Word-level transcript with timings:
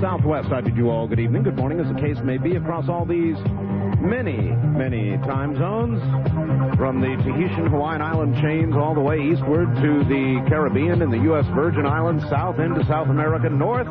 Southwest, 0.00 0.50
I 0.50 0.62
bid 0.62 0.78
you 0.78 0.88
all 0.88 1.06
good 1.06 1.20
evening, 1.20 1.42
good 1.42 1.56
morning, 1.56 1.78
as 1.78 1.86
the 1.86 2.00
case 2.00 2.16
may 2.24 2.38
be, 2.38 2.56
across 2.56 2.88
all 2.88 3.04
these 3.04 3.36
many, 4.00 4.40
many 4.40 5.18
time 5.28 5.54
zones, 5.58 6.00
from 6.78 7.02
the 7.02 7.16
Tahitian 7.22 7.66
Hawaiian 7.66 8.00
island 8.00 8.34
chains 8.40 8.74
all 8.74 8.94
the 8.94 9.00
way 9.00 9.20
eastward 9.20 9.68
to 9.76 10.04
the 10.04 10.42
Caribbean 10.48 11.02
and 11.02 11.12
the 11.12 11.18
U.S. 11.24 11.44
Virgin 11.54 11.84
Islands, 11.84 12.24
south 12.30 12.58
into 12.58 12.82
South 12.86 13.08
America, 13.08 13.50
north 13.50 13.86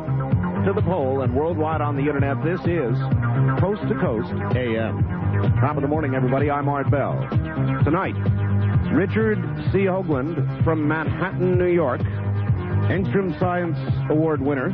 to 0.66 0.72
the 0.74 0.82
pole, 0.82 1.22
and 1.22 1.32
worldwide 1.32 1.80
on 1.80 1.94
the 1.94 2.02
internet. 2.02 2.42
This 2.42 2.60
is 2.66 2.98
Coast 3.60 3.82
to 3.86 3.94
Coast 4.00 4.32
AM. 4.56 5.06
Top 5.60 5.76
of 5.76 5.82
the 5.82 5.88
morning, 5.88 6.16
everybody. 6.16 6.50
I'm 6.50 6.68
Art 6.68 6.90
Bell. 6.90 7.14
Tonight, 7.84 8.16
Richard 8.92 9.38
C. 9.70 9.86
Hoagland 9.86 10.64
from 10.64 10.88
Manhattan, 10.88 11.56
New 11.56 11.70
York. 11.72 12.00
Angstrom 12.90 13.38
Science 13.38 13.78
Award 14.10 14.40
winner, 14.40 14.70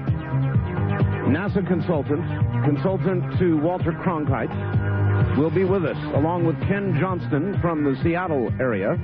NASA 1.27 1.67
consultant, 1.67 2.23
consultant 2.65 3.39
to 3.41 3.59
Walter 3.59 3.91
Cronkite, 3.91 5.37
will 5.37 5.51
be 5.51 5.65
with 5.65 5.85
us, 5.85 5.97
along 6.15 6.47
with 6.47 6.57
Ken 6.69 6.97
Johnston 7.01 7.61
from 7.61 7.83
the 7.83 8.01
Seattle 8.03 8.53
area. 8.61 8.97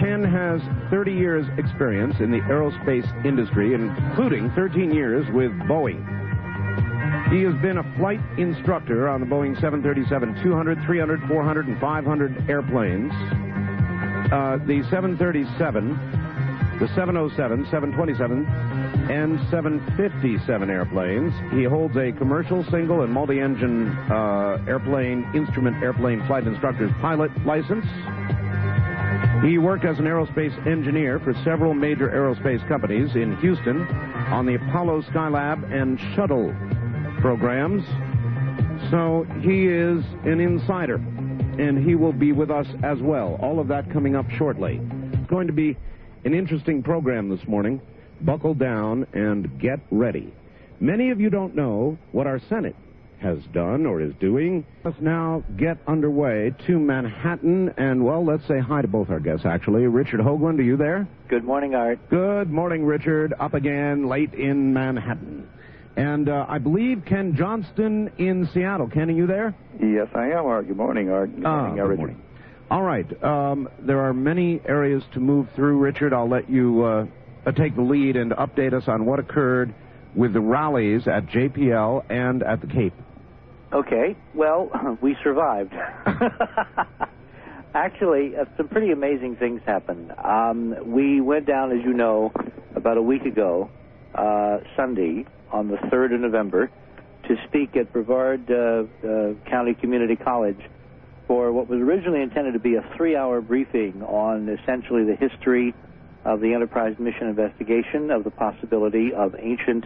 Ken 0.00 0.24
has 0.24 0.60
30 0.90 1.12
years 1.12 1.46
experience 1.56 2.16
in 2.18 2.32
the 2.32 2.40
aerospace 2.40 3.06
industry, 3.24 3.74
including 3.74 4.50
13 4.56 4.92
years 4.92 5.24
with 5.32 5.52
Boeing. 5.68 6.02
He 7.30 7.42
has 7.42 7.54
been 7.62 7.78
a 7.78 7.96
flight 7.96 8.20
instructor 8.36 9.08
on 9.08 9.20
the 9.20 9.26
Boeing 9.26 9.54
737 9.60 10.42
200, 10.42 10.84
300, 10.84 11.20
400, 11.28 11.68
and 11.68 11.80
500 11.80 12.50
airplanes. 12.50 13.12
Uh, 14.32 14.58
the 14.66 14.82
737 14.90 16.24
the 16.80 16.88
707, 16.88 17.66
727, 17.70 18.44
and 19.10 19.38
757 19.50 20.70
airplanes. 20.70 21.32
He 21.52 21.64
holds 21.64 21.96
a 21.96 22.12
commercial, 22.12 22.64
single, 22.70 23.02
and 23.02 23.12
multi-engine 23.12 23.88
uh, 24.10 24.64
airplane 24.66 25.30
instrument 25.34 25.82
airplane 25.82 26.26
flight 26.26 26.46
instructor's 26.46 26.92
pilot 27.00 27.30
license. 27.44 27.84
He 29.44 29.58
worked 29.58 29.84
as 29.84 29.98
an 29.98 30.06
aerospace 30.06 30.54
engineer 30.66 31.20
for 31.20 31.34
several 31.44 31.74
major 31.74 32.08
aerospace 32.08 32.66
companies 32.66 33.14
in 33.14 33.36
Houston 33.38 33.82
on 34.32 34.46
the 34.46 34.54
Apollo 34.54 35.02
Skylab 35.02 35.70
and 35.70 36.00
Shuttle 36.14 36.54
programs. 37.20 37.84
So 38.90 39.26
he 39.42 39.66
is 39.66 40.02
an 40.24 40.40
insider, 40.40 40.94
and 40.94 41.84
he 41.84 41.94
will 41.94 42.12
be 42.12 42.32
with 42.32 42.50
us 42.50 42.66
as 42.82 42.98
well. 43.00 43.38
All 43.42 43.60
of 43.60 43.68
that 43.68 43.90
coming 43.92 44.16
up 44.16 44.30
shortly. 44.30 44.80
It's 45.12 45.30
going 45.30 45.46
to 45.46 45.52
be 45.52 45.76
an 46.24 46.32
interesting 46.32 46.82
program 46.82 47.28
this 47.28 47.46
morning. 47.46 47.80
Buckle 48.20 48.54
down 48.54 49.06
and 49.12 49.58
get 49.60 49.80
ready. 49.90 50.32
Many 50.80 51.10
of 51.10 51.20
you 51.20 51.30
don't 51.30 51.54
know 51.54 51.98
what 52.12 52.26
our 52.26 52.40
Senate 52.48 52.76
has 53.20 53.38
done 53.52 53.86
or 53.86 54.00
is 54.02 54.12
doing. 54.20 54.66
Let's 54.84 55.00
now 55.00 55.42
get 55.56 55.78
underway 55.86 56.52
to 56.66 56.78
Manhattan, 56.78 57.72
and 57.78 58.04
well, 58.04 58.24
let's 58.24 58.46
say 58.46 58.58
hi 58.58 58.82
to 58.82 58.88
both 58.88 59.08
our 59.08 59.20
guests, 59.20 59.46
actually. 59.46 59.86
Richard 59.86 60.20
Hoagland, 60.20 60.58
are 60.58 60.62
you 60.62 60.76
there? 60.76 61.06
Good 61.28 61.44
morning, 61.44 61.74
Art. 61.74 61.98
Good 62.10 62.50
morning, 62.50 62.84
Richard. 62.84 63.32
Up 63.40 63.54
again 63.54 64.08
late 64.08 64.34
in 64.34 64.74
Manhattan. 64.74 65.48
And 65.96 66.28
uh, 66.28 66.44
I 66.48 66.58
believe 66.58 67.04
Ken 67.06 67.34
Johnston 67.36 68.10
in 68.18 68.48
Seattle. 68.52 68.88
Ken, 68.88 69.08
are 69.08 69.12
you 69.12 69.26
there? 69.26 69.54
Yes, 69.80 70.08
I 70.14 70.26
am, 70.30 70.44
Art. 70.44 70.66
Good 70.66 70.76
morning, 70.76 71.08
Art. 71.10 71.34
Good 71.34 71.46
Ah, 71.46 71.56
morning, 71.68 71.76
good 71.76 71.82
Richard. 71.82 71.98
morning. 71.98 72.20
All 72.70 72.82
right. 72.82 73.22
Um, 73.24 73.68
there 73.78 74.00
are 74.00 74.12
many 74.12 74.60
areas 74.66 75.02
to 75.12 75.20
move 75.20 75.48
through, 75.54 75.78
Richard. 75.78 76.12
I'll 76.12 76.28
let 76.28 76.50
you 76.50 76.82
uh, 76.82 77.06
uh, 77.46 77.52
take 77.52 77.74
the 77.74 77.82
lead 77.82 78.16
and 78.16 78.32
update 78.32 78.72
us 78.72 78.88
on 78.88 79.04
what 79.04 79.18
occurred 79.18 79.74
with 80.14 80.32
the 80.32 80.40
rallies 80.40 81.08
at 81.08 81.26
JPL 81.26 82.04
and 82.08 82.42
at 82.42 82.60
the 82.60 82.66
Cape. 82.66 82.94
Okay, 83.72 84.16
well, 84.34 84.98
we 85.00 85.16
survived. 85.22 85.74
Actually, 87.74 88.36
uh, 88.36 88.44
some 88.56 88.68
pretty 88.68 88.92
amazing 88.92 89.36
things 89.36 89.60
happened. 89.66 90.12
Um, 90.22 90.92
we 90.92 91.20
went 91.20 91.46
down, 91.46 91.76
as 91.76 91.84
you 91.84 91.92
know, 91.92 92.32
about 92.76 92.96
a 92.96 93.02
week 93.02 93.22
ago, 93.22 93.68
uh, 94.14 94.58
Sunday, 94.76 95.26
on 95.50 95.68
the 95.68 95.76
3rd 95.76 96.14
of 96.14 96.20
November, 96.20 96.70
to 97.26 97.36
speak 97.48 97.76
at 97.76 97.92
Brevard 97.92 98.48
uh, 98.50 98.84
uh, 99.06 99.34
County 99.50 99.74
Community 99.74 100.14
College 100.14 100.60
for 101.26 101.52
what 101.52 101.68
was 101.68 101.80
originally 101.80 102.22
intended 102.22 102.52
to 102.52 102.60
be 102.60 102.76
a 102.76 102.84
three 102.96 103.16
hour 103.16 103.40
briefing 103.40 104.02
on 104.02 104.48
essentially 104.48 105.04
the 105.04 105.16
history 105.16 105.74
of 106.24 106.40
the 106.40 106.54
Enterprise 106.54 106.96
mission 106.98 107.28
investigation, 107.28 108.10
of 108.10 108.24
the 108.24 108.30
possibility 108.30 109.12
of 109.12 109.34
ancient 109.38 109.84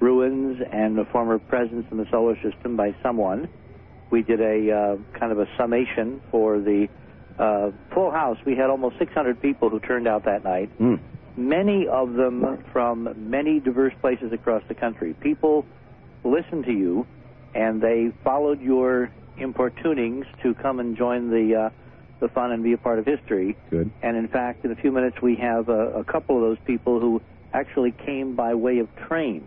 ruins 0.00 0.60
and 0.72 0.98
a 0.98 1.04
former 1.06 1.38
presence 1.38 1.86
in 1.90 1.98
the 1.98 2.06
solar 2.10 2.36
system 2.42 2.76
by 2.76 2.94
someone. 3.02 3.48
We 4.10 4.22
did 4.22 4.40
a 4.40 4.72
uh, 4.72 5.18
kind 5.18 5.32
of 5.32 5.38
a 5.38 5.46
summation 5.56 6.20
for 6.30 6.58
the 6.58 6.88
uh, 7.38 7.70
full 7.92 8.10
house. 8.10 8.38
We 8.46 8.56
had 8.56 8.70
almost 8.70 8.98
600 8.98 9.40
people 9.40 9.68
who 9.68 9.80
turned 9.80 10.08
out 10.08 10.24
that 10.24 10.44
night. 10.44 10.70
Hmm. 10.78 10.94
Many 11.36 11.86
of 11.86 12.14
them 12.14 12.64
from 12.72 13.30
many 13.30 13.60
diverse 13.60 13.92
places 14.00 14.32
across 14.32 14.62
the 14.68 14.74
country. 14.74 15.14
People 15.14 15.66
listened 16.24 16.64
to 16.64 16.72
you, 16.72 17.06
and 17.54 17.80
they 17.80 18.10
followed 18.24 18.60
your 18.60 19.10
importunings 19.38 20.24
to 20.42 20.54
come 20.54 20.80
and 20.80 20.96
join 20.96 21.28
the 21.28 21.54
uh, 21.54 21.70
the 22.20 22.28
fun 22.28 22.52
and 22.52 22.62
be 22.62 22.72
a 22.72 22.78
part 22.78 22.98
of 22.98 23.06
history. 23.06 23.56
Good. 23.70 23.90
And 24.02 24.16
in 24.16 24.28
fact, 24.28 24.64
in 24.64 24.70
a 24.72 24.76
few 24.76 24.90
minutes, 24.92 25.20
we 25.22 25.36
have 25.36 25.68
a, 25.68 25.98
a 26.00 26.04
couple 26.04 26.36
of 26.36 26.42
those 26.42 26.58
people 26.66 27.00
who 27.00 27.20
actually 27.52 27.92
came 27.92 28.34
by 28.34 28.54
way 28.54 28.78
of 28.78 28.88
train, 28.96 29.46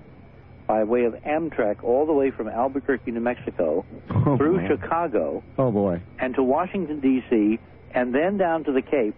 by 0.68 0.84
way 0.84 1.06
of 1.06 1.14
Amtrak, 1.26 1.84
all 1.84 2.06
the 2.06 2.14
way 2.14 2.32
from 2.32 2.48
Albuquerque, 2.48 3.12
New 3.12 3.20
Mexico, 3.20 3.86
Oh, 4.12 4.38
through 4.38 4.58
man. 4.58 4.68
Chicago 4.70 5.44
Oh, 5.58 5.72
boy. 5.72 6.02
and 6.20 6.36
to 6.36 6.44
Washington 6.44 7.00
D.C. 7.00 7.60
and 7.94 8.14
then 8.14 8.38
down 8.38 8.64
to 8.66 8.72
the 8.72 8.82
Cape. 8.82 9.16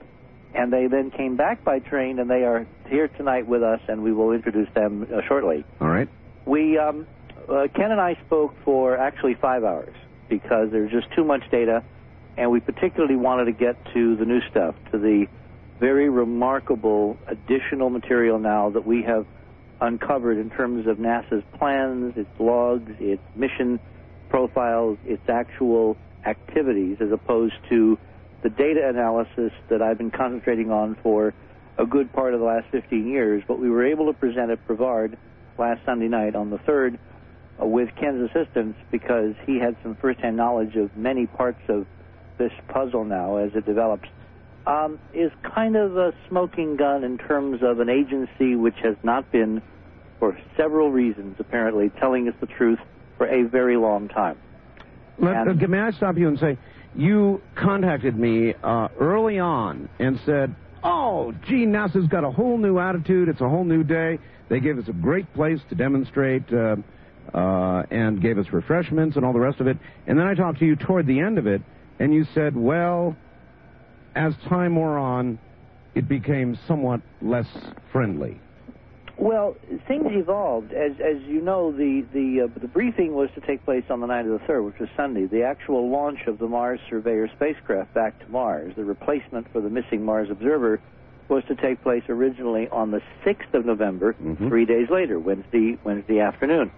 And 0.53 0.71
they 0.71 0.87
then 0.87 1.11
came 1.11 1.37
back 1.37 1.63
by 1.63 1.79
train, 1.79 2.19
and 2.19 2.29
they 2.29 2.43
are 2.43 2.67
here 2.89 3.07
tonight 3.07 3.47
with 3.47 3.63
us, 3.63 3.79
and 3.87 4.03
we 4.03 4.11
will 4.11 4.33
introduce 4.33 4.67
them 4.73 5.07
uh, 5.13 5.21
shortly. 5.25 5.63
All 5.79 5.87
right. 5.87 6.09
We 6.45 6.77
um, 6.77 7.07
uh, 7.47 7.67
Ken 7.73 7.91
and 7.91 8.01
I 8.01 8.15
spoke 8.25 8.53
for 8.65 8.97
actually 8.97 9.35
five 9.35 9.63
hours 9.63 9.93
because 10.27 10.69
there's 10.71 10.91
just 10.91 11.07
too 11.15 11.23
much 11.23 11.49
data, 11.51 11.83
and 12.37 12.51
we 12.51 12.59
particularly 12.59 13.15
wanted 13.15 13.45
to 13.45 13.51
get 13.51 13.75
to 13.93 14.15
the 14.15 14.25
new 14.25 14.41
stuff, 14.49 14.75
to 14.91 14.97
the 14.97 15.27
very 15.79 16.09
remarkable 16.09 17.17
additional 17.27 17.89
material 17.89 18.39
now 18.39 18.69
that 18.69 18.85
we 18.85 19.03
have 19.03 19.25
uncovered 19.81 20.37
in 20.37 20.49
terms 20.49 20.87
of 20.87 20.97
NASA's 20.97 21.43
plans, 21.57 22.13
its 22.15 22.29
logs, 22.39 22.91
its 22.99 23.21
mission 23.35 23.79
profiles, 24.29 24.97
its 25.05 25.27
actual 25.27 25.97
activities, 26.25 26.97
as 27.01 27.11
opposed 27.11 27.55
to 27.69 27.97
the 28.43 28.49
data 28.49 28.87
analysis 28.87 29.51
that 29.69 29.81
I've 29.81 29.97
been 29.97 30.11
concentrating 30.11 30.71
on 30.71 30.95
for 31.01 31.33
a 31.77 31.85
good 31.85 32.13
part 32.13 32.33
of 32.33 32.39
the 32.39 32.45
last 32.45 32.67
15 32.71 33.07
years. 33.07 33.43
But 33.47 33.59
we 33.59 33.69
were 33.69 33.85
able 33.85 34.05
to 34.05 34.13
present 34.13 34.51
at 34.51 34.65
Brevard 34.67 35.17
last 35.57 35.81
Sunday 35.85 36.07
night 36.07 36.35
on 36.35 36.49
the 36.49 36.57
3rd 36.59 36.97
uh, 37.61 37.65
with 37.65 37.89
Ken's 37.99 38.29
assistance 38.29 38.75
because 38.91 39.33
he 39.45 39.59
had 39.59 39.75
some 39.83 39.95
firsthand 39.95 40.37
knowledge 40.37 40.75
of 40.75 40.95
many 40.95 41.25
parts 41.25 41.61
of 41.69 41.85
this 42.37 42.51
puzzle 42.67 43.05
now 43.05 43.37
as 43.37 43.51
it 43.55 43.65
develops. 43.65 44.07
Um, 44.67 44.99
is 45.13 45.31
kind 45.43 45.75
of 45.75 45.97
a 45.97 46.13
smoking 46.29 46.75
gun 46.75 47.03
in 47.03 47.17
terms 47.17 47.61
of 47.63 47.79
an 47.79 47.89
agency 47.89 48.55
which 48.55 48.77
has 48.83 48.95
not 49.01 49.31
been, 49.31 49.61
for 50.19 50.37
several 50.55 50.91
reasons 50.91 51.37
apparently, 51.39 51.89
telling 51.99 52.27
us 52.27 52.35
the 52.39 52.45
truth 52.45 52.79
for 53.17 53.25
a 53.25 53.43
very 53.43 53.75
long 53.75 54.07
time. 54.07 54.37
Let, 55.17 55.47
And- 55.47 55.63
uh, 55.63 55.67
may 55.67 55.79
I 55.79 55.91
stop 55.91 56.17
you 56.17 56.27
and 56.27 56.37
say, 56.37 56.57
you 56.95 57.41
contacted 57.55 58.17
me 58.17 58.53
uh, 58.63 58.89
early 58.99 59.39
on 59.39 59.89
and 59.97 60.19
said, 60.25 60.53
oh, 60.83 61.33
gee, 61.47 61.65
NASA's 61.65 62.07
got 62.07 62.23
a 62.23 62.31
whole 62.31 62.57
new 62.57 62.79
attitude. 62.79 63.29
It's 63.29 63.41
a 63.41 63.49
whole 63.49 63.63
new 63.63 63.83
day. 63.83 64.19
They 64.49 64.59
gave 64.59 64.77
us 64.77 64.87
a 64.89 64.93
great 64.93 65.31
place 65.33 65.59
to 65.69 65.75
demonstrate 65.75 66.51
uh, 66.53 66.75
uh, 67.33 67.83
and 67.89 68.21
gave 68.21 68.37
us 68.37 68.45
refreshments 68.51 69.15
and 69.15 69.25
all 69.25 69.33
the 69.33 69.39
rest 69.39 69.59
of 69.59 69.67
it. 69.67 69.77
And 70.07 70.19
then 70.19 70.27
I 70.27 70.33
talked 70.33 70.59
to 70.59 70.65
you 70.65 70.75
toward 70.75 71.07
the 71.07 71.19
end 71.19 71.37
of 71.37 71.47
it, 71.47 71.61
and 72.01 72.15
you 72.15 72.25
said, 72.33 72.57
well, 72.57 73.15
as 74.15 74.33
time 74.49 74.75
wore 74.75 74.97
on, 74.97 75.37
it 75.93 76.09
became 76.09 76.57
somewhat 76.67 76.99
less 77.21 77.47
friendly. 77.91 78.41
Well, 79.19 79.55
things 79.87 80.07
evolved. 80.09 80.73
As 80.73 80.93
as 80.93 81.21
you 81.27 81.41
know, 81.41 81.71
the 81.71 82.03
the 82.11 82.45
uh, 82.45 82.59
the 82.59 82.67
briefing 82.67 83.13
was 83.13 83.29
to 83.35 83.41
take 83.41 83.63
place 83.65 83.83
on 83.91 83.99
the 83.99 84.07
night 84.07 84.25
of 84.25 84.31
the 84.31 84.39
third, 84.47 84.63
which 84.63 84.79
was 84.79 84.89
Sunday. 84.97 85.27
The 85.27 85.43
actual 85.43 85.91
launch 85.91 86.21
of 86.25 86.39
the 86.39 86.47
Mars 86.47 86.79
Surveyor 86.89 87.29
spacecraft 87.35 87.93
back 87.93 88.17
to 88.25 88.31
Mars, 88.31 88.73
the 88.75 88.83
replacement 88.83 89.51
for 89.51 89.61
the 89.61 89.69
missing 89.69 90.03
Mars 90.03 90.29
Observer, 90.31 90.81
was 91.29 91.43
to 91.49 91.55
take 91.55 91.83
place 91.83 92.03
originally 92.09 92.67
on 92.71 92.89
the 92.89 93.01
sixth 93.23 93.53
of 93.53 93.63
November, 93.63 94.13
Mhm. 94.13 94.47
three 94.47 94.65
days 94.65 94.89
later, 94.89 95.19
Wednesday 95.19 95.77
Wednesday 95.83 96.19
afternoon. 96.19 96.71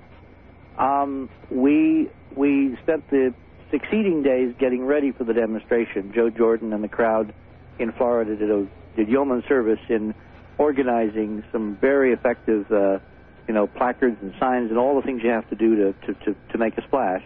Um, 0.78 1.30
we 1.50 2.10
we 2.36 2.76
spent 2.82 3.08
the 3.10 3.34
succeeding 3.74 4.22
days 4.22 4.54
getting 4.60 4.86
ready 4.86 5.12
for 5.12 5.24
the 5.24 5.34
demonstration. 5.34 6.14
Joe 6.14 6.30
Jordan 6.30 6.74
and 6.74 6.84
the 6.84 6.88
crowd 6.88 7.34
in 7.80 7.92
Florida 7.94 8.36
did 8.36 8.52
a, 8.52 8.68
did 8.96 9.10
yeoman 9.10 9.44
service 9.48 9.80
in 9.90 10.14
organizing 10.60 11.44
some 11.52 11.76
very 11.82 12.14
effective, 12.14 12.72
uh, 12.72 13.00
you 13.48 13.54
know, 13.54 13.66
placards 13.66 14.18
and 14.22 14.32
signs 14.40 14.70
and 14.70 14.78
all 14.78 14.96
the 14.96 15.02
things 15.02 15.22
you 15.24 15.32
have 15.32 15.50
to 15.50 15.56
do 15.56 15.76
to 15.76 15.94
to 16.06 16.14
to, 16.26 16.36
to 16.52 16.58
make 16.60 16.78
a 16.78 16.84
splash. 16.84 17.24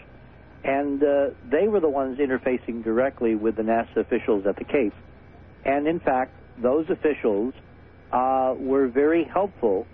And 0.63 1.03
uh, 1.03 1.29
they 1.51 1.67
were 1.67 1.81
the 1.81 1.89
ones 1.89 2.17
interfacing 2.17 2.81
directly 2.83 3.35
with 3.35 3.57
the 3.57 3.63
NASA 3.63 3.97
officials 3.97 4.45
at 4.47 4.55
the 4.55 4.63
Cape. 4.63 4.93
And 5.65 5.85
in 5.85 5.99
fact, 5.99 6.31
those 6.57 6.89
officials 6.89 7.53
uh, 8.13 8.55
were 8.57 8.87
very 8.87 9.25
helpful 9.25 9.85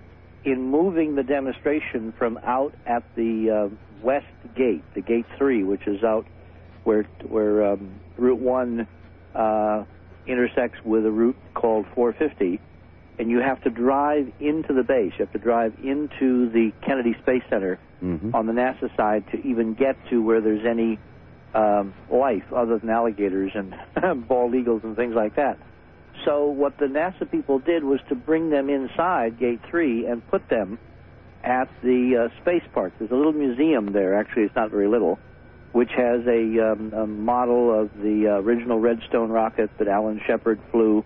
in 0.45 0.61
moving 0.61 1.15
the 1.15 1.23
demonstration 1.23 2.13
from 2.17 2.37
out 2.43 2.75
at 2.85 3.03
the 3.15 3.69
uh, 3.71 3.75
west 4.03 4.27
gate, 4.55 4.83
the 4.93 5.01
gate 5.01 5.25
three, 5.37 5.63
which 5.63 5.87
is 5.87 6.03
out 6.03 6.27
where 6.83 7.03
where 7.27 7.73
um, 7.73 7.99
Route 8.17 8.39
One 8.39 8.87
uh, 9.35 9.83
intersects 10.27 10.79
with 10.85 11.05
a 11.05 11.11
route 11.11 11.35
called 11.53 11.85
450, 11.95 12.59
and 13.19 13.29
you 13.29 13.39
have 13.39 13.61
to 13.63 13.69
drive 13.69 14.31
into 14.39 14.73
the 14.73 14.83
base. 14.83 15.13
You 15.17 15.25
have 15.25 15.31
to 15.33 15.39
drive 15.39 15.73
into 15.83 16.49
the 16.49 16.71
Kennedy 16.85 17.15
Space 17.21 17.43
Center 17.49 17.79
Mhm. 18.01 18.33
on 18.33 18.47
the 18.47 18.53
NASA 18.53 18.93
side 18.97 19.23
to 19.31 19.37
even 19.47 19.75
get 19.75 19.95
to 20.09 20.21
where 20.21 20.41
there's 20.41 20.65
any 20.65 20.99
um, 21.55 21.93
life 22.11 22.43
other 22.51 22.79
than 22.79 22.89
alligators 22.89 23.51
and 23.55 23.73
bald 24.27 24.55
eagles 24.55 24.81
and 24.83 24.95
things 24.95 25.13
like 25.15 25.35
that. 25.35 25.57
So 26.25 26.47
what 26.47 26.77
the 26.79 26.85
NASA 26.85 27.29
people 27.29 27.59
did 27.59 27.83
was 27.83 27.99
to 28.09 28.15
bring 28.15 28.49
them 28.49 28.69
inside 28.69 29.39
Gate 29.39 29.61
3 29.69 30.05
and 30.07 30.25
put 30.27 30.49
them 30.49 30.79
at 31.43 31.69
the 31.81 32.29
uh, 32.29 32.41
space 32.41 32.63
park. 32.73 32.93
There's 32.99 33.11
a 33.11 33.15
little 33.15 33.33
museum 33.33 33.93
there. 33.93 34.15
Actually, 34.19 34.43
it's 34.43 34.55
not 34.55 34.71
very 34.71 34.87
little, 34.87 35.17
which 35.73 35.91
has 35.91 36.25
a, 36.27 36.71
um, 36.71 36.93
a 36.93 37.05
model 37.05 37.77
of 37.77 37.89
the 37.97 38.27
uh, 38.27 38.41
original 38.41 38.79
Redstone 38.79 39.29
rocket 39.29 39.69
that 39.79 39.87
Alan 39.87 40.21
Shepard 40.25 40.59
flew 40.71 41.03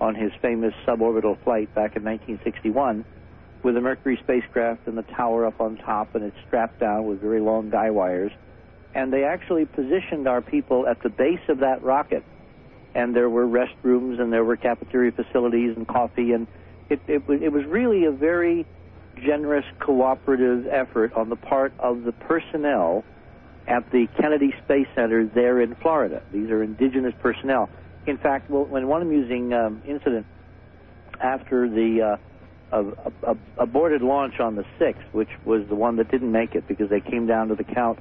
on 0.00 0.14
his 0.14 0.30
famous 0.42 0.74
suborbital 0.86 1.42
flight 1.44 1.74
back 1.74 1.96
in 1.96 2.04
1961 2.04 3.04
with 3.62 3.74
the 3.74 3.80
Mercury 3.80 4.18
spacecraft 4.22 4.86
and 4.86 4.96
the 4.96 5.02
tower 5.02 5.46
up 5.46 5.60
on 5.60 5.76
top, 5.76 6.14
and 6.14 6.24
it's 6.24 6.36
strapped 6.46 6.78
down 6.78 7.06
with 7.06 7.20
very 7.20 7.40
long 7.40 7.70
guy 7.70 7.90
wires. 7.90 8.32
And 8.94 9.12
they 9.12 9.24
actually 9.24 9.64
positioned 9.64 10.28
our 10.28 10.40
people 10.40 10.86
at 10.86 11.02
the 11.02 11.08
base 11.08 11.40
of 11.48 11.58
that 11.58 11.82
rocket 11.82 12.24
and 12.94 13.14
there 13.14 13.28
were 13.30 13.46
restrooms 13.46 14.20
and 14.20 14.32
there 14.32 14.44
were 14.44 14.56
cafeteria 14.56 15.12
facilities 15.12 15.76
and 15.76 15.86
coffee 15.86 16.32
and 16.32 16.46
it, 16.88 17.00
it, 17.06 17.22
it 17.28 17.52
was 17.52 17.64
really 17.66 18.04
a 18.06 18.10
very 18.10 18.66
generous 19.16 19.64
cooperative 19.78 20.66
effort 20.66 21.12
on 21.12 21.28
the 21.28 21.36
part 21.36 21.72
of 21.78 22.04
the 22.04 22.12
personnel 22.12 23.04
at 23.68 23.90
the 23.90 24.06
Kennedy 24.20 24.54
Space 24.64 24.86
Center 24.94 25.26
there 25.26 25.60
in 25.60 25.74
Florida. 25.76 26.22
These 26.32 26.50
are 26.50 26.62
indigenous 26.62 27.14
personnel. 27.20 27.68
In 28.06 28.16
fact, 28.16 28.48
well, 28.50 28.64
when 28.64 28.88
one 28.88 29.02
amusing 29.02 29.52
um, 29.52 29.82
incident 29.86 30.26
after 31.20 31.68
the 31.68 32.16
uh, 32.72 32.76
a, 32.76 32.80
a, 32.82 33.32
a 33.32 33.36
aborted 33.58 34.02
launch 34.02 34.40
on 34.40 34.56
the 34.56 34.64
6th, 34.80 35.12
which 35.12 35.28
was 35.44 35.66
the 35.68 35.74
one 35.74 35.96
that 35.96 36.10
didn't 36.10 36.32
make 36.32 36.54
it 36.54 36.66
because 36.68 36.88
they 36.90 37.00
came 37.00 37.26
down 37.26 37.48
to 37.48 37.54
the 37.54 37.64
count 37.64 37.98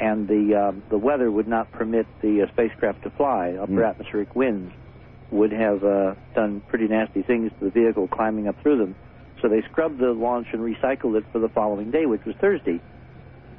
and 0.00 0.26
the 0.28 0.54
um, 0.54 0.82
the 0.90 0.98
weather 0.98 1.30
would 1.30 1.48
not 1.48 1.70
permit 1.72 2.06
the 2.22 2.42
uh, 2.42 2.52
spacecraft 2.52 3.02
to 3.02 3.10
fly. 3.10 3.56
Upper 3.60 3.72
Mm. 3.72 3.88
atmospheric 3.90 4.34
winds 4.34 4.72
would 5.30 5.52
have 5.52 5.82
uh, 5.84 6.14
done 6.34 6.62
pretty 6.68 6.86
nasty 6.88 7.22
things 7.22 7.50
to 7.58 7.66
the 7.66 7.70
vehicle 7.70 8.06
climbing 8.08 8.48
up 8.48 8.56
through 8.62 8.78
them. 8.78 8.94
So 9.40 9.48
they 9.48 9.62
scrubbed 9.70 9.98
the 9.98 10.12
launch 10.12 10.48
and 10.52 10.60
recycled 10.62 11.16
it 11.16 11.24
for 11.32 11.38
the 11.38 11.48
following 11.48 11.90
day, 11.90 12.06
which 12.06 12.24
was 12.24 12.34
Thursday. 12.40 12.80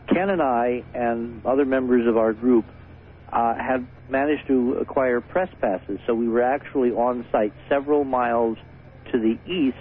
Ken 0.07 0.29
and 0.29 0.41
I 0.41 0.83
and 0.93 1.45
other 1.45 1.65
members 1.65 2.07
of 2.07 2.17
our 2.17 2.33
group 2.33 2.65
uh, 3.31 3.55
had 3.55 3.85
managed 4.09 4.47
to 4.47 4.73
acquire 4.81 5.21
press 5.21 5.49
passes, 5.61 5.99
so 6.05 6.13
we 6.13 6.27
were 6.27 6.41
actually 6.43 6.91
on 6.91 7.25
site 7.31 7.53
several 7.69 8.03
miles 8.03 8.57
to 9.11 9.17
the 9.19 9.37
east 9.51 9.77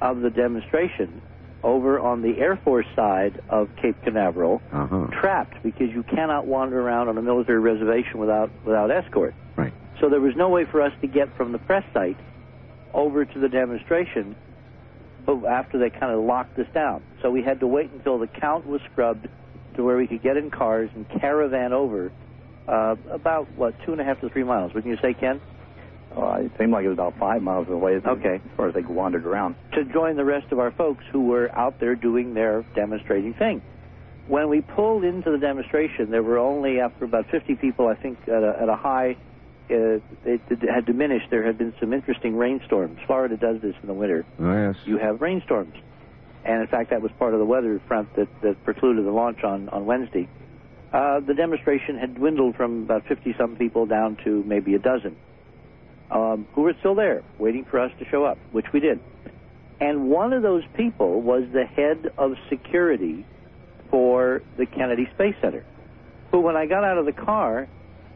of 0.00 0.20
the 0.20 0.30
demonstration, 0.30 1.22
over 1.62 2.00
on 2.00 2.22
the 2.22 2.38
Air 2.40 2.56
Force 2.64 2.86
side 2.96 3.40
of 3.48 3.68
Cape 3.80 3.94
Canaveral, 4.02 4.60
Uh-huh. 4.72 5.06
trapped 5.12 5.62
because 5.62 5.90
you 5.90 6.02
cannot 6.02 6.44
wander 6.46 6.80
around 6.80 7.08
on 7.08 7.16
a 7.16 7.22
military 7.22 7.60
reservation 7.60 8.18
without 8.18 8.50
without 8.64 8.90
escort. 8.90 9.32
Right. 9.56 9.72
So 10.00 10.08
there 10.08 10.20
was 10.20 10.34
no 10.36 10.48
way 10.48 10.64
for 10.64 10.82
us 10.82 10.92
to 11.02 11.06
get 11.06 11.34
from 11.36 11.52
the 11.52 11.58
press 11.58 11.84
site 11.94 12.16
over 12.92 13.24
to 13.24 13.38
the 13.38 13.48
demonstration 13.48 14.34
after 15.48 15.78
they 15.78 15.88
kind 15.88 16.12
of 16.12 16.24
locked 16.24 16.58
us 16.58 16.66
down. 16.74 17.00
So 17.22 17.30
we 17.30 17.42
had 17.42 17.60
to 17.60 17.66
wait 17.66 17.90
until 17.92 18.18
the 18.18 18.26
count 18.26 18.66
was 18.66 18.80
scrubbed 18.90 19.28
to 19.76 19.84
where 19.84 19.96
we 19.96 20.06
could 20.06 20.22
get 20.22 20.36
in 20.36 20.50
cars 20.50 20.90
and 20.94 21.08
caravan 21.20 21.72
over 21.72 22.10
uh, 22.68 22.96
about, 23.10 23.48
what, 23.56 23.74
two 23.84 23.92
and 23.92 24.00
a 24.00 24.04
half 24.04 24.20
to 24.20 24.28
three 24.28 24.44
miles. 24.44 24.72
Wouldn't 24.74 24.92
you 24.94 25.00
say, 25.02 25.14
Ken? 25.14 25.40
Uh, 26.16 26.40
it 26.44 26.52
seemed 26.58 26.72
like 26.72 26.84
it 26.84 26.88
was 26.88 26.96
about 26.96 27.18
five 27.18 27.42
miles 27.42 27.66
away. 27.68 27.96
as- 27.96 28.04
Okay. 28.04 28.34
As 28.36 28.56
far 28.56 28.68
as 28.68 28.74
they 28.74 28.82
wandered 28.82 29.24
around. 29.26 29.56
to 29.72 29.84
join 29.84 30.16
the 30.16 30.24
rest 30.24 30.52
of 30.52 30.58
our 30.58 30.70
folks 30.70 31.04
who 31.10 31.22
were 31.26 31.50
out 31.56 31.80
there 31.80 31.94
doing 31.94 32.34
their 32.34 32.64
demonstrating 32.74 33.32
thing. 33.34 33.62
When 34.28 34.48
we 34.48 34.60
pulled 34.60 35.04
into 35.04 35.30
the 35.30 35.38
demonstration, 35.38 36.10
there 36.10 36.22
were 36.22 36.38
only, 36.38 36.80
after 36.80 37.04
about 37.04 37.26
50 37.30 37.56
people, 37.56 37.88
I 37.88 37.94
think, 37.94 38.18
at 38.28 38.42
a, 38.42 38.56
at 38.62 38.68
a 38.68 38.76
high, 38.76 39.16
uh, 39.70 39.74
it, 39.74 40.40
it 40.48 40.70
had 40.72 40.84
diminished. 40.86 41.26
There 41.30 41.42
had 41.44 41.58
been 41.58 41.74
some 41.80 41.92
interesting 41.92 42.36
rainstorms. 42.36 42.98
Florida 43.06 43.36
does 43.36 43.60
this 43.62 43.74
in 43.82 43.88
the 43.88 43.94
winter. 43.94 44.24
Oh, 44.38 44.52
yes. 44.68 44.76
You 44.84 44.98
have 44.98 45.20
rainstorms. 45.22 45.74
And 46.44 46.60
in 46.62 46.66
fact, 46.68 46.90
that 46.90 47.02
was 47.02 47.12
part 47.18 47.34
of 47.34 47.40
the 47.40 47.46
weather 47.46 47.80
front 47.86 48.14
that, 48.16 48.28
that 48.42 48.64
precluded 48.64 49.04
the 49.04 49.10
launch 49.10 49.44
on, 49.44 49.68
on 49.68 49.86
Wednesday. 49.86 50.28
Uh, 50.92 51.20
the 51.20 51.34
demonstration 51.34 51.98
had 51.98 52.14
dwindled 52.16 52.56
from 52.56 52.82
about 52.82 53.06
50 53.06 53.34
some 53.38 53.56
people 53.56 53.86
down 53.86 54.16
to 54.24 54.42
maybe 54.44 54.74
a 54.74 54.78
dozen 54.78 55.16
um, 56.12 56.46
who 56.54 56.62
were 56.62 56.74
still 56.80 56.94
there, 56.94 57.22
waiting 57.38 57.64
for 57.64 57.80
us 57.80 57.90
to 57.98 58.04
show 58.10 58.24
up, 58.24 58.38
which 58.52 58.66
we 58.72 58.80
did. 58.80 59.00
And 59.80 60.10
one 60.10 60.32
of 60.32 60.42
those 60.42 60.62
people 60.74 61.22
was 61.22 61.44
the 61.52 61.64
head 61.64 62.12
of 62.18 62.34
security 62.48 63.24
for 63.90 64.42
the 64.56 64.66
Kennedy 64.66 65.08
Space 65.14 65.34
Center, 65.40 65.64
who, 66.30 66.40
when 66.40 66.56
I 66.56 66.66
got 66.66 66.84
out 66.84 66.98
of 66.98 67.06
the 67.06 67.12
car, 67.12 67.66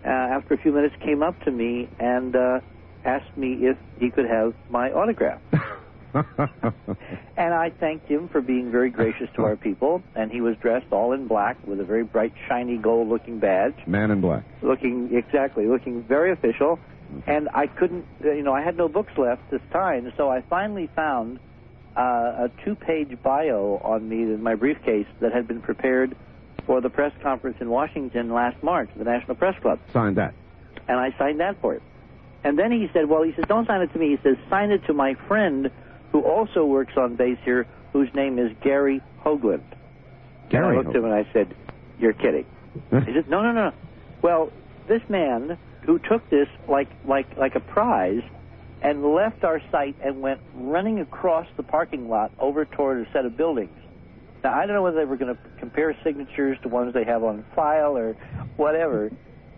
uh, 0.04 0.08
after 0.08 0.54
a 0.54 0.58
few 0.58 0.72
minutes, 0.72 0.94
came 1.04 1.22
up 1.22 1.40
to 1.42 1.50
me 1.50 1.88
and 1.98 2.36
uh, 2.36 2.60
asked 3.04 3.36
me 3.36 3.54
if 3.66 3.76
he 3.98 4.10
could 4.10 4.26
have 4.26 4.54
my 4.70 4.92
autograph. 4.92 5.40
And 7.36 7.52
I 7.52 7.68
thanked 7.68 8.08
him 8.08 8.28
for 8.28 8.40
being 8.40 8.70
very 8.70 8.88
gracious 8.88 9.28
to 9.36 9.42
our 9.42 9.56
people. 9.56 10.02
And 10.14 10.30
he 10.32 10.40
was 10.40 10.56
dressed 10.56 10.86
all 10.90 11.12
in 11.12 11.26
black 11.26 11.58
with 11.66 11.80
a 11.80 11.84
very 11.84 12.02
bright, 12.04 12.32
shiny, 12.48 12.78
gold-looking 12.78 13.38
badge, 13.40 13.74
Man 13.86 14.10
in 14.10 14.22
black. 14.22 14.44
looking 14.62 15.14
exactly, 15.14 15.66
looking 15.66 16.02
very 16.02 16.32
official. 16.32 16.78
And 17.26 17.48
I 17.54 17.66
couldn't, 17.66 18.06
uh, 18.24 18.32
you 18.32 18.42
know, 18.42 18.54
I 18.54 18.62
had 18.62 18.76
no 18.76 18.88
books 18.88 19.12
left 19.18 19.50
this 19.50 19.60
time, 19.70 20.10
so 20.16 20.30
I 20.30 20.40
finally 20.48 20.88
found 20.96 21.38
uh, 21.96 22.00
a 22.48 22.50
two-page 22.64 23.18
bio 23.22 23.80
on 23.84 24.08
me 24.08 24.22
in 24.22 24.42
my 24.42 24.54
briefcase 24.54 25.06
that 25.20 25.32
had 25.32 25.46
been 25.46 25.60
prepared 25.60 26.16
for 26.64 26.80
the 26.80 26.90
press 26.90 27.12
conference 27.22 27.58
in 27.60 27.68
Washington 27.70 28.32
last 28.32 28.60
March, 28.62 28.88
the 28.96 29.04
National 29.04 29.36
Press 29.36 29.54
Club 29.60 29.78
Signed 29.92 30.16
that. 30.16 30.34
and 30.88 30.98
I 30.98 31.14
signed 31.18 31.38
that 31.40 31.60
for 31.60 31.74
him. 31.74 31.82
And 32.44 32.58
then 32.58 32.72
he 32.72 32.88
said, 32.92 33.08
well, 33.08 33.22
he 33.22 33.32
says, 33.34 33.44
don't 33.46 33.66
sign 33.66 33.82
it 33.82 33.92
to 33.92 33.98
me. 33.98 34.10
He 34.16 34.18
says, 34.22 34.36
sign 34.48 34.70
it 34.70 34.84
to 34.86 34.92
my 34.94 35.14
friend 35.28 35.70
who 36.16 36.22
also 36.22 36.64
works 36.64 36.94
on 36.96 37.14
base 37.14 37.36
here, 37.44 37.66
whose 37.92 38.08
name 38.14 38.38
is 38.38 38.50
Gary 38.62 39.02
Hoagland. 39.22 39.60
And 40.50 40.64
I 40.64 40.76
looked 40.76 40.88
at 40.88 40.96
him 40.96 41.04
and 41.04 41.12
I 41.12 41.28
said, 41.30 41.54
you're 41.98 42.14
kidding. 42.14 42.46
He 42.90 43.12
said, 43.12 43.28
no, 43.28 43.42
no, 43.42 43.52
no. 43.52 43.72
Well, 44.22 44.50
this 44.88 45.02
man 45.10 45.58
who 45.82 45.98
took 45.98 46.26
this 46.30 46.48
like, 46.68 46.88
like, 47.06 47.36
like 47.36 47.54
a 47.54 47.60
prize 47.60 48.22
and 48.80 49.04
left 49.04 49.44
our 49.44 49.60
site 49.70 49.94
and 50.02 50.22
went 50.22 50.40
running 50.54 51.00
across 51.00 51.46
the 51.58 51.62
parking 51.62 52.08
lot 52.08 52.32
over 52.38 52.64
toward 52.64 53.06
a 53.06 53.12
set 53.12 53.26
of 53.26 53.36
buildings. 53.36 53.76
Now, 54.42 54.54
I 54.54 54.64
don't 54.64 54.74
know 54.74 54.82
whether 54.82 54.96
they 54.96 55.04
were 55.04 55.18
going 55.18 55.34
to 55.34 55.40
compare 55.58 55.94
signatures 56.02 56.56
to 56.62 56.68
ones 56.70 56.94
they 56.94 57.04
have 57.04 57.24
on 57.24 57.44
file 57.54 57.94
or 57.94 58.14
whatever, 58.56 59.10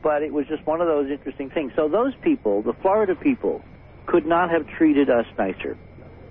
but 0.03 0.25
it 0.25 0.33
was 0.33 0.45
just 0.49 0.67
one 0.67 0.81
of 0.81 0.89
those 0.89 1.09
interesting 1.09 1.51
things. 1.51 1.71
So 1.77 1.89
those 1.89 2.15
people, 2.21 2.63
the 2.63 2.73
Florida 2.73 3.15
people, 3.15 3.63
could 4.07 4.27
not 4.27 4.51
have 4.51 4.67
treated 4.67 5.09
us 5.09 5.27
nicer. 5.39 5.79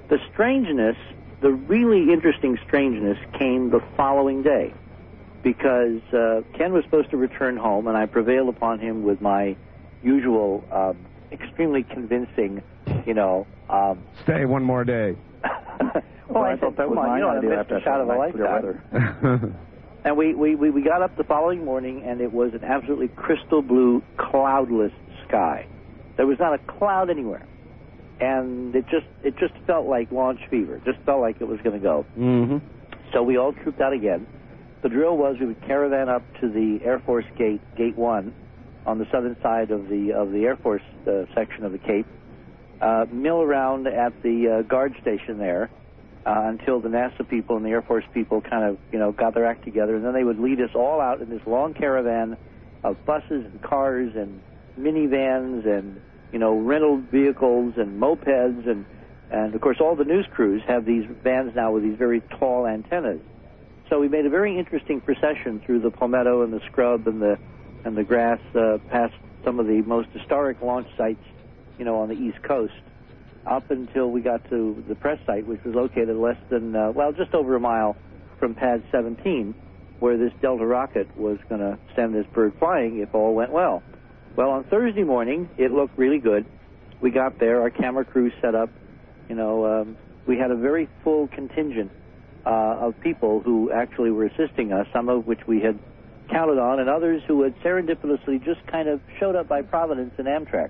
The 0.09 0.19
strangeness, 0.33 0.95
the 1.41 1.51
really 1.51 2.11
interesting 2.13 2.57
strangeness, 2.65 3.17
came 3.37 3.69
the 3.69 3.81
following 3.95 4.41
day 4.41 4.73
because 5.43 6.01
uh, 6.13 6.41
Ken 6.57 6.73
was 6.73 6.83
supposed 6.85 7.09
to 7.11 7.17
return 7.17 7.57
home, 7.57 7.87
and 7.87 7.97
I 7.97 8.05
prevailed 8.05 8.49
upon 8.49 8.79
him 8.79 9.03
with 9.03 9.21
my 9.21 9.55
usual 10.03 10.63
um, 10.71 10.97
extremely 11.31 11.83
convincing, 11.83 12.63
you 13.05 13.13
know, 13.13 13.45
um, 13.69 14.01
Stay 14.23 14.45
one 14.45 14.63
more 14.63 14.83
day. 14.83 15.15
well, 16.29 16.43
I, 16.43 16.51
I 16.51 16.51
said, 16.53 16.59
thought 16.61 16.77
that 16.77 16.87
come 16.87 16.89
was 16.89 16.97
on, 16.99 17.07
my 17.07 17.17
you 17.17 17.23
don't 17.23 17.37
idea 17.37 17.49
miss 17.49 17.59
after 17.59 17.81
shot 17.81 18.01
of 18.01 18.07
a 18.09 18.11
the 18.11 18.17
nice 18.17 18.31
clear 18.31 18.43
lifetime. 18.45 19.21
weather. 19.21 19.53
And 20.05 20.15
we, 20.15 20.33
we, 20.33 20.55
we, 20.55 20.69
we 20.69 20.83
got 20.83 21.01
up 21.01 21.17
the 21.17 21.25
following 21.25 21.65
morning, 21.65 22.03
and 22.05 22.21
it 22.21 22.31
was 22.31 22.53
an 22.53 22.63
absolutely 22.63 23.09
crystal 23.09 23.61
blue, 23.61 24.01
cloudless 24.15 24.93
sky. 25.27 25.67
There 26.15 26.25
was 26.25 26.39
not 26.39 26.53
a 26.53 26.59
cloud 26.59 27.09
anywhere, 27.09 27.45
and 28.19 28.75
it 28.75 28.85
just 28.89 29.05
it 29.23 29.37
just 29.37 29.53
felt 29.65 29.87
like 29.87 30.11
launch 30.11 30.39
fever. 30.49 30.77
It 30.77 30.85
just 30.85 30.99
felt 31.05 31.21
like 31.21 31.41
it 31.41 31.47
was 31.47 31.59
going 31.61 31.79
to 31.79 31.83
go. 31.83 32.05
mm-hmm. 32.17 32.57
So 33.13 33.23
we 33.23 33.37
all 33.37 33.53
trooped 33.53 33.79
out 33.79 33.93
again. 33.93 34.27
The 34.83 34.89
drill 34.89 35.17
was 35.17 35.37
we 35.39 35.47
would 35.47 35.61
caravan 35.65 36.09
up 36.09 36.23
to 36.41 36.49
the 36.49 36.79
Air 36.83 36.99
Force 36.99 37.25
Gate, 37.37 37.61
Gate 37.75 37.95
One, 37.95 38.33
on 38.85 38.99
the 38.99 39.05
southern 39.11 39.37
side 39.41 39.71
of 39.71 39.87
the 39.89 40.13
of 40.13 40.31
the 40.31 40.43
Air 40.43 40.57
Force 40.57 40.83
uh, 41.07 41.25
section 41.33 41.63
of 41.63 41.71
the 41.71 41.77
Cape. 41.77 42.05
Uh, 42.81 43.05
mill 43.11 43.41
around 43.41 43.87
at 43.87 44.21
the 44.21 44.59
uh, 44.59 44.61
guard 44.67 44.93
station 45.01 45.39
there 45.39 45.69
uh, 46.27 46.43
until 46.45 46.79
the 46.79 46.89
NASA 46.89 47.27
people 47.27 47.57
and 47.57 47.65
the 47.65 47.69
Air 47.69 47.81
Force 47.81 48.03
people 48.13 48.41
kind 48.41 48.63
of 48.63 48.77
you 48.91 48.99
know 48.99 49.11
got 49.11 49.33
their 49.33 49.45
act 49.45 49.63
together, 49.63 49.95
and 49.95 50.05
then 50.05 50.13
they 50.13 50.23
would 50.23 50.39
lead 50.39 50.61
us 50.61 50.71
all 50.75 51.01
out 51.01 51.21
in 51.21 51.29
this 51.29 51.41
long 51.47 51.73
caravan 51.73 52.37
of 52.83 53.03
buses 53.05 53.45
and 53.45 53.61
cars 53.61 54.11
and 54.15 54.41
minivans 54.77 55.65
and 55.65 55.99
you 56.31 56.39
know 56.39 56.57
rental 56.57 56.97
vehicles 56.97 57.73
and 57.77 58.01
mopeds 58.01 58.67
and 58.67 58.85
and 59.29 59.53
of 59.53 59.61
course 59.61 59.77
all 59.79 59.95
the 59.95 60.05
news 60.05 60.25
crews 60.33 60.61
have 60.67 60.85
these 60.85 61.05
vans 61.23 61.53
now 61.55 61.71
with 61.71 61.83
these 61.83 61.97
very 61.97 62.21
tall 62.39 62.65
antennas. 62.67 63.21
So 63.89 63.99
we 63.99 64.09
made 64.09 64.25
a 64.25 64.29
very 64.29 64.57
interesting 64.57 64.99
procession 64.99 65.61
through 65.65 65.79
the 65.79 65.91
palmetto 65.91 66.43
and 66.43 66.51
the 66.51 66.61
scrub 66.71 67.07
and 67.07 67.21
the 67.21 67.37
and 67.85 67.97
the 67.97 68.03
grass 68.03 68.39
uh, 68.55 68.77
past 68.89 69.13
some 69.45 69.59
of 69.59 69.67
the 69.67 69.81
most 69.83 70.09
historic 70.09 70.61
launch 70.61 70.87
sites, 70.97 71.23
you 71.77 71.85
know, 71.85 71.99
on 72.01 72.09
the 72.09 72.15
East 72.15 72.41
Coast, 72.43 72.73
up 73.45 73.71
until 73.71 74.11
we 74.11 74.19
got 74.21 74.47
to 74.49 74.83
the 74.89 74.95
press 74.95 75.19
site, 75.25 75.47
which 75.47 75.63
was 75.63 75.73
located 75.73 76.15
less 76.17 76.37
than 76.49 76.75
uh, 76.75 76.91
well, 76.91 77.13
just 77.13 77.33
over 77.33 77.55
a 77.55 77.59
mile 77.59 77.95
from 78.39 78.53
Pad 78.55 78.83
17, 78.91 79.55
where 79.99 80.17
this 80.17 80.33
Delta 80.41 80.65
rocket 80.65 81.07
was 81.17 81.37
going 81.49 81.61
to 81.61 81.77
send 81.95 82.13
this 82.13 82.25
bird 82.33 82.53
flying 82.59 82.99
if 82.99 83.15
all 83.15 83.33
went 83.33 83.51
well. 83.51 83.81
Well, 84.37 84.51
on 84.51 84.65
Thursday 84.65 85.03
morning, 85.03 85.49
it 85.57 85.71
looked 85.71 85.97
really 85.97 86.19
good. 86.19 86.45
We 87.01 87.09
got 87.09 87.39
there, 87.39 87.61
our 87.61 87.71
camera 87.71 88.05
crew 88.05 88.31
set 88.39 88.53
up. 88.53 88.69
You 89.27 89.33
know, 89.35 89.65
um, 89.65 89.97
we 90.27 90.37
had 90.37 90.51
a 90.51 90.55
very 90.55 90.87
full 91.03 91.27
contingent 91.27 91.89
uh, 92.45 92.77
of 92.79 92.93
people 93.01 93.39
who 93.39 93.71
actually 93.71 94.11
were 94.11 94.25
assisting 94.25 94.71
us, 94.71 94.85
some 94.93 95.09
of 95.09 95.25
which 95.25 95.39
we 95.47 95.59
had 95.61 95.79
counted 96.29 96.59
on, 96.59 96.79
and 96.79 96.87
others 96.87 97.23
who 97.27 97.41
had 97.41 97.55
serendipitously 97.61 98.45
just 98.45 98.59
kind 98.67 98.87
of 98.87 99.01
showed 99.19 99.35
up 99.35 99.47
by 99.47 99.63
Providence 99.63 100.13
and 100.19 100.27
Amtrak. 100.27 100.69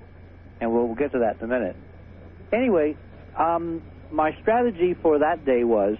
And 0.62 0.72
we'll, 0.72 0.86
we'll 0.86 0.96
get 0.96 1.12
to 1.12 1.18
that 1.18 1.36
in 1.36 1.44
a 1.44 1.48
minute. 1.48 1.76
Anyway, 2.54 2.96
um, 3.38 3.82
my 4.10 4.34
strategy 4.40 4.94
for 4.94 5.18
that 5.18 5.44
day 5.44 5.64
was 5.64 5.98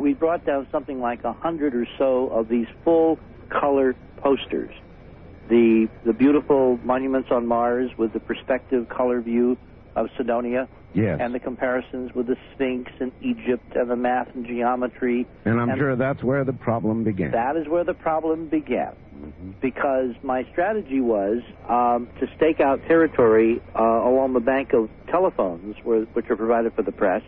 we 0.00 0.14
brought 0.14 0.44
down 0.44 0.66
something 0.72 0.98
like 1.00 1.22
a 1.22 1.32
hundred 1.32 1.76
or 1.76 1.86
so 1.96 2.26
of 2.30 2.48
these 2.48 2.66
full 2.82 3.20
color 3.50 3.94
posters. 4.16 4.72
The 5.48 5.88
the 6.04 6.12
beautiful 6.12 6.78
monuments 6.84 7.30
on 7.30 7.46
Mars 7.46 7.90
with 7.96 8.12
the 8.12 8.20
perspective 8.20 8.88
color 8.88 9.20
view 9.20 9.58
of 9.94 10.08
Cydonia 10.16 10.68
Yes. 10.94 11.18
and 11.20 11.34
the 11.34 11.40
comparisons 11.40 12.14
with 12.14 12.26
the 12.26 12.36
Sphinx 12.52 12.92
and 13.00 13.12
Egypt 13.22 13.74
and 13.74 13.90
the 13.90 13.96
math 13.96 14.28
and 14.34 14.46
geometry. 14.46 15.26
And 15.44 15.60
I'm 15.60 15.70
and 15.70 15.78
sure 15.78 15.96
that's 15.96 16.22
where 16.22 16.44
the 16.44 16.52
problem 16.52 17.04
began. 17.04 17.30
That 17.30 17.56
is 17.56 17.66
where 17.66 17.84
the 17.84 17.94
problem 17.94 18.48
began. 18.48 18.94
Because 19.60 20.14
my 20.22 20.44
strategy 20.50 21.00
was 21.00 21.42
um, 21.68 22.08
to 22.20 22.28
stake 22.36 22.60
out 22.60 22.82
territory 22.86 23.62
uh, 23.74 23.82
along 23.82 24.32
the 24.34 24.40
bank 24.40 24.72
of 24.72 24.90
telephones, 25.06 25.76
where, 25.84 26.02
which 26.12 26.28
are 26.28 26.36
provided 26.36 26.74
for 26.74 26.82
the 26.82 26.92
press, 26.92 27.22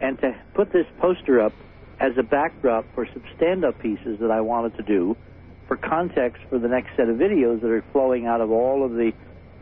and 0.00 0.18
to 0.20 0.34
put 0.54 0.72
this 0.72 0.86
poster 1.00 1.40
up 1.40 1.52
as 2.00 2.12
a 2.16 2.22
backdrop 2.22 2.84
for 2.94 3.06
some 3.12 3.22
stand-up 3.36 3.78
pieces 3.80 4.18
that 4.20 4.30
I 4.30 4.40
wanted 4.40 4.76
to 4.76 4.82
do 4.82 5.16
for 5.68 5.76
context 5.76 6.42
for 6.48 6.58
the 6.58 6.66
next 6.66 6.96
set 6.96 7.08
of 7.08 7.16
videos 7.16 7.60
that 7.60 7.70
are 7.70 7.84
flowing 7.92 8.26
out 8.26 8.40
of 8.40 8.50
all 8.50 8.84
of 8.84 8.92
the 8.92 9.12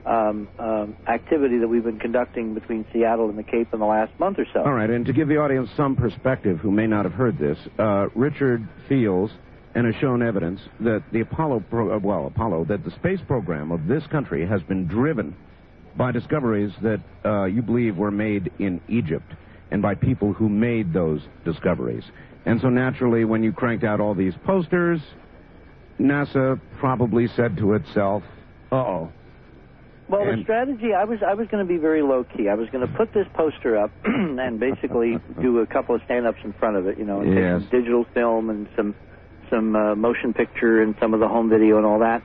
um, 0.06 0.48
um, 0.60 0.96
activity 1.08 1.58
that 1.58 1.66
we've 1.66 1.82
been 1.82 1.98
conducting 1.98 2.54
between 2.54 2.86
Seattle 2.92 3.28
and 3.28 3.36
the 3.36 3.42
Cape 3.42 3.74
in 3.74 3.80
the 3.80 3.86
last 3.86 4.18
month 4.20 4.38
or 4.38 4.46
so. 4.52 4.60
All 4.60 4.72
right, 4.72 4.88
and 4.88 5.04
to 5.04 5.12
give 5.12 5.26
the 5.26 5.38
audience 5.38 5.68
some 5.76 5.96
perspective 5.96 6.58
who 6.58 6.70
may 6.70 6.86
not 6.86 7.04
have 7.04 7.14
heard 7.14 7.38
this, 7.38 7.58
uh, 7.78 8.06
Richard 8.14 8.66
feels 8.88 9.32
and 9.74 9.84
has 9.84 9.96
shown 10.00 10.22
evidence 10.22 10.60
that 10.80 11.02
the 11.12 11.20
Apollo, 11.20 11.64
pro- 11.68 11.94
uh, 11.94 11.98
well, 11.98 12.26
Apollo, 12.28 12.66
that 12.66 12.84
the 12.84 12.92
space 12.92 13.20
program 13.26 13.72
of 13.72 13.86
this 13.88 14.06
country 14.06 14.46
has 14.46 14.62
been 14.62 14.86
driven 14.86 15.36
by 15.96 16.12
discoveries 16.12 16.72
that 16.82 17.00
uh, 17.24 17.44
you 17.44 17.60
believe 17.60 17.96
were 17.96 18.12
made 18.12 18.50
in 18.58 18.80
Egypt 18.88 19.32
and 19.70 19.82
by 19.82 19.94
people 19.94 20.32
who 20.32 20.48
made 20.48 20.92
those 20.92 21.20
discoveries. 21.44 22.04
And 22.44 22.60
so 22.60 22.68
naturally, 22.68 23.24
when 23.24 23.42
you 23.42 23.52
cranked 23.52 23.82
out 23.82 24.00
all 24.00 24.14
these 24.14 24.34
posters, 24.44 25.00
NASA 26.00 26.60
probably 26.78 27.26
said 27.28 27.56
to 27.58 27.74
itself, 27.74 28.22
uh-oh, 28.70 29.10
Well, 30.08 30.24
the 30.36 30.42
strategy 30.42 30.92
I 30.92 31.04
was 31.04 31.20
I 31.26 31.34
was 31.34 31.48
going 31.48 31.66
to 31.66 31.68
be 31.68 31.78
very 31.78 32.02
low 32.02 32.24
key. 32.24 32.48
I 32.48 32.54
was 32.54 32.68
going 32.70 32.86
to 32.86 32.92
put 32.94 33.12
this 33.14 33.26
poster 33.34 33.76
up 33.78 33.90
and 34.04 34.60
basically 34.60 35.18
do 35.40 35.58
a 35.60 35.66
couple 35.66 35.94
of 35.94 36.02
stand-ups 36.04 36.38
in 36.44 36.52
front 36.54 36.76
of 36.76 36.86
it, 36.86 36.98
you 36.98 37.04
know, 37.04 37.20
and 37.20 37.32
Yes. 37.34 37.62
take 37.62 37.70
some 37.70 37.80
digital 37.80 38.04
film 38.14 38.50
and 38.50 38.68
some 38.76 38.94
some 39.50 39.76
uh, 39.76 39.94
motion 39.94 40.34
picture 40.34 40.82
and 40.82 40.96
some 41.00 41.14
of 41.14 41.20
the 41.20 41.28
home 41.28 41.48
video 41.48 41.76
and 41.76 41.86
all 41.86 42.00
that. 42.00 42.22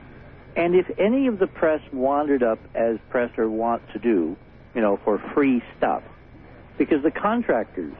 And 0.56 0.74
if 0.74 0.86
any 0.98 1.28
of 1.28 1.38
the 1.38 1.46
press 1.46 1.80
wandered 1.92 2.42
up 2.42 2.58
as 2.74 2.98
press 3.08 3.30
are 3.38 3.48
want 3.48 3.82
to 3.92 3.98
do, 3.98 4.36
you 4.74 4.80
know, 4.80 4.98
for 5.04 5.18
free 5.32 5.62
stuff, 5.78 6.02
because 6.78 7.02
the 7.02 7.12
contractors 7.12 7.94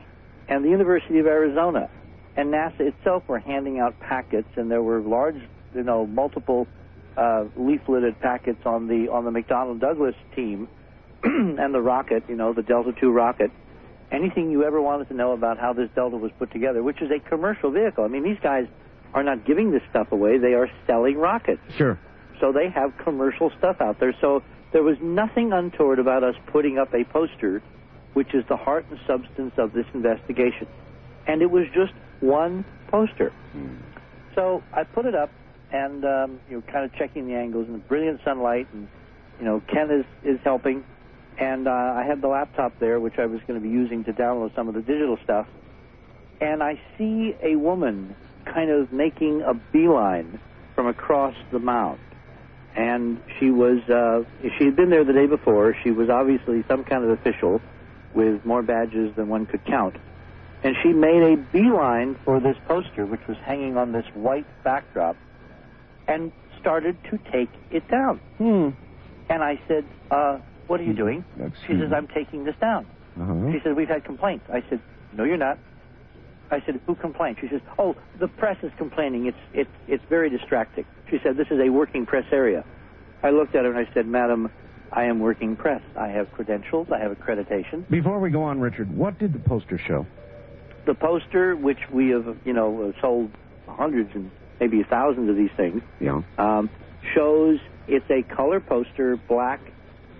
and 0.49 0.63
the 0.63 0.69
University 0.69 1.19
of 1.19 1.25
Arizona 1.25 1.89
and 2.35 2.53
NASA 2.53 2.81
itself 2.81 3.23
were 3.27 3.39
handing 3.39 3.79
out 3.79 3.97
packets, 4.01 4.49
and 4.55 4.69
there 4.69 4.83
were 4.83 4.99
large, 4.99 5.41
you 5.75 5.83
know, 5.83 6.05
multiple 6.05 6.67
uh, 7.17 7.45
leafleted 7.57 8.19
packets 8.19 8.65
on 8.65 8.87
the 8.87 9.09
on 9.09 9.25
the 9.25 9.31
McDonnell 9.31 9.79
Douglas 9.79 10.15
team 10.35 10.67
and 11.23 11.73
the 11.73 11.81
rocket, 11.81 12.23
you 12.27 12.35
know, 12.35 12.53
the 12.53 12.63
Delta 12.63 12.93
II 13.01 13.09
rocket. 13.09 13.51
Anything 14.11 14.51
you 14.51 14.63
ever 14.63 14.81
wanted 14.81 15.07
to 15.07 15.15
know 15.15 15.31
about 15.31 15.57
how 15.57 15.73
this 15.73 15.89
Delta 15.95 16.17
was 16.17 16.31
put 16.37 16.51
together, 16.51 16.83
which 16.83 17.01
is 17.01 17.09
a 17.09 17.19
commercial 17.19 17.71
vehicle. 17.71 18.03
I 18.03 18.07
mean, 18.07 18.23
these 18.23 18.39
guys 18.41 18.67
are 19.13 19.23
not 19.23 19.45
giving 19.45 19.71
this 19.71 19.81
stuff 19.89 20.11
away; 20.11 20.37
they 20.37 20.53
are 20.53 20.69
selling 20.85 21.17
rockets. 21.17 21.61
sure. 21.77 21.99
So 22.39 22.51
they 22.51 22.69
have 22.69 22.97
commercial 22.97 23.51
stuff 23.57 23.79
out 23.79 23.99
there. 23.99 24.13
So 24.19 24.43
there 24.73 24.83
was 24.83 24.97
nothing 25.01 25.53
untoward 25.53 25.99
about 25.99 26.23
us 26.23 26.35
putting 26.47 26.77
up 26.77 26.93
a 26.93 27.03
poster, 27.05 27.61
which 28.13 28.33
is 28.33 28.43
the 28.49 28.57
heart 28.57 28.85
and 28.89 28.99
substance 29.07 29.53
of 29.57 29.71
this 29.71 29.85
investigation. 29.93 30.67
And 31.25 31.41
it 31.41 31.49
was 31.49 31.67
just 31.73 31.93
one 32.19 32.65
poster. 32.89 33.31
So 34.35 34.61
I 34.73 34.83
put 34.83 35.05
it 35.05 35.15
up, 35.15 35.29
and 35.73 36.05
um, 36.05 36.39
you 36.47 36.57
know, 36.57 36.63
kind 36.71 36.85
of 36.85 36.93
checking 36.93 37.27
the 37.27 37.33
angles 37.33 37.65
and 37.67 37.75
the 37.75 37.79
brilliant 37.79 38.21
sunlight, 38.23 38.67
and 38.71 38.87
you 39.39 39.45
know, 39.45 39.61
Ken 39.67 39.89
is 39.91 40.05
is 40.23 40.39
helping, 40.43 40.83
and 41.37 41.67
uh, 41.67 41.71
I 41.71 42.05
had 42.07 42.21
the 42.21 42.27
laptop 42.27 42.79
there, 42.79 42.99
which 42.99 43.15
I 43.17 43.25
was 43.25 43.41
going 43.47 43.59
to 43.59 43.63
be 43.67 43.73
using 43.73 44.03
to 44.05 44.13
download 44.13 44.55
some 44.55 44.69
of 44.69 44.75
the 44.75 44.81
digital 44.81 45.17
stuff, 45.23 45.47
and 46.39 46.61
I 46.63 46.79
see 46.97 47.33
a 47.43 47.55
woman 47.55 48.15
kind 48.45 48.69
of 48.69 48.91
making 48.91 49.41
a 49.41 49.53
beeline 49.73 50.39
from 50.75 50.87
across 50.87 51.35
the 51.51 51.59
mound. 51.59 51.99
And 52.75 53.19
she 53.39 53.51
was 53.51 53.79
uh, 53.89 54.23
she 54.57 54.65
had 54.65 54.75
been 54.75 54.89
there 54.89 55.03
the 55.03 55.13
day 55.13 55.27
before. 55.27 55.75
She 55.83 55.91
was 55.91 56.09
obviously 56.09 56.63
some 56.67 56.83
kind 56.83 57.03
of 57.03 57.11
official 57.11 57.61
with 58.13 58.45
more 58.45 58.61
badges 58.61 59.15
than 59.15 59.27
one 59.27 59.45
could 59.47 59.63
count, 59.65 59.95
and 60.63 60.75
she 60.81 60.89
made 60.89 61.21
a 61.33 61.35
beeline 61.35 62.15
for 62.25 62.39
this 62.39 62.57
poster, 62.67 63.05
which 63.05 63.21
was 63.27 63.37
hanging 63.45 63.77
on 63.77 63.91
this 63.91 64.05
white 64.13 64.45
backdrop, 64.63 65.17
and 66.07 66.31
started 66.59 66.97
to 67.09 67.17
take 67.31 67.49
it 67.71 67.87
down. 67.89 68.19
Hmm. 68.37 68.69
And 69.29 69.43
I 69.43 69.59
said, 69.67 69.85
uh, 70.11 70.39
"What 70.67 70.79
are 70.79 70.83
you 70.83 70.93
doing?" 70.93 71.23
Excuse 71.39 71.79
She 71.79 71.83
says. 71.83 71.93
"I'm 71.93 72.07
taking 72.07 72.43
this 72.43 72.55
down." 72.59 72.85
Uh-huh. 73.19 73.51
She 73.51 73.59
said, 73.63 73.75
"We've 73.75 73.87
had 73.87 74.03
complaints." 74.03 74.45
I 74.51 74.63
said, 74.69 74.79
"No, 75.13 75.23
you're 75.23 75.37
not." 75.37 75.57
I 76.51 76.61
said, 76.65 76.79
"Who 76.85 76.95
complained?" 76.95 77.37
She 77.41 77.47
says, 77.47 77.61
"Oh, 77.77 77.95
the 78.19 78.27
press 78.27 78.57
is 78.63 78.71
complaining. 78.77 79.25
It's 79.25 79.37
it's 79.53 79.69
it's 79.87 80.03
very 80.09 80.29
distracting." 80.29 80.85
She 81.09 81.19
said, 81.23 81.37
"This 81.37 81.47
is 81.51 81.59
a 81.59 81.69
working 81.69 82.05
press 82.05 82.25
area." 82.31 82.63
I 83.23 83.29
looked 83.29 83.55
at 83.55 83.63
her 83.65 83.71
and 83.71 83.87
I 83.87 83.91
said, 83.93 84.05
"Madam, 84.05 84.51
I 84.91 85.05
am 85.05 85.19
working 85.19 85.55
press. 85.55 85.81
I 85.95 86.09
have 86.09 86.31
credentials. 86.33 86.87
I 86.91 86.99
have 86.99 87.17
accreditation." 87.17 87.89
Before 87.89 88.19
we 88.19 88.29
go 88.29 88.43
on, 88.43 88.59
Richard, 88.59 88.95
what 88.95 89.17
did 89.17 89.33
the 89.33 89.39
poster 89.39 89.77
show? 89.77 90.05
The 90.85 90.93
poster, 90.93 91.55
which 91.55 91.79
we 91.89 92.09
have, 92.09 92.37
you 92.43 92.51
know, 92.51 92.93
sold 92.99 93.31
hundreds 93.67 94.13
and 94.13 94.29
maybe 94.59 94.83
thousands 94.83 95.29
of 95.29 95.35
these 95.35 95.51
things, 95.57 95.81
Yeah. 95.99 96.21
um, 96.37 96.69
shows 97.13 97.59
it's 97.87 98.09
a 98.09 98.23
color 98.23 98.59
poster, 98.59 99.17
black, 99.17 99.59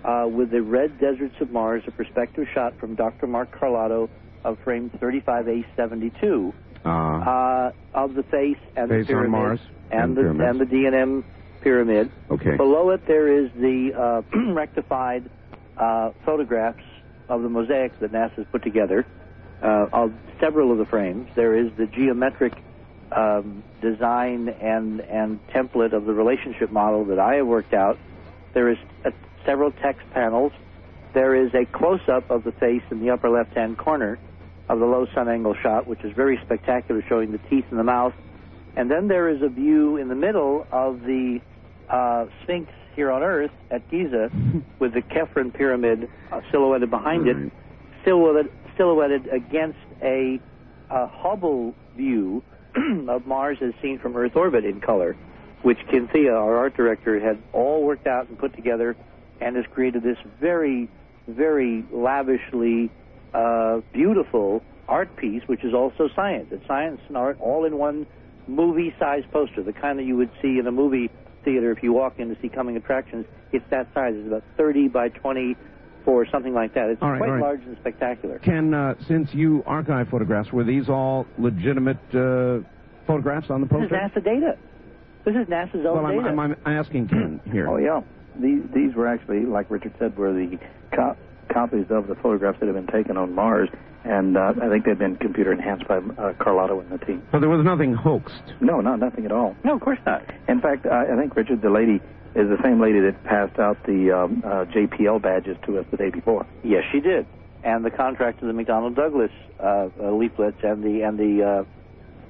uh, 0.04 0.26
with 0.30 0.50
the 0.50 0.60
red 0.62 0.98
deserts 1.00 1.34
of 1.40 1.50
Mars, 1.50 1.82
a 1.86 1.90
perspective 1.90 2.46
shot 2.52 2.74
from 2.78 2.94
Dr. 2.94 3.26
Mark 3.26 3.50
Carlotto 3.52 4.10
of 4.44 4.58
frame 4.60 4.90
35A72 5.00 6.52
Uh, 6.84 6.88
uh, 6.90 7.72
of 7.94 8.14
the 8.14 8.22
face 8.24 8.58
and 8.76 8.90
Face 8.90 9.06
the 9.06 9.14
on 9.14 9.20
pyramid 9.20 9.30
Mars 9.30 9.60
and, 9.90 10.00
and 10.02 10.16
the 10.16 10.20
pyramids. 10.22 10.50
and 10.50 10.60
the 10.60 10.66
D&M 10.66 11.24
pyramid. 11.62 12.10
okay. 12.30 12.56
Below 12.56 12.90
it, 12.90 13.06
there 13.06 13.28
is 13.28 13.50
the 13.58 13.94
uh, 13.94 14.22
rectified 14.52 15.24
uh, 15.78 16.10
photographs 16.26 16.82
of 17.30 17.40
the 17.42 17.48
mosaics 17.48 17.94
that 18.00 18.12
NASA's 18.12 18.46
put 18.52 18.62
together. 18.62 19.06
uh, 19.62 19.86
of 19.94 20.12
several 20.40 20.72
of 20.72 20.76
the 20.78 20.84
frames. 20.84 21.26
There 21.34 21.56
is 21.56 21.72
the 21.78 21.86
geometric 21.86 22.52
um, 23.12 23.62
design 23.80 24.48
and 24.48 25.00
and 25.00 25.46
template 25.48 25.92
of 25.92 26.04
the 26.06 26.12
relationship 26.12 26.70
model 26.70 27.04
that 27.06 27.18
I 27.18 27.36
have 27.36 27.46
worked 27.46 27.74
out. 27.74 27.98
There 28.52 28.70
is 28.70 28.78
a, 29.04 29.12
several 29.44 29.72
text 29.72 30.02
panels. 30.12 30.52
There 31.12 31.34
is 31.34 31.54
a 31.54 31.64
close-up 31.66 32.30
of 32.30 32.42
the 32.44 32.52
face 32.52 32.82
in 32.90 33.00
the 33.00 33.10
upper 33.10 33.30
left-hand 33.30 33.78
corner 33.78 34.18
of 34.68 34.78
the 34.78 34.86
low 34.86 35.06
sun 35.14 35.28
angle 35.28 35.54
shot, 35.62 35.86
which 35.86 36.02
is 36.02 36.12
very 36.14 36.40
spectacular, 36.44 37.04
showing 37.08 37.32
the 37.32 37.38
teeth 37.50 37.66
in 37.70 37.76
the 37.76 37.84
mouth. 37.84 38.14
And 38.76 38.90
then 38.90 39.08
there 39.08 39.28
is 39.28 39.42
a 39.42 39.48
view 39.48 39.96
in 39.96 40.08
the 40.08 40.14
middle 40.14 40.66
of 40.72 41.02
the 41.02 41.40
uh, 41.88 42.26
Sphinx 42.42 42.72
here 42.96 43.10
on 43.10 43.22
Earth 43.22 43.50
at 43.70 43.88
Giza, 43.90 44.30
with 44.78 44.94
the 44.94 45.02
Kephren 45.02 45.52
pyramid 45.52 46.08
uh, 46.32 46.40
silhouetted 46.50 46.90
behind 46.90 47.28
it, 47.28 47.52
silhouetted, 48.04 48.50
silhouetted 48.76 49.28
against 49.28 49.78
a, 50.02 50.40
a 50.90 51.06
Hubble 51.06 51.74
view 51.96 52.42
of 53.08 53.26
Mars 53.26 53.58
as 53.60 53.72
seen 53.80 53.98
from 53.98 54.16
Earth 54.16 54.36
orbit 54.36 54.64
in 54.64 54.80
color, 54.80 55.16
which 55.62 55.78
Kynthia, 55.90 56.32
our 56.32 56.56
art 56.56 56.76
director, 56.76 57.20
had 57.20 57.38
all 57.52 57.84
worked 57.84 58.06
out 58.06 58.28
and 58.28 58.38
put 58.38 58.54
together, 58.54 58.96
and 59.40 59.56
has 59.56 59.64
created 59.72 60.02
this 60.02 60.18
very, 60.40 60.88
very 61.28 61.84
lavishly 61.92 62.90
uh, 63.32 63.80
beautiful 63.92 64.62
art 64.88 65.16
piece, 65.16 65.42
which 65.46 65.64
is 65.64 65.74
also 65.74 66.08
science. 66.14 66.48
It's 66.50 66.66
science 66.66 67.00
and 67.08 67.16
art 67.16 67.38
all 67.40 67.64
in 67.64 67.78
one 67.78 68.06
movie-sized 68.46 69.30
poster, 69.30 69.62
the 69.62 69.72
kind 69.72 69.98
that 69.98 70.04
you 70.04 70.16
would 70.16 70.30
see 70.42 70.58
in 70.58 70.66
a 70.66 70.72
movie 70.72 71.10
theater 71.44 71.70
if 71.72 71.82
you 71.82 71.92
walk 71.92 72.18
in 72.18 72.34
to 72.34 72.40
see 72.40 72.48
coming 72.48 72.76
attractions. 72.76 73.26
It's 73.52 73.64
that 73.70 73.88
size. 73.94 74.14
It's 74.16 74.26
about 74.26 74.44
30 74.56 74.88
by 74.88 75.08
20 75.08 75.56
for 76.04 76.26
something 76.30 76.52
like 76.54 76.74
that. 76.74 76.90
It's 76.90 77.02
All 77.02 77.10
right, 77.10 77.18
quite 77.18 77.28
all 77.30 77.34
right. 77.36 77.42
large 77.42 77.62
and 77.62 77.76
spectacular. 77.80 78.38
Ken, 78.40 78.74
uh, 78.74 78.94
since 79.08 79.28
you 79.32 79.62
archive 79.66 80.08
photographs, 80.08 80.52
were 80.52 80.64
these 80.64 80.88
all 80.88 81.26
legitimate 81.38 81.98
uh, 82.14 82.58
photographs 83.06 83.50
on 83.50 83.60
the 83.60 83.66
poster? 83.66 83.88
This 83.88 84.10
is? 84.16 84.22
NASA 84.22 84.24
data. 84.24 84.58
This 85.24 85.34
is 85.36 85.46
NASA's 85.48 85.86
own 85.86 85.96
well, 85.96 86.06
I'm, 86.06 86.16
data. 86.18 86.28
I'm, 86.28 86.40
I'm 86.40 86.56
asking 86.66 87.08
Ken 87.08 87.40
here. 87.50 87.68
Oh 87.68 87.78
yeah, 87.78 88.02
these 88.38 88.62
these 88.74 88.94
were 88.94 89.08
actually, 89.08 89.46
like 89.46 89.70
Richard 89.70 89.94
said, 89.98 90.16
were 90.18 90.32
the 90.34 90.58
co- 90.94 91.16
copies 91.50 91.86
of 91.90 92.08
the 92.08 92.14
photographs 92.16 92.60
that 92.60 92.66
have 92.66 92.74
been 92.74 92.86
taken 92.86 93.16
on 93.16 93.34
Mars, 93.34 93.70
and 94.04 94.36
uh, 94.36 94.52
I 94.60 94.68
think 94.68 94.84
they've 94.84 94.98
been 94.98 95.16
computer 95.16 95.50
enhanced 95.52 95.88
by 95.88 95.96
uh, 95.96 96.34
Carlotto 96.38 96.80
and 96.80 96.90
the 96.90 96.98
team. 96.98 97.22
So 97.32 97.40
there 97.40 97.48
was 97.48 97.64
nothing 97.64 97.94
hoaxed. 97.94 98.42
No, 98.60 98.82
not 98.82 98.98
nothing 98.98 99.24
at 99.24 99.32
all. 99.32 99.56
no, 99.64 99.76
of 99.76 99.80
course 99.80 99.98
not. 100.04 100.22
In 100.46 100.60
fact, 100.60 100.84
I, 100.84 101.14
I 101.14 101.16
think 101.16 101.34
Richard, 101.34 101.62
the 101.62 101.70
lady, 101.70 102.02
is 102.34 102.48
the 102.48 102.58
same 102.62 102.80
lady 102.80 103.00
that 103.00 103.22
passed 103.24 103.58
out 103.58 103.78
the 103.86 104.10
um, 104.10 104.42
uh, 104.44 104.64
JPL 104.66 105.22
badges 105.22 105.56
to 105.66 105.78
us 105.78 105.86
the 105.90 105.96
day 105.96 106.10
before. 106.10 106.46
Yes, 106.64 106.82
she 106.90 107.00
did. 107.00 107.26
And 107.62 107.84
the 107.84 107.90
contract 107.90 108.40
to 108.40 108.46
the 108.46 108.52
McDonnell 108.52 108.94
Douglas 108.94 109.30
uh, 109.60 109.88
uh, 110.00 110.10
leaflets 110.10 110.58
and 110.62 110.82
the 110.82 111.02
and 111.02 111.18
the 111.18 111.64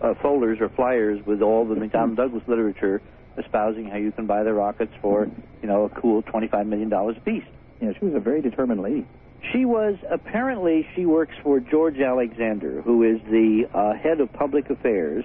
uh, 0.03 0.05
uh, 0.05 0.15
folders 0.21 0.59
or 0.61 0.69
flyers 0.69 1.25
with 1.27 1.43
all 1.43 1.65
the 1.65 1.75
McDonnell 1.75 2.17
Douglas 2.17 2.43
literature 2.47 3.01
espousing 3.37 3.87
how 3.87 3.97
you 3.97 4.13
can 4.13 4.27
buy 4.27 4.45
the 4.45 4.53
rockets 4.53 4.93
for 5.03 5.27
you 5.63 5.69
know 5.69 5.85
a 5.85 6.01
cool 6.01 6.23
twenty 6.23 6.49
five 6.49 6.67
million 6.67 6.89
dollars 6.89 7.17
a 7.17 7.21
piece. 7.21 7.45
Yeah, 7.81 7.93
she 7.99 8.05
was 8.05 8.15
a 8.15 8.21
very 8.21 8.43
determined 8.43 8.83
lady. 8.83 9.07
She 9.53 9.65
was 9.65 9.97
apparently 10.11 10.87
she 10.95 11.07
works 11.07 11.35
for 11.43 11.61
George 11.61 11.99
Alexander, 11.99 12.83
who 12.83 13.03
is 13.03 13.21
the 13.31 13.69
uh, 13.75 13.95
head 13.95 14.21
of 14.21 14.33
public 14.33 14.71
affairs 14.71 15.25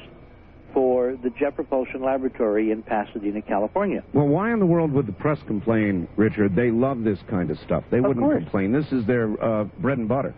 for 0.74 1.18
the 1.24 1.30
Jet 1.32 1.56
Propulsion 1.56 2.02
Laboratory 2.02 2.72
in 2.72 2.84
Pasadena, 2.84 3.42
California. 3.42 4.04
Well, 4.14 4.28
why 4.28 4.52
in 4.54 4.60
the 4.60 4.66
world 4.66 4.92
would 4.92 5.08
the 5.08 5.14
press 5.14 5.40
complain, 5.48 6.08
Richard? 6.16 6.56
They 6.56 6.72
love 6.72 7.04
this 7.04 7.20
kind 7.30 7.52
of 7.52 7.58
stuff. 7.60 7.84
They 7.92 8.00
wouldn't 8.00 8.26
course. 8.26 8.44
complain. 8.44 8.72
This 8.72 8.92
is 8.92 9.06
their 9.06 9.42
uh, 9.44 9.64
bread 9.80 9.98
and 9.98 10.08
butter. 10.08 10.34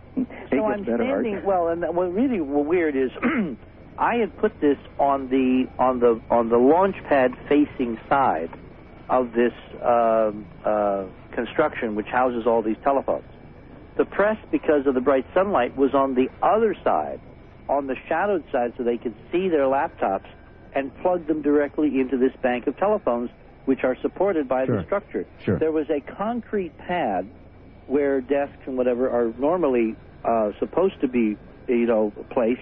So 0.50 0.64
I'm 0.64 0.84
better, 0.84 1.04
Art. 1.04 1.24
standing 1.24 1.44
well, 1.44 1.68
and 1.68 1.82
what 1.94 2.12
really 2.12 2.40
weird 2.40 2.96
is 2.96 3.10
I 3.98 4.16
had 4.16 4.36
put 4.38 4.60
this 4.60 4.78
on 4.98 5.28
the 5.28 5.68
on 5.78 6.00
the 6.00 6.20
on 6.30 6.48
the 6.48 6.56
launch 6.56 6.96
pad 7.08 7.32
facing 7.48 7.98
side 8.08 8.50
of 9.08 9.32
this 9.32 9.52
um 9.82 10.46
uh, 10.64 11.04
construction, 11.32 11.94
which 11.94 12.06
houses 12.06 12.46
all 12.46 12.62
these 12.62 12.76
telephones. 12.84 13.24
The 13.96 14.04
press, 14.06 14.38
because 14.50 14.86
of 14.86 14.94
the 14.94 15.00
bright 15.00 15.26
sunlight, 15.34 15.76
was 15.76 15.94
on 15.94 16.14
the 16.14 16.28
other 16.42 16.74
side, 16.82 17.20
on 17.72 17.86
the 17.86 17.96
shadowed 18.08 18.44
side, 18.52 18.72
so 18.76 18.84
they 18.84 18.98
could 18.98 19.14
see 19.30 19.48
their 19.48 19.64
laptops 19.64 20.26
and 20.74 20.94
plug 21.02 21.26
them 21.26 21.42
directly 21.42 22.00
into 22.00 22.16
this 22.18 22.32
bank 22.42 22.66
of 22.66 22.76
telephones, 22.76 23.30
which 23.64 23.82
are 23.84 23.96
supported 24.02 24.48
by 24.48 24.66
Sure. 24.66 24.78
the 24.78 24.84
structure. 24.84 25.26
Sure. 25.44 25.58
There 25.58 25.72
was 25.72 25.88
a 25.90 26.00
concrete 26.00 26.76
pad 26.78 27.28
where 27.86 28.20
desks 28.20 28.62
and 28.66 28.76
whatever 28.76 29.10
are 29.10 29.32
normally 29.38 29.96
uh, 30.24 30.52
supposed 30.58 31.00
to 31.00 31.08
be, 31.08 31.36
you 31.68 31.86
know, 31.86 32.12
placed, 32.30 32.60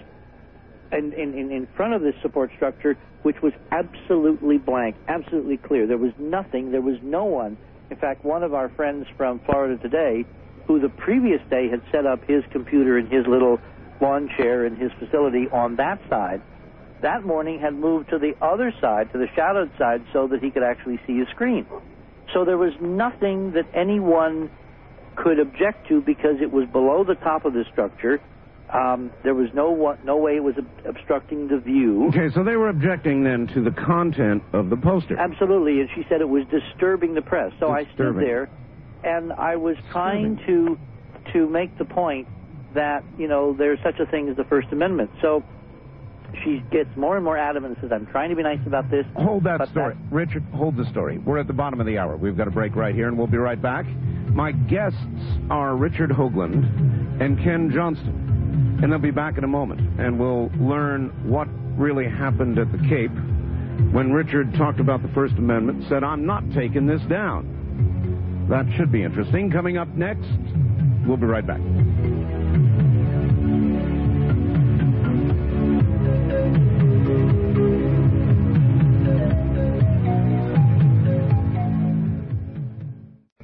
and 0.92 1.12
in, 1.14 1.34
in, 1.34 1.50
in 1.52 1.66
front 1.76 1.94
of 1.94 2.02
this 2.02 2.14
support 2.22 2.50
structure, 2.56 2.96
which 3.22 3.40
was 3.42 3.52
absolutely 3.70 4.58
blank, 4.58 4.96
absolutely 5.08 5.56
clear. 5.56 5.86
There 5.86 5.98
was 5.98 6.12
nothing. 6.18 6.72
There 6.72 6.80
was 6.80 6.96
no 7.02 7.24
one. 7.24 7.56
In 7.90 7.96
fact, 7.96 8.24
one 8.24 8.42
of 8.42 8.54
our 8.54 8.68
friends 8.70 9.06
from 9.16 9.40
Florida 9.40 9.76
today, 9.80 10.24
who 10.66 10.80
the 10.80 10.88
previous 10.88 11.40
day 11.50 11.68
had 11.68 11.82
set 11.92 12.06
up 12.06 12.24
his 12.26 12.42
computer 12.50 12.98
in 12.98 13.06
his 13.06 13.26
little 13.26 13.60
lawn 14.00 14.28
chair 14.36 14.64
in 14.66 14.76
his 14.76 14.90
facility 14.98 15.46
on 15.52 15.76
that 15.76 16.00
side, 16.08 16.42
that 17.02 17.24
morning 17.24 17.58
had 17.60 17.74
moved 17.74 18.10
to 18.10 18.18
the 18.18 18.32
other 18.44 18.72
side, 18.80 19.10
to 19.12 19.18
the 19.18 19.28
shadowed 19.34 19.70
side, 19.78 20.04
so 20.12 20.28
that 20.28 20.42
he 20.42 20.50
could 20.50 20.62
actually 20.62 21.00
see 21.06 21.18
his 21.18 21.28
screen. 21.28 21.66
So 22.32 22.44
there 22.44 22.58
was 22.58 22.74
nothing 22.80 23.52
that 23.52 23.66
anyone 23.74 24.50
could 25.16 25.38
object 25.38 25.88
to 25.88 26.00
because 26.00 26.36
it 26.40 26.52
was 26.52 26.68
below 26.68 27.04
the 27.04 27.14
top 27.14 27.44
of 27.44 27.52
the 27.52 27.64
structure. 27.70 28.20
Um, 28.72 29.10
there 29.24 29.34
was 29.34 29.48
no 29.52 29.96
no 30.04 30.16
way 30.16 30.36
it 30.36 30.44
was 30.44 30.54
ob- 30.56 30.68
obstructing 30.88 31.48
the 31.48 31.58
view. 31.58 32.06
Okay, 32.08 32.28
so 32.32 32.44
they 32.44 32.56
were 32.56 32.68
objecting 32.68 33.24
then 33.24 33.48
to 33.48 33.62
the 33.62 33.72
content 33.72 34.44
of 34.52 34.70
the 34.70 34.76
poster. 34.76 35.18
Absolutely, 35.18 35.80
and 35.80 35.88
she 35.94 36.04
said 36.08 36.20
it 36.20 36.28
was 36.28 36.44
disturbing 36.46 37.14
the 37.14 37.22
press. 37.22 37.52
So 37.58 37.72
I 37.72 37.84
stood 37.92 38.16
there, 38.16 38.48
and 39.02 39.32
I 39.32 39.56
was 39.56 39.76
trying 39.90 40.38
to 40.46 40.78
to 41.32 41.48
make 41.48 41.76
the 41.78 41.84
point 41.84 42.28
that 42.74 43.04
you 43.18 43.28
know 43.28 43.52
there's 43.52 43.78
such 43.82 43.98
a 43.98 44.06
thing 44.06 44.28
as 44.28 44.36
the 44.36 44.44
First 44.44 44.68
Amendment. 44.72 45.10
So 45.20 45.42
she 46.44 46.62
gets 46.70 46.94
more 46.96 47.16
and 47.16 47.24
more 47.24 47.36
adamant 47.36 47.74
and 47.74 47.82
says, 47.82 47.92
"I'm 47.92 48.06
trying 48.06 48.30
to 48.30 48.36
be 48.36 48.42
nice 48.42 48.64
about 48.66 48.90
this." 48.90 49.06
Hold 49.14 49.44
that 49.44 49.68
story. 49.68 49.96
Richard, 50.10 50.44
hold 50.54 50.76
the 50.76 50.84
story. 50.86 51.18
We're 51.18 51.38
at 51.38 51.46
the 51.46 51.52
bottom 51.52 51.80
of 51.80 51.86
the 51.86 51.98
hour. 51.98 52.16
We've 52.16 52.36
got 52.36 52.48
a 52.48 52.52
break 52.52 52.76
right 52.76 52.94
here, 52.94 53.08
and 53.08 53.18
we'll 53.18 53.26
be 53.26 53.38
right 53.38 53.60
back. 53.60 53.86
My 54.32 54.52
guests 54.52 54.98
are 55.50 55.76
Richard 55.76 56.10
Hoagland 56.10 57.20
and 57.20 57.38
Ken 57.42 57.70
Johnston. 57.70 58.78
And 58.82 58.90
they'll 58.90 58.98
be 58.98 59.10
back 59.10 59.36
in 59.36 59.44
a 59.44 59.48
moment, 59.48 59.80
and 60.00 60.18
we'll 60.18 60.50
learn 60.58 61.10
what 61.28 61.48
really 61.76 62.08
happened 62.08 62.58
at 62.58 62.72
the 62.72 62.78
Cape 62.78 63.12
when 63.92 64.12
Richard 64.12 64.54
talked 64.54 64.78
about 64.78 65.02
the 65.02 65.08
First 65.08 65.34
Amendment, 65.34 65.84
said, 65.88 66.04
I'm 66.04 66.24
not 66.24 66.44
taking 66.52 66.86
this 66.86 67.02
down. 67.08 68.46
That 68.48 68.66
should 68.76 68.92
be 68.92 69.02
interesting. 69.02 69.50
Coming 69.50 69.78
up 69.78 69.88
next, 69.88 70.28
we'll 71.06 71.16
be 71.16 71.26
right 71.26 71.44
back. 71.44 71.60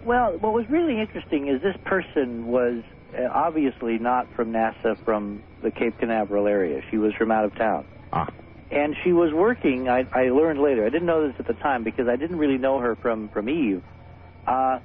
Well, 0.05 0.39
what 0.39 0.53
was 0.53 0.67
really 0.71 1.01
interesting 1.01 1.49
is 1.49 1.61
this 1.63 1.77
person 1.85 2.47
was 2.47 2.83
uh, 3.19 3.25
obviously 3.33 3.99
not 3.99 4.33
from 4.35 4.53
NASA 4.53 4.97
from 5.05 5.43
the 5.63 5.71
Cape 5.71 5.99
Canaveral 5.99 6.47
area. 6.47 6.81
She 6.91 6.97
was 6.99 7.13
from 7.15 7.33
out 7.33 7.45
of 7.45 7.55
town. 7.57 7.85
Ah. 8.13 8.29
And 8.71 8.97
she 9.03 9.13
was 9.13 9.33
working, 9.33 9.89
I, 9.89 10.05
I 10.13 10.29
learned 10.31 10.61
later, 10.61 10.87
I 10.87 10.91
didn't 10.91 11.07
know 11.07 11.27
this 11.27 11.37
at 11.39 11.47
the 11.47 11.55
time 11.55 11.85
because 11.85 12.09
I 12.09 12.17
didn't 12.17 12.39
really 12.39 12.59
know 12.59 12.79
her 12.79 12.97
from, 12.97 13.29
from 13.31 13.49
Eve. 13.49 13.83
Uh, 14.47 14.79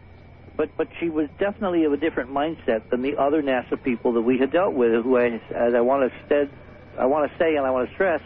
but, 0.56 0.70
but 0.78 0.88
she 1.00 1.10
was 1.10 1.30
definitely 1.40 1.86
of 1.86 1.94
a 1.94 1.98
different 1.98 2.32
mindset 2.32 2.90
than 2.90 3.02
the 3.02 3.18
other 3.18 3.42
NASA 3.42 3.82
people 3.82 4.14
that 4.14 4.22
we 4.22 4.38
had 4.38 4.52
dealt 4.52 4.74
with, 4.74 5.04
who, 5.04 5.18
I, 5.18 5.42
as 5.54 5.74
I 5.74 5.82
want 5.82 6.12
to 6.12 6.18
said, 6.28 6.50
I 6.98 7.06
want 7.06 7.32
to 7.32 7.38
say 7.38 7.56
and 7.56 7.66
I 7.66 7.72
want 7.72 7.90
to 7.90 7.94
stress, 7.96 8.22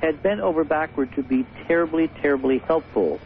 had 0.00 0.22
bent 0.22 0.40
over 0.40 0.64
backward 0.64 1.12
to 1.14 1.22
be 1.22 1.46
terribly, 1.66 2.08
terribly 2.08 2.58
helpful 2.58 3.20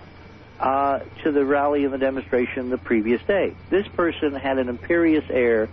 uh, 0.60 1.00
to 1.22 1.32
the 1.32 1.44
rally 1.44 1.84
and 1.84 1.92
the 1.92 1.98
demonstration 1.98 2.70
the 2.70 2.78
previous 2.78 3.22
day. 3.24 3.54
This 3.68 3.86
person 3.88 4.34
had 4.34 4.58
an 4.58 4.68
imperious 4.68 5.24
air, 5.28 5.68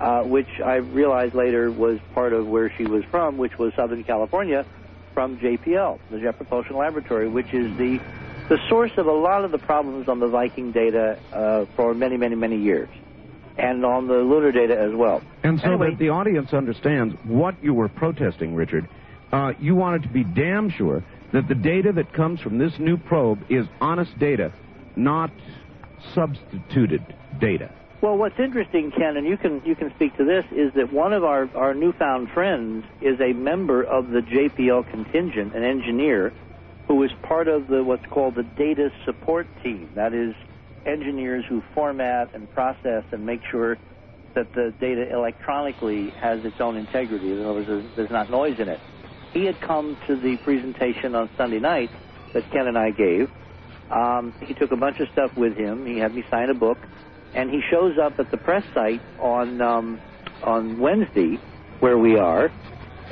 uh, 0.00 0.22
which 0.22 0.60
I 0.64 0.76
realized 0.76 1.34
later 1.34 1.70
was 1.70 1.98
part 2.14 2.32
of 2.32 2.46
where 2.46 2.70
she 2.70 2.84
was 2.84 3.04
from, 3.04 3.36
which 3.36 3.58
was 3.58 3.74
Southern 3.74 4.04
California, 4.04 4.64
from 5.12 5.36
JPL, 5.36 5.98
the 6.10 6.20
Jet 6.20 6.36
Propulsion 6.36 6.76
Laboratory, 6.76 7.28
which 7.28 7.52
is 7.52 7.76
the 7.76 8.00
the 8.52 8.58
source 8.68 8.92
of 8.98 9.06
a 9.06 9.12
lot 9.12 9.46
of 9.46 9.50
the 9.50 9.56
problems 9.56 10.10
on 10.10 10.20
the 10.20 10.26
Viking 10.26 10.72
data 10.72 11.18
uh, 11.32 11.64
for 11.74 11.94
many, 11.94 12.18
many, 12.18 12.34
many 12.34 12.58
years, 12.58 12.90
and 13.56 13.82
on 13.82 14.08
the 14.08 14.18
lunar 14.18 14.52
data 14.52 14.78
as 14.78 14.92
well. 14.92 15.22
And 15.42 15.58
so 15.58 15.68
Anyway. 15.68 15.90
that 15.90 15.98
the 15.98 16.10
audience 16.10 16.52
understands 16.52 17.14
what 17.24 17.54
you 17.64 17.72
were 17.72 17.88
protesting, 17.88 18.54
Richard, 18.54 18.86
uh, 19.32 19.54
you 19.58 19.74
wanted 19.74 20.02
to 20.02 20.10
be 20.10 20.22
damn 20.22 20.68
sure 20.68 21.02
that 21.32 21.48
the 21.48 21.54
data 21.54 21.92
that 21.92 22.12
comes 22.12 22.42
from 22.42 22.58
this 22.58 22.78
new 22.78 22.98
probe 22.98 23.38
is 23.48 23.66
honest 23.80 24.18
data, 24.18 24.52
not 24.96 25.30
substituted 26.14 27.02
data. 27.40 27.72
Well, 28.02 28.18
what's 28.18 28.38
interesting, 28.38 28.90
Ken, 28.90 29.16
and 29.16 29.26
you 29.26 29.38
can 29.38 29.62
you 29.64 29.74
can 29.74 29.94
speak 29.94 30.14
to 30.18 30.26
this, 30.26 30.44
is 30.52 30.74
that 30.74 30.92
one 30.92 31.14
of 31.14 31.24
our, 31.24 31.48
our 31.54 31.72
newfound 31.72 32.28
friends 32.32 32.84
is 33.00 33.18
a 33.18 33.32
member 33.32 33.82
of 33.82 34.10
the 34.10 34.20
JPL 34.20 34.90
contingent, 34.90 35.54
an 35.54 35.64
engineer, 35.64 36.34
who 36.88 37.02
is 37.02 37.10
part 37.26 37.48
of 37.48 37.68
the 37.68 37.82
what's 37.84 38.04
called 38.10 38.34
the 38.34 38.42
data 38.42 38.88
support 39.04 39.48
team. 39.62 39.92
That 39.94 40.12
is, 40.14 40.34
engineers 40.84 41.44
who 41.48 41.62
format 41.74 42.30
and 42.34 42.50
process 42.50 43.04
and 43.12 43.24
make 43.24 43.40
sure 43.50 43.78
that 44.34 44.52
the 44.54 44.74
data 44.80 45.06
electronically 45.12 46.12
has 46.20 46.40
its 46.44 46.56
own 46.60 46.76
integrity. 46.76 47.30
In 47.30 47.40
other 47.40 47.52
words, 47.52 47.68
there's, 47.68 48.10
not 48.10 48.30
noise 48.30 48.56
in 48.58 48.68
it. 48.68 48.80
He 49.32 49.46
had 49.46 49.60
come 49.60 49.96
to 50.08 50.16
the 50.16 50.36
presentation 50.42 51.14
on 51.14 51.30
Sunday 51.36 51.60
night 51.60 51.90
that 52.34 52.50
Ken 52.50 52.66
and 52.66 52.76
I 52.78 52.90
gave. 52.90 53.28
Um, 53.90 54.34
he 54.40 54.54
took 54.54 54.72
a 54.72 54.76
bunch 54.76 54.96
of 55.00 55.08
stuff 55.12 55.32
with 55.36 55.56
him. 55.56 55.86
He 55.86 55.98
had 55.98 56.14
me 56.14 56.24
sign 56.30 56.48
a 56.50 56.54
book 56.54 56.86
and 57.34 57.50
he 57.50 57.60
shows 57.70 57.96
up 58.02 58.14
at 58.18 58.30
the 58.30 58.38
press 58.38 58.64
site 58.74 59.02
on 59.18 59.60
um, 59.60 60.00
on 60.42 60.78
Wednesday, 60.78 61.40
where 61.78 61.96
we 61.98 62.18
are, 62.18 62.52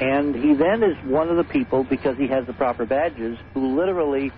and 0.00 0.34
he 0.34 0.54
then 0.54 0.82
is 0.82 0.96
one 1.04 1.28
of 1.28 1.36
the 1.36 1.44
people 1.44 1.84
because 1.84 2.16
he 2.16 2.26
has 2.28 2.46
the 2.46 2.54
proper 2.54 2.86
badges 2.86 3.38
who 3.52 3.76
literally 3.76 4.32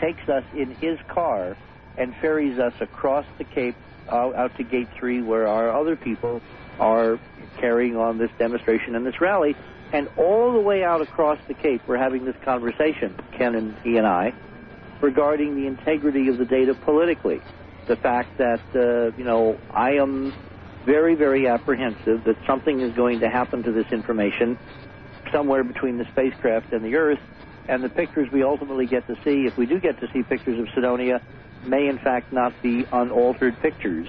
takes 0.00 0.28
us 0.28 0.44
in 0.54 0.74
his 0.74 0.98
car 1.08 1.56
and 1.96 2.14
ferries 2.16 2.58
us 2.58 2.74
across 2.80 3.24
the 3.38 3.44
Cape 3.44 3.74
uh, 4.12 4.32
out 4.34 4.54
to 4.58 4.62
Gate 4.62 4.88
Three, 4.94 5.22
where 5.22 5.48
our 5.48 5.70
other 5.70 5.96
people 5.96 6.42
are 6.78 7.18
carrying 7.56 7.96
on 7.96 8.18
this 8.18 8.30
demonstration 8.38 8.94
and 8.94 9.06
this 9.06 9.20
rally. 9.20 9.56
And 9.92 10.08
all 10.18 10.52
the 10.52 10.60
way 10.60 10.84
out 10.84 11.00
across 11.00 11.38
the 11.48 11.54
Cape, 11.54 11.80
we're 11.86 11.96
having 11.96 12.24
this 12.24 12.36
conversation, 12.44 13.18
Ken 13.32 13.54
and 13.54 13.74
he 13.82 13.96
and 13.96 14.06
I, 14.06 14.34
regarding 15.00 15.56
the 15.56 15.66
integrity 15.66 16.28
of 16.28 16.36
the 16.38 16.44
data 16.44 16.74
politically 16.74 17.40
the 17.86 17.96
fact 17.96 18.36
that, 18.38 18.60
uh, 18.74 19.16
you 19.16 19.24
know, 19.24 19.58
I 19.70 19.92
am 19.92 20.34
very, 20.84 21.14
very 21.14 21.48
apprehensive 21.48 22.24
that 22.24 22.36
something 22.46 22.80
is 22.80 22.92
going 22.94 23.20
to 23.20 23.28
happen 23.28 23.62
to 23.62 23.72
this 23.72 23.86
information 23.92 24.58
somewhere 25.36 25.62
between 25.64 25.98
the 25.98 26.06
spacecraft 26.12 26.72
and 26.72 26.84
the 26.84 26.94
Earth, 26.96 27.18
and 27.68 27.82
the 27.82 27.88
pictures 27.88 28.28
we 28.32 28.42
ultimately 28.42 28.86
get 28.86 29.06
to 29.06 29.14
see, 29.24 29.46
if 29.46 29.56
we 29.56 29.66
do 29.66 29.78
get 29.80 30.00
to 30.00 30.06
see 30.12 30.22
pictures 30.22 30.58
of 30.58 30.66
Cydonia, 30.74 31.20
may 31.64 31.88
in 31.88 31.98
fact 31.98 32.32
not 32.32 32.62
be 32.62 32.86
unaltered 32.92 33.60
pictures. 33.60 34.06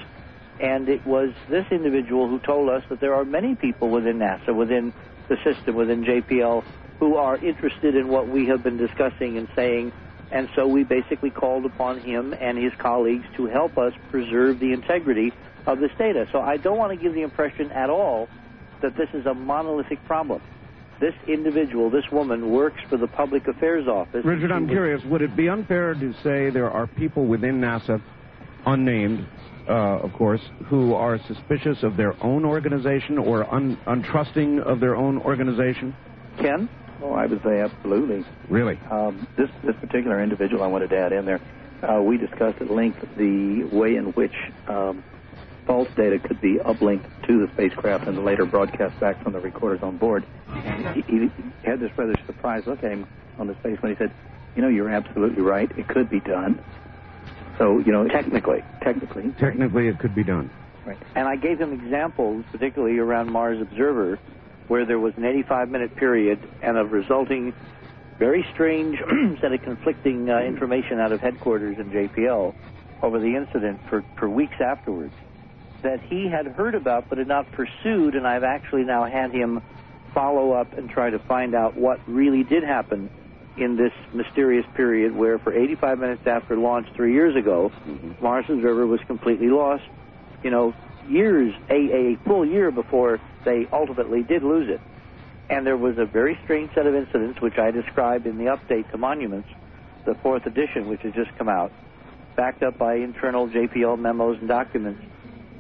And 0.60 0.88
it 0.90 1.06
was 1.06 1.34
this 1.50 1.66
individual 1.72 2.28
who 2.30 2.40
told 2.40 2.70
us 2.70 2.84
that 2.90 3.00
there 3.00 3.16
are 3.16 3.26
many 3.26 3.56
people 3.56 3.90
within 3.90 4.20
NASA, 4.20 4.56
within 4.56 4.94
the 5.28 5.38
system, 5.44 5.76
within 5.76 6.04
JPL, 6.04 6.64
who 7.00 7.16
are 7.16 7.38
interested 7.38 7.96
in 7.96 8.08
what 8.08 8.28
we 8.28 8.48
have 8.48 8.64
been 8.64 8.78
discussing 8.78 9.38
and 9.38 9.48
saying 9.56 9.92
and 10.32 10.50
so 10.56 10.68
we 10.68 10.84
basically 10.84 11.30
called 11.30 11.66
upon 11.66 12.00
him 12.00 12.34
and 12.40 12.58
his 12.58 12.74
colleagues 12.78 13.26
to 13.38 13.46
help 13.46 13.78
us 13.78 13.94
preserve 14.12 14.60
the 14.60 14.74
integrity 14.74 15.32
of 15.66 15.80
this 15.80 15.92
data. 15.98 16.28
So 16.32 16.42
I 16.42 16.58
don't 16.58 16.78
want 16.78 16.92
to 16.92 17.02
give 17.02 17.14
the 17.14 17.22
impression 17.22 17.72
at 17.72 17.90
all 17.90 18.28
that 18.82 18.96
this 18.98 19.10
is 19.14 19.26
a 19.26 19.34
monolithic 19.34 20.04
problem. 20.06 20.42
This 21.00 21.14
individual, 21.28 21.90
this 21.92 22.06
woman, 22.12 22.50
works 22.50 22.82
for 22.90 22.98
the 22.98 23.08
Public 23.08 23.48
Affairs 23.48 23.88
Office. 23.88 24.26
Richard, 24.26 24.52
I'm 24.52 24.68
curious, 24.68 25.04
would 25.06 25.22
it 25.22 25.36
be 25.36 25.48
unfair 25.48 25.94
to 25.94 26.14
say 26.24 26.50
there 26.50 26.72
are 26.72 26.88
people 26.88 27.26
within 27.26 27.62
NASA, 27.62 28.02
unnamed, 28.66 29.28
uh, 29.70 30.00
of 30.00 30.12
course, 30.14 30.42
who 30.66 30.96
are 30.96 31.20
suspicious 31.28 31.84
of 31.84 31.98
their 31.98 32.16
own 32.24 32.46
organization 32.46 33.20
or 33.20 33.52
un- 33.54 33.78
untrusting 33.86 34.60
of 34.60 34.80
their 34.80 34.96
own 34.96 35.20
organization? 35.20 35.96
Ken? 36.40 36.68
Oh, 37.02 37.14
I 37.14 37.28
would 37.28 37.44
say 37.44 37.60
absolutely. 37.62 38.26
Really? 38.50 38.80
Um, 38.90 39.28
this 39.38 39.50
this 39.64 39.76
particular 39.76 40.22
individual 40.24 40.64
I 40.64 40.68
wanted 40.68 40.90
to 40.90 40.98
add 40.98 41.12
in 41.12 41.26
there, 41.26 41.40
uh, 41.84 42.02
we 42.02 42.18
discussed 42.18 42.60
at 42.60 42.72
length 42.72 43.06
the 43.18 43.66
way 43.66 43.96
in 43.98 44.06
which 44.14 44.34
um, 44.68 45.04
false 45.68 45.90
data 45.96 46.18
could 46.18 46.42
be 46.42 46.56
uplinked 46.56 47.06
to 47.28 47.46
the 47.46 47.52
spacecraft 47.54 48.08
and 48.08 48.24
later 48.24 48.46
broadcast 48.46 48.98
back 49.00 49.22
from 49.22 49.34
the 49.34 49.40
recorders 49.40 49.84
on 49.84 49.98
board. 49.98 50.26
And 50.48 50.96
he, 50.96 51.02
he 51.02 51.30
had 51.64 51.82
this 51.82 51.92
rather 51.98 52.16
surprised 52.26 52.66
look 52.66 52.84
at 52.84 52.92
him 52.92 53.06
on 53.38 53.48
the 53.48 53.56
face 53.56 53.80
when 53.82 53.92
he 53.92 53.98
said, 53.98 54.12
"You 54.56 54.62
know, 54.62 54.70
you're 54.70 54.90
absolutely 54.90 55.44
right. 55.44 55.70
It 55.78 55.88
could 55.88 56.10
be 56.10 56.22
done." 56.22 56.64
So, 57.58 57.80
you 57.80 57.92
know, 57.92 58.08
technically, 58.08 58.64
technically, 58.82 59.32
technically, 59.38 59.88
it 59.90 60.00
could 60.00 60.16
be 60.16 60.24
done. 60.24 60.50
Right. 60.86 60.98
And 61.16 61.28
I 61.28 61.36
gave 61.36 61.60
him 61.60 61.74
examples, 61.74 62.46
particularly 62.52 62.98
around 62.98 63.32
Mars 63.32 63.62
Observer, 63.62 64.20
where 64.70 64.86
there 64.86 65.00
was 65.00 65.14
an 65.18 65.26
85 65.26 65.70
minute 65.70 65.96
period 65.96 66.40
and 66.62 66.78
a 66.78 66.86
resulting 66.86 67.54
very 68.20 68.46
strange 68.54 68.98
set 69.42 69.52
of 69.52 69.62
conflicting 69.62 70.30
uh, 70.30 70.40
information 70.40 71.00
out 71.00 71.12
of 71.12 71.20
headquarters 71.20 71.78
in 71.78 71.92
JPL 71.92 72.56
over 73.04 73.20
the 73.20 73.36
incident 73.36 73.80
for, 73.90 74.04
for 74.18 74.28
weeks 74.28 74.56
afterwards 74.60 75.14
that 75.84 76.02
he 76.02 76.28
had 76.28 76.48
heard 76.48 76.76
about 76.76 77.10
but 77.10 77.18
had 77.18 77.28
not 77.28 77.52
pursued, 77.52 78.16
and 78.16 78.28
I've 78.28 78.44
actually 78.44 78.84
now 78.84 79.06
had 79.06 79.32
him 79.32 79.62
follow 80.14 80.52
up 80.52 80.74
and 80.78 80.90
try 80.90 81.10
to 81.10 81.20
find 81.20 81.54
out 81.54 81.76
what 81.76 82.00
really 82.08 82.44
did 82.44 82.64
happen 82.64 83.10
in 83.58 83.76
this 83.76 83.92
mysterious 84.14 84.66
period 84.76 85.16
where 85.16 85.40
for 85.40 85.54
85 85.54 86.00
minutes 86.00 86.28
after 86.28 86.56
launch 86.56 86.88
three 86.96 87.14
years 87.14 87.36
ago, 87.36 87.72
mm-hmm. 87.86 88.24
Mars 88.24 88.46
Observer 88.50 88.86
was 88.86 89.00
completely 89.08 89.50
lost. 89.50 89.84
You 90.44 90.52
know, 90.52 90.74
years, 91.10 91.54
a, 91.70 91.74
a 91.74 92.16
full 92.26 92.46
year 92.46 92.72
before 92.72 93.20
they 93.46 93.68
ultimately 93.72 94.24
did 94.24 94.44
lose 94.44 94.70
it. 94.70 94.82
And 95.50 95.66
there 95.66 95.78
was 95.78 95.98
a 95.98 96.06
very 96.06 96.38
strange 96.44 96.74
set 96.76 96.86
of 96.86 96.94
incidents, 96.94 97.42
which 97.42 97.58
I 97.58 97.72
described 97.72 98.28
in 98.28 98.38
the 98.38 98.46
update 98.46 98.92
to 98.92 98.98
Monuments, 98.98 99.48
the 100.06 100.16
fourth 100.16 100.46
edition, 100.46 100.88
which 100.88 101.02
has 101.02 101.14
just 101.14 101.36
come 101.38 101.48
out, 101.48 101.72
backed 102.36 102.64
up 102.64 102.78
by 102.78 102.96
internal 102.96 103.48
JPL 103.48 103.98
memos 103.98 104.38
and 104.40 104.48
documents, 104.48 105.02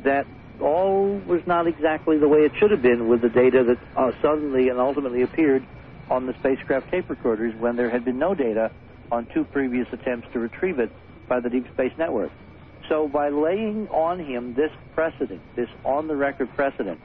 that 0.07 0.25
all 0.59 1.21
was 1.27 1.41
not 1.45 1.67
exactly 1.67 2.17
the 2.17 2.27
way 2.27 2.39
it 2.39 2.51
should 2.59 2.71
have 2.71 2.81
been 2.81 3.07
with 3.07 3.21
the 3.21 3.29
data 3.29 3.63
that 3.63 3.77
uh, 3.95 4.11
suddenly 4.21 4.69
and 4.69 4.79
ultimately 4.79 5.21
appeared 5.21 5.63
on 6.09 6.25
the 6.25 6.33
spacecraft 6.39 6.89
tape 6.89 7.09
recorders 7.09 7.53
when 7.59 7.75
there 7.75 7.89
had 7.89 8.03
been 8.05 8.17
no 8.17 8.33
data 8.33 8.71
on 9.11 9.27
two 9.33 9.43
previous 9.43 9.87
attempts 9.91 10.27
to 10.33 10.39
retrieve 10.39 10.79
it 10.79 10.91
by 11.27 11.39
the 11.39 11.49
Deep 11.49 11.67
Space 11.73 11.91
Network. 11.97 12.31
So 12.89 13.07
by 13.07 13.29
laying 13.29 13.87
on 13.89 14.19
him 14.19 14.53
this 14.53 14.71
precedent, 14.95 15.41
this 15.55 15.69
on 15.83 16.07
the 16.07 16.15
record 16.15 16.49
precedent, 16.55 16.99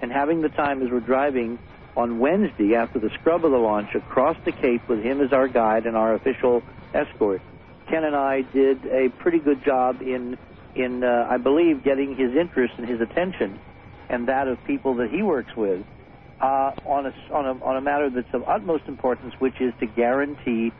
and 0.00 0.10
having 0.10 0.40
the 0.40 0.48
time 0.48 0.82
as 0.82 0.90
we're 0.90 1.00
driving 1.00 1.58
on 1.96 2.18
Wednesday 2.18 2.74
after 2.74 2.98
the 2.98 3.10
scrub 3.20 3.44
of 3.44 3.50
the 3.50 3.58
launch 3.58 3.94
across 3.94 4.36
the 4.44 4.52
Cape 4.52 4.88
with 4.88 5.02
him 5.02 5.20
as 5.20 5.32
our 5.32 5.48
guide 5.48 5.86
and 5.86 5.96
our 5.96 6.14
official 6.14 6.62
escort, 6.94 7.40
Ken 7.88 8.04
and 8.04 8.16
I 8.16 8.42
did 8.42 8.84
a 8.86 9.10
pretty 9.10 9.38
good 9.38 9.64
job 9.64 10.02
in, 10.02 10.36
in 10.76 11.02
uh, 11.02 11.26
I 11.30 11.38
believe, 11.38 11.82
getting 11.82 12.16
his 12.16 12.34
interest 12.36 12.74
and 12.78 12.88
his 12.88 13.00
attention 13.00 13.58
and 14.08 14.28
that 14.28 14.48
of 14.48 14.62
people 14.64 14.94
that 14.96 15.10
he 15.10 15.22
works 15.22 15.54
with 15.56 15.84
uh, 16.40 16.72
on, 16.86 17.06
a, 17.06 17.14
on, 17.32 17.46
a, 17.46 17.64
on 17.64 17.76
a 17.76 17.80
matter 17.80 18.10
that's 18.10 18.32
of 18.32 18.44
utmost 18.46 18.84
importance, 18.86 19.34
which 19.38 19.60
is 19.60 19.72
to 19.80 19.86
guarantee 19.86 20.72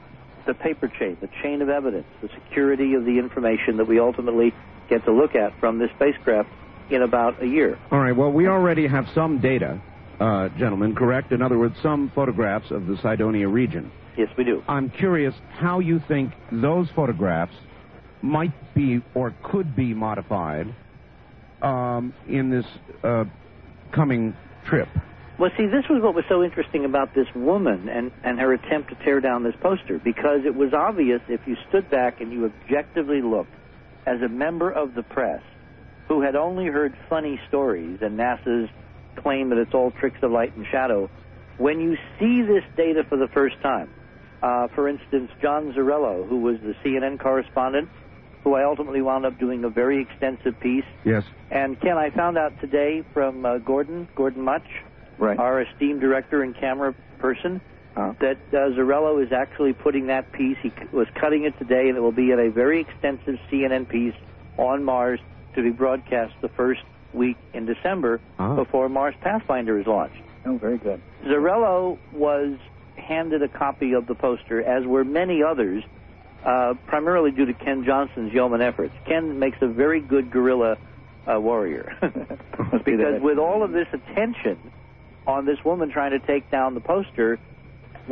the 0.46 0.54
paper 0.54 0.88
chain, 0.88 1.16
the 1.20 1.28
chain 1.42 1.62
of 1.62 1.68
evidence, 1.68 2.06
the 2.22 2.28
security 2.28 2.94
of 2.94 3.04
the 3.04 3.18
information 3.18 3.78
that 3.78 3.86
we 3.86 3.98
ultimately 3.98 4.54
get 4.88 5.04
to 5.04 5.12
look 5.12 5.34
at 5.34 5.58
from 5.58 5.78
this 5.78 5.90
spacecraft 5.96 6.48
in 6.90 7.02
about 7.02 7.42
a 7.42 7.46
year. 7.46 7.78
All 7.90 7.98
right. 7.98 8.14
Well, 8.14 8.30
we 8.30 8.46
already 8.46 8.86
have 8.86 9.06
some 9.12 9.40
data, 9.40 9.80
uh, 10.20 10.50
gentlemen, 10.50 10.94
correct? 10.94 11.32
In 11.32 11.42
other 11.42 11.58
words, 11.58 11.74
some 11.82 12.12
photographs 12.14 12.70
of 12.70 12.86
the 12.86 12.96
Cydonia 13.02 13.48
region. 13.48 13.90
Yes, 14.16 14.28
we 14.38 14.44
do. 14.44 14.62
I'm 14.68 14.88
curious 14.88 15.34
how 15.50 15.80
you 15.80 16.00
think 16.06 16.32
those 16.52 16.88
photographs 16.94 17.54
might 18.22 18.74
be 18.74 19.02
or 19.14 19.34
could 19.42 19.76
be 19.76 19.94
modified 19.94 20.74
um, 21.62 22.12
in 22.28 22.50
this 22.50 22.66
uh, 23.02 23.24
coming 23.92 24.34
trip. 24.66 24.88
Well, 25.38 25.50
see, 25.56 25.66
this 25.66 25.84
was 25.90 26.02
what 26.02 26.14
was 26.14 26.24
so 26.28 26.42
interesting 26.42 26.86
about 26.86 27.14
this 27.14 27.26
woman 27.34 27.90
and, 27.90 28.10
and 28.24 28.40
her 28.40 28.54
attempt 28.54 28.88
to 28.88 28.94
tear 29.04 29.20
down 29.20 29.42
this 29.42 29.54
poster, 29.60 29.98
because 29.98 30.46
it 30.46 30.54
was 30.54 30.72
obvious 30.72 31.20
if 31.28 31.40
you 31.46 31.56
stood 31.68 31.90
back 31.90 32.20
and 32.22 32.32
you 32.32 32.46
objectively 32.46 33.20
looked 33.20 33.52
as 34.06 34.22
a 34.22 34.28
member 34.28 34.70
of 34.70 34.94
the 34.94 35.02
press 35.02 35.42
who 36.08 36.22
had 36.22 36.36
only 36.36 36.66
heard 36.66 36.96
funny 37.08 37.38
stories 37.48 37.98
and 38.00 38.18
NASA's 38.18 38.70
claim 39.16 39.50
that 39.50 39.58
it's 39.58 39.74
all 39.74 39.90
tricks 39.90 40.18
of 40.22 40.30
light 40.30 40.56
and 40.56 40.66
shadow, 40.70 41.10
when 41.58 41.80
you 41.80 41.96
see 42.18 42.42
this 42.42 42.64
data 42.76 43.02
for 43.08 43.16
the 43.16 43.28
first 43.28 43.60
time, 43.62 43.90
uh, 44.42 44.68
for 44.68 44.88
instance, 44.88 45.30
John 45.42 45.72
Zarrella, 45.72 46.26
who 46.28 46.40
was 46.40 46.58
the 46.60 46.74
CNN 46.84 47.18
correspondent, 47.18 47.88
who 48.46 48.54
I 48.54 48.62
ultimately 48.62 49.02
wound 49.02 49.26
up 49.26 49.40
doing 49.40 49.64
a 49.64 49.68
very 49.68 50.00
extensive 50.00 50.60
piece. 50.60 50.84
Yes. 51.04 51.24
And 51.50 51.80
Ken, 51.80 51.98
I 51.98 52.10
found 52.10 52.38
out 52.38 52.52
today 52.60 53.02
from 53.12 53.44
uh, 53.44 53.58
Gordon, 53.58 54.06
Gordon 54.14 54.42
Much, 54.42 54.62
right. 55.18 55.36
our 55.36 55.62
esteemed 55.62 56.00
director 56.00 56.44
and 56.44 56.54
camera 56.54 56.94
person, 57.18 57.60
uh-huh. 57.96 58.14
that 58.20 58.36
uh, 58.52 58.70
Zarrella 58.70 59.20
is 59.20 59.32
actually 59.32 59.72
putting 59.72 60.06
that 60.06 60.30
piece. 60.30 60.56
He 60.62 60.68
c- 60.68 60.76
was 60.92 61.08
cutting 61.16 61.42
it 61.42 61.58
today, 61.58 61.88
and 61.88 61.98
it 61.98 62.00
will 62.00 62.12
be 62.12 62.30
in 62.30 62.38
a 62.38 62.48
very 62.48 62.80
extensive 62.82 63.36
CNN 63.50 63.88
piece 63.88 64.14
on 64.58 64.84
Mars 64.84 65.18
to 65.56 65.62
be 65.64 65.70
broadcast 65.70 66.34
the 66.40 66.48
first 66.50 66.82
week 67.12 67.38
in 67.52 67.66
December 67.66 68.20
uh-huh. 68.38 68.54
before 68.54 68.88
Mars 68.88 69.16
Pathfinder 69.22 69.76
is 69.76 69.88
launched. 69.88 70.22
Oh, 70.44 70.56
very 70.56 70.78
good. 70.78 71.02
Zarrella 71.24 71.98
was 72.12 72.56
handed 72.94 73.42
a 73.42 73.48
copy 73.48 73.92
of 73.92 74.06
the 74.06 74.14
poster, 74.14 74.62
as 74.62 74.86
were 74.86 75.02
many 75.02 75.42
others, 75.42 75.82
uh, 76.46 76.74
primarily 76.86 77.32
due 77.32 77.44
to 77.44 77.52
Ken 77.52 77.84
Johnston's 77.84 78.32
yeoman 78.32 78.62
efforts. 78.62 78.94
Ken 79.04 79.40
makes 79.40 79.58
a 79.60 79.66
very 79.66 80.00
good 80.00 80.30
guerrilla 80.30 80.78
uh, 81.26 81.40
warrior. 81.40 81.98
because 82.84 83.20
with 83.20 83.38
all 83.38 83.64
of 83.64 83.72
this 83.72 83.88
attention 83.92 84.56
on 85.26 85.44
this 85.44 85.58
woman 85.64 85.90
trying 85.90 86.12
to 86.12 86.20
take 86.20 86.48
down 86.48 86.74
the 86.74 86.80
poster, 86.80 87.40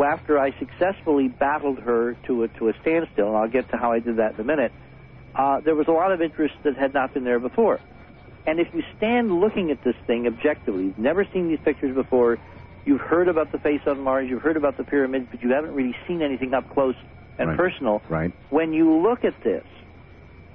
after 0.03 0.37
I 0.37 0.51
successfully 0.59 1.29
battled 1.29 1.79
her 1.79 2.17
to 2.27 2.43
a, 2.43 2.49
to 2.49 2.71
a 2.71 2.73
standstill, 2.81 3.29
and 3.29 3.37
I'll 3.37 3.49
get 3.49 3.71
to 3.71 3.77
how 3.77 3.93
I 3.93 4.01
did 4.01 4.17
that 4.17 4.35
in 4.35 4.41
a 4.41 4.45
minute, 4.45 4.73
uh, 5.37 5.61
there 5.61 5.77
was 5.77 5.87
a 5.87 5.93
lot 5.93 6.11
of 6.11 6.21
interest 6.21 6.55
that 6.65 6.77
had 6.77 6.93
not 6.93 7.15
been 7.15 7.23
there 7.23 7.39
before. 7.39 7.81
And 8.49 8.59
if 8.59 8.67
you 8.75 8.83
stand 8.97 9.41
looking 9.41 9.71
at 9.71 9.85
this 9.85 9.95
thing 10.09 10.27
objectively, 10.27 10.87
you've 10.87 10.99
never 10.99 11.25
seen 11.33 11.49
these 11.49 11.61
pictures 11.65 11.95
before, 11.95 12.39
you've 12.85 13.01
heard 13.01 13.29
about 13.29 13.53
the 13.53 13.59
face 13.59 13.81
on 13.87 14.01
Mars, 14.01 14.29
you've 14.29 14.43
heard 14.43 14.57
about 14.57 14.77
the 14.77 14.85
pyramids, 14.85 15.29
but 15.31 15.41
you 15.41 15.53
haven't 15.53 15.73
really 15.73 15.97
seen 16.09 16.21
anything 16.21 16.53
up 16.53 16.69
close 16.75 16.97
and 17.39 17.51
Right. 17.51 17.59
personal. 17.59 18.03
Right. 18.09 18.33
When 18.51 18.73
you 18.73 19.01
look 19.01 19.25
at 19.25 19.41
this, 19.43 19.65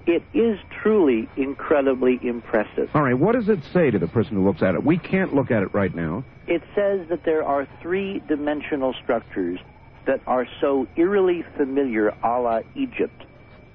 it 0.06 0.24
is 0.34 0.60
truly 0.82 1.28
incredibly 1.36 2.20
impressive. 2.22 2.90
All 2.96 3.04
right. 3.04 3.18
What 3.18 3.34
does 3.34 3.50
it 3.50 3.64
say 3.64 3.92
to 3.92 4.00
the 4.00 4.08
person 4.08 4.36
who 4.36 4.44
looks 4.44 4.64
at 4.64 4.76
it? 4.76 4.84
We 4.84 4.98
can't 4.98 5.34
look 5.36 5.52
at 5.52 5.62
it 5.62 5.74
right 5.74 5.94
now. 5.94 6.24
It 6.48 6.64
says 6.74 7.08
that 7.10 7.24
there 7.24 7.44
are 7.44 7.68
three 7.82 8.22
dimensional 8.28 8.94
structures 8.94 9.60
that 10.06 10.22
are 10.26 10.48
so 10.60 10.88
eerily 10.96 11.44
familiar 11.56 12.14
a 12.24 12.40
la 12.40 12.62
Egypt 12.74 13.24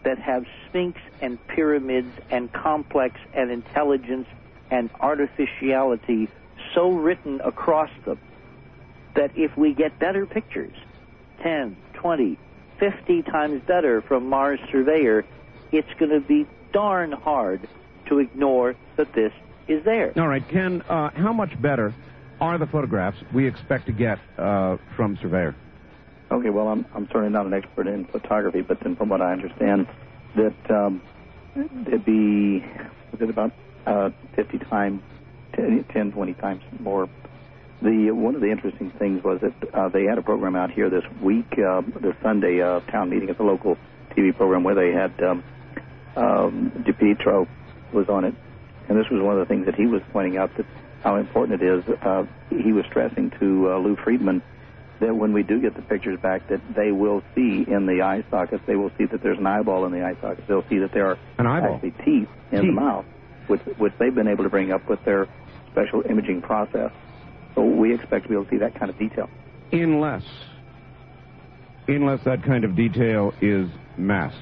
that 0.02 0.18
have 0.18 0.44
sphinx 0.66 1.00
and 1.20 1.38
pyramids 1.46 2.12
and 2.30 2.52
complex 2.52 3.20
and 3.32 3.50
intelligence 3.50 4.26
and 4.70 4.90
artificiality 5.00 6.28
so 6.74 6.90
written 6.90 7.40
across 7.42 7.90
them 8.04 8.18
that 9.14 9.30
if 9.36 9.56
we 9.56 9.72
get 9.72 9.98
better 9.98 10.26
pictures, 10.26 10.74
10, 11.42 11.76
20, 11.94 12.36
50 12.92 13.22
times 13.22 13.62
better 13.66 14.02
from 14.02 14.28
Mars 14.28 14.60
Surveyor, 14.70 15.24
it's 15.72 15.88
going 15.98 16.10
to 16.10 16.20
be 16.20 16.46
darn 16.72 17.12
hard 17.12 17.66
to 18.08 18.18
ignore 18.18 18.74
that 18.96 19.12
this 19.14 19.32
is 19.68 19.82
there. 19.84 20.12
All 20.18 20.28
right, 20.28 20.46
Ken. 20.50 20.82
Uh, 20.82 21.10
how 21.14 21.32
much 21.32 21.50
better 21.62 21.94
are 22.40 22.58
the 22.58 22.66
photographs 22.66 23.16
we 23.32 23.46
expect 23.46 23.86
to 23.86 23.92
get 23.92 24.18
uh, 24.36 24.76
from 24.96 25.16
Surveyor? 25.22 25.54
Okay, 26.30 26.50
well, 26.50 26.68
I'm 26.68 26.84
I'm 26.94 27.06
certainly 27.06 27.30
not 27.30 27.46
an 27.46 27.54
expert 27.54 27.86
in 27.86 28.04
photography, 28.06 28.60
but 28.60 28.80
then 28.80 28.96
from 28.96 29.08
what 29.08 29.22
I 29.22 29.32
understand, 29.32 29.86
that 30.36 30.70
um, 30.70 31.00
it'd 31.86 32.04
be 32.04 32.60
was 33.12 33.20
it 33.20 33.30
about 33.30 33.52
uh, 33.86 34.10
50 34.34 34.58
times, 34.58 35.00
10, 35.54 35.84
10, 35.90 36.12
20 36.12 36.34
times 36.34 36.62
more. 36.80 37.08
The 37.82 38.10
one 38.12 38.34
of 38.34 38.40
the 38.40 38.50
interesting 38.50 38.90
things 38.92 39.22
was 39.22 39.40
that 39.42 39.74
uh, 39.74 39.88
they 39.88 40.04
had 40.04 40.16
a 40.18 40.22
program 40.22 40.56
out 40.56 40.70
here 40.70 40.88
this 40.88 41.04
week, 41.20 41.52
uh, 41.58 41.82
the 41.82 42.16
Sunday 42.22 42.60
uh, 42.62 42.80
town 42.80 43.10
meeting 43.10 43.28
at 43.30 43.36
the 43.36 43.42
local 43.44 43.76
TV 44.16 44.34
program 44.34 44.62
where 44.64 44.74
they 44.74 44.92
had 44.92 45.12
um, 45.22 45.44
um, 46.16 46.70
DiPietro 46.86 47.46
was 47.92 48.08
on 48.08 48.24
it, 48.24 48.34
and 48.88 48.98
this 48.98 49.08
was 49.10 49.20
one 49.20 49.34
of 49.34 49.40
the 49.40 49.46
things 49.52 49.66
that 49.66 49.74
he 49.74 49.86
was 49.86 50.00
pointing 50.12 50.36
out 50.38 50.56
that 50.56 50.66
how 51.02 51.16
important 51.16 51.60
it 51.62 51.66
is. 51.66 51.84
Uh, 52.00 52.24
he 52.50 52.72
was 52.72 52.84
stressing 52.86 53.30
to 53.38 53.70
uh, 53.72 53.78
Lou 53.78 53.96
Friedman 53.96 54.42
that 55.00 55.14
when 55.14 55.32
we 55.32 55.42
do 55.42 55.60
get 55.60 55.74
the 55.74 55.82
pictures 55.82 56.18
back, 56.20 56.48
that 56.48 56.60
they 56.74 56.92
will 56.92 57.22
see 57.34 57.64
in 57.68 57.84
the 57.84 58.00
eye 58.02 58.24
sockets, 58.30 58.62
they 58.66 58.76
will 58.76 58.92
see 58.96 59.04
that 59.04 59.22
there's 59.22 59.38
an 59.38 59.46
eyeball 59.46 59.84
in 59.84 59.92
the 59.92 60.02
eye 60.02 60.16
sockets. 60.22 60.46
They'll 60.48 60.66
see 60.68 60.78
that 60.78 60.92
there 60.92 61.08
are 61.08 61.18
An 61.36 61.46
eyeball. 61.46 61.74
actually 61.74 61.90
teeth 62.04 62.28
in 62.52 62.68
the 62.68 62.72
mouth, 62.72 63.04
which 63.48 63.60
which 63.76 63.92
they've 63.98 64.14
been 64.14 64.28
able 64.28 64.44
to 64.44 64.50
bring 64.50 64.72
up 64.72 64.88
with 64.88 65.04
their 65.04 65.28
special 65.72 66.02
imaging 66.08 66.40
process. 66.40 66.92
So 67.54 67.62
we 67.62 67.94
expect 67.94 68.24
to 68.24 68.28
be 68.28 68.34
able 68.34 68.44
to 68.44 68.50
see 68.50 68.58
that 68.58 68.74
kind 68.74 68.90
of 68.90 68.98
detail. 68.98 69.28
Unless, 69.72 70.24
unless 71.88 72.22
that 72.24 72.42
kind 72.42 72.64
of 72.64 72.76
detail 72.76 73.32
is 73.40 73.68
masked. 73.96 74.40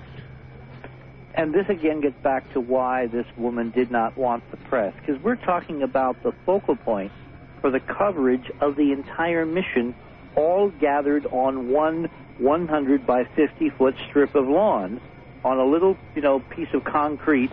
And 1.35 1.55
this 1.55 1.67
again 1.69 2.01
gets 2.01 2.21
back 2.23 2.51
to 2.53 2.61
why 2.61 3.07
this 3.07 3.27
woman 3.37 3.71
did 3.71 3.91
not 3.91 4.17
want 4.19 4.51
the 4.51 4.59
press, 4.59 4.95
because 5.01 5.23
we're 5.23 5.37
talking 5.37 5.83
about 5.83 6.23
the 6.23 6.33
focal 6.45 6.77
point 6.77 7.13
for 7.61 7.71
the 7.71 7.81
coverage 7.81 8.51
of 8.61 8.77
the 8.77 8.93
entire 8.93 9.47
mission, 9.47 9.95
all 10.37 10.69
gathered 10.69 11.27
on 11.27 11.71
one 11.71 12.11
100 12.39 13.07
by 13.07 13.25
50 13.37 13.71
foot 13.71 13.95
strip 14.09 14.35
of 14.35 14.47
lawn 14.47 15.01
on 15.45 15.59
a 15.59 15.65
little, 15.65 15.97
you 16.15 16.23
know, 16.23 16.41
piece 16.41 16.69
of 16.75 16.85
concrete 16.85 17.51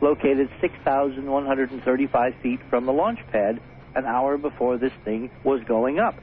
located 0.00 0.50
6,135 0.60 2.34
feet 2.42 2.60
from 2.68 2.86
the 2.86 2.92
launch 2.92 3.20
pad 3.30 3.60
an 3.94 4.04
hour 4.06 4.38
before 4.38 4.76
this 4.78 4.92
thing 5.04 5.30
was 5.44 5.62
going 5.64 5.98
up. 5.98 6.14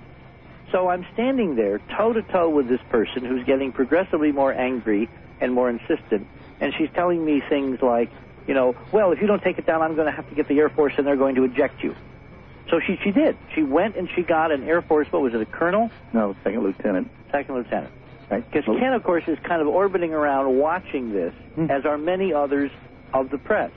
So 0.72 0.88
I'm 0.90 1.06
standing 1.14 1.56
there 1.56 1.80
toe 1.98 2.14
to 2.14 2.22
toe 2.22 2.50
with 2.50 2.68
this 2.70 2.82
person 2.90 3.26
who's 3.26 3.44
getting 3.46 3.72
progressively 3.72 4.32
more 4.32 4.54
angry 4.54 5.10
and 5.42 5.54
more 5.54 5.70
insistent, 5.70 6.28
and 6.60 6.74
she's 6.78 6.90
telling 6.94 7.24
me 7.24 7.42
things 7.50 7.82
like, 7.82 8.10
you 8.48 8.54
know, 8.54 8.76
well, 8.92 9.12
if 9.12 9.22
you 9.22 9.28
don't 9.28 9.42
take 9.42 9.58
it 9.58 9.66
down, 9.66 9.82
I'm 9.82 9.96
going 9.96 10.06
to 10.08 10.12
have 10.12 10.28
to 10.30 10.36
get 10.36 10.48
the 10.48 10.60
Air 10.60 10.70
Force 10.70 10.94
and 10.98 11.06
they're 11.08 11.16
going 11.16 11.36
to 11.36 11.44
eject 11.46 11.84
you. 11.84 11.96
So 12.70 12.80
she 12.80 12.98
she 13.04 13.12
did. 13.12 13.36
She 13.56 13.64
went 13.64 13.96
and 13.96 14.08
she 14.16 14.22
got 14.22 14.52
an 14.52 14.64
Air 14.68 14.82
Force. 14.84 15.12
What 15.12 15.24
was 15.24 15.34
it? 15.34 15.42
A 15.42 15.46
colonel, 15.46 15.90
No, 16.14 16.36
second 16.44 16.62
lieutenant. 16.64 17.10
second 17.32 17.56
lieutenant. 17.56 17.92
Right? 18.30 18.46
Because 18.52 18.66
Ken, 18.66 18.94
of 18.94 19.04
course, 19.04 19.24
is 19.28 19.40
kind 19.40 19.60
of 19.60 19.68
orbiting 19.68 20.14
around 20.14 20.56
watching 20.60 21.12
this, 21.12 21.34
Hmm. 21.56 21.72
as 21.72 21.84
are 21.86 21.98
many 21.98 22.32
others 22.32 22.70
of 23.12 23.32
the 23.32 23.40
press, 23.40 23.72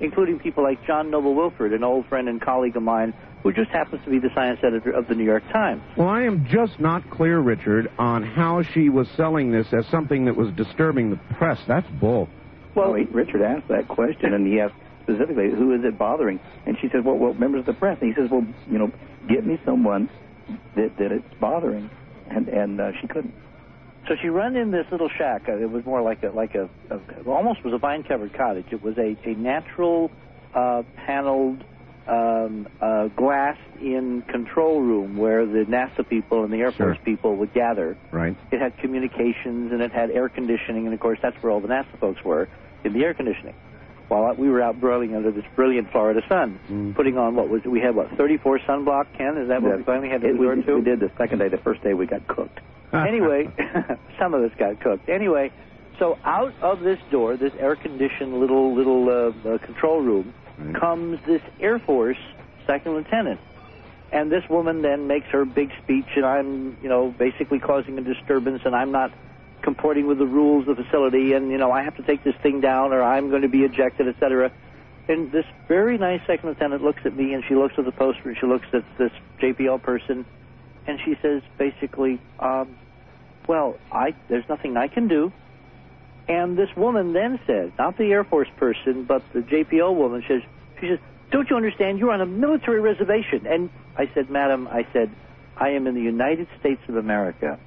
including 0.00 0.38
people 0.38 0.62
like 0.62 0.84
John 0.86 1.10
Noble 1.10 1.34
Wilford, 1.34 1.72
an 1.72 1.84
old 1.84 2.06
friend 2.06 2.28
and 2.28 2.40
colleague 2.40 2.76
of 2.76 2.82
mine, 2.82 3.14
who 3.42 3.52
just 3.52 3.70
happens 3.70 4.02
to 4.04 4.10
be 4.10 4.18
the 4.18 4.30
science 4.34 4.60
editor 4.62 4.90
of 4.90 5.08
the 5.08 5.14
New 5.14 5.24
York 5.24 5.42
Times. 5.52 5.82
Well, 5.96 6.08
I 6.08 6.22
am 6.22 6.46
just 6.46 6.78
not 6.80 7.08
clear, 7.10 7.38
Richard, 7.38 7.90
on 7.98 8.22
how 8.22 8.62
she 8.62 8.88
was 8.88 9.08
selling 9.16 9.50
this 9.50 9.66
as 9.72 9.86
something 9.86 10.24
that 10.24 10.36
was 10.36 10.50
disturbing 10.52 11.10
the 11.10 11.16
press. 11.34 11.58
That's 11.66 11.88
bull. 12.00 12.28
Well, 12.74 12.94
he, 12.94 13.04
Richard 13.04 13.42
asked 13.42 13.68
that 13.68 13.88
question, 13.88 14.34
and 14.34 14.46
he 14.46 14.60
asked 14.60 14.74
specifically, 15.02 15.50
"Who 15.50 15.72
is 15.74 15.84
it 15.84 15.98
bothering?" 15.98 16.40
And 16.66 16.76
she 16.80 16.88
said, 16.90 17.04
"Well, 17.04 17.16
well, 17.16 17.34
members 17.34 17.60
of 17.60 17.66
the 17.66 17.72
press." 17.74 17.98
And 18.00 18.14
he 18.14 18.20
says, 18.20 18.30
"Well, 18.30 18.46
you 18.70 18.78
know, 18.78 18.92
get 19.28 19.46
me 19.46 19.58
someone 19.64 20.08
that 20.76 20.96
that 20.98 21.12
it's 21.12 21.34
bothering," 21.40 21.90
and 22.28 22.48
and 22.48 22.80
uh, 22.80 22.92
she 23.00 23.06
couldn't. 23.06 23.34
So 24.08 24.16
she 24.16 24.30
ran 24.30 24.56
in 24.56 24.70
this 24.70 24.86
little 24.90 25.10
shack. 25.10 25.48
Uh, 25.48 25.58
it 25.58 25.70
was 25.70 25.84
more 25.84 26.00
like 26.00 26.22
a 26.22 26.30
like 26.30 26.54
a, 26.54 26.68
a 26.90 27.30
almost 27.30 27.62
was 27.62 27.74
a 27.74 27.78
vine 27.78 28.02
covered 28.02 28.32
cottage. 28.32 28.66
It 28.70 28.82
was 28.82 28.96
a 28.96 29.16
a 29.24 29.34
natural 29.34 30.10
uh, 30.54 30.82
paneled 30.96 31.62
um, 32.06 32.66
uh, 32.80 33.08
glass 33.08 33.58
in 33.82 34.22
control 34.22 34.80
room 34.80 35.18
where 35.18 35.44
the 35.44 35.66
NASA 35.66 36.08
people 36.08 36.42
and 36.42 36.50
the 36.50 36.56
Air 36.56 36.72
Sure. 36.72 36.94
Force 36.94 36.98
people 37.04 37.36
would 37.36 37.52
gather. 37.52 37.98
Right. 38.10 38.34
It 38.50 38.60
had 38.60 38.78
communications 38.78 39.72
and 39.72 39.82
it 39.82 39.92
had 39.92 40.10
air 40.10 40.30
conditioning, 40.30 40.86
and 40.86 40.94
of 40.94 41.00
course 41.00 41.18
that's 41.20 41.36
where 41.42 41.52
all 41.52 41.60
the 41.60 41.68
NASA 41.68 41.98
folks 42.00 42.24
were 42.24 42.48
in 42.84 42.94
the 42.94 43.04
air 43.04 43.12
conditioning. 43.12 43.54
While 44.08 44.34
we 44.36 44.48
were 44.48 44.62
out 44.62 44.80
broiling 44.80 45.14
under 45.14 45.30
this 45.30 45.44
brilliant 45.54 45.90
Florida 45.92 46.22
sun, 46.28 46.58
Mm. 46.70 46.94
putting 46.94 47.18
on 47.18 47.36
what 47.36 47.48
was 47.50 47.62
we 47.64 47.80
had 47.80 47.94
what 47.94 48.10
34 48.16 48.58
sunblock. 48.60 49.06
Ken, 49.16 49.36
is 49.36 49.48
that 49.48 49.62
what 49.62 49.76
we 49.76 49.82
finally 49.84 50.08
had 50.08 50.22
to 50.22 50.28
It- 50.28 50.38
we, 50.38 50.46
resort 50.46 50.66
to? 50.66 50.74
we 50.76 50.80
did 50.82 51.00
the 51.00 51.10
second 51.18 51.40
day. 51.40 51.48
The 51.48 51.58
first 51.58 51.82
day 51.82 51.92
we 51.92 52.06
got 52.06 52.26
cooked. 52.26 52.58
anyway, 52.92 53.48
some 54.18 54.32
of 54.32 54.42
us 54.42 54.50
got 54.58 54.80
cooked. 54.80 55.08
Anyway, 55.10 55.52
so 55.98 56.16
out 56.24 56.54
of 56.62 56.80
this 56.80 56.98
door, 57.10 57.36
this 57.36 57.52
air-conditioned 57.58 58.32
little 58.40 58.74
little 58.74 59.08
uh, 59.44 59.48
uh, 59.48 59.58
control 59.58 60.00
room, 60.00 60.32
Right. 60.58 60.74
comes 60.74 61.20
this 61.26 61.42
Air 61.60 61.78
Force 61.78 62.16
second 62.66 62.94
lieutenant, 62.94 63.38
and 64.10 64.32
this 64.32 64.48
woman 64.48 64.80
then 64.82 65.06
makes 65.06 65.26
her 65.28 65.44
big 65.44 65.70
speech, 65.84 66.06
and 66.16 66.24
I'm, 66.24 66.76
you 66.82 66.88
know, 66.88 67.14
basically 67.18 67.58
causing 67.58 67.98
a 67.98 68.00
disturbance, 68.00 68.62
and 68.64 68.74
I'm 68.74 68.90
not 68.90 69.12
comporting 69.68 70.06
with 70.06 70.16
the 70.16 70.26
rules 70.26 70.66
of 70.66 70.78
the 70.78 70.82
facility, 70.82 71.34
and 71.34 71.50
you 71.50 71.58
know, 71.58 71.70
I 71.70 71.82
have 71.82 71.94
to 71.96 72.02
take 72.02 72.24
this 72.24 72.34
thing 72.42 72.62
down, 72.62 72.94
or 72.94 73.02
I'm 73.02 73.28
going 73.28 73.42
to 73.42 73.50
be 73.50 73.64
ejected, 73.64 74.08
etc. 74.08 74.50
And 75.08 75.30
this 75.30 75.44
very 75.68 75.98
nice 75.98 76.22
second 76.26 76.48
lieutenant 76.48 76.82
looks 76.82 77.02
at 77.04 77.14
me, 77.14 77.34
and 77.34 77.44
she 77.46 77.54
looks 77.54 77.74
at 77.76 77.84
the 77.84 77.92
poster, 77.92 78.30
and 78.30 78.38
she 78.38 78.46
looks 78.46 78.66
at 78.72 78.82
this 78.96 79.12
JPL 79.42 79.82
person, 79.82 80.24
and 80.86 80.98
she 81.04 81.16
says 81.20 81.42
basically, 81.58 82.18
um, 82.40 82.78
"Well, 83.46 83.76
I 83.92 84.14
there's 84.28 84.48
nothing 84.48 84.78
I 84.78 84.88
can 84.88 85.06
do." 85.06 85.32
And 86.28 86.56
this 86.56 86.74
woman 86.74 87.12
then 87.12 87.38
said, 87.46 87.72
not 87.78 87.98
the 87.98 88.10
Air 88.10 88.24
Force 88.24 88.48
person, 88.56 89.04
but 89.04 89.22
the 89.34 89.40
JPL 89.40 89.94
woman 89.94 90.24
says, 90.26 90.40
she 90.80 90.88
says, 90.88 90.98
"Don't 91.30 91.50
you 91.50 91.56
understand? 91.56 91.98
You're 91.98 92.12
on 92.12 92.22
a 92.22 92.26
military 92.26 92.80
reservation." 92.80 93.46
And 93.46 93.68
I 93.98 94.10
said, 94.14 94.30
"Madam, 94.30 94.66
I 94.66 94.86
said, 94.94 95.10
I 95.58 95.70
am 95.70 95.86
in 95.86 95.94
the 95.94 96.06
United 96.16 96.48
States 96.58 96.80
of 96.88 96.96
America. 96.96 97.58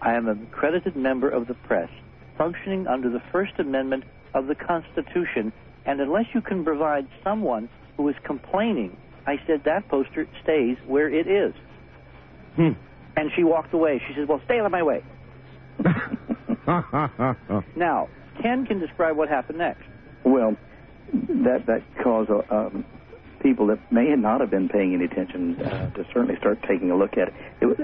I 0.00 0.14
am 0.14 0.28
an 0.28 0.48
accredited 0.50 0.96
member 0.96 1.28
of 1.28 1.46
the 1.46 1.54
press, 1.54 1.90
functioning 2.36 2.86
under 2.86 3.10
the 3.10 3.22
First 3.32 3.52
Amendment 3.58 4.04
of 4.34 4.46
the 4.46 4.54
Constitution. 4.54 5.52
And 5.86 6.00
unless 6.00 6.26
you 6.34 6.40
can 6.40 6.64
provide 6.64 7.08
someone 7.24 7.68
who 7.96 8.08
is 8.08 8.16
complaining, 8.24 8.96
I 9.26 9.40
said 9.46 9.64
that 9.64 9.88
poster 9.88 10.26
stays 10.42 10.76
where 10.86 11.08
it 11.08 11.26
is." 11.26 11.54
Hmm. 12.56 12.72
And 13.16 13.30
she 13.34 13.42
walked 13.42 13.74
away. 13.74 14.00
She 14.06 14.14
says, 14.14 14.28
"Well, 14.28 14.40
stay 14.44 14.60
out 14.60 14.66
of 14.66 14.72
my 14.72 14.82
way." 14.82 15.02
Now, 17.76 18.08
Ken 18.42 18.66
can 18.66 18.78
describe 18.78 19.16
what 19.16 19.28
happened 19.28 19.58
next. 19.58 19.84
Well, 20.24 20.56
that 21.12 21.64
that 21.66 21.82
caused 22.02 22.30
uh, 22.30 22.42
um, 22.50 22.84
people 23.40 23.66
that 23.68 23.80
may 23.90 24.14
not 24.16 24.40
have 24.40 24.50
been 24.50 24.68
paying 24.68 24.94
any 24.94 25.04
attention 25.04 25.60
uh, 25.60 25.90
to 25.92 26.04
certainly 26.12 26.36
start 26.36 26.62
taking 26.68 26.90
a 26.90 26.96
look 26.96 27.16
at 27.16 27.28
it. 27.28 27.34
it 27.62 27.66
was, 27.66 27.78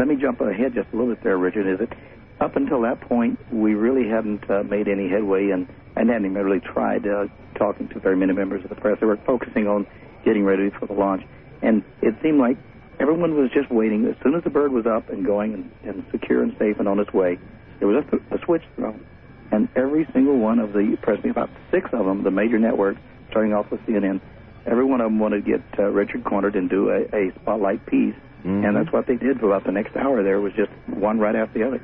let 0.00 0.08
me 0.08 0.16
jump 0.16 0.40
ahead 0.40 0.72
just 0.72 0.88
a 0.94 0.96
little 0.96 1.14
bit 1.14 1.22
there, 1.22 1.36
Richard. 1.36 1.66
Is 1.66 1.78
it 1.78 1.92
up 2.40 2.56
until 2.56 2.80
that 2.80 3.02
point, 3.02 3.38
we 3.52 3.74
really 3.74 4.08
hadn't 4.08 4.48
uh, 4.48 4.62
made 4.62 4.88
any 4.88 5.10
headway 5.10 5.50
and, 5.50 5.68
and 5.94 6.08
hadn't 6.08 6.24
even 6.24 6.42
really 6.42 6.60
tried 6.60 7.06
uh, 7.06 7.26
talking 7.54 7.86
to 7.88 8.00
very 8.00 8.16
many 8.16 8.32
members 8.32 8.64
of 8.64 8.70
the 8.70 8.76
press. 8.76 8.96
They 8.98 9.04
were 9.04 9.18
focusing 9.26 9.66
on 9.68 9.86
getting 10.24 10.42
ready 10.42 10.70
for 10.70 10.86
the 10.86 10.94
launch. 10.94 11.22
And 11.60 11.84
it 12.00 12.14
seemed 12.22 12.38
like 12.38 12.56
everyone 12.98 13.34
was 13.34 13.50
just 13.52 13.70
waiting. 13.70 14.06
As 14.06 14.16
soon 14.22 14.34
as 14.34 14.42
the 14.42 14.48
bird 14.48 14.72
was 14.72 14.86
up 14.86 15.10
and 15.10 15.22
going 15.22 15.52
and, 15.52 15.70
and 15.84 16.06
secure 16.10 16.42
and 16.42 16.56
safe 16.58 16.78
and 16.78 16.88
on 16.88 16.98
its 16.98 17.12
way, 17.12 17.38
there 17.78 17.86
was 17.86 18.02
a, 18.10 18.34
a 18.34 18.38
switch 18.46 18.62
thrown. 18.76 19.04
And 19.52 19.68
every 19.76 20.08
single 20.14 20.38
one 20.38 20.60
of 20.60 20.72
the 20.72 20.96
press, 21.02 21.18
about 21.28 21.50
six 21.70 21.90
of 21.92 22.06
them, 22.06 22.24
the 22.24 22.30
major 22.30 22.58
networks, 22.58 23.02
starting 23.28 23.52
off 23.52 23.70
with 23.70 23.80
CNN, 23.82 24.22
every 24.64 24.84
one 24.86 25.02
of 25.02 25.10
them 25.10 25.18
wanted 25.18 25.44
to 25.44 25.58
get 25.58 25.78
uh, 25.78 25.90
Richard 25.90 26.24
cornered 26.24 26.56
and 26.56 26.70
do 26.70 26.88
a, 26.88 27.02
a 27.14 27.32
spotlight 27.42 27.84
piece. 27.84 28.14
Mhm. 28.44 28.66
And 28.66 28.76
that's 28.76 28.92
what 28.92 29.06
they 29.06 29.16
did 29.16 29.40
for 29.40 29.46
about 29.46 29.64
the 29.64 29.72
next 29.72 29.96
hour. 29.96 30.22
There 30.22 30.40
was 30.40 30.52
just 30.54 30.70
one 30.86 31.18
right 31.18 31.34
after 31.34 31.58
the 31.58 31.66
other. 31.66 31.80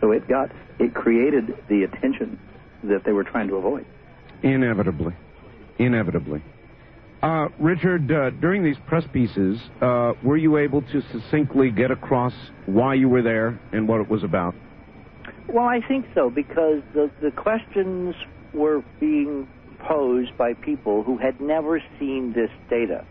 So 0.00 0.12
it 0.12 0.26
got, 0.28 0.50
it 0.78 0.94
created 0.94 1.54
the 1.68 1.84
attention 1.84 2.38
that 2.84 3.04
they 3.04 3.12
were 3.12 3.24
trying 3.24 3.48
to 3.48 3.56
avoid. 3.56 3.84
Inevitably. 4.42 5.14
Inevitably. 5.78 6.42
Uh, 7.22 7.48
Richard, 7.60 8.10
uh, 8.10 8.30
during 8.30 8.64
these 8.64 8.78
press 8.86 9.04
pieces, 9.12 9.60
uh, 9.80 10.14
were 10.24 10.36
you 10.36 10.56
able 10.56 10.82
to 10.82 11.00
succinctly 11.12 11.70
get 11.70 11.92
across 11.92 12.34
why 12.66 12.94
you 12.94 13.08
were 13.08 13.22
there 13.22 13.60
and 13.72 13.86
what 13.86 14.00
it 14.00 14.10
was 14.10 14.24
about? 14.24 14.54
Well, 15.46 15.66
I 15.66 15.80
think 15.86 16.06
so 16.14 16.30
because 16.30 16.82
the 16.94 17.10
the 17.20 17.30
questions 17.30 18.16
were 18.52 18.82
being 18.98 19.46
posed 19.78 20.36
by 20.36 20.54
people 20.54 21.02
who 21.04 21.16
had 21.16 21.40
never 21.40 21.80
seen 21.98 22.32
this 22.32 22.50
data, 22.68 23.04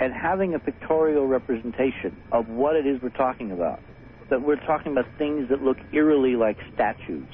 and 0.00 0.12
having 0.12 0.54
a 0.54 0.58
pictorial 0.58 1.26
representation 1.26 2.16
of 2.32 2.48
what 2.48 2.76
it 2.76 2.86
is 2.86 3.00
we're 3.02 3.10
talking 3.10 3.52
about. 3.52 3.80
That 4.30 4.42
we're 4.42 4.64
talking 4.64 4.92
about 4.92 5.06
things 5.18 5.48
that 5.50 5.62
look 5.62 5.76
eerily 5.92 6.36
like 6.36 6.56
statues, 6.74 7.26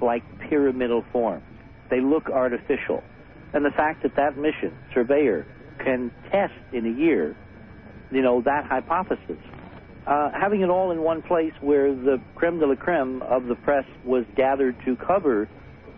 like 0.00 0.22
pyramidal 0.48 1.04
form. 1.12 1.42
They 1.90 2.00
look 2.00 2.28
artificial, 2.28 3.02
and 3.52 3.64
the 3.64 3.70
fact 3.70 4.02
that 4.02 4.16
that 4.16 4.36
mission 4.36 4.76
surveyor 4.92 5.46
can 5.78 6.10
test 6.30 6.54
in 6.72 6.86
a 6.86 6.98
year, 6.98 7.36
you 8.10 8.22
know, 8.22 8.42
that 8.42 8.66
hypothesis 8.66 9.38
uh, 10.06 10.30
having 10.32 10.62
it 10.62 10.68
all 10.68 10.90
in 10.90 11.02
one 11.02 11.22
place 11.22 11.52
where 11.60 11.94
the 11.94 12.20
creme 12.34 12.58
de 12.58 12.66
la 12.66 12.74
creme 12.74 13.22
of 13.22 13.46
the 13.46 13.54
press 13.54 13.84
was 14.04 14.24
gathered 14.34 14.76
to 14.84 14.96
cover 14.96 15.48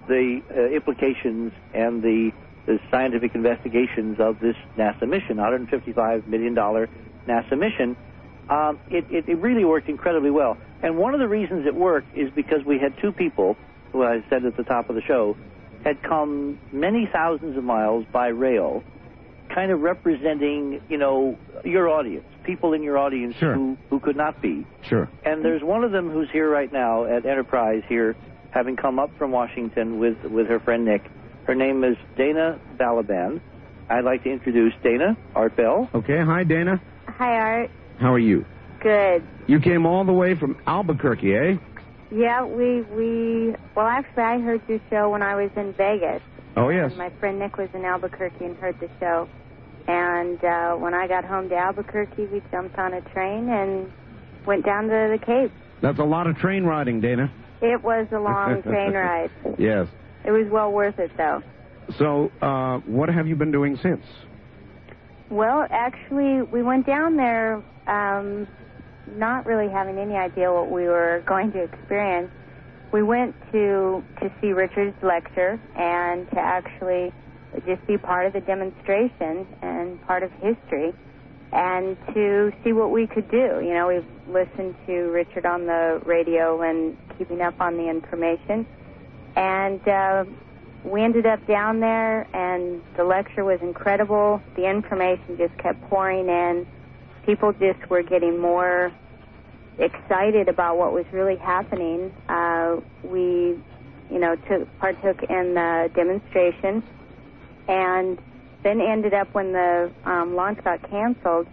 the 0.08 0.42
uh, 0.50 0.74
implications 0.74 1.52
and 1.72 2.02
the, 2.02 2.30
the 2.66 2.78
scientific 2.90 3.34
investigations 3.34 4.18
of 4.20 4.40
this 4.40 4.56
NASA 4.76 5.08
mission, 5.08 5.36
$155 5.36 6.26
million 6.26 6.54
NASA 6.54 7.58
mission, 7.58 7.96
um, 8.48 8.78
it, 8.90 9.04
it, 9.10 9.28
it 9.28 9.38
really 9.38 9.64
worked 9.64 9.88
incredibly 9.88 10.30
well. 10.30 10.56
And 10.82 10.96
one 10.96 11.14
of 11.14 11.20
the 11.20 11.28
reasons 11.28 11.66
it 11.66 11.74
worked 11.74 12.16
is 12.16 12.30
because 12.34 12.64
we 12.64 12.78
had 12.78 12.94
two 13.00 13.12
people, 13.12 13.56
who 13.92 14.02
I 14.02 14.24
said 14.28 14.44
at 14.44 14.56
the 14.56 14.64
top 14.64 14.88
of 14.88 14.96
the 14.96 15.02
show, 15.02 15.36
had 15.84 16.02
come 16.02 16.58
many 16.72 17.08
thousands 17.12 17.56
of 17.56 17.64
miles 17.64 18.04
by 18.12 18.28
rail 18.28 18.82
kind 19.54 19.70
of 19.70 19.80
representing, 19.80 20.80
you 20.88 20.96
know, 20.98 21.38
your 21.64 21.88
audience, 21.88 22.24
people 22.44 22.72
in 22.72 22.82
your 22.82 22.98
audience 22.98 23.36
Sure. 23.36 23.54
who, 23.54 23.76
who 23.90 24.00
could 24.00 24.16
not 24.16 24.40
be. 24.42 24.66
Sure. 24.82 25.08
And 25.24 25.44
there's 25.44 25.62
one 25.62 25.84
of 25.84 25.92
them 25.92 26.10
who's 26.10 26.30
here 26.30 26.48
right 26.50 26.72
now 26.72 27.04
at 27.04 27.24
Enterprise 27.26 27.82
here, 27.88 28.16
having 28.50 28.76
come 28.76 28.98
up 28.98 29.10
from 29.18 29.30
Washington 29.32 29.98
with, 29.98 30.22
with 30.24 30.48
her 30.48 30.58
friend 30.60 30.84
Nick. 30.84 31.02
Her 31.46 31.54
name 31.54 31.84
is 31.84 31.96
Dana 32.16 32.58
Balaban. 32.78 33.40
I'd 33.90 34.04
like 34.04 34.24
to 34.24 34.30
introduce 34.30 34.72
Dana 34.82 35.16
Art 35.34 35.56
Bell. 35.56 35.90
Okay. 35.94 36.18
Hi, 36.20 36.42
Dana. 36.44 36.80
Hi, 37.06 37.36
Art. 37.38 37.70
How 38.00 38.12
are 38.12 38.18
you? 38.18 38.44
Good. 38.80 39.22
You 39.46 39.60
came 39.60 39.86
all 39.86 40.04
the 40.04 40.12
way 40.12 40.34
from 40.34 40.58
Albuquerque, 40.66 41.34
eh? 41.34 41.56
Yeah, 42.10 42.44
we 42.44 42.82
we 42.82 43.54
well, 43.74 43.86
actually, 43.86 44.22
I 44.22 44.38
heard 44.38 44.62
your 44.68 44.80
show 44.88 45.10
when 45.10 45.22
I 45.22 45.34
was 45.34 45.50
in 45.56 45.72
Vegas. 45.74 46.22
Oh, 46.56 46.68
yes. 46.68 46.90
And 46.90 46.98
my 46.98 47.10
friend 47.18 47.38
Nick 47.38 47.56
was 47.56 47.68
in 47.74 47.84
Albuquerque 47.84 48.44
and 48.44 48.56
heard 48.56 48.78
the 48.80 48.88
show. 49.00 49.28
And 49.86 50.42
uh, 50.44 50.74
when 50.76 50.94
I 50.94 51.06
got 51.08 51.24
home 51.24 51.48
to 51.50 51.56
Albuquerque, 51.56 52.26
we 52.26 52.42
jumped 52.50 52.78
on 52.78 52.94
a 52.94 53.00
train 53.12 53.48
and 53.50 53.92
went 54.46 54.64
down 54.64 54.84
to 54.84 54.88
the 54.88 55.18
Cape. 55.24 55.50
That's 55.82 55.98
a 55.98 56.04
lot 56.04 56.26
of 56.26 56.36
train 56.36 56.64
riding, 56.64 57.00
Dana. 57.00 57.30
It 57.60 57.82
was 57.82 58.06
a 58.12 58.18
long 58.18 58.62
train 58.62 58.92
ride. 58.92 59.30
Yes. 59.58 59.88
It 60.24 60.30
was 60.30 60.46
well 60.50 60.72
worth 60.72 60.98
it, 60.98 61.10
though. 61.16 61.42
So, 61.98 62.30
uh, 62.40 62.78
what 62.86 63.08
have 63.08 63.26
you 63.26 63.36
been 63.36 63.52
doing 63.52 63.78
since? 63.82 64.04
Well, 65.30 65.66
actually, 65.70 66.42
we 66.42 66.62
went 66.62 66.86
down 66.86 67.16
there 67.16 67.62
um, 67.86 68.46
not 69.16 69.46
really 69.46 69.70
having 69.70 69.98
any 69.98 70.14
idea 70.14 70.52
what 70.52 70.70
we 70.70 70.84
were 70.84 71.22
going 71.26 71.52
to 71.52 71.62
experience. 71.62 72.30
We 72.92 73.02
went 73.02 73.34
to 73.52 74.02
to 74.20 74.32
see 74.40 74.52
Richard's 74.52 74.96
lecture 75.02 75.60
and 75.76 76.30
to 76.30 76.38
actually 76.38 77.12
just 77.66 77.86
be 77.86 77.98
part 77.98 78.26
of 78.26 78.32
the 78.32 78.40
demonstration 78.40 79.46
and 79.62 80.00
part 80.06 80.22
of 80.22 80.30
history 80.32 80.92
and 81.52 81.96
to 82.14 82.52
see 82.64 82.72
what 82.72 82.90
we 82.90 83.06
could 83.06 83.30
do. 83.30 83.60
You 83.62 83.74
know, 83.74 83.88
we've 83.88 84.34
listened 84.34 84.74
to 84.86 84.92
Richard 84.92 85.46
on 85.46 85.66
the 85.66 86.00
radio 86.04 86.62
and 86.62 86.96
keeping 87.16 87.40
up 87.40 87.60
on 87.60 87.76
the 87.76 87.88
information. 87.88 88.66
And 89.36 89.86
uh, 89.88 90.24
we 90.84 91.02
ended 91.02 91.26
up 91.26 91.46
down 91.46 91.80
there, 91.80 92.28
and 92.36 92.82
the 92.96 93.04
lecture 93.04 93.44
was 93.44 93.60
incredible. 93.62 94.40
The 94.54 94.68
information 94.68 95.36
just 95.38 95.56
kept 95.58 95.80
pouring 95.88 96.28
in. 96.28 96.66
People 97.24 97.52
just 97.52 97.88
were 97.88 98.02
getting 98.02 98.38
more 98.38 98.92
excited 99.78 100.48
about 100.48 100.76
what 100.76 100.92
was 100.92 101.06
really 101.10 101.36
happening. 101.36 102.14
Uh, 102.28 102.76
we, 103.02 103.58
you 104.10 104.18
know, 104.18 104.36
took 104.48 104.68
partook 104.78 105.22
in 105.22 105.54
the 105.54 105.90
demonstration, 105.94 106.82
and 107.66 108.18
then 108.62 108.80
ended 108.80 109.14
up 109.14 109.32
when 109.34 109.52
the 109.52 109.90
um, 110.04 110.36
launch 110.36 110.62
got 110.62 110.88
canceled. 110.90 111.46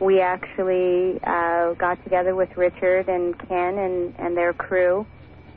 We 0.00 0.20
actually 0.20 1.20
uh, 1.24 1.74
got 1.74 2.02
together 2.04 2.34
with 2.34 2.56
Richard 2.56 3.08
and 3.08 3.38
Ken 3.48 3.78
and, 3.78 4.14
and 4.18 4.36
their 4.36 4.52
crew, 4.52 5.06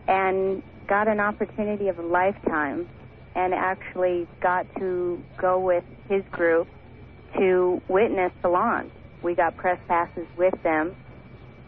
and 0.08 0.62
got 0.88 1.08
an 1.08 1.20
opportunity 1.20 1.88
of 1.88 2.00
a 2.00 2.04
lifetime, 2.04 2.88
and 3.36 3.54
actually 3.54 4.28
got 4.42 4.66
to 4.78 5.22
go 5.38 5.60
with 5.60 5.84
his 6.10 6.24
group 6.32 6.68
to 7.38 7.82
witness 7.88 8.32
the 8.42 8.50
launch. 8.50 8.92
We 9.24 9.36
got 9.36 9.56
press 9.56 9.80
passes 9.88 10.28
with 10.38 10.54
them 10.64 10.96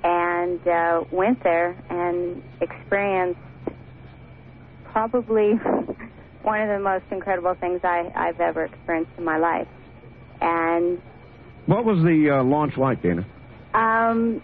and 0.03 0.67
uh, 0.67 1.03
went 1.11 1.41
there 1.43 1.77
and 1.89 2.43
experienced 2.59 3.39
probably 4.91 5.51
one 6.41 6.61
of 6.61 6.67
the 6.67 6.79
most 6.83 7.05
incredible 7.11 7.53
things 7.55 7.79
I, 7.83 8.11
I've 8.13 8.41
ever 8.41 8.65
experienced 8.65 9.11
in 9.17 9.23
my 9.23 9.37
life. 9.37 9.67
And 10.41 11.01
What 11.65 11.85
was 11.85 12.03
the 12.03 12.39
uh, 12.39 12.43
launch 12.43 12.75
like, 12.77 13.01
Dana? 13.01 13.25
um, 13.73 14.41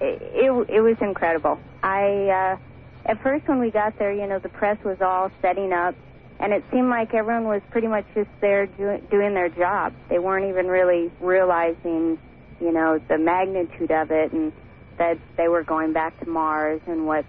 it, 0.00 0.22
it, 0.22 0.70
it 0.70 0.80
was 0.80 0.96
incredible. 1.02 1.58
I 1.82 2.56
uh, 2.56 2.56
at 3.06 3.22
first 3.22 3.48
when 3.48 3.58
we 3.58 3.70
got 3.70 3.98
there, 3.98 4.12
you 4.12 4.26
know, 4.26 4.38
the 4.38 4.48
press 4.48 4.82
was 4.84 5.00
all 5.00 5.30
setting 5.40 5.72
up, 5.72 5.94
and 6.38 6.52
it 6.52 6.64
seemed 6.70 6.88
like 6.88 7.14
everyone 7.14 7.44
was 7.44 7.62
pretty 7.70 7.88
much 7.88 8.06
just 8.14 8.30
there 8.40 8.66
do, 8.66 8.98
doing 9.10 9.34
their 9.34 9.48
job. 9.48 9.92
They 10.08 10.18
weren't 10.18 10.48
even 10.48 10.66
really 10.66 11.10
realizing, 11.20 12.18
you 12.60 12.72
know, 12.72 12.98
the 13.08 13.18
magnitude 13.18 13.90
of 13.90 14.10
it, 14.10 14.32
and 14.32 14.52
that 14.98 15.18
they 15.36 15.48
were 15.48 15.62
going 15.62 15.92
back 15.92 16.18
to 16.20 16.28
Mars 16.28 16.80
and 16.86 17.06
what, 17.06 17.24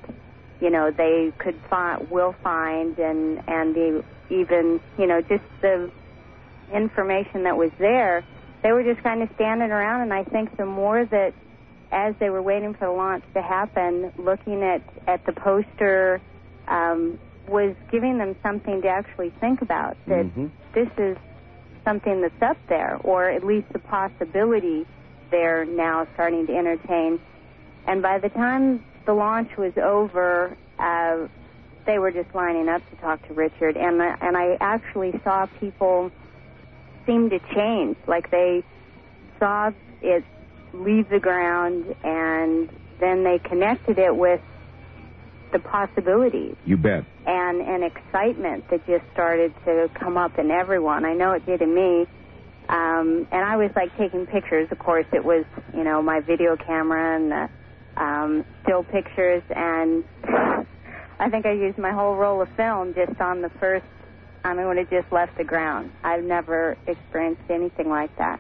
you 0.60 0.70
know, 0.70 0.92
they 0.92 1.32
could 1.38 1.60
find, 1.70 2.10
will 2.10 2.36
find, 2.44 2.98
and 3.00 3.42
and 3.48 3.76
the 3.76 4.04
even, 4.30 4.80
you 4.98 5.08
know, 5.08 5.22
just 5.22 5.44
the 5.62 5.92
information 6.74 7.44
that 7.44 7.58
was 7.58 7.72
there, 7.80 8.24
they 8.64 8.72
were 8.72 8.84
just 8.84 9.04
kind 9.04 9.22
of 9.22 9.30
standing 9.36 9.72
around. 9.72 10.02
And 10.02 10.14
I 10.14 10.24
think 10.24 10.56
the 10.58 10.66
more 10.66 11.04
that, 11.06 11.34
as 11.92 12.16
they 12.20 12.30
were 12.30 12.42
waiting 12.42 12.74
for 12.74 12.86
the 12.86 12.92
launch 12.92 13.24
to 13.34 13.42
happen, 13.42 14.12
looking 14.18 14.64
at 14.64 14.82
at 15.08 15.26
the 15.26 15.34
poster, 15.34 16.22
um, 16.68 17.20
was 17.48 17.76
giving 17.92 18.18
them 18.18 18.36
something 18.42 18.82
to 18.82 18.88
actually 18.88 19.30
think 19.42 19.62
about. 19.62 19.98
That 20.08 20.26
Mhm. 20.26 20.52
this 20.74 20.90
is 20.98 21.18
something 21.84 22.22
that's 22.22 22.42
up 22.42 22.58
there, 22.68 23.00
or 23.04 23.30
at 23.30 23.44
least 23.44 23.72
the 23.74 23.80
possibility 23.80 24.86
they're 25.32 25.66
now 25.66 26.08
starting 26.14 26.46
to 26.48 26.56
entertain. 26.56 27.20
And 27.88 28.02
by 28.02 28.20
the 28.20 28.30
time 28.30 28.84
the 29.06 29.14
launch 29.14 29.58
was 29.58 29.76
over, 29.78 30.56
uh, 30.78 31.28
they 31.86 31.98
were 31.98 32.12
just 32.12 32.34
lining 32.36 32.70
up 32.70 32.88
to 32.90 32.96
talk 32.98 33.26
to 33.28 33.34
Richard, 33.34 33.76
and 33.76 34.02
I- 34.02 34.16
and 34.22 34.38
I 34.38 34.58
actually 34.62 35.20
saw 35.24 35.48
people 35.60 36.12
seem 37.06 37.30
to 37.32 37.40
change, 37.56 37.98
like 38.08 38.30
they 38.30 38.64
saw 39.40 39.72
it 40.02 40.24
leave 40.74 41.10
the 41.10 41.20
ground, 41.20 41.96
and 42.04 42.70
then 43.00 43.24
they 43.24 43.40
connected 43.40 43.98
it 44.00 44.16
with 44.16 44.42
the 45.52 45.60
possibilities 45.60 46.56
You 46.64 46.78
bet. 46.78 47.06
and 47.26 47.62
an 47.62 47.84
excitement 47.84 48.66
that 48.70 48.86
just 48.86 49.04
started 49.12 49.54
to 49.66 49.90
come 50.00 50.18
up 50.18 50.40
in 50.40 50.50
everyone. 50.52 51.06
I 51.06 51.14
know 51.14 51.34
it 51.34 51.46
did 51.46 51.62
in 51.62 51.76
me. 51.76 52.08
Um, 52.70 53.28
and 53.32 53.44
I 53.44 53.58
was 53.58 53.72
like 53.76 53.96
taking 53.98 54.26
pictures. 54.26 54.70
Of 54.72 54.80
course, 54.80 55.06
it 55.12 55.26
was 55.26 55.46
you 55.74 55.84
know 55.84 56.02
my 56.02 56.22
video 56.22 56.56
camera 56.56 57.18
and 57.18 57.32
the 57.32 58.02
um, 58.02 58.46
still 58.64 58.84
pictures, 58.84 59.44
and 59.54 60.04
I 61.20 61.30
think 61.30 61.46
I 61.46 61.52
used 61.52 61.78
my 61.78 61.92
whole 61.92 62.16
roll 62.16 62.42
of 62.42 62.48
film 62.56 62.94
just 62.94 63.20
on 63.20 63.42
the 63.42 63.50
first. 63.60 63.86
I 64.44 64.54
mean, 64.54 64.68
when 64.68 64.78
it 64.78 64.90
just 64.90 65.12
left 65.12 65.38
the 65.38 65.44
ground. 65.44 65.92
I've 66.04 66.24
never 66.24 66.78
experienced 66.88 67.44
anything 67.50 67.90
like 67.90 68.16
that, 68.18 68.40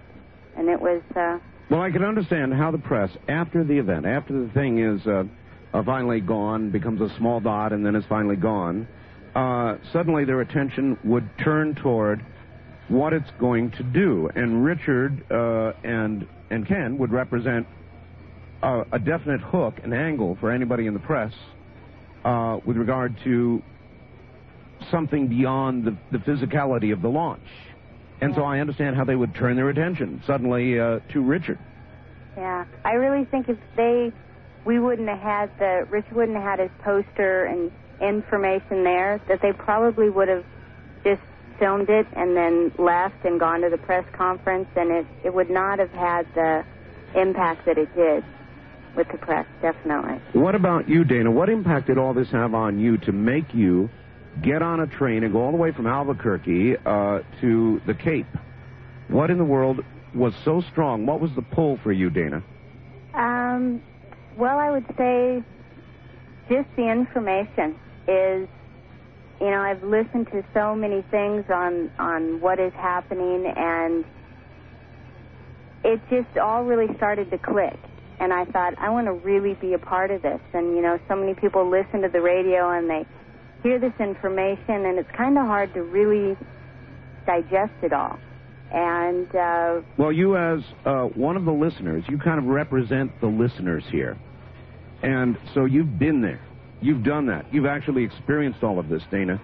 and 0.55 0.69
it 0.69 0.79
was. 0.79 1.01
Uh, 1.15 1.39
Well, 1.71 1.79
I 1.79 1.89
can 1.89 2.03
understand 2.03 2.53
how 2.53 2.71
the 2.71 2.79
press, 2.79 3.09
after 3.29 3.63
the 3.63 3.77
event, 3.77 4.05
after 4.05 4.33
the 4.33 4.49
thing 4.49 4.79
is 4.79 5.07
uh, 5.07 5.23
uh, 5.73 5.81
finally 5.85 6.19
gone, 6.19 6.69
becomes 6.69 6.99
a 6.99 7.07
small 7.15 7.39
dot, 7.39 7.71
and 7.71 7.85
then 7.85 7.95
is 7.95 8.03
finally 8.09 8.35
gone, 8.35 8.89
uh, 9.35 9.77
suddenly 9.93 10.25
their 10.25 10.41
attention 10.41 10.97
would 11.05 11.29
turn 11.41 11.73
toward 11.75 12.25
what 12.89 13.13
it's 13.13 13.31
going 13.39 13.71
to 13.71 13.83
do. 13.83 14.29
And 14.35 14.65
Richard 14.65 15.23
uh, 15.31 15.71
and 15.85 16.27
and 16.49 16.67
Ken 16.67 16.97
would 16.97 17.13
represent 17.13 17.65
uh, 18.61 18.83
a 18.91 18.99
definite 18.99 19.39
hook, 19.39 19.75
an 19.81 19.93
angle 19.93 20.37
for 20.41 20.51
anybody 20.51 20.87
in 20.87 20.93
the 20.93 20.99
press 20.99 21.31
uh, 22.25 22.59
with 22.65 22.75
regard 22.75 23.15
to 23.23 23.63
something 24.91 25.29
beyond 25.29 25.85
the, 25.85 25.95
the 26.11 26.17
physicality 26.17 26.91
of 26.91 27.01
the 27.01 27.07
launch. 27.07 27.47
And 28.21 28.35
so 28.35 28.43
I 28.43 28.59
understand 28.59 28.95
how 28.95 29.03
they 29.03 29.15
would 29.15 29.33
turn 29.33 29.55
their 29.55 29.69
attention 29.69 30.21
suddenly 30.27 30.79
uh, 30.79 30.99
to 31.09 31.21
Richard. 31.21 31.57
Yeah, 32.37 32.65
I 32.85 32.93
really 32.93 33.25
think 33.25 33.49
if 33.49 33.57
they, 33.75 34.13
we 34.63 34.79
wouldn't 34.79 35.09
have 35.09 35.19
had 35.19 35.59
the 35.59 35.87
Richard 35.89 36.13
wouldn't 36.13 36.37
have 36.37 36.45
had 36.45 36.59
his 36.59 36.71
poster 36.83 37.45
and 37.45 37.71
information 37.99 38.83
there. 38.83 39.19
That 39.27 39.41
they 39.41 39.51
probably 39.51 40.09
would 40.09 40.27
have 40.27 40.45
just 41.03 41.21
filmed 41.59 41.89
it 41.89 42.07
and 42.13 42.37
then 42.37 42.71
left 42.77 43.25
and 43.25 43.39
gone 43.39 43.61
to 43.61 43.69
the 43.69 43.77
press 43.77 44.05
conference, 44.13 44.67
and 44.75 44.91
it 44.91 45.07
it 45.23 45.33
would 45.33 45.49
not 45.49 45.79
have 45.79 45.91
had 45.91 46.27
the 46.35 46.63
impact 47.15 47.65
that 47.65 47.77
it 47.77 47.93
did 47.95 48.23
with 48.95 49.07
the 49.11 49.17
press. 49.17 49.45
Definitely. 49.61 50.21
What 50.39 50.55
about 50.55 50.87
you, 50.87 51.03
Dana? 51.03 51.31
What 51.31 51.49
impact 51.49 51.87
did 51.87 51.97
all 51.97 52.13
this 52.13 52.29
have 52.29 52.53
on 52.53 52.79
you 52.79 52.97
to 52.99 53.11
make 53.11 53.53
you 53.53 53.89
get 54.41 54.61
on 54.61 54.79
a 54.79 54.87
train 54.87 55.23
and 55.23 55.33
go 55.33 55.41
all 55.41 55.51
the 55.51 55.57
way 55.57 55.71
from 55.71 55.87
Albuquerque 55.87 56.77
uh, 56.85 57.19
to 57.41 57.81
the 57.85 57.93
Cape? 57.93 58.27
What 59.07 59.29
in 59.29 59.37
the 59.37 59.45
world 59.45 59.83
was 60.13 60.33
so 60.43 60.61
strong? 60.71 61.05
What 61.05 61.19
was 61.19 61.31
the 61.35 61.41
pull 61.41 61.77
for 61.83 61.91
you, 61.91 62.09
Dana? 62.09 62.43
Um, 63.13 63.81
well, 64.37 64.57
I 64.57 64.71
would 64.71 64.85
say 64.97 65.43
just 66.49 66.67
the 66.75 66.89
information 66.89 67.77
is, 68.07 68.47
you 69.39 69.49
know, 69.49 69.59
I've 69.59 69.83
listened 69.83 70.27
to 70.31 70.43
so 70.53 70.75
many 70.75 71.01
things 71.11 71.45
on 71.49 71.91
on 71.99 72.39
what 72.41 72.59
is 72.59 72.73
happening, 72.73 73.45
and 73.55 74.05
it 75.83 75.99
just 76.09 76.37
all 76.37 76.63
really 76.63 76.93
started 76.95 77.31
to 77.31 77.37
click. 77.37 77.77
And 78.19 78.31
I 78.31 78.45
thought, 78.45 78.77
I 78.77 78.91
want 78.91 79.07
to 79.07 79.13
really 79.13 79.55
be 79.55 79.73
a 79.73 79.79
part 79.79 80.11
of 80.11 80.21
this. 80.21 80.39
And 80.53 80.75
you 80.75 80.81
know, 80.81 80.99
so 81.07 81.15
many 81.15 81.33
people 81.33 81.67
listen 81.69 82.01
to 82.03 82.09
the 82.09 82.21
radio 82.21 82.69
and 82.69 82.89
they 82.89 83.05
hear 83.63 83.79
this 83.79 83.93
information, 83.99 84.85
and 84.85 84.97
it's 84.97 85.09
kind 85.15 85.37
of 85.37 85.45
hard 85.45 85.73
to 85.73 85.83
really 85.83 86.37
digest 87.25 87.73
it 87.81 87.93
all. 87.93 88.17
And 88.73 89.27
uh, 89.35 89.81
Well, 89.97 90.11
you, 90.11 90.37
as 90.37 90.61
uh, 90.85 91.03
one 91.03 91.35
of 91.35 91.45
the 91.45 91.51
listeners, 91.51 92.03
you 92.07 92.17
kind 92.17 92.39
of 92.39 92.45
represent 92.45 93.19
the 93.19 93.27
listeners 93.27 93.83
here. 93.91 94.17
And 95.03 95.37
so 95.53 95.65
you've 95.65 95.99
been 95.99 96.21
there. 96.21 96.39
You've 96.81 97.03
done 97.03 97.27
that. 97.27 97.53
You've 97.53 97.65
actually 97.65 98.03
experienced 98.03 98.63
all 98.63 98.79
of 98.79 98.87
this, 98.87 99.03
Dana, 99.11 99.41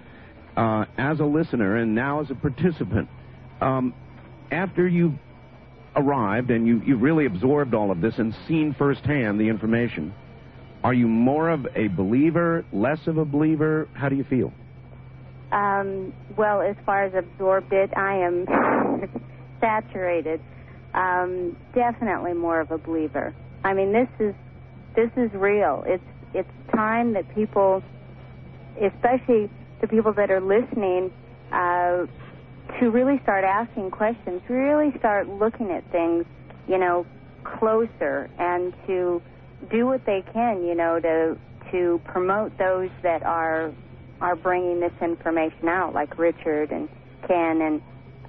uh, 0.55 0.85
as 0.97 1.19
a 1.19 1.25
listener 1.25 1.75
and 1.75 1.93
now 1.93 2.21
as 2.21 2.31
a 2.31 2.35
participant. 2.35 3.09
Um, 3.59 3.93
after 4.49 4.87
you've 4.87 5.15
arrived 5.95 6.51
and 6.51 6.65
you, 6.65 6.81
you've 6.85 7.01
really 7.01 7.25
absorbed 7.25 7.73
all 7.73 7.91
of 7.91 8.01
this 8.01 8.13
and 8.17 8.33
seen 8.47 8.75
firsthand 8.77 9.39
the 9.39 9.49
information, 9.49 10.13
are 10.87 10.93
you 10.93 11.09
more 11.09 11.49
of 11.49 11.67
a 11.75 11.89
believer, 11.89 12.63
less 12.71 13.07
of 13.07 13.17
a 13.17 13.25
believer? 13.25 13.89
How 13.91 14.07
do 14.07 14.15
you 14.15 14.23
feel? 14.23 14.53
Um, 15.51 16.13
well, 16.37 16.61
as 16.61 16.77
far 16.85 17.03
as 17.03 17.13
absorbed 17.13 17.73
it, 17.73 17.91
I 17.97 18.15
am 18.15 18.45
saturated. 19.59 20.39
Um, 20.93 21.57
definitely 21.75 22.35
more 22.35 22.61
of 22.61 22.71
a 22.71 22.77
believer. 22.77 23.35
I 23.65 23.73
mean, 23.73 23.91
this 23.91 24.07
is 24.17 24.33
this 24.95 25.11
is 25.17 25.29
real. 25.33 25.83
It's 25.85 26.01
it's 26.33 26.49
time 26.73 27.11
that 27.15 27.35
people, 27.35 27.83
especially 28.81 29.49
the 29.81 29.89
people 29.89 30.13
that 30.13 30.31
are 30.31 30.39
listening, 30.39 31.11
uh, 31.51 32.05
to 32.79 32.89
really 32.91 33.19
start 33.23 33.43
asking 33.43 33.91
questions, 33.91 34.41
really 34.47 34.97
start 34.99 35.27
looking 35.27 35.69
at 35.69 35.83
things, 35.91 36.23
you 36.65 36.77
know, 36.77 37.05
closer, 37.43 38.29
and 38.39 38.73
to 38.87 39.21
do 39.71 39.85
what 39.85 40.05
they 40.05 40.23
can, 40.33 40.63
you 40.63 40.75
know, 40.75 40.99
to 40.99 41.37
to 41.71 42.01
promote 42.05 42.57
those 42.57 42.89
that 43.03 43.23
are 43.23 43.71
are 44.21 44.35
bringing 44.35 44.79
this 44.79 44.93
information 45.01 45.67
out, 45.67 45.93
like 45.93 46.17
Richard 46.17 46.71
and 46.71 46.89
Ken, 47.27 47.61
and 47.61 47.81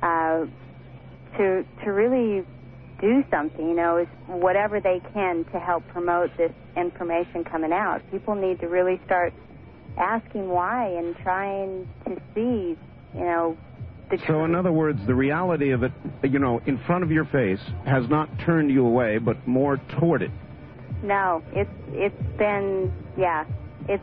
uh, 0.03 0.47
to 1.37 1.65
to 1.85 1.91
really 1.91 2.45
do 3.01 3.25
something, 3.31 3.69
you 3.69 3.77
know, 3.77 3.99
is 3.99 4.09
whatever 4.27 4.81
they 4.81 5.01
can 5.13 5.45
to 5.53 5.61
help 5.61 5.87
promote 5.89 6.37
this 6.37 6.53
information 6.77 7.45
coming 7.45 7.73
out. 7.73 8.03
People 8.11 8.35
need 8.35 8.59
to 8.61 8.67
really 8.67 9.01
start 9.07 9.33
asking 9.97 10.49
why 10.49 10.89
and 10.89 11.17
trying 11.19 11.89
to 12.07 12.21
see, 12.35 12.77
you 13.15 13.25
know, 13.25 13.57
the 14.11 14.19
So, 14.27 14.45
in 14.45 14.55
other 14.55 14.73
words, 14.73 14.99
the 15.07 15.15
reality 15.15 15.71
of 15.71 15.83
it, 15.83 15.93
you 16.23 16.39
know, 16.39 16.61
in 16.67 16.79
front 16.87 17.05
of 17.05 17.11
your 17.11 17.27
face 17.27 17.61
has 17.85 18.09
not 18.09 18.29
turned 18.45 18.71
you 18.71 18.87
away, 18.87 19.19
but 19.19 19.47
more 19.47 19.77
toward 19.99 20.23
it. 20.23 20.31
No, 21.03 21.43
it's 21.53 21.71
it's 21.93 22.39
been 22.39 22.93
yeah, 23.17 23.45
it 23.89 24.01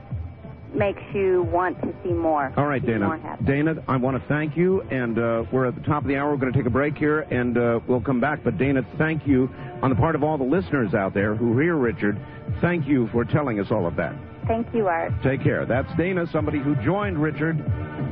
makes 0.74 1.02
you 1.14 1.44
want 1.44 1.82
to 1.82 1.94
see 2.04 2.14
more. 2.14 2.54
All 2.58 2.66
right, 2.66 2.82
see 2.82 2.88
Dana. 2.88 3.38
Dana, 3.46 3.84
I 3.88 3.96
want 3.98 4.22
to 4.22 4.28
thank 4.28 4.58
you, 4.58 4.82
and 4.82 5.18
uh, 5.18 5.44
we're 5.52 5.66
at 5.68 5.76
the 5.76 5.82
top 5.82 6.04
of 6.04 6.08
the 6.08 6.18
hour. 6.18 6.32
We're 6.32 6.38
going 6.38 6.52
to 6.54 6.58
take 6.58 6.68
a 6.68 6.72
break 6.72 6.98
here, 6.98 7.22
and 7.22 7.58
uh, 7.58 7.80
we'll 7.88 8.02
come 8.02 8.20
back. 8.20 8.44
But 8.44 8.58
Dana, 8.58 8.86
thank 8.98 9.26
you 9.26 9.50
on 9.82 9.90
the 9.90 9.96
part 9.96 10.16
of 10.16 10.24
all 10.24 10.38
the 10.38 10.44
listeners 10.44 10.94
out 10.94 11.14
there 11.14 11.36
who 11.36 11.58
hear 11.60 11.76
Richard. 11.76 12.20
Thank 12.62 12.88
you 12.88 13.08
for 13.12 13.26
telling 13.26 13.60
us 13.60 13.68
all 13.72 13.88
of 13.88 13.96
that. 13.96 14.16
Thank 14.48 14.74
you, 14.74 14.88
Art. 14.88 15.12
Take 15.24 15.42
care. 15.42 15.66
That's 15.66 15.92
Dana, 15.98 16.28
somebody 16.32 16.60
who 16.60 16.76
joined 16.84 17.22
Richard 17.22 17.60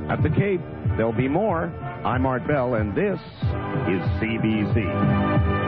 at 0.09 0.23
the 0.23 0.29
Cape. 0.29 0.61
There'll 0.97 1.13
be 1.13 1.27
more. 1.27 1.65
I'm 2.03 2.25
Art 2.25 2.47
Bell, 2.47 2.75
and 2.75 2.95
this 2.95 3.19
is 3.19 4.01
CBC. 4.19 5.62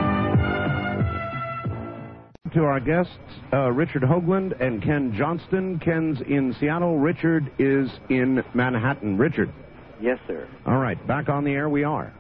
To 2.55 2.63
our 2.63 2.79
guests, 2.79 3.11
uh, 3.51 3.69
Richard 3.69 4.03
Hoagland 4.03 4.61
and 4.61 4.81
Ken 4.81 5.13
Johnston. 5.13 5.77
Ken's 5.77 6.21
in 6.21 6.55
Seattle. 6.57 6.97
Richard 6.97 7.51
is 7.59 7.89
in 8.07 8.45
Manhattan. 8.53 9.17
Richard. 9.17 9.51
Yes, 9.99 10.19
sir. 10.25 10.47
All 10.65 10.77
right, 10.77 11.05
back 11.05 11.27
on 11.27 11.43
the 11.43 11.51
air 11.51 11.67
we 11.67 11.83
are. 11.83 12.13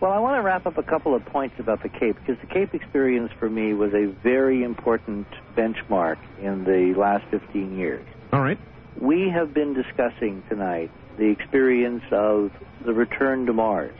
Well, 0.00 0.12
I 0.12 0.20
want 0.20 0.38
to 0.38 0.42
wrap 0.42 0.66
up 0.66 0.78
a 0.78 0.84
couple 0.84 1.16
of 1.16 1.26
points 1.26 1.56
about 1.58 1.82
the 1.82 1.88
Cape 1.88 2.16
because 2.24 2.40
the 2.40 2.46
Cape 2.46 2.74
experience 2.74 3.32
for 3.40 3.50
me 3.50 3.74
was 3.74 3.92
a 3.92 4.06
very 4.22 4.62
important 4.62 5.26
benchmark 5.56 6.18
in 6.40 6.62
the 6.62 6.94
last 6.96 7.24
15 7.32 7.76
years. 7.76 8.06
All 8.32 8.40
right. 8.40 8.60
We 9.00 9.30
have 9.30 9.52
been 9.52 9.74
discussing 9.74 10.44
tonight 10.48 10.92
the 11.18 11.26
experience 11.26 12.04
of 12.12 12.52
the 12.84 12.94
return 12.94 13.46
to 13.46 13.52
Mars, 13.52 13.98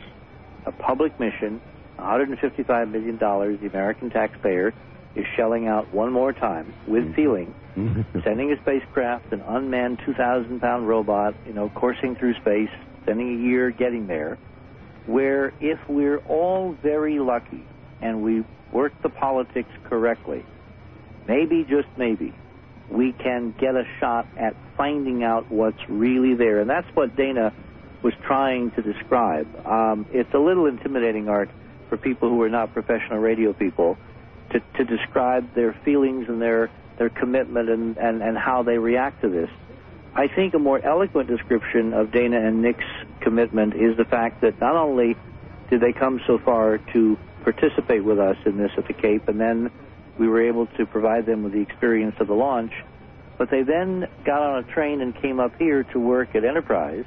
a 0.65 0.71
public 0.71 1.19
mission, 1.19 1.59
$155 1.99 2.89
million 2.89 3.17
the 3.17 3.67
American 3.67 4.09
taxpayer 4.09 4.73
is 5.15 5.25
shelling 5.35 5.67
out 5.67 5.93
one 5.93 6.11
more 6.11 6.33
time 6.33 6.73
with 6.87 7.03
feeling, 7.15 7.53
sending 8.23 8.51
a 8.51 8.61
spacecraft, 8.61 9.31
an 9.31 9.41
unmanned 9.41 9.99
2,000 10.05 10.59
pound 10.59 10.87
robot, 10.87 11.35
you 11.45 11.53
know, 11.53 11.69
coursing 11.69 12.15
through 12.15 12.33
space, 12.35 12.69
spending 13.03 13.39
a 13.39 13.43
year 13.47 13.69
getting 13.71 14.07
there, 14.07 14.37
where 15.05 15.53
if 15.59 15.79
we're 15.87 16.19
all 16.19 16.75
very 16.81 17.19
lucky 17.19 17.63
and 18.01 18.23
we 18.23 18.43
work 18.71 18.93
the 19.03 19.09
politics 19.09 19.69
correctly, 19.85 20.43
maybe, 21.27 21.63
just 21.63 21.87
maybe, 21.97 22.33
we 22.89 23.11
can 23.13 23.53
get 23.59 23.75
a 23.75 23.83
shot 23.99 24.27
at 24.37 24.55
finding 24.77 25.23
out 25.23 25.51
what's 25.51 25.89
really 25.89 26.33
there. 26.35 26.59
And 26.59 26.69
that's 26.69 26.87
what 26.95 27.15
Dana 27.15 27.53
was 28.01 28.13
trying 28.25 28.71
to 28.71 28.81
describe. 28.81 29.47
Um, 29.65 30.05
it's 30.11 30.33
a 30.33 30.39
little 30.39 30.65
intimidating, 30.65 31.29
Art, 31.29 31.49
for 31.89 31.97
people 31.97 32.29
who 32.29 32.41
are 32.41 32.49
not 32.49 32.73
professional 32.73 33.19
radio 33.19 33.53
people 33.53 33.97
to, 34.53 34.59
to 34.77 34.85
describe 34.85 35.53
their 35.55 35.73
feelings 35.83 36.29
and 36.29 36.41
their, 36.41 36.69
their 36.97 37.09
commitment 37.09 37.69
and, 37.69 37.97
and, 37.97 38.21
and 38.21 38.37
how 38.37 38.63
they 38.63 38.77
react 38.77 39.21
to 39.21 39.29
this. 39.29 39.49
I 40.15 40.27
think 40.27 40.53
a 40.53 40.59
more 40.59 40.79
eloquent 40.83 41.27
description 41.27 41.93
of 41.93 42.11
Dana 42.11 42.39
and 42.39 42.61
Nick's 42.61 42.85
commitment 43.21 43.73
is 43.73 43.97
the 43.97 44.05
fact 44.05 44.41
that 44.41 44.61
not 44.61 44.75
only 44.75 45.15
did 45.69 45.81
they 45.81 45.91
come 45.91 46.21
so 46.27 46.37
far 46.37 46.77
to 46.93 47.17
participate 47.43 48.03
with 48.03 48.19
us 48.19 48.37
in 48.45 48.57
this 48.57 48.71
at 48.77 48.87
the 48.87 48.93
Cape, 48.93 49.27
and 49.27 49.39
then 49.39 49.71
we 50.19 50.27
were 50.27 50.47
able 50.47 50.67
to 50.77 50.85
provide 50.85 51.25
them 51.25 51.43
with 51.43 51.53
the 51.53 51.61
experience 51.61 52.15
of 52.19 52.27
the 52.27 52.33
launch, 52.33 52.71
but 53.37 53.49
they 53.49 53.63
then 53.63 54.07
got 54.23 54.41
on 54.41 54.63
a 54.63 54.73
train 54.73 55.01
and 55.01 55.19
came 55.19 55.39
up 55.39 55.57
here 55.57 55.83
to 55.83 55.99
work 55.99 56.35
at 56.35 56.45
Enterprise, 56.45 57.05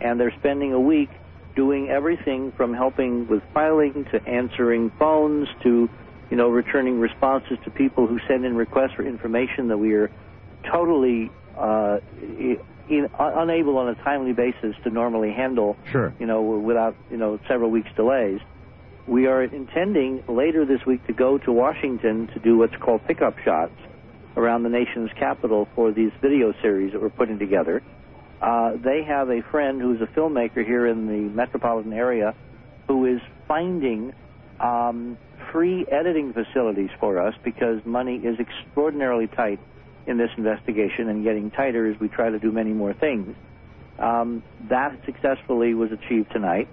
and 0.00 0.18
they're 0.18 0.34
spending 0.40 0.72
a 0.72 0.80
week 0.80 1.10
doing 1.54 1.88
everything 1.88 2.52
from 2.52 2.74
helping 2.74 3.28
with 3.28 3.42
filing 3.54 4.04
to 4.10 4.20
answering 4.26 4.90
phones 4.98 5.48
to 5.62 5.88
you 6.30 6.36
know, 6.36 6.48
returning 6.48 7.00
responses 7.00 7.58
to 7.64 7.70
people 7.70 8.06
who 8.06 8.20
send 8.28 8.44
in 8.44 8.54
requests 8.54 8.92
for 8.92 9.04
information 9.04 9.68
that 9.68 9.78
we 9.78 9.94
are 9.94 10.10
totally 10.70 11.30
uh, 11.58 11.98
in, 12.88 13.08
unable 13.18 13.78
on 13.78 13.88
a 13.88 13.94
timely 13.96 14.32
basis 14.32 14.74
to 14.84 14.90
normally 14.90 15.32
handle. 15.32 15.76
Sure. 15.90 16.14
You 16.18 16.26
know, 16.26 16.42
without 16.42 16.96
you 17.10 17.16
know 17.16 17.38
several 17.48 17.70
weeks 17.70 17.90
delays. 17.96 18.40
We 19.06 19.26
are 19.26 19.42
intending 19.42 20.22
later 20.28 20.64
this 20.64 20.86
week 20.86 21.04
to 21.08 21.12
go 21.12 21.38
to 21.38 21.52
Washington 21.52 22.28
to 22.28 22.38
do 22.38 22.58
what's 22.58 22.76
called 22.76 23.04
pickup 23.06 23.38
shots 23.40 23.72
around 24.36 24.62
the 24.62 24.68
nation's 24.68 25.10
capital 25.18 25.66
for 25.74 25.90
these 25.90 26.12
video 26.22 26.52
series 26.62 26.92
that 26.92 27.02
we're 27.02 27.10
putting 27.10 27.38
together. 27.38 27.82
Uh, 28.40 28.72
they 28.76 29.02
have 29.02 29.28
a 29.28 29.42
friend 29.50 29.80
who's 29.80 30.00
a 30.00 30.06
filmmaker 30.06 30.64
here 30.64 30.86
in 30.86 31.06
the 31.06 31.34
metropolitan 31.34 31.92
area 31.92 32.34
who 32.86 33.06
is 33.06 33.20
finding 33.48 34.12
um, 34.60 35.18
free 35.52 35.86
editing 35.90 36.32
facilities 36.32 36.90
for 36.98 37.18
us 37.18 37.34
because 37.44 37.84
money 37.84 38.16
is 38.16 38.38
extraordinarily 38.38 39.26
tight 39.26 39.60
in 40.06 40.16
this 40.16 40.30
investigation 40.36 41.08
and 41.08 41.24
getting 41.24 41.50
tighter 41.50 41.90
as 41.90 41.98
we 42.00 42.08
try 42.08 42.30
to 42.30 42.38
do 42.38 42.50
many 42.50 42.72
more 42.72 42.92
things. 42.92 43.34
Um, 43.98 44.42
that 44.68 44.98
successfully 45.04 45.74
was 45.74 45.90
achieved 45.92 46.32
tonight. 46.32 46.68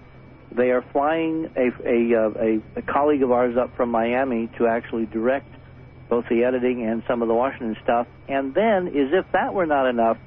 They 0.51 0.71
are 0.71 0.84
flying 0.93 1.49
a, 1.55 1.67
a, 1.86 2.15
uh, 2.15 2.30
a, 2.39 2.80
a 2.80 2.82
colleague 2.82 3.21
of 3.21 3.32
ours 3.32 3.57
up 3.57 3.75
from 3.75 3.89
Miami 3.89 4.49
to 4.57 4.67
actually 4.67 5.05
direct 5.07 5.53
both 6.09 6.25
the 6.30 6.45
editing 6.45 6.86
and 6.86 7.03
some 7.05 7.21
of 7.21 7.28
the 7.28 7.34
Washington 7.34 7.75
stuff. 7.84 8.07
And 8.30 8.53
then, 8.53 8.88
as 8.88 9.11
if 9.11 9.25
that 9.34 9.53
were 9.53 9.65
not 9.65 9.89
enough, 9.89 10.17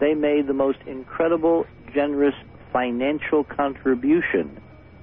they 0.00 0.14
made 0.14 0.46
the 0.46 0.54
most 0.54 0.78
incredible, 0.86 1.66
generous 1.92 2.34
financial 2.72 3.44
contribution 3.44 4.58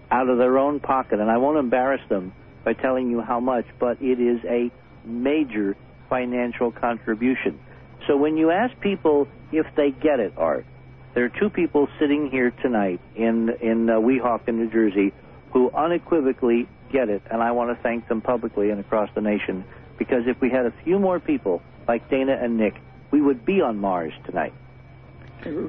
out 0.10 0.28
of 0.30 0.40
their 0.40 0.58
own 0.58 0.80
pocket. 0.80 1.20
And 1.20 1.30
I 1.30 1.38
won't 1.38 1.60
embarrass 1.60 2.02
them 2.10 2.34
by 2.64 2.74
telling 2.74 3.10
you 3.10 3.22
how 3.22 3.40
much, 3.40 3.66
but 3.80 4.02
it 4.02 4.20
is 4.20 4.44
a 4.46 4.72
major 5.06 5.76
financial 6.10 6.72
contribution. 6.72 7.60
So 8.08 8.18
when 8.18 8.38
you 8.38 8.52
ask 8.52 8.80
people 8.80 9.28
if 9.52 9.66
they 9.76 9.92
get 9.92 10.20
it, 10.20 10.34
Art, 10.38 10.66
there 11.14 11.26
are 11.26 11.30
two 11.30 11.50
people 11.50 11.88
sitting 12.00 12.30
here 12.30 12.52
tonight 12.52 13.00
in 13.16 13.50
in 13.62 13.90
uh, 13.90 13.94
Weehawken, 13.94 14.56
New 14.56 14.70
Jersey, 14.70 15.14
who 15.52 15.72
unequivocally 15.72 16.68
get 16.92 17.10
it, 17.10 17.22
and 17.30 17.42
I 17.42 17.52
want 17.52 17.76
to 17.76 17.82
thank 17.84 18.08
them 18.08 18.22
publicly 18.22 18.70
and 18.70 18.80
across 18.80 19.10
the 19.16 19.22
nation 19.22 19.64
because 19.98 20.24
if 20.28 20.40
we 20.42 20.50
had 20.50 20.66
a 20.66 20.74
few 20.84 20.98
more 20.98 21.20
people 21.20 21.62
like 21.88 22.10
Dana 22.10 22.38
and 22.42 22.58
Nick, 22.58 22.76
we 23.12 23.22
would 23.22 23.46
be 23.46 23.62
on 23.62 23.78
Mars 23.78 24.14
tonight. 24.26 24.54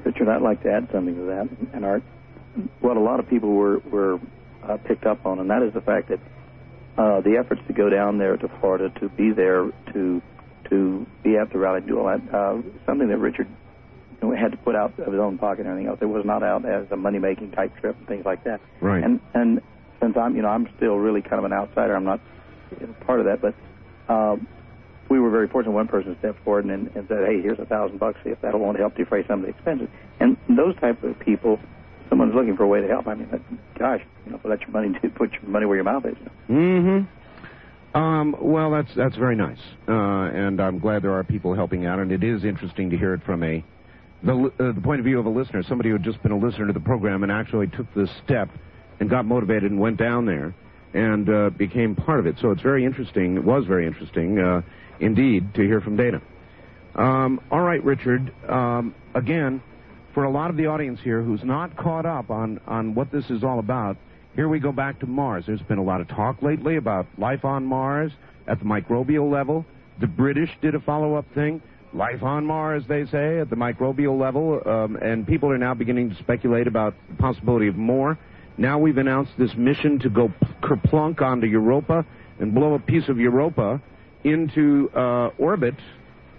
Richard, 0.05 0.29
I'd 0.29 0.41
like 0.41 0.63
to 0.63 0.71
add 0.71 0.89
something 0.91 1.15
to 1.15 1.21
that, 1.23 1.49
and 1.73 1.85
Art. 1.85 2.03
What 2.79 2.97
a 2.97 2.99
lot 2.99 3.19
of 3.19 3.29
people 3.29 3.49
were 3.49 3.79
were 3.79 4.19
uh, 4.63 4.77
picked 4.77 5.05
up 5.05 5.25
on, 5.25 5.39
and 5.39 5.49
that 5.49 5.63
is 5.63 5.73
the 5.73 5.81
fact 5.81 6.09
that 6.09 6.19
uh, 7.01 7.21
the 7.21 7.37
efforts 7.37 7.61
to 7.65 7.73
go 7.73 7.89
down 7.89 8.19
there 8.19 8.37
to 8.37 8.47
Florida, 8.59 8.89
to 8.99 9.09
be 9.09 9.31
there, 9.31 9.71
to 9.93 10.21
to 10.69 11.05
be 11.23 11.35
at 11.35 11.51
the 11.51 11.57
rally, 11.57 11.81
do 11.81 11.99
all 11.99 12.05
that, 12.05 12.21
uh, 12.33 12.61
something 12.85 13.09
that 13.09 13.17
Richard 13.17 13.47
you 14.21 14.29
know, 14.29 14.35
had 14.35 14.51
to 14.51 14.57
put 14.57 14.75
out 14.75 14.97
of 14.99 15.11
his 15.11 15.19
own 15.19 15.37
pocket 15.37 15.61
and 15.61 15.69
everything 15.69 15.89
else. 15.89 15.97
It 16.01 16.05
was 16.05 16.23
not 16.25 16.43
out 16.43 16.63
as 16.63 16.89
a 16.91 16.95
money 16.95 17.17
making 17.17 17.51
type 17.51 17.75
trip 17.77 17.97
and 17.97 18.07
things 18.07 18.23
like 18.23 18.43
that. 18.43 18.61
Right. 18.79 19.03
And 19.03 19.19
and 19.33 19.61
since 19.99 20.15
I'm 20.15 20.35
you 20.35 20.43
know 20.43 20.49
I'm 20.49 20.69
still 20.77 20.95
really 20.97 21.23
kind 21.23 21.39
of 21.39 21.45
an 21.45 21.53
outsider, 21.53 21.95
I'm 21.95 22.05
not 22.05 22.21
you 22.79 22.87
know, 22.87 22.93
part 23.05 23.19
of 23.19 23.25
that, 23.25 23.41
but. 23.41 23.55
Um, 24.11 24.47
we 25.09 25.19
were 25.19 25.29
very 25.29 25.49
fortunate. 25.49 25.73
One 25.73 25.89
person 25.89 26.15
stepped 26.19 26.41
forward 26.45 26.63
and, 26.63 26.89
and 26.95 27.05
said, 27.09 27.27
"Hey, 27.27 27.41
here's 27.41 27.59
a 27.59 27.65
thousand 27.65 27.99
bucks. 27.99 28.17
See 28.23 28.29
if 28.29 28.39
that 28.41 28.57
won't 28.57 28.79
help 28.79 28.95
defray 28.95 29.27
some 29.27 29.39
of 29.39 29.45
the 29.45 29.49
expenses." 29.49 29.89
And 30.21 30.37
those 30.47 30.73
type 30.77 31.03
of 31.03 31.19
people, 31.19 31.59
someone's 32.11 32.35
looking 32.35 32.57
for 32.57 32.63
a 32.63 32.67
way 32.67 32.81
to 32.81 32.87
help. 32.87 33.07
I 33.07 33.15
mean, 33.15 33.29
gosh, 33.79 34.01
you 34.25 34.33
know, 34.33 34.39
let 34.43 34.59
your 34.61 34.71
money 34.71 34.89
put 35.15 35.31
your 35.31 35.43
money 35.43 35.65
where 35.65 35.77
your 35.77 35.85
mouth 35.85 36.05
is. 36.05 36.15
You 36.19 36.55
know? 36.55 36.61
Mm-hmm. 36.61 37.97
Um, 37.97 38.35
well, 38.39 38.71
that's 38.71 38.93
that's 38.95 39.15
very 39.15 39.35
nice, 39.35 39.59
uh, 39.87 39.91
and 39.91 40.61
I'm 40.61 40.79
glad 40.79 41.01
there 41.03 41.13
are 41.13 41.23
people 41.23 41.55
helping 41.55 41.85
out. 41.85 41.99
And 41.99 42.11
it 42.11 42.23
is 42.23 42.45
interesting 42.45 42.89
to 42.89 42.97
hear 42.97 43.13
it 43.13 43.23
from 43.23 43.43
a 43.43 43.63
the 44.23 44.51
uh, 44.59 44.71
the 44.73 44.81
point 44.81 44.99
of 44.99 45.05
view 45.05 45.19
of 45.19 45.25
a 45.25 45.29
listener, 45.29 45.63
somebody 45.63 45.89
who 45.89 45.95
had 45.95 46.03
just 46.03 46.21
been 46.21 46.31
a 46.31 46.37
listener 46.37 46.67
to 46.67 46.73
the 46.73 46.79
program 46.79 47.23
and 47.23 47.31
actually 47.31 47.67
took 47.67 47.93
this 47.93 48.09
step 48.23 48.49
and 48.99 49.09
got 49.09 49.25
motivated 49.25 49.71
and 49.71 49.79
went 49.79 49.97
down 49.97 50.25
there 50.25 50.53
and 50.93 51.29
uh, 51.29 51.49
became 51.49 51.95
part 51.95 52.19
of 52.19 52.27
it. 52.27 52.35
So 52.41 52.51
it's 52.51 52.61
very 52.61 52.85
interesting. 52.85 53.35
It 53.35 53.43
was 53.43 53.65
very 53.65 53.87
interesting. 53.87 54.39
Uh, 54.39 54.61
indeed, 54.99 55.53
to 55.55 55.61
hear 55.61 55.81
from 55.81 55.97
Dana. 55.97 56.21
Um, 56.95 57.41
all 57.49 57.61
right, 57.61 57.83
Richard. 57.83 58.33
Um, 58.47 58.93
again, 59.15 59.61
for 60.13 60.23
a 60.23 60.29
lot 60.29 60.49
of 60.49 60.57
the 60.57 60.67
audience 60.67 60.99
here 61.03 61.21
who's 61.21 61.43
not 61.43 61.75
caught 61.77 62.05
up 62.05 62.29
on, 62.29 62.59
on 62.67 62.95
what 62.95 63.11
this 63.11 63.29
is 63.29 63.43
all 63.43 63.59
about, 63.59 63.97
here 64.35 64.47
we 64.47 64.59
go 64.59 64.71
back 64.71 64.99
to 64.99 65.05
Mars. 65.05 65.45
There's 65.47 65.61
been 65.61 65.77
a 65.77 65.83
lot 65.83 66.01
of 66.01 66.07
talk 66.07 66.41
lately 66.41 66.77
about 66.77 67.07
life 67.17 67.43
on 67.43 67.65
Mars 67.65 68.11
at 68.47 68.59
the 68.59 68.65
microbial 68.65 69.31
level. 69.31 69.65
The 69.99 70.07
British 70.07 70.49
did 70.61 70.75
a 70.75 70.79
follow 70.79 71.15
up 71.15 71.25
thing. 71.33 71.61
Life 71.93 72.23
on 72.23 72.45
Mars, 72.45 72.83
they 72.87 73.05
say, 73.05 73.39
at 73.39 73.49
the 73.49 73.57
microbial 73.57 74.17
level, 74.17 74.61
um, 74.65 74.95
and 74.95 75.27
people 75.27 75.51
are 75.51 75.57
now 75.57 75.73
beginning 75.73 76.09
to 76.09 76.15
speculate 76.15 76.67
about 76.67 76.93
the 77.09 77.15
possibility 77.15 77.67
of 77.67 77.75
more. 77.75 78.17
Now 78.57 78.79
we've 78.79 78.97
announced 78.97 79.31
this 79.37 79.51
mission 79.57 79.99
to 79.99 80.09
go 80.09 80.33
kerplunk 80.61 81.21
onto 81.21 81.47
Europa 81.47 82.05
and 82.39 82.53
blow 82.53 82.75
a 82.75 82.79
piece 82.79 83.09
of 83.09 83.17
Europa 83.17 83.81
into 84.23 84.89
uh, 84.95 85.31
orbit 85.37 85.75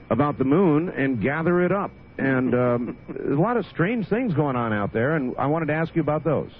about 0.08 0.38
the 0.38 0.44
moon 0.44 0.88
and 0.88 1.20
gather 1.20 1.62
it 1.62 1.72
up. 1.72 1.90
And 2.22 2.54
um, 2.54 2.98
there's 3.08 3.38
a 3.38 3.40
lot 3.40 3.56
of 3.56 3.66
strange 3.66 4.08
things 4.08 4.34
going 4.34 4.56
on 4.56 4.72
out 4.72 4.92
there, 4.92 5.16
and 5.16 5.34
I 5.38 5.46
wanted 5.46 5.66
to 5.66 5.74
ask 5.74 5.94
you 5.94 6.02
about 6.02 6.24
those. 6.24 6.50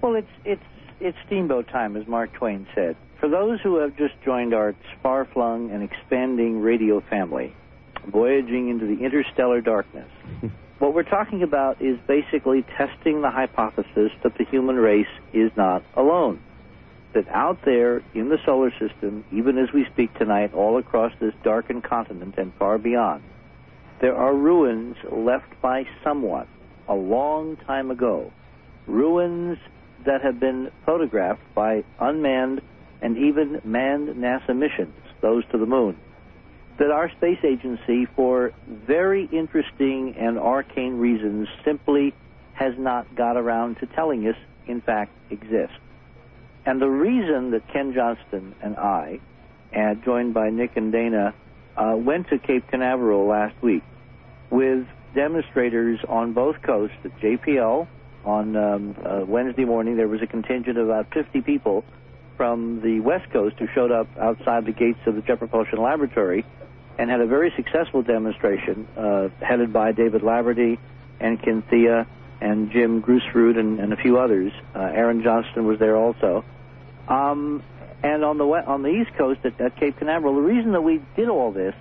Well, 0.00 0.14
it's 0.14 0.28
it's 0.44 0.62
it's 1.00 1.16
steamboat 1.26 1.68
time, 1.68 1.96
as 1.96 2.06
Mark 2.06 2.32
Twain 2.32 2.66
said. 2.74 2.96
For 3.20 3.28
those 3.28 3.60
who 3.60 3.76
have 3.78 3.96
just 3.96 4.14
joined 4.24 4.52
our 4.52 4.74
far-flung 5.02 5.70
and 5.70 5.82
expanding 5.82 6.60
radio 6.60 7.00
family, 7.00 7.54
voyaging 8.06 8.68
into 8.68 8.86
the 8.86 9.02
interstellar 9.02 9.60
darkness, 9.60 10.08
what 10.78 10.94
we're 10.94 11.04
talking 11.04 11.42
about 11.42 11.80
is 11.80 11.98
basically 12.06 12.62
testing 12.76 13.22
the 13.22 13.30
hypothesis 13.30 14.12
that 14.22 14.36
the 14.36 14.44
human 14.44 14.76
race 14.76 15.06
is 15.32 15.50
not 15.56 15.82
alone 15.96 16.40
that 17.14 17.28
out 17.28 17.58
there 17.64 18.02
in 18.12 18.28
the 18.28 18.38
solar 18.44 18.70
system, 18.72 19.24
even 19.32 19.56
as 19.56 19.72
we 19.72 19.86
speak 19.92 20.12
tonight, 20.18 20.52
all 20.52 20.76
across 20.76 21.12
this 21.20 21.32
darkened 21.42 21.84
continent 21.84 22.34
and 22.36 22.52
far 22.54 22.76
beyond, 22.76 23.22
there 24.00 24.16
are 24.16 24.34
ruins 24.34 24.96
left 25.10 25.60
by 25.62 25.86
someone 26.02 26.46
a 26.88 26.94
long 26.94 27.56
time 27.56 27.90
ago. 27.90 28.32
Ruins 28.86 29.58
that 30.04 30.22
have 30.22 30.38
been 30.38 30.70
photographed 30.84 31.42
by 31.54 31.84
unmanned 31.98 32.60
and 33.00 33.16
even 33.16 33.60
manned 33.64 34.08
NASA 34.08 34.56
missions, 34.56 34.94
those 35.20 35.44
to 35.52 35.58
the 35.58 35.66
moon, 35.66 35.96
that 36.78 36.90
our 36.90 37.10
space 37.10 37.38
agency, 37.44 38.06
for 38.16 38.52
very 38.66 39.28
interesting 39.32 40.14
and 40.18 40.38
arcane 40.38 40.98
reasons, 40.98 41.48
simply 41.64 42.14
has 42.54 42.74
not 42.78 43.14
got 43.14 43.36
around 43.36 43.76
to 43.76 43.86
telling 43.86 44.26
us, 44.26 44.36
in 44.66 44.80
fact, 44.80 45.12
exist. 45.30 45.72
And 46.66 46.80
the 46.80 46.88
reason 46.88 47.50
that 47.50 47.68
Ken 47.68 47.92
Johnston 47.92 48.54
and 48.62 48.76
I, 48.76 49.20
and 49.72 50.02
joined 50.04 50.34
by 50.34 50.50
Nick 50.50 50.76
and 50.76 50.92
Dana, 50.92 51.34
uh, 51.76 51.94
went 51.96 52.28
to 52.28 52.38
Cape 52.38 52.68
Canaveral 52.68 53.26
last 53.26 53.60
week 53.62 53.82
with 54.50 54.86
demonstrators 55.14 56.00
on 56.08 56.32
both 56.32 56.60
coasts 56.62 56.96
at 57.04 57.18
JPL 57.20 57.86
on 58.24 58.56
um, 58.56 58.96
uh, 59.04 59.24
Wednesday 59.26 59.64
morning. 59.64 59.96
There 59.96 60.08
was 60.08 60.22
a 60.22 60.26
contingent 60.26 60.78
of 60.78 60.88
about 60.88 61.12
50 61.12 61.40
people 61.42 61.84
from 62.36 62.80
the 62.82 63.00
West 63.00 63.30
Coast 63.30 63.56
who 63.58 63.66
showed 63.74 63.92
up 63.92 64.08
outside 64.18 64.66
the 64.66 64.72
gates 64.72 64.98
of 65.06 65.14
the 65.14 65.22
Jet 65.22 65.38
Propulsion 65.38 65.80
Laboratory 65.80 66.44
and 66.98 67.10
had 67.10 67.20
a 67.20 67.26
very 67.26 67.52
successful 67.56 68.02
demonstration 68.02 68.86
uh, 68.96 69.28
headed 69.40 69.72
by 69.72 69.92
David 69.92 70.22
Laverty 70.22 70.78
and 71.20 71.40
Ken 71.42 71.62
Thea 71.70 72.06
and 72.40 72.70
Jim 72.70 73.02
Grusrud 73.02 73.58
and, 73.58 73.80
and 73.80 73.92
a 73.92 73.96
few 73.96 74.18
others. 74.18 74.52
Uh, 74.74 74.80
Aaron 74.80 75.22
Johnston 75.22 75.66
was 75.66 75.78
there 75.78 75.96
also. 75.96 76.44
Um, 77.08 77.62
and 78.04 78.22
on 78.22 78.36
the 78.36 78.44
on 78.44 78.82
the 78.82 78.90
East 78.90 79.16
Coast 79.16 79.40
at, 79.44 79.58
at 79.60 79.76
Cape 79.76 79.96
Canaveral, 79.96 80.34
the 80.34 80.42
reason 80.42 80.72
that 80.72 80.82
we 80.82 81.02
did 81.16 81.28
all 81.28 81.50
this 81.50 81.74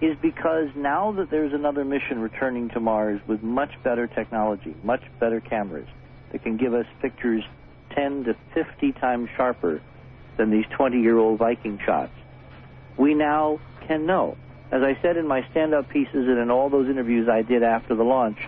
is 0.00 0.16
because 0.22 0.68
now 0.76 1.10
that 1.12 1.30
there's 1.30 1.52
another 1.52 1.84
mission 1.84 2.20
returning 2.20 2.68
to 2.70 2.80
Mars 2.80 3.20
with 3.26 3.42
much 3.42 3.72
better 3.82 4.06
technology, 4.06 4.74
much 4.84 5.02
better 5.18 5.40
cameras 5.40 5.88
that 6.30 6.44
can 6.44 6.56
give 6.56 6.72
us 6.72 6.86
pictures 7.02 7.42
10 7.96 8.24
to 8.24 8.36
50 8.54 8.92
times 8.92 9.28
sharper 9.36 9.82
than 10.36 10.50
these 10.50 10.66
20-year-old 10.66 11.40
Viking 11.40 11.80
shots, 11.84 12.12
we 12.96 13.14
now 13.14 13.58
can 13.88 14.06
know. 14.06 14.36
As 14.70 14.82
I 14.82 14.96
said 15.02 15.16
in 15.16 15.26
my 15.26 15.44
stand-up 15.50 15.88
pieces 15.88 16.28
and 16.28 16.38
in 16.38 16.52
all 16.52 16.70
those 16.70 16.88
interviews 16.88 17.28
I 17.28 17.42
did 17.42 17.64
after 17.64 17.96
the 17.96 18.04
launch 18.04 18.38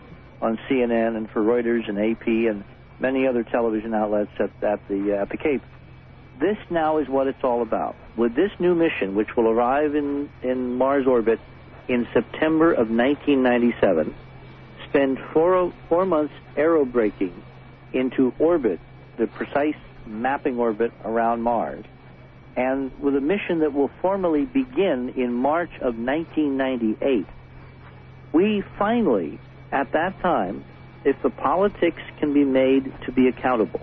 on 0.40 0.56
CNN 0.68 1.16
and 1.16 1.28
for 1.28 1.42
Reuters 1.42 1.88
and 1.88 1.98
AP 1.98 2.26
and 2.28 2.62
many 3.00 3.26
other 3.26 3.42
television 3.42 3.94
outlets 3.94 4.30
at, 4.38 4.50
at 4.62 4.86
the 4.86 5.16
uh, 5.16 5.22
at 5.22 5.30
the 5.30 5.36
Cape, 5.36 5.62
this 6.41 6.57
now 6.70 6.99
is 6.99 7.09
what 7.09 7.26
it's 7.26 7.45
all 7.45 7.62
about. 7.62 7.97
With 8.16 8.34
this 8.34 8.51
new 8.59 8.74
mission, 8.74 9.14
which 9.14 9.36
will 9.36 9.49
arrive 9.49 9.95
in, 9.95 10.30
in 10.43 10.74
Mars 10.74 11.07
orbit 11.07 11.38
in 11.88 12.09
September 12.12 12.72
of 12.72 12.91
1997, 12.91 14.14
spend 14.88 15.18
four, 15.32 15.72
four 15.88 16.07
months 16.07 16.34
aerobraking 16.57 17.32
into 17.93 18.32
orbit, 18.38 18.80
the 19.18 19.26
precise 19.26 19.76
mapping 20.07 20.59
orbit 20.59 20.93
around 21.05 21.43
Mars, 21.43 21.84
and 22.57 22.91
with 23.01 23.14
a 23.16 23.20
mission 23.20 23.61
that 23.61 23.72
will 23.72 23.91
formally 24.01 24.45
begin 24.45 25.11
in 25.16 25.32
March 25.32 25.70
of 25.80 25.97
1998. 25.97 27.26
We 28.32 28.62
finally, 28.78 29.38
at 29.72 29.93
that 29.93 30.20
time, 30.20 30.64
if 31.05 31.20
the 31.22 31.30
politics 31.30 32.03
can 32.18 32.32
be 32.32 32.45
made 32.45 32.93
to 33.05 33.12
be 33.12 33.28
accountable, 33.28 33.80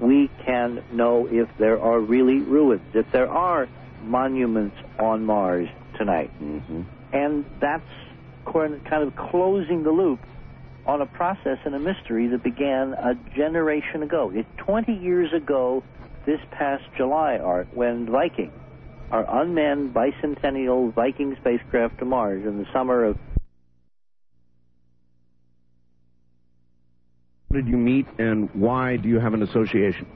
we 0.00 0.30
can 0.44 0.82
know 0.92 1.26
if 1.26 1.48
there 1.58 1.80
are 1.80 1.98
really 1.98 2.40
ruins, 2.40 2.82
if 2.94 3.10
there 3.12 3.28
are 3.28 3.68
monuments 4.02 4.76
on 4.98 5.24
Mars 5.24 5.68
tonight. 5.96 6.30
Mm-hmm. 6.40 6.82
And 7.12 7.44
that's 7.60 7.82
kind 8.52 8.80
of 8.92 9.16
closing 9.16 9.82
the 9.82 9.90
loop 9.90 10.20
on 10.86 11.02
a 11.02 11.06
process 11.06 11.58
and 11.64 11.74
a 11.74 11.78
mystery 11.78 12.28
that 12.28 12.42
began 12.42 12.94
a 12.94 13.14
generation 13.36 14.02
ago. 14.02 14.32
It's 14.34 14.48
20 14.58 14.94
years 14.94 15.32
ago 15.32 15.82
this 16.24 16.40
past 16.50 16.84
July, 16.96 17.38
Art, 17.38 17.68
when 17.74 18.06
Viking, 18.06 18.52
our 19.10 19.42
unmanned 19.42 19.94
bicentennial 19.94 20.92
Viking 20.92 21.36
spacecraft 21.40 21.98
to 21.98 22.04
Mars 22.04 22.44
in 22.46 22.58
the 22.58 22.66
summer 22.72 23.04
of 23.04 23.18
did 27.52 27.66
you 27.66 27.78
meet 27.78 28.06
and 28.18 28.50
why 28.54 28.96
do 28.96 29.08
you 29.08 29.18
have 29.18 29.32
an 29.32 29.42
association? 29.42 30.06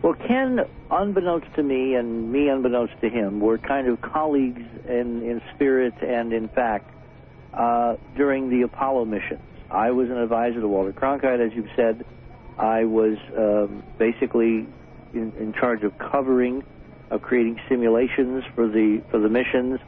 Well, 0.00 0.14
Ken, 0.14 0.60
unbeknownst 0.90 1.54
to 1.56 1.62
me 1.62 1.94
and 1.94 2.32
me 2.32 2.48
unbeknownst 2.48 2.94
to 3.02 3.10
him, 3.10 3.40
were 3.40 3.58
kind 3.58 3.86
of 3.86 4.00
colleagues 4.00 4.62
in, 4.88 5.22
in 5.22 5.42
spirit 5.54 5.94
and 6.00 6.32
in 6.32 6.48
fact 6.48 6.90
uh, 7.52 7.96
during 8.16 8.48
the 8.48 8.62
Apollo 8.62 9.04
missions. 9.06 9.42
I 9.70 9.90
was 9.90 10.08
an 10.08 10.16
advisor 10.16 10.60
to 10.60 10.68
Walter 10.68 10.92
Cronkite, 10.92 11.44
as 11.44 11.52
you've 11.54 11.68
said. 11.76 12.06
I 12.58 12.84
was 12.84 13.18
um, 13.36 13.82
basically 13.98 14.66
in, 15.12 15.32
in, 15.38 15.52
charge 15.52 15.82
of 15.82 15.98
covering, 15.98 16.64
of 17.10 17.20
creating 17.20 17.60
simulations 17.68 18.44
for 18.54 18.66
the 18.66 19.02
for 19.10 19.18
the 19.18 19.28
missions. 19.28 19.80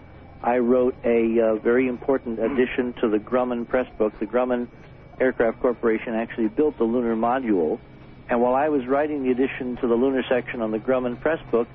I 0.43 0.59
wrote 0.59 0.95
a 1.05 1.41
uh, 1.41 1.55
very 1.57 1.89
important 1.89 2.39
addition 2.39 2.93
to 3.01 3.09
the 3.09 3.19
Grumman 3.19 3.67
press 3.67 3.87
book. 3.97 4.13
The 4.21 4.27
Grumman 4.27 4.69
Aircraft 5.21 5.61
Corporation 5.61 6.14
actually 6.14 6.49
built 6.49 6.79
the 6.79 6.85
lunar 6.85 7.14
module. 7.14 7.79
And 8.29 8.41
while 8.41 8.55
I 8.55 8.68
was 8.68 8.87
writing 8.87 9.23
the 9.23 9.31
addition 9.31 9.77
to 9.77 9.87
the 9.87 9.95
lunar 9.95 10.23
section 10.29 10.62
on 10.62 10.71
the 10.71 10.79
Grumman 10.79 11.21
press 11.21 11.41
book, 11.51 11.68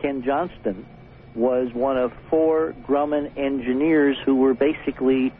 Ken 0.00 0.22
Johnston 0.22 0.86
was 1.34 1.72
one 1.72 1.96
of 1.96 2.12
four 2.28 2.74
Grumman 2.86 3.36
engineers 3.36 4.16
who 4.24 4.36
were 4.36 4.54
basically, 4.54 5.32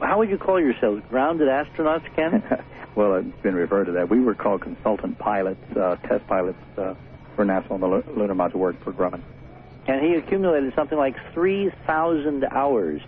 how 0.00 0.18
would 0.18 0.30
you 0.30 0.38
call 0.38 0.60
yourselves, 0.60 1.02
grounded 1.10 1.48
astronauts, 1.48 2.04
Ken? 2.14 2.42
well, 2.94 3.14
it's 3.16 3.42
been 3.42 3.54
referred 3.54 3.84
to 3.84 3.92
that. 3.92 4.08
We 4.08 4.20
were 4.20 4.34
called 4.34 4.62
consultant 4.62 5.18
pilots, 5.18 5.60
uh, 5.76 5.96
test 5.96 6.26
pilots 6.26 6.58
uh, 6.78 6.94
for 7.34 7.44
NASA 7.44 7.70
on 7.70 7.80
the 7.80 7.86
lunar 7.86 8.34
module 8.34 8.54
work 8.54 8.82
for 8.82 8.92
Grumman. 8.92 9.22
And 9.86 10.04
he 10.04 10.14
accumulated 10.14 10.74
something 10.74 10.98
like 10.98 11.14
3,000 11.32 12.44
hours 12.44 13.00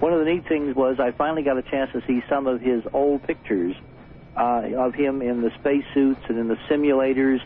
one 0.00 0.12
of 0.12 0.18
the 0.18 0.24
neat 0.26 0.46
things 0.48 0.74
was 0.74 0.98
I 1.00 1.12
finally 1.12 1.42
got 1.42 1.56
a 1.56 1.62
chance 1.62 1.92
to 1.92 2.02
see 2.06 2.22
some 2.28 2.46
of 2.46 2.60
his 2.60 2.82
old 2.92 3.22
pictures 3.22 3.76
uh, 4.36 4.62
of 4.76 4.94
him 4.94 5.22
in 5.22 5.40
the 5.40 5.50
spacesuits 5.60 6.20
and 6.28 6.38
in 6.38 6.48
the 6.48 6.58
simulators 6.68 7.40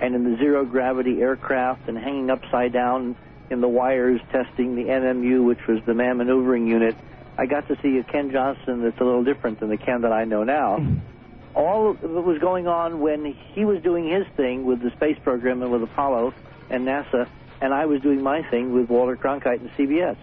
and 0.00 0.14
in 0.14 0.30
the 0.30 0.36
zero 0.38 0.64
gravity 0.64 1.22
aircraft 1.22 1.88
and 1.88 1.96
hanging 1.96 2.30
upside 2.30 2.72
down 2.72 3.16
in 3.50 3.60
the 3.60 3.68
wires 3.68 4.20
testing 4.30 4.74
the 4.74 4.84
MMU, 4.84 5.44
which 5.44 5.66
was 5.66 5.80
the 5.86 5.94
man 5.94 6.18
maneuvering 6.18 6.66
unit. 6.66 6.96
I 7.36 7.46
got 7.46 7.68
to 7.68 7.78
see 7.82 7.98
a 7.98 8.04
Ken 8.04 8.30
Johnston 8.30 8.82
that's 8.82 9.00
a 9.00 9.04
little 9.04 9.24
different 9.24 9.60
than 9.60 9.68
the 9.68 9.76
Ken 9.76 10.02
that 10.02 10.12
I 10.12 10.24
know 10.24 10.44
now. 10.44 10.78
Mm-hmm. 10.78 11.56
All 11.56 11.90
of 11.90 12.02
it 12.02 12.08
was 12.24 12.38
going 12.38 12.66
on 12.66 13.00
when 13.00 13.24
he 13.32 13.64
was 13.64 13.80
doing 13.82 14.08
his 14.08 14.26
thing 14.36 14.64
with 14.64 14.80
the 14.82 14.90
space 14.90 15.18
program 15.22 15.62
and 15.62 15.70
with 15.70 15.82
Apollo 15.84 16.34
and 16.68 16.86
NASA, 16.86 17.28
and 17.60 17.72
I 17.72 17.86
was 17.86 18.00
doing 18.02 18.22
my 18.22 18.42
thing 18.42 18.72
with 18.72 18.88
Walter 18.88 19.16
Cronkite 19.16 19.60
and 19.60 19.70
CBS. 19.72 20.16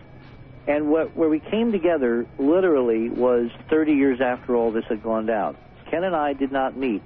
And 0.68 0.90
what, 0.90 1.16
where 1.16 1.30
we 1.30 1.40
came 1.40 1.72
together 1.72 2.26
literally 2.38 3.10
was 3.10 3.50
30 3.70 3.94
years 3.94 4.22
after 4.22 4.56
all 4.56 4.72
this 4.72 4.86
had 4.86 5.02
gone 5.02 5.26
down. 5.26 5.58
Ken 5.90 6.04
and 6.04 6.16
I 6.16 6.34
did 6.34 6.52
not 6.52 6.78
meet 6.78 7.02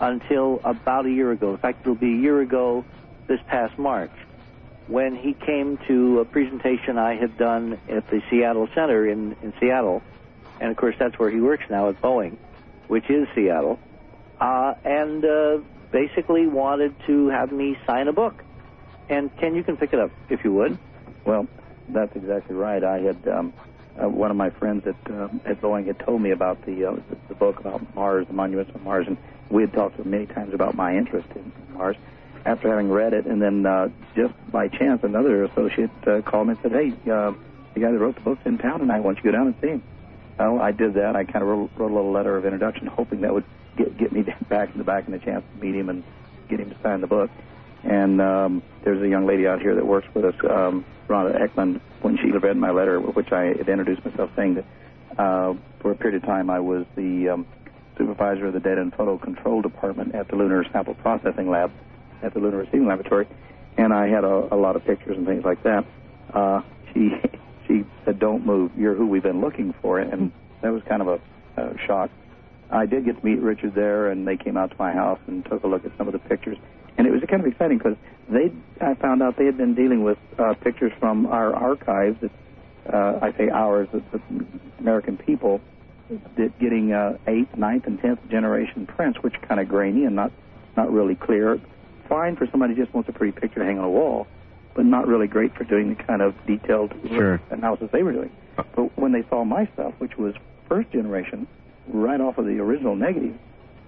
until 0.00 0.60
about 0.64 1.06
a 1.06 1.10
year 1.10 1.30
ago. 1.30 1.52
In 1.52 1.58
fact, 1.58 1.82
it'll 1.82 1.94
be 1.94 2.14
a 2.14 2.16
year 2.16 2.40
ago 2.40 2.84
this 3.26 3.40
past 3.46 3.78
March 3.78 4.12
when 4.86 5.16
he 5.16 5.32
came 5.32 5.78
to 5.88 6.20
a 6.20 6.24
presentation 6.24 6.98
I 6.98 7.14
had 7.14 7.38
done 7.38 7.78
at 7.88 8.08
the 8.10 8.22
Seattle 8.30 8.68
Center 8.74 9.08
in, 9.08 9.36
in 9.42 9.52
Seattle. 9.60 10.02
And 10.60 10.70
of 10.70 10.76
course, 10.76 10.94
that's 10.98 11.18
where 11.18 11.30
he 11.30 11.40
works 11.40 11.64
now 11.70 11.88
at 11.88 12.00
Boeing, 12.00 12.36
which 12.88 13.08
is 13.08 13.26
Seattle. 13.34 13.78
Uh, 14.40 14.74
and 14.84 15.24
uh, 15.24 15.58
basically 15.90 16.46
wanted 16.46 16.94
to 17.06 17.28
have 17.28 17.52
me 17.52 17.78
sign 17.86 18.08
a 18.08 18.12
book. 18.12 18.42
And 19.08 19.34
Ken, 19.38 19.54
you 19.54 19.62
can 19.62 19.76
pick 19.76 19.92
it 19.92 19.98
up 19.98 20.10
if 20.28 20.44
you 20.44 20.52
would. 20.52 20.78
Well, 21.24 21.46
that's 21.88 22.14
exactly 22.16 22.54
right. 22.54 22.82
I 22.82 22.98
had 23.00 23.28
um, 23.28 23.52
uh, 24.02 24.08
one 24.08 24.30
of 24.30 24.36
my 24.36 24.50
friends 24.50 24.86
at 24.86 24.96
uh, 25.10 25.28
at 25.44 25.60
Boeing 25.60 25.86
had 25.86 25.98
told 25.98 26.20
me 26.20 26.30
about 26.30 26.64
the, 26.66 26.84
uh, 26.84 26.92
the 26.94 27.16
the 27.28 27.34
book 27.34 27.60
about 27.60 27.94
Mars, 27.94 28.26
the 28.26 28.32
monuments 28.32 28.72
on 28.74 28.82
Mars, 28.82 29.06
and 29.06 29.16
we 29.50 29.62
had 29.62 29.72
talked 29.72 29.96
to 29.96 30.02
him 30.02 30.10
many 30.10 30.26
times 30.26 30.54
about 30.54 30.74
my 30.74 30.96
interest 30.96 31.28
in 31.34 31.52
Mars. 31.72 31.96
After 32.44 32.68
having 32.68 32.90
read 32.90 33.14
it, 33.14 33.24
and 33.24 33.40
then 33.40 33.64
uh, 33.64 33.88
just 34.14 34.34
by 34.50 34.68
chance, 34.68 35.02
another 35.02 35.44
associate 35.44 35.90
uh, 36.06 36.20
called 36.22 36.48
me 36.48 36.54
and 36.54 36.62
said, 36.62 36.72
"Hey, 36.72 37.10
uh, 37.10 37.32
the 37.72 37.80
guy 37.80 37.90
that 37.90 37.98
wrote 37.98 38.16
the 38.16 38.20
book's 38.20 38.44
in 38.44 38.58
town 38.58 38.80
tonight. 38.80 39.00
Why 39.00 39.14
don't 39.14 39.24
you 39.24 39.30
go 39.30 39.30
down 39.30 39.46
and 39.46 39.56
see 39.60 39.68
him?" 39.68 39.82
Well, 40.38 40.60
I 40.60 40.72
did 40.72 40.94
that. 40.94 41.14
I 41.14 41.24
kind 41.24 41.42
of 41.42 41.48
wrote, 41.48 41.70
wrote 41.76 41.90
a 41.90 41.94
little 41.94 42.10
letter 42.10 42.36
of 42.36 42.44
introduction, 42.44 42.86
hoping 42.86 43.20
that 43.20 43.32
would 43.32 43.44
get 43.76 43.96
get 43.96 44.12
me 44.12 44.22
back 44.48 44.72
in 44.72 44.78
the 44.78 44.84
back 44.84 45.06
and 45.06 45.14
a 45.14 45.18
chance 45.18 45.44
to 45.54 45.64
meet 45.64 45.74
him 45.74 45.88
and 45.88 46.02
get 46.48 46.60
him 46.60 46.70
to 46.70 46.76
sign 46.82 47.00
the 47.00 47.06
book. 47.06 47.30
And 47.84 48.20
um, 48.20 48.62
there's 48.82 49.02
a 49.02 49.08
young 49.08 49.26
lady 49.26 49.46
out 49.46 49.60
here 49.60 49.74
that 49.74 49.86
works 49.86 50.08
with 50.14 50.24
us, 50.24 50.34
um, 50.48 50.84
Rhonda 51.08 51.38
Ekman, 51.38 51.80
when 52.00 52.16
she 52.16 52.30
read 52.30 52.56
my 52.56 52.70
letter, 52.70 52.98
which 53.00 53.30
I 53.30 53.44
had 53.44 53.68
introduced 53.68 54.04
myself, 54.04 54.30
saying 54.36 54.54
that 54.54 54.64
uh, 55.18 55.54
for 55.80 55.92
a 55.92 55.94
period 55.94 56.22
of 56.22 56.26
time 56.26 56.50
I 56.50 56.60
was 56.60 56.86
the 56.96 57.28
um, 57.28 57.46
supervisor 57.96 58.46
of 58.46 58.54
the 58.54 58.60
data 58.60 58.80
and 58.80 58.92
photo 58.94 59.18
control 59.18 59.62
department 59.62 60.14
at 60.14 60.28
the 60.28 60.36
Lunar 60.36 60.64
Sample 60.72 60.94
Processing 60.94 61.50
Lab 61.50 61.70
at 62.22 62.32
the 62.32 62.40
Lunar 62.40 62.58
Receiving 62.58 62.86
Laboratory, 62.86 63.28
and 63.76 63.92
I 63.92 64.08
had 64.08 64.24
a, 64.24 64.54
a 64.54 64.56
lot 64.56 64.76
of 64.76 64.84
pictures 64.84 65.16
and 65.16 65.26
things 65.26 65.44
like 65.44 65.62
that. 65.64 65.84
Uh, 66.32 66.62
she 66.92 67.10
she 67.68 67.84
said, 68.04 68.18
"Don't 68.18 68.46
move. 68.46 68.72
You're 68.76 68.94
who 68.94 69.06
we've 69.06 69.22
been 69.22 69.40
looking 69.40 69.74
for," 69.82 69.98
and 69.98 70.32
that 70.62 70.72
was 70.72 70.82
kind 70.88 71.02
of 71.02 71.08
a, 71.08 71.20
a 71.60 71.78
shock. 71.86 72.10
I 72.70 72.86
did 72.86 73.04
get 73.04 73.20
to 73.20 73.24
meet 73.24 73.40
Richard 73.40 73.74
there, 73.74 74.08
and 74.08 74.26
they 74.26 74.36
came 74.36 74.56
out 74.56 74.70
to 74.70 74.76
my 74.78 74.92
house 74.92 75.20
and 75.26 75.44
took 75.44 75.64
a 75.64 75.66
look 75.66 75.84
at 75.84 75.92
some 75.98 76.08
of 76.08 76.12
the 76.12 76.18
pictures 76.18 76.56
and 76.96 77.06
it 77.06 77.10
was 77.10 77.22
kind 77.28 77.40
of 77.40 77.46
exciting 77.46 77.78
because 77.78 77.96
they 78.28 78.52
I 78.80 78.94
found 78.94 79.22
out 79.22 79.36
they 79.36 79.46
had 79.46 79.56
been 79.56 79.74
dealing 79.74 80.02
with 80.02 80.18
uh, 80.38 80.54
pictures 80.54 80.92
from 80.98 81.26
our 81.26 81.54
archives. 81.54 82.20
That, 82.20 82.30
uh, 82.92 83.18
I 83.22 83.32
say 83.36 83.48
ours, 83.48 83.88
the, 83.92 84.02
the 84.12 84.46
American 84.78 85.16
people, 85.16 85.60
that 86.36 86.58
getting 86.58 86.92
uh, 86.92 87.16
eighth, 87.26 87.56
ninth, 87.56 87.86
and 87.86 87.98
tenth 88.00 88.20
generation 88.28 88.86
prints, 88.86 89.22
which 89.22 89.34
kind 89.42 89.60
of 89.60 89.68
grainy 89.68 90.04
and 90.04 90.14
not 90.14 90.32
not 90.76 90.92
really 90.92 91.14
clear. 91.14 91.60
Fine 92.08 92.36
for 92.36 92.46
somebody 92.50 92.74
who 92.74 92.82
just 92.82 92.94
wants 92.94 93.08
a 93.08 93.12
pretty 93.12 93.32
picture 93.32 93.60
to 93.60 93.64
hang 93.64 93.78
on 93.78 93.84
a 93.84 93.90
wall, 93.90 94.26
but 94.74 94.84
not 94.84 95.06
really 95.06 95.26
great 95.26 95.54
for 95.54 95.64
doing 95.64 95.94
the 95.94 96.02
kind 96.02 96.20
of 96.20 96.34
detailed 96.46 96.92
sure. 97.08 97.40
analysis 97.50 97.88
they 97.92 98.02
were 98.02 98.12
doing. 98.12 98.30
But 98.56 98.96
when 98.98 99.12
they 99.12 99.24
saw 99.30 99.44
my 99.44 99.66
stuff, 99.72 99.94
which 99.98 100.16
was 100.18 100.34
first 100.68 100.90
generation, 100.90 101.46
right 101.88 102.20
off 102.20 102.38
of 102.38 102.44
the 102.44 102.58
original 102.58 102.94
negative, 102.94 103.36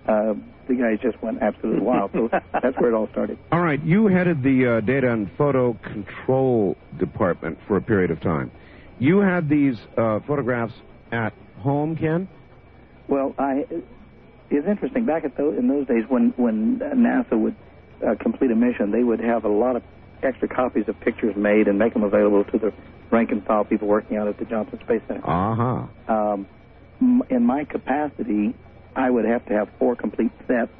uh, 0.06 0.34
the 0.68 0.74
guys 0.74 0.98
just 1.02 1.22
went 1.22 1.42
absolutely 1.42 1.80
wild. 1.80 2.10
So 2.12 2.28
that's 2.52 2.76
where 2.78 2.90
it 2.90 2.94
all 2.94 3.08
started. 3.10 3.38
All 3.52 3.60
right, 3.60 3.82
you 3.82 4.06
headed 4.06 4.42
the 4.42 4.78
uh, 4.78 4.80
data 4.80 5.12
and 5.12 5.30
photo 5.36 5.74
control 5.74 6.76
department 6.98 7.58
for 7.66 7.76
a 7.76 7.82
period 7.82 8.10
of 8.10 8.20
time. 8.20 8.50
You 8.98 9.18
had 9.18 9.48
these 9.48 9.76
uh, 9.96 10.20
photographs 10.26 10.72
at 11.12 11.32
home, 11.58 11.96
Ken? 11.96 12.28
Well, 13.08 13.34
I. 13.38 13.66
It's 14.48 14.66
interesting. 14.66 15.06
Back 15.06 15.24
at 15.24 15.36
those, 15.36 15.58
in 15.58 15.68
those 15.68 15.86
days, 15.86 16.04
when 16.08 16.32
when 16.36 16.78
NASA 16.78 17.38
would 17.38 17.56
uh, 18.06 18.14
complete 18.20 18.50
a 18.50 18.54
mission, 18.54 18.92
they 18.92 19.02
would 19.02 19.20
have 19.20 19.44
a 19.44 19.48
lot 19.48 19.76
of 19.76 19.82
extra 20.22 20.48
copies 20.48 20.84
of 20.88 20.98
pictures 21.00 21.34
made 21.36 21.68
and 21.68 21.78
make 21.78 21.92
them 21.92 22.04
available 22.04 22.44
to 22.44 22.58
the 22.58 22.72
rank 23.10 23.30
and 23.30 23.44
file 23.44 23.64
people 23.64 23.88
working 23.88 24.16
out 24.16 24.28
at 24.28 24.38
the 24.38 24.44
Johnson 24.44 24.78
Space 24.84 25.02
Center. 25.08 25.28
Uh 25.28 25.54
huh. 25.54 26.12
Um, 26.12 26.46
in 27.28 27.44
my 27.44 27.64
capacity, 27.64 28.54
I 28.96 29.10
would 29.10 29.26
have 29.26 29.44
to 29.46 29.52
have 29.52 29.68
four 29.78 29.94
complete 29.94 30.32
sets 30.48 30.72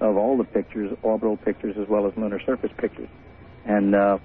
of 0.00 0.16
all 0.16 0.36
the 0.36 0.44
pictures, 0.44 0.96
orbital 1.02 1.36
pictures 1.38 1.76
as 1.80 1.88
well 1.88 2.06
as 2.06 2.12
lunar 2.16 2.40
surface 2.44 2.70
pictures. 2.76 3.08
And 3.64 3.94
uh, 3.94 4.18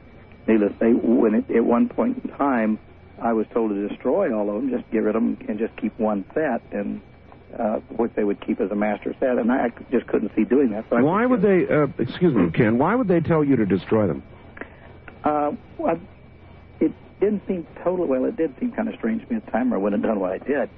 needless 0.48 0.74
to 0.74 0.80
say, 0.80 0.94
when 0.94 1.34
it, 1.36 1.50
at 1.56 1.64
one 1.64 1.88
point 1.88 2.22
in 2.24 2.30
time, 2.32 2.78
I 3.22 3.34
was 3.34 3.48
told 3.54 3.72
to 3.72 3.88
destroy 3.88 4.36
all 4.36 4.50
of 4.50 4.56
them, 4.56 4.70
just 4.70 4.90
get 4.92 5.00
rid 5.00 5.16
of 5.16 5.22
them, 5.24 5.38
and 5.48 5.58
just 5.58 5.76
keep 5.78 5.98
one 5.98 6.26
set, 6.34 6.62
and 6.72 7.02
uh, 7.58 7.78
which 7.96 8.12
they 8.16 8.24
would 8.24 8.46
keep 8.46 8.60
as 8.60 8.70
a 8.70 8.76
master 8.76 9.16
set. 9.20 9.38
And 9.38 9.52
I 9.52 9.70
just 9.92 10.08
couldn't 10.08 10.32
see 10.36 10.44
doing 10.44 10.72
that. 10.72 10.86
So 10.90 11.02
why 11.02 11.26
would 11.26 11.42
they? 11.42 11.68
Uh, 11.68 11.88
excuse 11.98 12.36
me, 12.36 12.52
Ken. 12.52 12.78
Why 12.78 12.96
would 12.96 13.08
they 13.08 13.22
tell 13.22 13.44
you 13.44 13.56
to 13.56 13.66
destroy 13.66 14.08
them? 14.08 14.24
Uh, 15.24 15.52
well, 15.78 16.00
it 16.80 16.92
didn't 17.20 17.44
seem 17.48 17.66
totally 17.84 18.08
well. 18.08 18.26
It 18.26 18.36
did 18.36 18.54
seem 18.60 18.72
kind 18.72 18.90
of 18.90 18.96
strange 18.96 19.24
to 19.24 19.30
me 19.32 19.38
at 19.38 19.46
the 19.46 19.52
time. 19.52 19.74
or 19.74 19.78
I 19.78 19.80
wouldn't 19.80 20.04
have 20.04 20.12
done 20.12 20.20
what 20.20 20.32
I 20.34 20.38
did. 20.38 20.70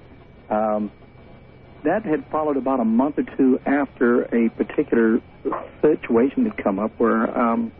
Um, 0.50 0.92
that 1.84 2.04
had 2.06 2.26
followed 2.32 2.58
about 2.58 2.80
a 2.80 2.86
month 2.86 3.18
or 3.20 3.24
two 3.38 3.60
after 3.66 4.24
a 4.36 4.50
particular 4.50 5.22
situation 5.82 6.46
had 6.46 6.58
come 6.58 6.80
up 6.80 6.92
where 7.00 7.38
um, 7.38 7.72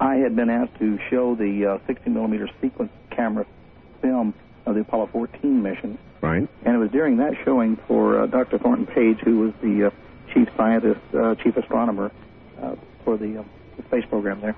I 0.00 0.16
had 0.16 0.34
been 0.36 0.50
asked 0.50 0.78
to 0.78 0.98
show 1.10 1.34
the 1.34 1.78
uh, 1.82 1.86
60 1.86 2.10
millimeter 2.10 2.48
sequence 2.60 2.92
camera 3.10 3.46
film 4.00 4.34
of 4.66 4.74
the 4.74 4.80
Apollo 4.82 5.08
14 5.12 5.62
mission, 5.62 5.98
Right. 6.20 6.48
and 6.64 6.74
it 6.74 6.78
was 6.78 6.90
during 6.90 7.16
that 7.18 7.32
showing 7.44 7.76
for 7.88 8.22
uh, 8.22 8.26
Dr. 8.26 8.58
Thornton 8.58 8.86
Page, 8.86 9.18
who 9.24 9.38
was 9.40 9.52
the 9.62 9.86
uh, 9.86 9.90
chief 10.32 10.48
scientist, 10.56 11.00
uh, 11.14 11.34
chief 11.36 11.56
astronomer 11.56 12.12
uh, 12.60 12.74
for 13.04 13.16
the, 13.16 13.40
uh, 13.40 13.44
the 13.76 13.82
space 13.84 14.04
program 14.08 14.40
there. 14.40 14.56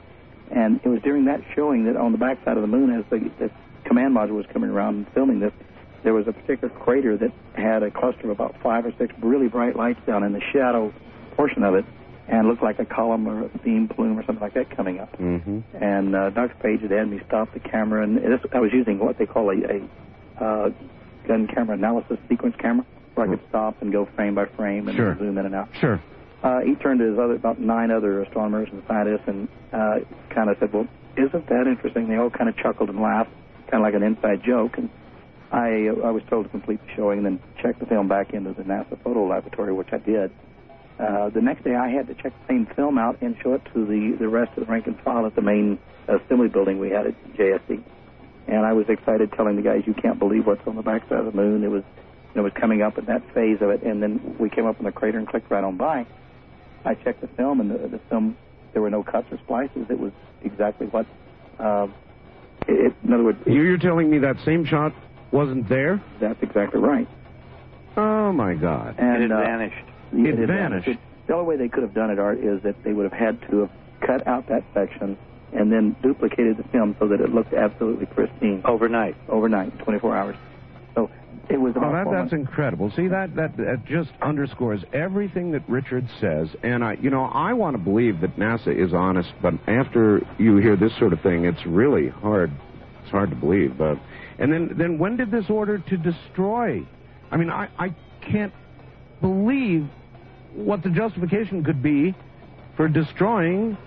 And 0.51 0.79
it 0.85 0.89
was 0.89 1.01
during 1.03 1.25
that 1.27 1.41
showing 1.55 1.85
that 1.87 1.97
on 1.97 2.12
the 2.12 2.18
backside 2.18 2.57
of 2.57 2.62
the 2.62 2.68
moon, 2.68 2.91
as 2.95 3.05
the, 3.11 3.31
the 3.39 3.51
command 3.85 4.14
module 4.14 4.33
was 4.37 4.47
coming 4.53 4.68
around 4.70 4.97
and 4.97 5.09
filming 5.14 5.41
this, 5.41 5.53
there 6.05 6.15
was 6.15 6.29
a 6.29 6.33
particular 6.33 6.73
crater 6.73 7.17
that 7.17 7.33
had 7.55 7.83
a 7.83 7.91
cluster 7.91 8.25
of 8.25 8.31
about 8.31 8.55
five 8.63 8.87
or 8.87 8.93
six 8.99 9.13
really 9.23 9.49
bright 9.49 9.75
lights 9.77 10.01
down 10.07 10.23
in 10.23 10.33
the 10.33 10.41
shadow 10.53 10.93
portion 11.37 11.63
of 11.65 11.75
it, 11.75 11.85
and 12.29 12.47
looked 12.49 12.63
like 12.63 12.79
a 12.79 12.85
column 12.85 13.27
or 13.27 13.45
a 13.47 13.59
beam 13.59 13.89
plume 13.89 14.19
or 14.19 14.25
something 14.25 14.43
like 14.43 14.55
that 14.55 14.75
coming 14.77 14.99
up. 15.01 15.13
Mm-hmm. 15.19 15.61
And 15.83 16.15
uh, 16.15 16.31
Dr. 16.31 16.55
Page 16.63 16.81
had 16.83 16.91
had 16.91 17.11
me 17.11 17.21
stop 17.27 17.53
the 17.53 17.61
camera, 17.61 18.03
and 18.05 18.17
this, 18.19 18.41
I 18.53 18.61
was 18.61 18.73
using 18.73 18.99
what 18.99 19.19
they 19.19 19.27
call 19.27 19.51
a, 19.51 19.57
a 19.57 20.43
uh, 20.45 20.71
gun 21.27 21.47
camera 21.49 21.77
analysis 21.77 22.19
sequence 22.29 22.55
camera, 22.59 22.87
where 23.15 23.27
I 23.27 23.31
could 23.31 23.47
stop 23.49 23.81
and 23.83 23.93
go 23.93 24.07
frame 24.15 24.35
by 24.35 24.47
frame 24.47 24.89
and 24.89 24.97
Sure. 24.97 25.17
zoom 25.19 25.37
in 25.39 25.47
and 25.47 25.55
out. 25.55 25.69
Sure. 25.81 26.01
Uh, 26.43 26.61
he 26.61 26.75
turned 26.75 27.01
to 27.01 27.07
his 27.11 27.19
other 27.19 27.35
about 27.35 27.59
nine 27.59 27.91
other 27.91 28.23
astronomers 28.23 28.69
and 28.71 28.83
scientists, 28.87 29.23
and 29.27 29.49
uh, 29.73 30.01
kind 30.31 30.51
of 30.51 30.57
said, 30.61 30.73
"Well, 30.73 30.87
isn't 31.17 31.47
that 31.49 31.67
interesting?" 31.67 32.09
They 32.09 32.17
all 32.17 32.29
kind 32.31 32.49
of 32.51 32.57
chuckled 32.57 32.91
and 32.91 33.01
laughed, 33.01 33.31
kind 33.71 33.77
of 33.77 33.81
like 33.83 33.95
an 33.95 34.03
inside 34.03 34.43
joke. 34.45 34.77
And 34.77 34.91
I, 35.55 35.87
I 36.05 36.11
was 36.11 36.23
told 36.29 36.47
to 36.47 36.51
complete 36.51 36.81
the 36.85 36.93
showing 36.97 37.19
and 37.19 37.27
then 37.27 37.41
check 37.63 37.79
the 37.79 37.87
film 37.87 38.09
back 38.09 38.35
into 38.35 38.53
the 38.53 38.65
NASA 38.65 39.01
photo 39.03 39.27
laboratory, 39.27 39.73
which 39.73 39.93
I 39.93 39.99
did. 39.99 40.33
Uh, 40.99 41.29
the 41.31 41.41
next 41.41 41.65
day, 41.65 41.75
I 41.77 41.89
had 41.89 42.07
to 42.09 42.15
check 42.15 42.33
the 42.41 42.47
same 42.53 42.67
film 42.75 42.99
out 42.99 43.21
and 43.23 43.37
show 43.43 43.55
it 43.55 43.63
to 43.73 43.85
the 43.87 44.17
the 44.19 44.29
rest 44.29 44.51
of 44.57 44.67
the 44.67 44.71
rank 44.73 44.87
and 44.87 44.99
file 45.01 45.27
at 45.27 45.35
the 45.35 45.43
main 45.43 45.79
assembly 46.09 46.49
building 46.49 46.79
we 46.79 46.91
had 46.91 47.07
at 47.07 47.15
JSC. 47.35 47.83
And 48.47 48.67
I 48.67 48.73
was 48.73 48.87
excited, 48.89 49.33
telling 49.33 49.57
the 49.57 49.63
guys, 49.63 49.83
"You 49.87 49.95
can't 49.95 50.19
believe 50.19 50.47
what's 50.47 50.67
on 50.67 50.77
the 50.77 50.83
backside 50.83 51.19
of 51.21 51.27
the 51.27 51.33
moon." 51.33 51.65
It 51.65 51.71
was, 51.71 51.83
it 52.35 52.41
was 52.41 52.53
coming 52.55 52.83
up 52.83 52.99
at 52.99 53.07
that 53.07 53.23
phase 53.33 53.59
of 53.61 53.71
it, 53.71 53.83
and 53.83 54.03
then 54.03 54.37
we 54.39 54.51
came 54.51 54.67
up 54.67 54.79
in 54.79 54.85
the 54.85 54.93
crater 54.93 55.19
and 55.19 55.27
clicked 55.27 55.51
right 55.51 55.65
on 55.65 55.77
by. 55.77 56.07
I 56.85 56.95
checked 56.95 57.21
the 57.23 57.29
film, 57.29 57.61
and 57.61 57.71
the, 57.71 57.79
the 57.89 57.99
film 58.11 58.37
there 58.73 58.83
were 58.83 58.91
no 58.91 59.03
cuts 59.03 59.27
or 59.33 59.39
splices. 59.39 59.87
It 59.89 59.99
was 59.99 60.13
exactly 60.43 60.87
what. 60.89 61.07
Uh, 61.59 61.87
it- 62.69 62.95
in 63.05 63.13
other 63.13 63.25
words, 63.25 63.39
You're 63.47 63.79
telling 63.79 64.11
me 64.11 64.19
that 64.19 64.37
same 64.45 64.65
shot 64.65 64.93
wasn't 65.35 65.68
there? 65.68 66.01
that's 66.20 66.43
exactly 66.43 66.80
right. 66.80 67.07
Oh 67.97 68.32
my 68.32 68.55
God. 68.55 68.95
And 68.99 69.22
it 69.22 69.30
had 69.30 69.32
uh, 69.32 69.41
vanished. 69.43 69.87
It 70.12 70.39
had 70.39 70.49
vanished. 70.49 70.89
The 71.26 71.35
only 71.35 71.47
way 71.47 71.57
they 71.57 71.68
could 71.68 71.82
have 71.82 71.95
done 71.95 72.11
it, 72.11 72.18
Art, 72.18 72.39
is 72.39 72.62
that 72.62 72.82
they 72.85 72.93
would 72.93 73.05
have 73.11 73.12
had 73.18 73.41
to 73.51 73.59
have 73.61 73.70
cut 74.01 74.26
out 74.26 74.49
that 74.49 74.64
section 74.74 75.16
and 75.53 75.70
then 75.72 75.95
duplicated 76.03 76.57
the 76.57 76.64
film 76.64 76.97
so 76.99 77.07
that 77.09 77.20
it 77.20 77.32
looked 77.32 77.55
absolutely 77.55 78.07
pristine 78.07 78.62
Overnight. 78.64 79.16
overnight, 79.28 79.78
24 79.80 80.16
hours. 80.16 80.37
So 80.95 81.09
it 81.49 81.59
was 81.61 81.74
Oh, 81.76 81.78
about 81.80 82.05
that, 82.05 82.11
that's 82.11 82.32
incredible. 82.32 82.91
See, 82.97 83.07
that, 83.09 83.35
that 83.37 83.57
that 83.59 83.85
just 83.87 84.11
underscores 84.20 84.82
everything 84.93 85.53
that 85.53 85.62
Richard 85.68 86.09
says. 86.20 86.49
And 86.64 86.82
I, 86.85 86.95
you 87.01 87.11
know, 87.11 87.24
I 87.24 87.53
want 87.53 87.76
to 87.76 87.82
believe 87.82 88.20
that 88.22 88.37
NASA 88.37 88.76
is 88.76 88.93
honest, 88.93 89.32
but 89.41 89.55
after 89.68 90.20
you 90.39 90.57
hear 90.57 90.74
this 90.76 90.93
sort 90.99 91.12
of 91.12 91.20
thing, 91.20 91.45
it's 91.45 91.64
really 91.64 92.09
hard. 92.09 92.51
It's 93.03 93.11
hard 93.12 93.30
to 93.30 93.37
believe. 93.37 93.80
Uh, 93.80 93.95
and 94.39 94.53
then, 94.53 94.70
then 94.76 94.99
when 94.99 95.16
did 95.16 95.30
this 95.30 95.49
order 95.49 95.78
to 95.78 95.97
destroy? 95.97 96.87
I 97.30 97.37
mean, 97.37 97.51
I, 97.51 97.68
I 97.78 97.95
can't 98.20 98.55
believe 99.20 99.91
what 100.53 100.82
the 100.82 100.91
justification 100.91 101.64
could 101.64 101.82
be 101.82 102.14
for 102.76 102.89
destroying 102.89 103.78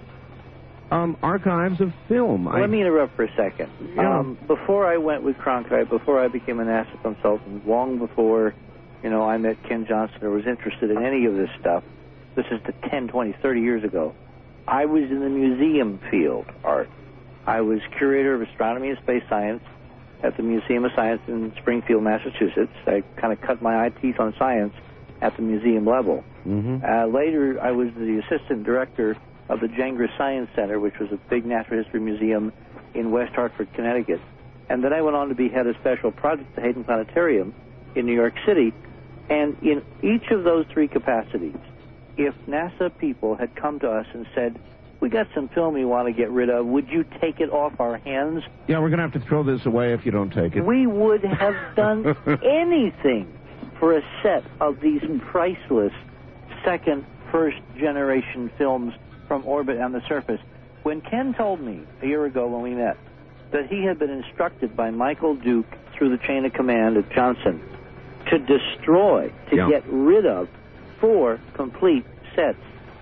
um, 0.91 1.17
archives 1.21 1.81
of 1.81 1.93
film. 2.07 2.47
I- 2.47 2.61
Let 2.61 2.69
me 2.69 2.81
interrupt 2.81 3.15
for 3.15 3.25
a 3.25 3.31
second. 3.35 3.71
Yeah. 3.95 4.19
Um, 4.19 4.37
before 4.47 4.87
I 4.87 4.97
went 4.97 5.23
with 5.23 5.37
Cronkite, 5.37 5.89
before 5.89 6.23
I 6.23 6.27
became 6.27 6.59
a 6.59 6.63
NASA 6.63 7.01
consultant, 7.01 7.67
long 7.67 7.99
before, 7.99 8.55
you 9.03 9.09
know, 9.09 9.23
I 9.23 9.37
met 9.37 9.61
Ken 9.63 9.85
Johnston 9.87 10.23
or 10.23 10.31
was 10.31 10.45
interested 10.45 10.89
in 10.91 11.03
any 11.03 11.25
of 11.25 11.35
this 11.35 11.49
stuff, 11.59 11.83
this 12.35 12.45
is 12.51 12.59
the 12.65 12.73
10, 12.89 13.07
20, 13.07 13.35
30 13.41 13.61
years 13.61 13.83
ago, 13.83 14.15
I 14.67 14.85
was 14.85 15.03
in 15.09 15.19
the 15.21 15.29
museum 15.29 15.99
field, 16.11 16.49
Art. 16.63 16.89
I 17.45 17.61
was 17.61 17.79
curator 17.97 18.35
of 18.35 18.41
astronomy 18.41 18.89
and 18.89 18.97
space 18.99 19.23
science 19.29 19.63
at 20.23 20.37
the 20.37 20.43
Museum 20.43 20.85
of 20.85 20.91
Science 20.95 21.21
in 21.27 21.53
Springfield, 21.57 22.03
Massachusetts. 22.03 22.73
I 22.85 23.03
kind 23.17 23.33
of 23.33 23.41
cut 23.41 23.61
my 23.61 23.85
eye 23.85 23.89
teeth 23.89 24.19
on 24.19 24.33
science 24.37 24.73
at 25.21 25.35
the 25.35 25.41
museum 25.41 25.85
level. 25.85 26.23
Mhm. 26.45 26.83
Uh, 26.83 27.07
later, 27.07 27.59
I 27.61 27.71
was 27.71 27.89
the 27.93 28.19
assistant 28.19 28.63
director 28.63 29.15
of 29.49 29.59
the 29.59 29.67
Gengras 29.67 30.15
Science 30.17 30.49
Center, 30.55 30.79
which 30.79 30.97
was 30.99 31.11
a 31.11 31.17
big 31.29 31.45
natural 31.45 31.81
history 31.81 31.99
museum 31.99 32.51
in 32.93 33.11
West 33.11 33.33
Hartford, 33.35 33.71
Connecticut. 33.73 34.19
And 34.69 34.83
then 34.83 34.93
I 34.93 35.01
went 35.01 35.15
on 35.15 35.29
to 35.29 35.35
be 35.35 35.49
head 35.49 35.67
of 35.67 35.75
special 35.77 36.11
projects 36.11 36.49
at 36.49 36.55
the 36.55 36.61
Hayden 36.61 36.83
Planetarium 36.83 37.53
in 37.95 38.05
New 38.05 38.13
York 38.13 38.33
City. 38.45 38.73
And 39.29 39.55
in 39.61 39.81
each 40.01 40.29
of 40.31 40.43
those 40.43 40.65
three 40.67 40.87
capacities, 40.87 41.55
if 42.17 42.33
NASA 42.47 42.91
people 42.97 43.35
had 43.35 43.55
come 43.55 43.79
to 43.79 43.89
us 43.89 44.05
and 44.13 44.25
said, 44.33 44.59
we 44.99 45.09
got 45.09 45.27
some 45.35 45.47
film 45.49 45.73
we 45.73 45.85
want 45.85 46.07
to 46.07 46.13
get 46.13 46.29
rid 46.31 46.49
of, 46.49 46.65
would 46.65 46.87
you 46.89 47.05
take 47.21 47.39
it 47.39 47.49
off 47.51 47.79
our 47.79 47.97
hands? 47.99 48.43
yeah, 48.67 48.79
we're 48.79 48.89
going 48.89 48.97
to 48.99 49.03
have 49.09 49.13
to 49.13 49.19
throw 49.27 49.43
this 49.43 49.65
away 49.65 49.93
if 49.93 50.05
you 50.05 50.11
don't 50.11 50.31
take 50.33 50.55
it. 50.55 50.61
We 50.65 50.87
would 50.87 51.23
have 51.23 51.75
done 51.75 52.05
anything 52.43 53.31
for 53.79 53.95
a 53.97 54.01
set 54.23 54.43
of 54.59 54.79
these 54.81 55.01
priceless 55.27 55.93
second, 56.65 57.05
first 57.31 57.57
generation 57.77 58.49
films 58.57 58.93
from 59.27 59.45
orbit 59.45 59.77
and 59.77 59.93
the 59.93 60.01
surface. 60.07 60.41
When 60.83 61.01
Ken 61.01 61.33
told 61.35 61.59
me 61.61 61.81
a 62.01 62.07
year 62.07 62.25
ago 62.25 62.47
when 62.47 62.61
we 62.63 62.73
met 62.73 62.97
that 63.51 63.67
he 63.67 63.83
had 63.83 63.99
been 63.99 64.09
instructed 64.09 64.75
by 64.75 64.89
Michael 64.89 65.35
Duke 65.35 65.67
through 65.93 66.09
the 66.09 66.17
chain 66.25 66.45
of 66.45 66.53
command 66.53 66.97
at 66.97 67.09
Johnson 67.11 67.61
to 68.29 68.39
destroy, 68.39 69.31
to 69.49 69.55
Yeah. 69.55 69.69
get 69.69 69.83
rid 69.87 70.25
of 70.25 70.49
four 70.99 71.39
complete 71.53 72.05
sets 72.35 72.57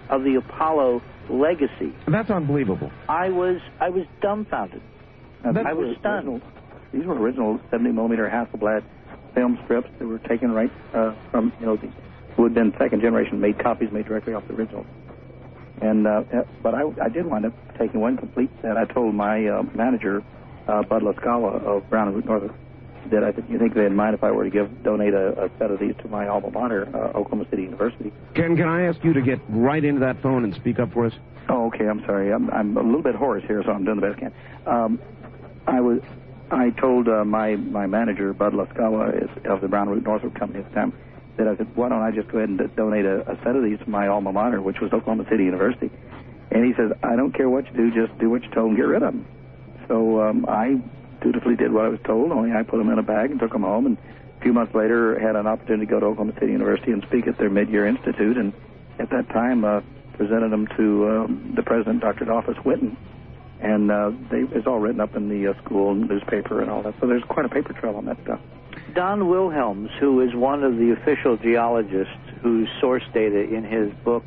of 0.10 0.24
the 0.24 0.36
Apollo 0.36 1.02
legacy, 1.30 1.94
That's 2.08 2.30
unbelievable. 2.30 2.92
I 3.10 3.30
was 3.30 3.58
I 3.80 3.90
was 3.90 4.06
dumbfounded. 4.22 4.82
I 5.44 5.74
was 5.74 5.96
stunned. 6.00 6.28
original- 6.28 6.42
These 6.94 7.06
were 7.06 7.16
original 7.16 7.60
70 7.72 7.92
millimeter 7.92 8.28
Hasselblad 8.30 8.84
film 9.34 9.60
strips 9.66 9.90
that 10.00 10.06
were 10.08 10.20
taken 10.20 10.52
right 10.52 10.72
uh, 10.94 11.14
from 11.32 11.52
you 11.60 11.66
know 11.66 11.76
the 11.78 11.90
who 12.36 12.44
had 12.44 12.54
been 12.54 12.74
second 12.80 13.02
generation 13.02 13.40
made 13.40 13.58
copies 13.60 13.92
made 13.92 14.06
directly 14.06 14.34
off 14.34 14.48
the 14.48 14.54
original. 14.54 14.86
And 15.82 16.08
uh, 16.08 16.24
uh, 16.34 16.44
but 16.64 16.74
I, 16.74 16.84
I 17.04 17.10
did 17.10 17.26
wind 17.26 17.46
up 17.46 17.54
taking 17.78 18.00
one 18.00 18.18
complete 18.18 18.50
set. 18.62 18.78
I 18.78 18.86
told 18.86 19.14
my 19.14 19.46
uh, 19.48 19.64
manager 19.76 20.24
uh, 20.68 20.84
Bud 20.84 21.04
Lascala 21.04 21.62
of 21.64 21.90
Brown 21.90 22.08
and 22.08 22.16
Root 22.16 22.26
Northrop 22.26 22.56
that 23.12 23.24
I 23.24 23.34
said, 23.34 23.46
you 23.50 23.58
think 23.58 23.74
they'd 23.74 23.90
mind 23.90 24.16
if 24.16 24.24
I 24.24 24.32
were 24.32 24.44
to 24.44 24.50
give 24.50 24.84
donate 24.84 25.14
a, 25.14 25.46
a 25.46 25.50
set 25.58 25.72
of 25.72 25.80
these 25.80 25.96
to 26.02 26.08
my 26.08 26.28
alma 26.28 26.52
mater, 26.52 26.90
uh, 26.94 27.18
Oklahoma 27.18 27.46
City 27.50 27.64
University. 27.64 28.12
Ken, 28.34 28.56
can 28.56 28.68
I 28.68 28.84
ask 28.84 29.04
you 29.04 29.14
to 29.14 29.22
get 29.22 29.40
right 29.50 29.84
into 29.84 30.02
that 30.02 30.22
phone 30.22 30.44
and 30.44 30.54
speak 30.56 30.80
up 30.80 30.94
for 30.94 31.06
us? 31.06 31.14
Oh, 31.50 31.68
okay. 31.68 31.88
I'm 31.88 32.04
sorry. 32.06 32.34
I'm, 32.34 32.50
I'm 32.52 32.78
a 32.78 32.82
little 32.82 33.04
bit 33.04 33.16
hoarse 33.16 33.44
here, 33.48 33.64
so 33.64 33.72
I'm 33.72 33.86
doing 33.86 34.00
the 34.00 34.08
best 34.08 34.18
I 34.18 34.20
can. 34.20 34.34
Um, 34.66 35.00
I 35.68 35.82
was. 35.82 36.02
I 36.52 36.70
told 36.70 37.08
uh, 37.08 37.26
my 37.26 37.56
my 37.56 37.88
manager 37.88 38.32
Bud 38.34 38.54
Lascala 38.54 39.46
of 39.48 39.62
the 39.62 39.68
Brown 39.68 39.90
Root 39.90 40.04
Northrop 40.04 40.36
Company 40.36 40.64
at 40.64 40.70
the 40.70 40.76
time 40.76 40.94
that 41.38 41.48
I 41.48 41.58
said, 41.58 41.76
why 41.76 41.90
don't 41.90 42.02
I 42.02 42.12
just 42.12 42.30
go 42.30 42.38
ahead 42.38 42.50
and 42.50 42.76
donate 42.76 43.06
a, 43.06 43.30
a 43.30 43.36
set 43.44 43.56
of 43.56 43.64
these 43.64 43.80
to 43.80 43.90
my 43.90 44.08
alma 44.08 44.32
mater, 44.32 44.62
which 44.62 44.80
was 44.80 44.94
Oklahoma 44.94 45.26
City 45.30 45.44
University. 45.44 45.92
And 46.52 46.66
he 46.66 46.74
says, 46.74 46.92
I 47.04 47.16
don't 47.16 47.34
care 47.34 47.50
what 47.50 47.66
you 47.68 47.74
do, 47.74 48.08
just 48.08 48.18
do 48.20 48.30
what 48.30 48.44
you're 48.44 48.54
told 48.54 48.70
and 48.70 48.78
get 48.78 48.84
rid 48.84 49.04
of 49.04 49.14
them. 49.14 49.26
So 49.88 50.22
um, 50.22 50.46
I 50.48 50.82
dutifully 51.22 51.56
did 51.56 51.72
what 51.72 51.86
I 51.86 51.90
was 51.90 52.00
told. 52.06 52.32
Only 52.32 52.52
I 52.52 52.64
put 52.64 52.78
them 52.78 52.90
in 52.90 53.00
a 53.00 53.04
bag 53.04 53.32
and 53.32 53.40
took 53.40 53.52
them 53.52 53.64
home. 53.64 53.86
And 53.86 53.98
a 54.40 54.42
few 54.42 54.54
months 54.54 54.74
later, 54.74 55.20
had 55.20 55.36
an 55.36 55.48
opportunity 55.48 55.86
to 55.86 55.92
go 55.92 56.00
to 56.00 56.06
Oklahoma 56.08 56.34
City 56.40 56.52
University 56.52 56.92
and 56.92 57.04
speak 57.04 57.28
at 57.28 57.38
their 57.38 57.50
mid-year 57.50 57.88
institute. 57.88 58.38
And 58.38 58.54
at 59.00 59.10
that 59.10 59.30
time, 59.30 59.66
uh, 59.66 59.82
presented 60.14 60.52
them 60.52 60.68
to 60.78 61.10
um, 61.10 61.54
the 61.56 61.64
president, 61.64 62.02
Dr. 62.02 62.26
Dolphus 62.26 62.58
Whitten. 62.58 62.96
And 63.62 63.92
uh, 63.92 64.12
they, 64.30 64.42
it's 64.56 64.68
all 64.68 64.80
written 64.80 65.02
up 65.02 65.16
in 65.16 65.30
the 65.30 65.52
uh, 65.52 65.64
school 65.64 65.96
newspaper 65.96 66.62
and 66.62 66.70
all 66.70 66.84
that. 66.84 66.96
So 67.00 67.08
there's 67.08 67.24
quite 67.24 67.46
a 67.46 67.50
paper 67.50 67.74
trail 67.74 67.96
on 67.96 68.06
that 68.06 68.18
stuff. 68.24 68.40
Don 68.94 69.28
Wilhelms, 69.28 69.90
who 70.00 70.22
is 70.22 70.34
one 70.36 70.64
of 70.64 70.78
the 70.78 70.92
official 70.92 71.38
geologists 71.38 72.14
whose 72.42 72.70
source 72.80 73.04
data 73.14 73.42
in 73.42 73.64
his 73.64 73.92
book 74.04 74.24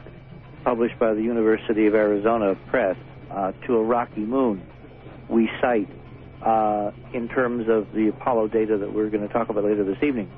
published 0.64 0.98
by 0.98 1.14
the 1.14 1.22
University 1.22 1.86
of 1.86 1.94
Arizona 1.94 2.56
Press, 2.68 2.96
uh, 3.30 3.52
To 3.66 3.76
a 3.76 3.82
Rocky 3.82 4.20
Moon, 4.20 4.62
we 5.28 5.50
cite 5.60 5.88
uh, 6.42 6.90
in 7.12 7.28
terms 7.28 7.68
of 7.68 7.92
the 7.92 8.08
Apollo 8.08 8.48
data 8.48 8.78
that 8.78 8.92
we're 8.92 9.10
going 9.10 9.26
to 9.26 9.32
talk 9.32 9.48
about 9.48 9.64
later 9.64 9.84
this 9.84 10.02
evening. 10.02 10.30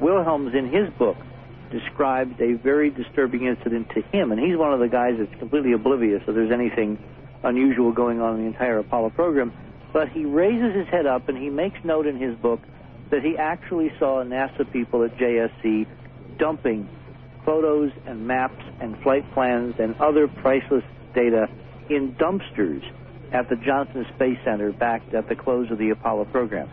Wilhelms, 0.00 0.54
in 0.54 0.66
his 0.66 0.92
book, 0.98 1.16
described 1.70 2.40
a 2.40 2.54
very 2.54 2.90
disturbing 2.90 3.46
incident 3.46 3.88
to 3.90 4.02
him, 4.02 4.32
and 4.32 4.40
he's 4.40 4.56
one 4.56 4.72
of 4.72 4.80
the 4.80 4.88
guys 4.88 5.14
that's 5.18 5.34
completely 5.38 5.72
oblivious 5.72 6.22
if 6.26 6.34
there's 6.34 6.52
anything 6.52 6.98
unusual 7.42 7.92
going 7.92 8.20
on 8.20 8.36
in 8.36 8.42
the 8.42 8.46
entire 8.46 8.78
Apollo 8.78 9.10
program. 9.10 9.52
But 9.92 10.08
he 10.08 10.24
raises 10.24 10.74
his 10.74 10.88
head 10.88 11.06
up 11.06 11.28
and 11.28 11.38
he 11.38 11.50
makes 11.50 11.78
note 11.84 12.06
in 12.06 12.18
his 12.18 12.34
book 12.36 12.60
that 13.10 13.22
he 13.22 13.36
actually 13.38 13.92
saw 13.98 14.24
NASA 14.24 14.70
people 14.72 15.04
at 15.04 15.16
JSC 15.16 15.86
dumping 16.38 16.88
photos 17.44 17.92
and 18.06 18.26
maps 18.26 18.62
and 18.80 18.98
flight 19.02 19.30
plans 19.34 19.74
and 19.78 19.94
other 20.00 20.26
priceless 20.26 20.82
data 21.14 21.48
in 21.90 22.14
dumpsters 22.14 22.82
at 23.34 23.48
the 23.48 23.56
Johnson 23.56 24.06
Space 24.14 24.38
Center 24.44 24.72
back 24.72 25.02
at 25.12 25.28
the 25.28 25.34
close 25.34 25.70
of 25.70 25.78
the 25.78 25.90
Apollo 25.90 26.26
program. 26.26 26.70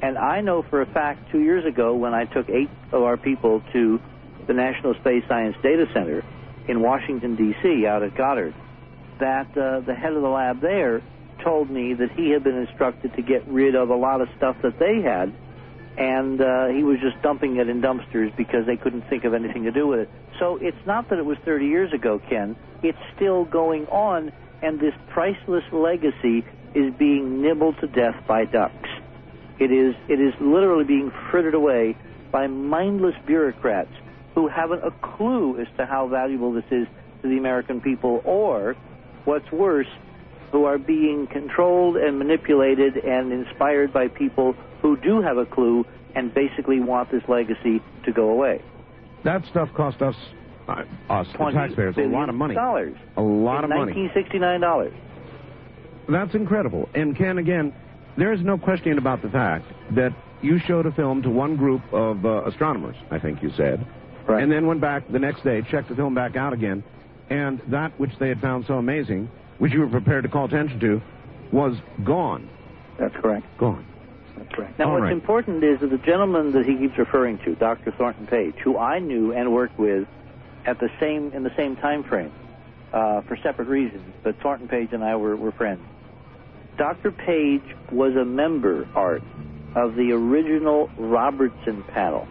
And 0.00 0.16
I 0.16 0.40
know 0.40 0.62
for 0.62 0.80
a 0.80 0.86
fact 0.86 1.30
two 1.30 1.40
years 1.40 1.66
ago 1.66 1.94
when 1.94 2.14
I 2.14 2.24
took 2.24 2.48
eight 2.48 2.70
of 2.92 3.02
our 3.02 3.16
people 3.16 3.62
to 3.72 4.00
the 4.46 4.54
National 4.54 4.94
Space 4.94 5.22
Science 5.28 5.56
Data 5.62 5.86
Center 5.92 6.24
in 6.66 6.80
Washington, 6.80 7.36
D.C., 7.36 7.86
out 7.86 8.02
at 8.02 8.16
Goddard, 8.16 8.54
that 9.20 9.50
uh, 9.56 9.80
the 9.80 9.94
head 9.94 10.14
of 10.14 10.22
the 10.22 10.28
lab 10.28 10.60
there 10.62 11.02
told 11.44 11.70
me 11.70 11.94
that 11.94 12.10
he 12.12 12.30
had 12.30 12.42
been 12.42 12.56
instructed 12.56 13.14
to 13.14 13.22
get 13.22 13.46
rid 13.46 13.74
of 13.74 13.90
a 13.90 13.94
lot 13.94 14.20
of 14.20 14.28
stuff 14.36 14.56
that 14.62 14.78
they 14.78 15.02
had, 15.02 15.34
and 15.98 16.40
uh, 16.40 16.68
he 16.68 16.82
was 16.84 16.98
just 17.00 17.20
dumping 17.22 17.56
it 17.56 17.68
in 17.68 17.82
dumpsters 17.82 18.34
because 18.36 18.64
they 18.66 18.76
couldn't 18.76 19.02
think 19.10 19.24
of 19.24 19.34
anything 19.34 19.64
to 19.64 19.72
do 19.72 19.86
with 19.86 20.00
it. 20.00 20.10
So 20.38 20.56
it's 20.56 20.86
not 20.86 21.10
that 21.10 21.18
it 21.18 21.26
was 21.26 21.38
30 21.44 21.66
years 21.66 21.92
ago, 21.92 22.20
Ken. 22.30 22.56
It's 22.82 22.98
still 23.16 23.44
going 23.44 23.86
on, 23.86 24.32
and 24.62 24.80
this 24.80 24.94
priceless 25.10 25.64
legacy 25.72 26.44
is 26.74 26.92
being 26.98 27.42
nibbled 27.42 27.76
to 27.80 27.86
death 27.86 28.16
by 28.26 28.44
ducks. 28.44 28.88
It 29.58 29.72
is, 29.72 29.94
it 30.08 30.20
is 30.20 30.34
literally 30.40 30.84
being 30.84 31.12
frittered 31.30 31.54
away 31.54 31.96
by 32.30 32.46
mindless 32.46 33.14
bureaucrats 33.26 33.92
who 34.34 34.48
haven't 34.48 34.84
a 34.84 34.90
clue 34.90 35.60
as 35.60 35.66
to 35.76 35.86
how 35.86 36.06
valuable 36.06 36.52
this 36.52 36.64
is 36.70 36.86
to 37.22 37.28
the 37.28 37.38
American 37.38 37.80
people, 37.80 38.22
or, 38.24 38.76
what's 39.24 39.50
worse, 39.50 39.88
who 40.52 40.64
are 40.64 40.78
being 40.78 41.26
controlled 41.26 41.96
and 41.96 42.18
manipulated 42.18 42.96
and 42.96 43.32
inspired 43.32 43.92
by 43.92 44.08
people 44.08 44.54
who 44.80 44.96
do 44.96 45.20
have 45.20 45.36
a 45.36 45.46
clue 45.46 45.84
and 46.14 46.32
basically 46.32 46.80
want 46.80 47.10
this 47.10 47.22
legacy 47.28 47.82
to 48.04 48.12
go 48.12 48.30
away. 48.30 48.62
That 49.24 49.44
stuff 49.46 49.68
cost 49.74 50.00
us, 50.00 50.14
uh, 50.68 50.84
us, 51.10 51.26
the 51.32 51.50
taxpayers, 51.52 51.96
a 51.96 52.02
lot 52.02 52.28
of 52.28 52.34
money. 52.34 52.54
Dollars. 52.54 52.96
A 53.16 53.22
lot 53.22 53.64
of 53.64 53.70
money. 53.70 53.92
$1969. 54.14 54.92
That's 56.08 56.34
incredible. 56.34 56.88
And 56.94 57.16
Ken, 57.16 57.38
again, 57.38 57.74
there 58.16 58.32
is 58.32 58.40
no 58.40 58.58
question 58.58 58.98
about 58.98 59.22
the 59.22 59.28
fact 59.28 59.64
that 59.94 60.12
you 60.42 60.58
showed 60.66 60.86
a 60.86 60.92
film 60.92 61.22
to 61.22 61.30
one 61.30 61.56
group 61.56 61.82
of 61.92 62.24
uh, 62.24 62.44
astronomers, 62.44 62.96
I 63.10 63.18
think 63.18 63.42
you 63.42 63.50
said, 63.56 63.86
Right. 64.26 64.42
and 64.42 64.52
then 64.52 64.66
went 64.66 64.80
back 64.80 65.04
the 65.10 65.18
next 65.18 65.42
day, 65.42 65.62
checked 65.70 65.88
the 65.88 65.94
film 65.96 66.14
back 66.14 66.36
out 66.36 66.52
again, 66.52 66.84
and 67.30 67.60
that 67.68 67.98
which 67.98 68.12
they 68.20 68.28
had 68.28 68.40
found 68.40 68.66
so 68.66 68.74
amazing, 68.74 69.30
which 69.58 69.72
you 69.72 69.80
were 69.80 69.88
prepared 69.88 70.24
to 70.24 70.28
call 70.28 70.44
attention 70.44 70.78
to, 70.80 71.00
was 71.50 71.76
gone. 72.04 72.48
That's 72.98 73.14
correct. 73.16 73.46
Gone. 73.58 73.86
That's 74.36 74.54
correct. 74.54 74.78
Now, 74.78 74.86
All 74.86 74.92
what's 74.92 75.02
right. 75.04 75.12
important 75.12 75.64
is 75.64 75.80
that 75.80 75.90
the 75.90 75.98
gentleman 75.98 76.52
that 76.52 76.66
he 76.66 76.76
keeps 76.76 76.96
referring 76.98 77.38
to, 77.44 77.54
Dr. 77.54 77.90
Thornton 77.92 78.26
Page, 78.26 78.54
who 78.62 78.76
I 78.78 78.98
knew 78.98 79.32
and 79.32 79.52
worked 79.52 79.78
with 79.78 80.06
at 80.68 80.78
the 80.78 80.90
same 81.00 81.32
in 81.32 81.42
the 81.42 81.54
same 81.56 81.76
time 81.76 82.04
frame 82.04 82.30
uh, 82.92 83.22
for 83.22 83.36
separate 83.42 83.68
reasons, 83.68 84.04
but 84.22 84.38
Thornton 84.40 84.68
Page 84.68 84.90
and 84.92 85.02
I 85.02 85.16
were, 85.16 85.34
were 85.34 85.52
friends. 85.52 85.80
Dr. 86.76 87.10
Page 87.10 87.62
was 87.90 88.14
a 88.14 88.24
member, 88.24 88.86
Art, 88.94 89.22
of 89.74 89.94
the 89.94 90.12
original 90.12 90.90
Robertson 90.98 91.82
panel. 91.84 92.28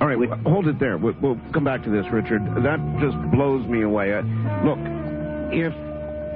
All 0.00 0.06
right, 0.06 0.18
w- 0.18 0.42
hold 0.44 0.66
it 0.68 0.78
there. 0.78 0.98
We'll, 0.98 1.16
we'll 1.20 1.40
come 1.52 1.64
back 1.64 1.82
to 1.84 1.90
this, 1.90 2.06
Richard. 2.12 2.42
That 2.62 2.78
just 3.00 3.16
blows 3.32 3.66
me 3.66 3.82
away. 3.82 4.14
Uh, 4.14 4.22
look, 4.62 4.78
if 5.52 5.72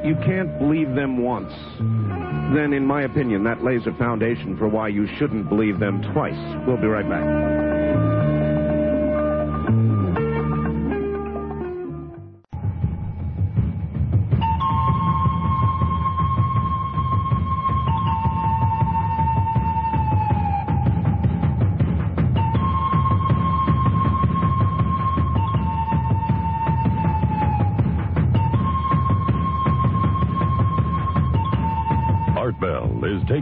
you 0.04 0.16
can't 0.16 0.58
believe 0.58 0.94
them 0.94 1.22
once, 1.22 1.52
then 2.54 2.72
in 2.72 2.86
my 2.86 3.02
opinion, 3.02 3.44
that 3.44 3.62
lays 3.62 3.86
a 3.86 3.92
foundation 3.94 4.56
for 4.56 4.68
why 4.68 4.88
you 4.88 5.06
shouldn't 5.18 5.48
believe 5.48 5.78
them 5.78 6.02
twice. 6.12 6.38
We'll 6.66 6.78
be 6.78 6.86
right 6.86 7.08
back. 7.08 7.64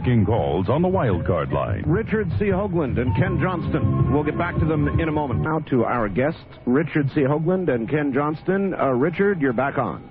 Taking 0.03 0.25
calls 0.25 0.67
on 0.67 0.81
the 0.81 0.87
wild 0.87 1.25
card 1.25 1.51
line. 1.51 1.81
Richard 1.85 2.29
C. 2.37 2.45
Hoagland 2.45 2.99
and 2.99 3.15
Ken 3.15 3.39
Johnston. 3.41 4.11
We'll 4.11 4.23
get 4.23 4.37
back 4.37 4.57
to 4.59 4.65
them 4.65 4.99
in 4.99 5.07
a 5.07 5.11
moment. 5.11 5.41
Now 5.41 5.59
to 5.69 5.85
our 5.85 6.09
guests, 6.09 6.43
Richard 6.65 7.09
C. 7.15 7.21
Hoagland 7.21 7.73
and 7.73 7.89
Ken 7.89 8.11
Johnston. 8.13 8.73
Uh, 8.73 8.87
Richard, 8.87 9.39
you're 9.41 9.53
back 9.53 9.77
on. 9.77 10.09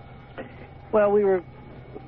Well, 0.93 1.12
we 1.12 1.24
were 1.24 1.43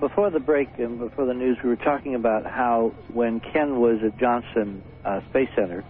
before 0.00 0.30
the 0.30 0.40
break 0.40 0.68
and 0.78 0.98
before 0.98 1.26
the 1.26 1.34
news. 1.34 1.58
We 1.62 1.68
were 1.68 1.76
talking 1.76 2.14
about 2.14 2.46
how 2.46 2.94
when 3.12 3.40
Ken 3.40 3.78
was 3.78 3.98
at 4.02 4.18
Johnson 4.18 4.82
uh, 5.04 5.20
Space 5.28 5.50
Center, 5.54 5.84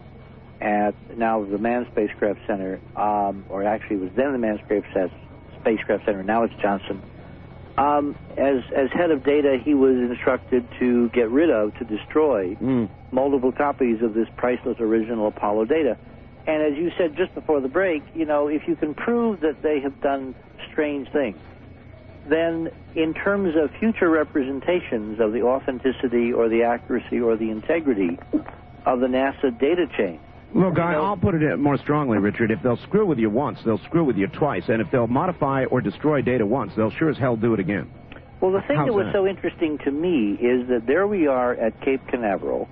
at 0.61 0.95
now 1.17 1.45
the 1.45 1.59
Manned 1.59 1.87
Spacecraft 1.93 2.41
Center, 2.47 2.81
um, 2.97 3.45
or 3.49 3.63
actually 3.65 3.97
it 3.97 4.03
was 4.03 4.11
then 4.17 4.33
the 4.33 4.39
Manned 4.39 4.61
Spacecraft 4.65 5.13
Spacecraft 5.61 6.07
Center. 6.07 6.25
Now 6.25 6.43
it's 6.43 6.55
Johnson. 6.61 7.03
Um, 7.77 8.15
as 8.39 8.63
as 8.77 8.89
head 8.93 9.11
of 9.11 9.25
data, 9.25 9.59
he 9.63 9.75
was 9.75 9.97
instructed 9.97 10.69
to 10.79 11.09
get 11.11 11.31
rid 11.31 11.51
of, 11.51 11.75
to 11.79 11.85
destroy 11.85 12.57
multiple 13.11 13.53
copies 13.53 14.03
of 14.03 14.15
this 14.15 14.29
priceless 14.37 14.77
original 14.81 15.29
Apollo 15.29 15.67
data. 15.67 15.97
And 16.47 16.63
as 16.63 16.79
you 16.79 16.91
said 16.99 17.17
just 17.17 17.35
before 17.35 17.61
the 17.61 17.69
break, 17.69 18.03
you 18.13 18.27
know, 18.27 18.49
if 18.49 18.63
you 18.69 18.77
can 18.77 18.95
prove 18.95 19.41
that 19.41 19.63
they 19.63 19.81
have 19.81 20.01
done 20.01 20.35
strange 20.71 21.09
things, 21.11 21.39
then 22.29 22.69
in 22.95 23.15
terms 23.15 23.55
of 23.57 23.71
future 23.79 24.09
representations 24.09 25.19
of 25.21 25.33
the 25.33 25.43
authenticity 25.43 26.33
or 26.33 26.49
the 26.49 26.63
accuracy 26.63 27.21
or 27.21 27.37
the 27.37 27.51
integrity 27.51 28.19
of 28.87 29.01
the 29.01 29.07
NASA 29.07 29.59
data 29.59 29.87
chain, 29.97 30.21
Look, 30.55 30.79
I, 30.79 30.95
I'll 30.95 31.17
put 31.17 31.35
it 31.35 31.59
more 31.59 31.77
strongly, 31.79 32.19
Richard. 32.19 32.53
If 32.53 32.63
they'll 32.63 32.77
screw 32.77 33.05
with 33.07 33.19
you 33.19 33.29
once, 33.29 33.59
they'll 33.65 33.83
screw 33.87 34.05
with 34.05 34.17
you 34.17 34.29
twice. 34.29 34.63
And 34.69 34.81
if 34.81 34.89
they'll 34.93 35.09
modify 35.09 35.65
or 35.65 35.81
destroy 35.81 36.23
data 36.23 36.47
once, 36.47 36.73
they'll 36.77 36.93
sure 36.93 37.11
as 37.11 37.19
hell 37.19 37.37
do 37.37 37.55
it 37.55 37.61
again. 37.61 37.91
Well, 38.41 38.53
the 38.53 38.61
thing 38.61 38.77
How's 38.77 38.87
that 38.87 38.93
was 38.93 39.07
that? 39.07 39.15
so 39.15 39.27
interesting 39.27 39.79
to 39.79 39.91
me 39.91 40.35
is 40.35 40.69
that 40.69 40.87
there 40.87 41.09
we 41.09 41.27
are 41.27 41.55
at 41.55 41.81
Cape 41.81 42.07
Canaveral. 42.07 42.69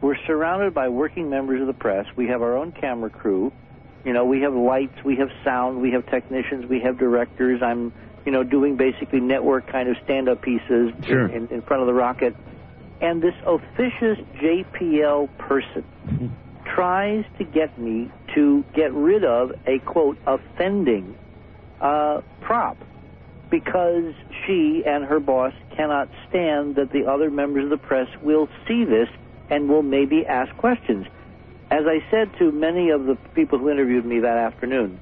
We're 0.00 0.16
surrounded 0.26 0.74
by 0.74 0.88
working 0.88 1.30
members 1.30 1.60
of 1.60 1.68
the 1.68 1.72
press. 1.72 2.06
We 2.16 2.26
have 2.28 2.42
our 2.42 2.56
own 2.56 2.72
camera 2.72 3.10
crew. 3.10 3.52
You 4.04 4.12
know, 4.12 4.24
we 4.24 4.40
have 4.40 4.54
lights, 4.54 5.04
we 5.04 5.16
have 5.16 5.28
sound, 5.44 5.80
we 5.80 5.92
have 5.92 6.06
technicians, 6.06 6.66
we 6.66 6.80
have 6.80 6.98
directors. 6.98 7.60
I'm, 7.62 7.92
you 8.24 8.32
know, 8.32 8.42
doing 8.42 8.76
basically 8.76 9.20
network 9.20 9.70
kind 9.70 9.88
of 9.88 9.96
stand-up 10.04 10.42
pieces 10.42 10.92
Sure. 11.06 11.26
in, 11.26 11.46
in, 11.46 11.48
in 11.48 11.62
front 11.62 11.82
of 11.82 11.86
the 11.86 11.94
rocket. 11.94 12.34
And 13.00 13.22
this 13.22 13.34
officious 13.46 14.18
JPL 14.36 15.36
person 15.38 15.84
mm-hmm. 16.06 16.26
Tries 16.74 17.24
to 17.38 17.44
get 17.44 17.78
me 17.78 18.10
to 18.34 18.64
get 18.74 18.92
rid 18.92 19.24
of 19.24 19.50
a 19.66 19.78
quote 19.80 20.18
offending 20.26 21.16
uh, 21.80 22.20
prop 22.40 22.76
because 23.50 24.14
she 24.46 24.82
and 24.86 25.04
her 25.04 25.18
boss 25.18 25.52
cannot 25.76 26.08
stand 26.28 26.76
that 26.76 26.90
the 26.92 27.10
other 27.10 27.30
members 27.30 27.64
of 27.64 27.70
the 27.70 27.76
press 27.86 28.06
will 28.22 28.48
see 28.68 28.84
this 28.84 29.08
and 29.50 29.68
will 29.68 29.82
maybe 29.82 30.24
ask 30.28 30.54
questions. 30.56 31.06
As 31.70 31.84
I 31.86 31.98
said 32.10 32.30
to 32.38 32.52
many 32.52 32.90
of 32.90 33.04
the 33.04 33.16
people 33.34 33.58
who 33.58 33.70
interviewed 33.70 34.04
me 34.04 34.20
that 34.20 34.36
afternoon, 34.36 35.00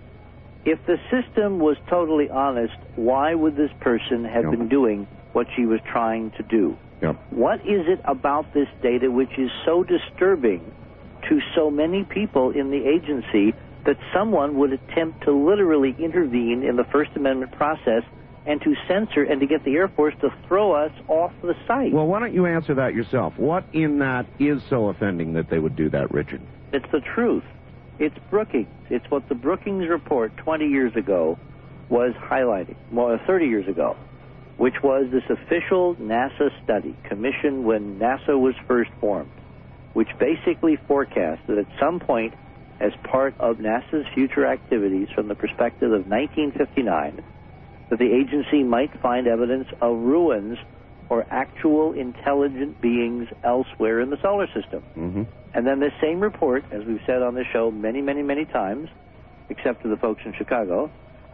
if 0.65 0.79
the 0.87 0.97
system 1.11 1.59
was 1.59 1.77
totally 1.89 2.29
honest, 2.31 2.75
why 2.97 3.35
would 3.35 3.57
this 3.57 3.71
person 3.81 4.25
have 4.25 4.45
Yep. 4.45 4.51
been 4.53 4.69
doing 4.69 5.07
what 5.33 5.47
she 5.55 5.67
was 5.67 5.81
trying 5.91 6.31
to 6.33 6.43
do? 6.43 6.77
Yep. 7.03 7.17
What 7.31 7.61
is 7.61 7.87
it 7.87 8.01
about 8.05 8.53
this 8.53 8.69
data 8.83 9.11
which 9.11 9.39
is 9.39 9.51
so 9.65 9.83
disturbing 9.85 10.73
to 11.29 11.41
so 11.55 11.71
many 11.71 12.05
people 12.05 12.51
in 12.51 12.71
the 12.71 12.87
agency 12.87 13.55
that 13.85 13.97
someone 14.13 14.59
would 14.59 14.73
attempt 14.73 15.25
to 15.25 15.33
literally 15.33 15.95
intervene 15.99 16.63
in 16.63 16.77
the 16.77 16.85
First 16.85 17.11
Amendment 17.17 17.53
process 17.53 18.03
and 18.47 18.61
to 18.63 18.75
censor 18.89 19.23
and 19.23 19.41
to 19.41 19.47
get 19.47 19.63
the 19.65 19.75
Air 19.75 19.89
Force 19.89 20.15
to 20.23 20.31
throw 20.47 20.73
us 20.73 20.93
off 21.07 21.33
the 21.43 21.55
site? 21.67 21.93
Well, 21.93 22.07
why 22.07 22.19
don't 22.19 22.35
you 22.35 22.47
answer 22.47 22.75
that 22.75 22.95
yourself? 22.95 23.35
What 23.37 23.65
in 23.73 23.99
that 23.99 24.27
is 24.39 24.63
so 24.71 24.89
offending 24.89 25.35
that 25.35 25.51
they 25.51 25.59
would 25.59 25.77
do 25.77 25.91
that, 25.91 26.11
Richard? 26.13 26.41
It's 26.73 26.91
the 26.91 27.01
truth. 27.01 27.45
It's 27.99 28.17
Brookings. 28.31 28.69
It's 28.91 29.05
what 29.11 29.29
the 29.29 29.35
Brookings 29.35 29.89
report 29.89 30.37
20 30.39 30.67
years 30.67 30.97
ago 30.97 31.39
was 31.89 32.15
highlighting, 32.15 32.77
well, 32.93 33.19
30 33.27 33.47
years 33.47 33.69
ago, 33.69 33.97
which 34.57 34.83
was 34.83 35.07
this 35.11 35.25
official 35.29 35.95
NASA 35.97 36.51
study 36.63 36.97
commissioned 37.05 37.65
when 37.65 37.99
NASA 37.99 38.39
was 38.39 38.55
first 38.67 38.91
formed, 39.01 39.31
which 39.99 40.17
basically 40.21 40.77
forecast 40.87 41.45
that 41.49 41.59
at 41.59 41.67
some 41.81 41.99
point, 41.99 42.33
as 42.79 42.93
part 43.03 43.35
of 43.41 43.57
NASA's 43.57 44.07
future 44.15 44.47
activities 44.47 45.09
from 45.13 45.27
the 45.27 45.35
perspective 45.35 45.91
of 45.91 46.07
1959, 46.07 47.21
that 47.91 47.99
the 47.99 48.13
agency 48.13 48.63
might 48.63 48.97
find 49.03 49.27
evidence 49.27 49.67
of 49.81 49.97
ruins 49.99 50.57
or 51.09 51.27
actual 51.31 51.95
intelligent 51.95 52.81
beings 52.81 53.27
elsewhere 53.43 53.99
in 53.99 54.09
the 54.11 54.19
solar 54.23 54.47
system. 54.55 54.85
Mm-hmm. 54.97 55.23
And 55.53 55.67
then 55.67 55.81
this 55.81 55.95
same 56.01 56.21
report, 56.21 56.65
as 56.71 56.85
we've 56.85 57.03
said 57.05 57.21
on 57.21 57.35
this 57.35 57.49
show 57.53 57.73
many, 57.73 58.01
many, 58.01 58.23
many 58.23 58.45
times, 58.45 58.89
except 59.49 59.83
to 59.83 59.89
the 59.89 59.97
folks 59.97 60.23
in 60.25 60.33
Chicago, 60.35 60.93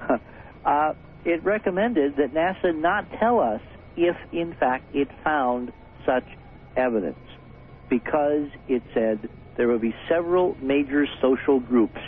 uh, 0.64 0.94
it 1.26 1.44
recommended 1.44 2.16
that 2.16 2.32
NASA 2.32 2.74
not 2.74 3.04
tell 3.20 3.40
us 3.40 3.60
if 3.94 4.16
in 4.32 4.54
fact 4.54 4.86
it 4.94 5.08
found 5.22 5.70
such 6.06 6.24
evidence 6.78 7.18
because 7.88 8.48
it 8.68 8.82
said 8.92 9.28
there 9.56 9.68
would 9.68 9.80
be 9.80 9.94
several 10.08 10.56
major 10.60 11.06
social 11.20 11.60
groups 11.60 11.98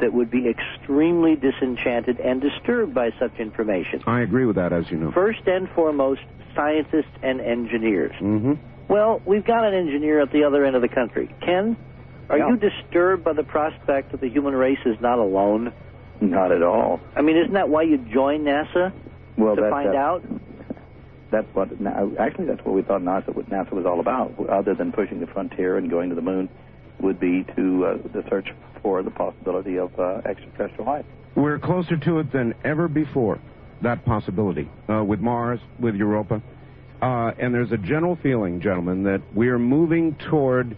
that 0.00 0.12
would 0.12 0.30
be 0.30 0.46
extremely 0.48 1.36
disenchanted 1.36 2.20
and 2.20 2.40
disturbed 2.40 2.94
by 2.94 3.10
such 3.18 3.38
information. 3.38 4.02
I 4.06 4.20
agree 4.20 4.44
with 4.44 4.56
that, 4.56 4.72
as 4.72 4.90
you 4.90 4.98
know. 4.98 5.10
First 5.12 5.46
and 5.46 5.68
foremost, 5.70 6.20
scientists 6.54 7.12
and 7.22 7.40
engineers. 7.40 8.12
Mm-hmm. 8.20 8.54
Well, 8.88 9.22
we've 9.24 9.44
got 9.44 9.64
an 9.64 9.74
engineer 9.74 10.20
at 10.20 10.32
the 10.32 10.44
other 10.44 10.64
end 10.64 10.76
of 10.76 10.82
the 10.82 10.88
country. 10.88 11.28
Ken, 11.40 11.76
are 12.28 12.38
Yeah. 12.38 12.48
you 12.48 12.56
disturbed 12.56 13.24
by 13.24 13.32
the 13.32 13.42
prospect 13.42 14.12
that 14.12 14.20
the 14.20 14.28
human 14.28 14.54
race 14.54 14.78
is 14.84 14.96
not 15.00 15.18
alone? 15.18 15.72
Not 16.20 16.52
at 16.52 16.62
all. 16.62 17.00
I 17.14 17.22
mean, 17.22 17.36
isn't 17.36 17.54
that 17.54 17.68
why 17.68 17.82
you 17.82 17.98
joined 17.98 18.46
NASA 18.46 18.92
Well, 19.36 19.54
to 19.56 19.62
that, 19.62 19.70
find 19.70 19.88
that- 19.90 19.96
out? 19.96 20.24
That's 21.30 21.46
what 21.54 21.68
actually 22.18 22.46
that's 22.46 22.64
what 22.64 22.74
we 22.74 22.82
thought 22.82 23.02
NASA 23.02 23.30
NASA 23.48 23.72
was 23.72 23.84
all 23.84 24.00
about. 24.00 24.32
Other 24.48 24.74
than 24.74 24.92
pushing 24.92 25.20
the 25.20 25.26
frontier 25.26 25.76
and 25.76 25.90
going 25.90 26.08
to 26.10 26.14
the 26.14 26.22
moon, 26.22 26.48
would 27.00 27.20
be 27.20 27.44
to 27.56 27.84
uh, 27.84 27.98
the 28.12 28.24
search 28.28 28.48
for 28.82 29.02
the 29.02 29.10
possibility 29.10 29.78
of 29.78 29.98
uh, 29.98 30.22
extraterrestrial 30.24 30.86
life. 30.86 31.04
We're 31.34 31.58
closer 31.58 31.96
to 31.96 32.18
it 32.20 32.32
than 32.32 32.54
ever 32.64 32.88
before, 32.88 33.38
that 33.82 34.04
possibility, 34.04 34.70
uh, 34.88 35.04
with 35.04 35.20
Mars, 35.20 35.60
with 35.78 35.94
Europa. 35.94 36.42
Uh, 37.02 37.32
and 37.38 37.52
there's 37.52 37.72
a 37.72 37.76
general 37.76 38.16
feeling, 38.22 38.60
gentlemen, 38.60 39.02
that 39.02 39.20
we're 39.34 39.58
moving 39.58 40.14
toward 40.30 40.76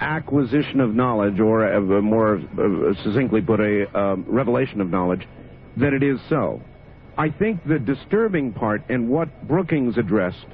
acquisition 0.00 0.80
of 0.80 0.94
knowledge, 0.94 1.40
or 1.40 1.72
uh, 1.72 1.80
more 2.02 2.36
uh, 2.36 3.02
succinctly 3.02 3.40
put, 3.40 3.60
a 3.60 3.98
um, 3.98 4.26
revelation 4.28 4.80
of 4.80 4.90
knowledge, 4.90 5.26
that 5.76 5.94
it 5.94 6.02
is 6.02 6.18
so. 6.28 6.60
I 7.16 7.28
think 7.30 7.66
the 7.66 7.78
disturbing 7.78 8.52
part, 8.52 8.82
and 8.88 9.08
what 9.08 9.46
Brookings 9.46 9.98
addressed, 9.98 10.46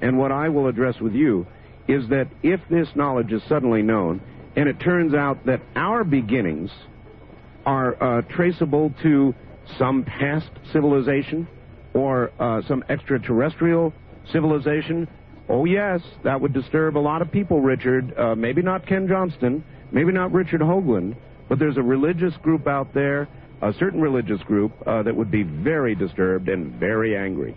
and 0.00 0.18
what 0.18 0.32
I 0.32 0.48
will 0.48 0.66
address 0.66 0.98
with 1.00 1.12
you, 1.12 1.46
is 1.88 2.08
that 2.08 2.28
if 2.42 2.60
this 2.70 2.88
knowledge 2.94 3.32
is 3.32 3.42
suddenly 3.48 3.82
known, 3.82 4.20
and 4.56 4.68
it 4.68 4.80
turns 4.80 5.14
out 5.14 5.44
that 5.46 5.60
our 5.74 6.04
beginnings 6.04 6.70
are 7.66 8.02
uh, 8.02 8.22
traceable 8.22 8.92
to 9.02 9.34
some 9.78 10.04
past 10.04 10.50
civilization 10.72 11.46
or 11.92 12.30
uh, 12.40 12.62
some 12.66 12.82
extraterrestrial 12.88 13.92
civilization, 14.32 15.06
oh 15.48 15.64
yes, 15.64 16.00
that 16.24 16.40
would 16.40 16.52
disturb 16.52 16.96
a 16.96 16.98
lot 16.98 17.20
of 17.20 17.30
people, 17.30 17.60
Richard. 17.60 18.16
Uh, 18.16 18.34
maybe 18.34 18.62
not 18.62 18.86
Ken 18.86 19.06
Johnston, 19.06 19.62
maybe 19.92 20.12
not 20.12 20.32
Richard 20.32 20.60
Hoagland, 20.60 21.16
but 21.48 21.58
there's 21.58 21.76
a 21.76 21.82
religious 21.82 22.34
group 22.42 22.66
out 22.66 22.94
there, 22.94 23.28
a 23.62 23.72
certain 23.74 24.00
religious 24.00 24.40
group, 24.42 24.72
uh, 24.86 25.02
that 25.02 25.14
would 25.14 25.30
be 25.30 25.42
very 25.42 25.94
disturbed 25.94 26.48
and 26.48 26.72
very 26.74 27.16
angry. 27.16 27.56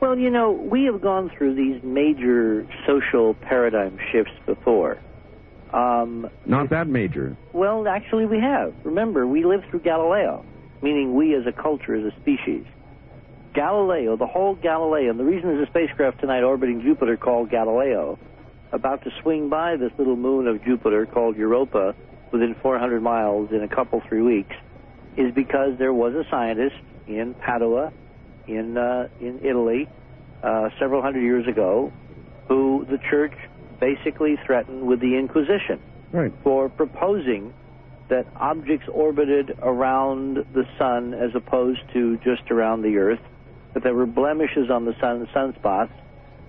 Well, 0.00 0.18
you 0.18 0.30
know, 0.30 0.52
we 0.52 0.84
have 0.84 1.00
gone 1.02 1.30
through 1.36 1.54
these 1.54 1.82
major 1.82 2.66
social 2.86 3.34
paradigm 3.34 3.98
shifts 4.10 4.32
before. 4.46 4.98
Um, 5.72 6.28
Not 6.46 6.70
that 6.70 6.88
major. 6.88 7.36
well, 7.52 7.86
actually, 7.86 8.26
we 8.26 8.40
have. 8.40 8.74
Remember, 8.82 9.26
we 9.26 9.44
lived 9.44 9.66
through 9.70 9.80
Galileo, 9.80 10.44
meaning 10.82 11.14
we 11.14 11.34
as 11.34 11.46
a 11.46 11.52
culture, 11.52 11.94
as 11.94 12.12
a 12.12 12.16
species. 12.20 12.64
Galileo, 13.54 14.16
the 14.16 14.26
whole 14.26 14.54
Galileo, 14.54 15.10
and 15.10 15.18
the 15.18 15.24
reason 15.24 15.50
there's 15.50 15.68
a 15.68 15.70
spacecraft 15.70 16.20
tonight 16.20 16.42
orbiting 16.42 16.82
Jupiter 16.82 17.16
called 17.16 17.50
Galileo, 17.50 18.18
about 18.72 19.02
to 19.04 19.10
swing 19.22 19.48
by 19.48 19.76
this 19.76 19.92
little 19.98 20.16
moon 20.16 20.46
of 20.46 20.64
Jupiter 20.64 21.06
called 21.06 21.36
Europa 21.36 21.94
within 22.32 22.54
400 22.62 23.02
miles 23.02 23.50
in 23.50 23.62
a 23.62 23.68
couple, 23.68 24.02
three 24.08 24.22
weeks, 24.22 24.54
is 25.16 25.32
because 25.34 25.78
there 25.78 25.92
was 25.92 26.14
a 26.14 26.24
scientist 26.30 26.76
in 27.06 27.34
Padua, 27.34 27.92
in, 28.46 28.76
uh, 28.76 29.08
in 29.20 29.40
Italy, 29.44 29.88
uh, 30.42 30.70
several 30.78 31.02
hundred 31.02 31.22
years 31.22 31.46
ago, 31.46 31.92
who 32.48 32.86
the 32.88 32.98
church 33.10 33.34
basically 33.80 34.38
threatened 34.44 34.86
with 34.86 35.00
the 35.00 35.16
Inquisition 35.16 35.80
Right. 36.12 36.32
for 36.42 36.68
proposing 36.68 37.54
that 38.08 38.26
objects 38.36 38.88
orbited 38.92 39.56
around 39.62 40.44
the 40.52 40.66
sun 40.78 41.14
as 41.14 41.30
opposed 41.34 41.80
to 41.92 42.16
just 42.18 42.50
around 42.50 42.82
the 42.82 42.98
earth, 42.98 43.20
that 43.74 43.84
there 43.84 43.94
were 43.94 44.06
blemishes 44.06 44.68
on 44.70 44.84
the 44.84 44.94
sun, 45.00 45.28
sunspots, 45.34 45.92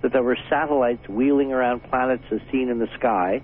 that 0.02 0.12
there 0.12 0.24
were 0.24 0.36
satellites 0.50 1.08
wheeling 1.08 1.52
around 1.52 1.80
planets 1.84 2.24
as 2.32 2.40
seen 2.50 2.68
in 2.68 2.80
the 2.80 2.88
sky, 2.98 3.40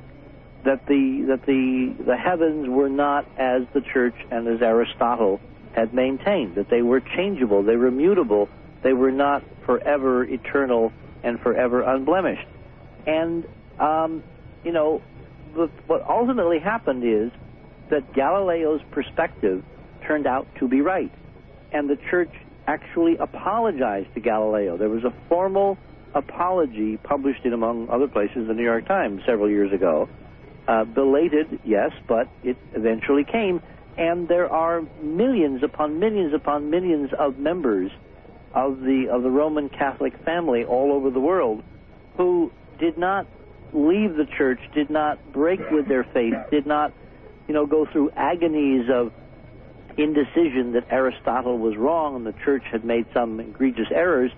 that 0.64 0.86
the 0.86 1.24
that 1.28 1.46
the 1.46 1.94
the 2.04 2.16
heavens 2.16 2.68
were 2.68 2.88
not 2.88 3.26
as 3.38 3.62
the 3.74 3.80
church 3.80 4.14
and 4.30 4.46
as 4.48 4.60
Aristotle 4.62 5.40
had 5.72 5.94
maintained, 5.94 6.56
that 6.56 6.68
they 6.68 6.82
were 6.82 7.00
changeable, 7.00 7.62
they 7.62 7.76
were 7.76 7.90
mutable, 7.90 8.48
they 8.82 8.92
were 8.92 9.12
not 9.12 9.42
forever 9.64 10.24
eternal 10.24 10.92
and 11.22 11.40
forever 11.40 11.82
unblemished. 11.82 12.46
And 13.06 13.44
um, 13.78 14.22
you 14.64 14.72
know, 14.72 15.02
what 15.86 16.02
ultimately 16.08 16.58
happened 16.58 17.04
is 17.04 17.30
that 17.90 18.12
Galileo's 18.12 18.82
perspective 18.90 19.64
turned 20.06 20.26
out 20.26 20.46
to 20.58 20.68
be 20.68 20.80
right. 20.80 21.12
And 21.72 21.88
the 21.88 21.98
church 22.10 22.32
actually 22.66 23.16
apologized 23.16 24.12
to 24.14 24.20
Galileo. 24.20 24.76
There 24.76 24.88
was 24.88 25.04
a 25.04 25.12
formal 25.28 25.78
apology 26.14 26.96
published 26.98 27.44
in, 27.44 27.52
among 27.52 27.88
other 27.88 28.08
places, 28.08 28.46
the 28.46 28.54
New 28.54 28.62
York 28.62 28.86
Times 28.86 29.22
several 29.26 29.48
years 29.48 29.72
ago. 29.72 30.08
Uh, 30.68 30.84
belated, 30.84 31.60
yes, 31.64 31.92
but 32.06 32.28
it 32.44 32.58
eventually 32.74 33.24
came. 33.24 33.62
And 33.96 34.28
there 34.28 34.52
are 34.52 34.82
millions 35.02 35.62
upon 35.62 35.98
millions 35.98 36.34
upon 36.34 36.68
millions 36.68 37.10
of 37.18 37.38
members 37.38 37.90
of 38.52 38.80
the 38.80 39.08
of 39.10 39.22
the 39.22 39.30
Roman 39.30 39.70
Catholic 39.70 40.12
family 40.26 40.64
all 40.64 40.92
over 40.92 41.08
the 41.08 41.20
world 41.20 41.62
who 42.18 42.52
did 42.78 42.98
not 42.98 43.26
leave 43.72 44.14
the 44.16 44.26
church, 44.36 44.60
did 44.74 44.90
not 44.90 45.32
break 45.32 45.58
with 45.70 45.88
their 45.88 46.04
faith, 46.04 46.34
did 46.50 46.66
not, 46.66 46.92
you 47.46 47.54
know, 47.54 47.64
go 47.64 47.86
through 47.90 48.10
agonies 48.10 48.90
of 48.92 49.10
indecision 49.96 50.72
that 50.72 50.84
Aristotle 50.90 51.56
was 51.58 51.78
wrong 51.78 52.14
and 52.14 52.26
the 52.26 52.34
church 52.44 52.64
had 52.70 52.84
made 52.84 53.06
some 53.14 53.40
egregious 53.40 53.88
errors. 53.90 54.32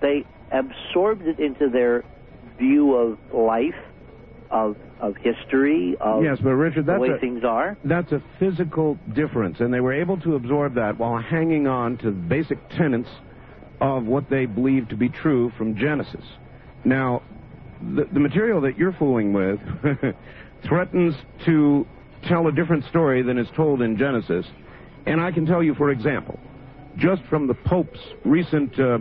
They 0.00 0.26
absorbed 0.50 1.22
it 1.22 1.38
into 1.38 1.68
their 1.68 2.04
view 2.58 2.96
of 2.96 3.18
life, 3.32 3.78
of 4.50 4.76
of 5.00 5.16
history, 5.16 5.96
of 6.00 6.22
Yes, 6.22 6.38
but 6.42 6.50
Richard, 6.50 6.86
that's 6.86 6.96
the 6.96 7.00
way 7.00 7.16
a, 7.16 7.18
things 7.18 7.44
are. 7.44 7.76
that's 7.84 8.12
a 8.12 8.22
physical 8.38 8.98
difference, 9.14 9.60
and 9.60 9.72
they 9.72 9.80
were 9.80 9.92
able 9.92 10.18
to 10.20 10.34
absorb 10.34 10.74
that 10.74 10.98
while 10.98 11.18
hanging 11.18 11.66
on 11.66 11.96
to 11.98 12.10
basic 12.10 12.58
tenets 12.70 13.08
of 13.80 14.04
what 14.04 14.28
they 14.28 14.46
believed 14.46 14.90
to 14.90 14.96
be 14.96 15.08
true 15.08 15.52
from 15.56 15.76
Genesis. 15.76 16.24
Now, 16.84 17.22
the, 17.94 18.08
the 18.12 18.20
material 18.20 18.60
that 18.62 18.76
you're 18.76 18.92
fooling 18.92 19.32
with 19.32 19.60
threatens 20.66 21.14
to 21.44 21.86
tell 22.26 22.48
a 22.48 22.52
different 22.52 22.84
story 22.86 23.22
than 23.22 23.38
is 23.38 23.46
told 23.54 23.82
in 23.82 23.96
Genesis, 23.96 24.46
and 25.06 25.20
I 25.20 25.30
can 25.30 25.46
tell 25.46 25.62
you, 25.62 25.74
for 25.74 25.90
example, 25.90 26.38
just 26.96 27.22
from 27.24 27.46
the 27.46 27.54
Pope's 27.54 28.00
recent 28.24 28.78
uh, 28.80 28.98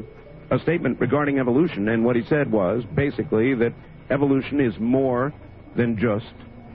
a 0.50 0.60
statement 0.60 1.00
regarding 1.00 1.40
evolution, 1.40 1.90
and 1.90 2.06
what 2.06 2.16
he 2.16 2.24
said 2.30 2.52
was 2.52 2.84
basically 2.96 3.54
that 3.56 3.74
evolution 4.10 4.62
is 4.62 4.74
more 4.80 5.34
than 5.78 5.98
just 5.98 6.34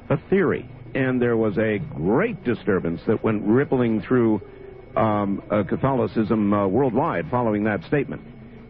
a 0.09 0.16
theory. 0.30 0.68
And 0.94 1.20
there 1.20 1.36
was 1.36 1.59
a 1.59 1.78
great 1.94 2.42
disturbance 2.44 3.00
that 3.07 3.22
went 3.22 3.42
rippling 3.44 4.03
through 4.03 4.40
um, 4.96 5.42
uh, 5.50 5.62
Catholicism 5.62 6.53
uh, 6.53 6.66
worldwide 6.66 7.30
following 7.30 7.64
that 7.64 7.82
statement. 7.84 8.22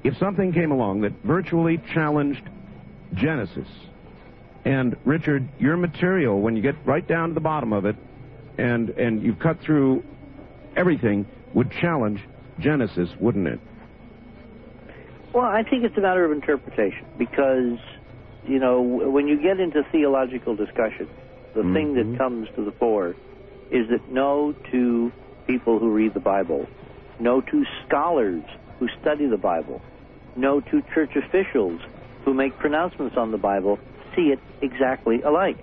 If 0.04 0.16
something 0.18 0.52
came 0.52 0.72
along 0.72 1.02
that 1.02 1.12
virtually 1.24 1.80
challenged 1.94 2.42
Genesis, 3.14 3.68
and 4.64 4.96
Richard, 5.04 5.48
your 5.58 5.76
material, 5.76 6.40
when 6.40 6.56
you 6.56 6.62
get 6.62 6.76
right 6.86 7.06
down 7.06 7.28
to 7.28 7.34
the 7.34 7.40
bottom 7.40 7.72
of 7.72 7.84
it, 7.84 7.96
and 8.58 8.90
and 8.90 9.22
you've 9.22 9.38
cut 9.38 9.60
through 9.60 10.04
everything, 10.76 11.26
would 11.54 11.70
challenge 11.70 12.20
Genesis, 12.60 13.08
wouldn't 13.20 13.48
it? 13.48 13.60
Well, 15.34 15.44
I 15.44 15.62
think 15.62 15.84
it's 15.84 15.96
a 15.96 16.00
matter 16.00 16.24
of 16.24 16.32
interpretation 16.32 17.06
because, 17.18 17.78
you 18.46 18.58
know, 18.58 18.80
when 18.80 19.28
you 19.28 19.40
get 19.40 19.60
into 19.60 19.82
theological 19.92 20.56
discussion, 20.56 21.08
the 21.54 21.60
mm-hmm. 21.60 21.74
thing 21.74 21.94
that 21.94 22.18
comes 22.18 22.48
to 22.56 22.64
the 22.64 22.72
fore 22.72 23.14
is 23.70 23.88
that 23.88 24.10
no 24.10 24.54
two 24.70 25.12
people 25.46 25.78
who 25.78 25.90
read 25.90 26.14
the 26.14 26.20
Bible, 26.20 26.66
no 27.18 27.40
two 27.40 27.64
scholars 27.86 28.42
who 28.78 28.88
study 29.00 29.26
the 29.26 29.36
Bible, 29.36 29.80
no 30.36 30.60
two 30.60 30.82
church 30.94 31.14
officials 31.16 31.80
who 32.24 32.34
make 32.34 32.56
pronouncements 32.58 33.16
on 33.16 33.30
the 33.30 33.38
Bible 33.38 33.78
see 34.14 34.32
it 34.32 34.40
exactly 34.60 35.22
alike. 35.22 35.58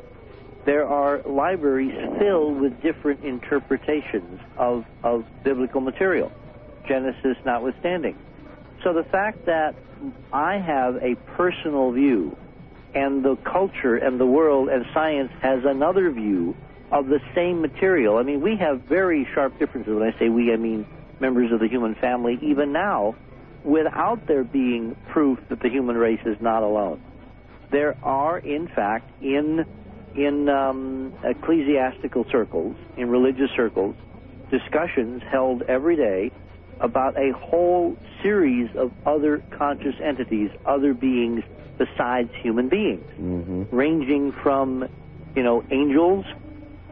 There 0.65 0.87
are 0.87 1.21
libraries 1.23 1.95
filled 2.19 2.59
with 2.59 2.81
different 2.81 3.23
interpretations 3.23 4.39
of, 4.57 4.85
of 5.03 5.25
biblical 5.43 5.81
material, 5.81 6.31
Genesis 6.87 7.37
notwithstanding. 7.45 8.17
So 8.83 8.93
the 8.93 9.03
fact 9.03 9.45
that 9.45 9.75
I 10.31 10.57
have 10.57 10.97
a 10.97 11.15
personal 11.35 11.91
view 11.91 12.37
and 12.93 13.23
the 13.23 13.35
culture 13.37 13.95
and 13.95 14.19
the 14.19 14.25
world 14.25 14.69
and 14.69 14.85
science 14.93 15.31
has 15.41 15.63
another 15.65 16.11
view 16.11 16.55
of 16.91 17.07
the 17.07 17.19
same 17.35 17.61
material. 17.61 18.17
I 18.17 18.23
mean, 18.23 18.41
we 18.41 18.55
have 18.57 18.81
very 18.81 19.27
sharp 19.33 19.57
differences. 19.59 19.93
When 19.93 20.03
I 20.03 20.17
say 20.17 20.29
we, 20.29 20.51
I 20.51 20.57
mean 20.57 20.87
members 21.19 21.51
of 21.51 21.59
the 21.59 21.67
human 21.67 21.95
family, 21.95 22.39
even 22.41 22.71
now, 22.71 23.15
without 23.63 24.25
there 24.27 24.43
being 24.43 24.95
proof 25.09 25.37
that 25.49 25.59
the 25.61 25.69
human 25.69 25.97
race 25.97 26.21
is 26.25 26.37
not 26.39 26.63
alone. 26.63 27.01
There 27.71 27.97
are, 28.03 28.39
in 28.39 28.67
fact, 28.67 29.11
in 29.21 29.65
in 30.15 30.49
um, 30.49 31.13
ecclesiastical 31.23 32.25
circles, 32.31 32.75
in 32.97 33.09
religious 33.09 33.51
circles, 33.55 33.95
discussions 34.49 35.21
held 35.31 35.61
every 35.63 35.95
day 35.95 36.31
about 36.79 37.15
a 37.17 37.31
whole 37.33 37.95
series 38.23 38.69
of 38.75 38.91
other 39.05 39.43
conscious 39.51 39.95
entities, 40.03 40.49
other 40.65 40.95
beings 40.95 41.43
besides 41.79 42.29
human 42.43 42.69
beings, 42.69 43.03
Mm-hmm. 43.19 43.75
ranging 43.75 44.31
from, 44.43 44.87
you 45.35 45.41
know, 45.41 45.63
angels 45.71 46.25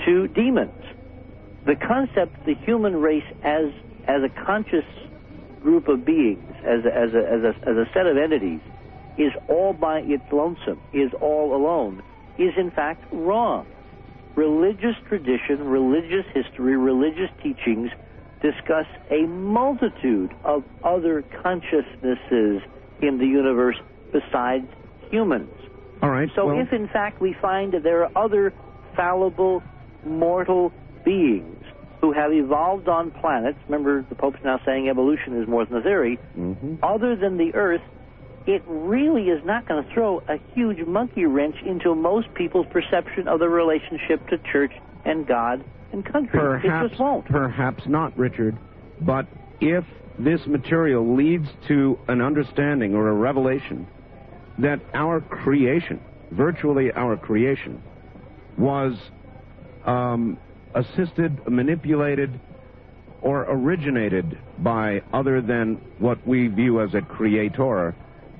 to 0.05 0.27
demons. 0.29 0.71
The 1.65 1.75
concept, 1.75 2.45
the 2.45 2.55
human 2.55 2.95
race 2.95 3.29
as 3.43 3.65
as 4.07 4.23
a 4.23 4.29
conscious 4.29 4.85
group 5.61 5.89
of 5.89 6.05
beings, 6.05 6.55
as 6.63 6.85
a, 6.85 6.95
as 6.95 7.13
a, 7.13 7.29
as 7.29 7.43
a, 7.43 7.69
as 7.69 7.75
a 7.77 7.85
set 7.93 8.05
of 8.07 8.15
entities, 8.17 8.61
is 9.17 9.33
all 9.49 9.73
by 9.73 9.99
its 9.99 10.23
lonesome, 10.31 10.79
is 10.93 11.11
all 11.19 11.53
alone, 11.53 12.01
is 12.37 12.53
in 12.57 12.71
fact 12.71 13.03
wrong. 13.11 13.65
Religious 14.35 14.95
tradition, 15.09 15.67
religious 15.67 16.25
history, 16.33 16.77
religious 16.77 17.29
teachings 17.43 17.89
discuss 18.41 18.85
a 19.09 19.23
multitude 19.23 20.31
of 20.45 20.63
other 20.83 21.23
consciousnesses 21.43 22.61
in 23.01 23.17
the 23.17 23.25
universe 23.25 23.77
besides 24.11 24.67
humans. 25.09 25.49
All 26.01 26.09
right. 26.09 26.29
So 26.35 26.47
well, 26.47 26.59
if 26.59 26.71
in 26.73 26.87
fact 26.87 27.19
we 27.21 27.33
find 27.41 27.73
that 27.73 27.83
there 27.83 28.03
are 28.03 28.11
other 28.15 28.53
fallible, 28.95 29.63
mortal 30.05 30.71
beings 31.03 31.63
who 32.01 32.11
have 32.13 32.31
evolved 32.31 32.87
on 32.87 33.09
planets, 33.11 33.57
remember 33.67 34.03
the 34.07 34.15
Pope's 34.15 34.37
now 34.43 34.59
saying 34.65 34.87
evolution 34.89 35.41
is 35.41 35.47
more 35.47 35.65
than 35.65 35.77
a 35.77 35.81
theory, 35.81 36.19
Mhm. 36.37 36.77
other 36.83 37.15
than 37.15 37.37
the 37.37 37.55
Earth, 37.55 37.81
it 38.45 38.61
really 38.67 39.29
is 39.29 39.43
not 39.43 39.65
going 39.67 39.83
to 39.83 39.89
throw 39.91 40.21
a 40.27 40.37
huge 40.53 40.85
monkey 40.85 41.25
wrench 41.25 41.55
into 41.63 41.93
most 41.95 42.31
people's 42.35 42.67
perception 42.67 43.27
of 43.27 43.39
the 43.39 43.49
relationship 43.49 44.25
to 44.27 44.37
church 44.37 44.71
and 45.05 45.25
God 45.25 45.63
and 45.91 46.05
country. 46.05 46.39
it 46.39 46.43
Perhaps, 46.43 46.89
just 46.89 46.99
won't. 47.01 47.25
perhaps 47.25 47.87
not, 47.87 48.15
Richard. 48.17 48.55
But 49.01 49.25
if 49.59 49.83
this 50.19 50.45
material 50.47 51.15
leads 51.15 51.51
to 51.67 51.97
an 52.07 52.21
understanding 52.21 52.95
or 52.95 53.09
a 53.09 53.13
revelation 53.13 53.87
that 54.59 54.79
our 54.93 55.21
creation, 55.21 56.01
virtually 56.31 56.91
our 56.93 57.17
creation, 57.17 57.81
was 58.57 58.95
um, 59.85 60.37
assisted, 60.73 61.47
manipulated, 61.47 62.39
or 63.21 63.43
originated 63.49 64.37
by 64.59 65.01
other 65.13 65.41
than 65.41 65.75
what 65.99 66.25
we 66.27 66.47
view 66.47 66.81
as 66.81 66.93
a 66.93 67.01
creator, 67.01 67.95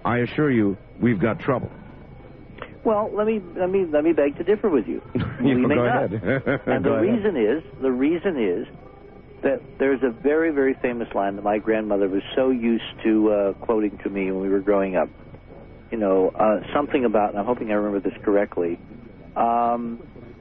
I 0.05 0.20
assure 0.20 0.51
you, 0.51 0.78
we've 0.99 1.20
got 1.20 1.39
trouble. 1.39 1.72
Well, 2.84 3.11
let 3.13 3.28
me 3.28 3.41
let 3.57 3.70
me 3.70 3.86
let 3.86 4.03
me 4.05 4.13
beg 4.13 4.38
to 4.38 4.43
differ 4.43 4.70
with 4.70 4.88
you. 4.88 5.01
we 5.41 5.49
You 5.49 5.68
may 5.68 5.76
go 5.76 5.86
not. 5.86 6.13
ahead. 6.13 6.61
and 6.68 6.86
the 6.86 6.91
reason 6.91 7.36
is 7.36 7.63
the 7.82 7.91
reason 7.91 8.41
is 8.41 8.65
that 9.43 9.61
there's 9.78 10.01
a 10.03 10.09
very 10.09 10.51
very 10.51 10.74
famous 10.76 11.09
line 11.13 11.36
that 11.36 11.41
my 11.43 11.57
grandmother 11.57 12.07
was 12.07 12.24
so 12.34 12.49
used 12.49 12.86
to 13.03 13.32
uh, 13.32 13.53
quoting 13.53 13.97
to 14.03 14.09
me 14.09 14.32
when 14.32 14.41
we 14.41 14.49
were 14.49 14.61
growing 14.61 14.95
up. 14.95 15.09
You 15.91 15.97
know, 15.97 16.29
uh, 16.29 16.59
something 16.73 17.05
about, 17.05 17.29
and 17.29 17.39
I'm 17.39 17.45
hoping 17.45 17.71
I 17.71 17.75
remember 17.75 18.07
this 18.07 18.17
correctly. 18.23 18.77
Um, 19.35 19.99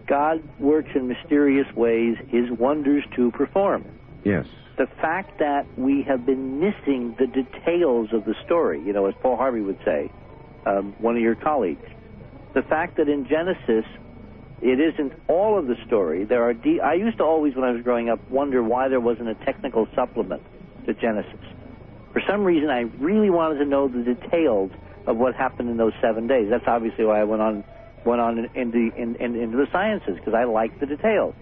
God 0.08 0.42
works 0.58 0.90
in 0.94 1.08
mysterious 1.08 1.66
ways, 1.76 2.16
His 2.28 2.50
wonders 2.50 3.04
to 3.16 3.30
perform. 3.32 3.84
Yes. 4.24 4.46
The 4.78 4.86
fact 5.00 5.38
that 5.38 5.66
we 5.78 6.02
have 6.02 6.26
been 6.26 6.60
missing 6.60 7.14
the 7.18 7.26
details 7.26 8.08
of 8.12 8.24
the 8.24 8.34
story, 8.44 8.82
you 8.84 8.92
know, 8.92 9.06
as 9.06 9.14
Paul 9.22 9.36
Harvey 9.36 9.60
would 9.60 9.78
say, 9.84 10.10
um, 10.66 10.94
one 10.98 11.16
of 11.16 11.22
your 11.22 11.34
colleagues, 11.34 11.86
the 12.54 12.62
fact 12.62 12.96
that 12.96 13.08
in 13.08 13.26
Genesis 13.28 13.84
it 14.62 14.80
isn't 14.80 15.12
all 15.28 15.58
of 15.58 15.66
the 15.66 15.76
story. 15.86 16.24
There 16.24 16.42
are. 16.42 16.54
De- 16.54 16.80
I 16.80 16.94
used 16.94 17.18
to 17.18 17.24
always, 17.24 17.54
when 17.54 17.64
I 17.64 17.72
was 17.72 17.82
growing 17.82 18.08
up, 18.08 18.18
wonder 18.30 18.62
why 18.62 18.88
there 18.88 19.00
wasn't 19.00 19.28
a 19.28 19.34
technical 19.34 19.86
supplement 19.94 20.42
to 20.86 20.94
Genesis. 20.94 21.38
For 22.12 22.22
some 22.26 22.44
reason, 22.44 22.70
I 22.70 22.80
really 22.98 23.28
wanted 23.28 23.58
to 23.58 23.66
know 23.66 23.88
the 23.88 24.02
details 24.02 24.70
of 25.06 25.16
what 25.16 25.34
happened 25.34 25.70
in 25.70 25.76
those 25.76 25.92
seven 26.00 26.26
days. 26.26 26.48
That's 26.50 26.66
obviously 26.66 27.04
why 27.04 27.20
I 27.20 27.24
went 27.24 27.42
on 27.42 27.64
went 28.04 28.20
on 28.20 28.38
in, 28.38 28.48
in 28.54 28.70
the, 28.70 28.90
in, 28.96 29.16
in, 29.16 29.34
into 29.34 29.56
the 29.56 29.66
sciences 29.72 30.14
because 30.14 30.34
I 30.34 30.44
like 30.44 30.78
the 30.78 30.86
details. 30.86 31.34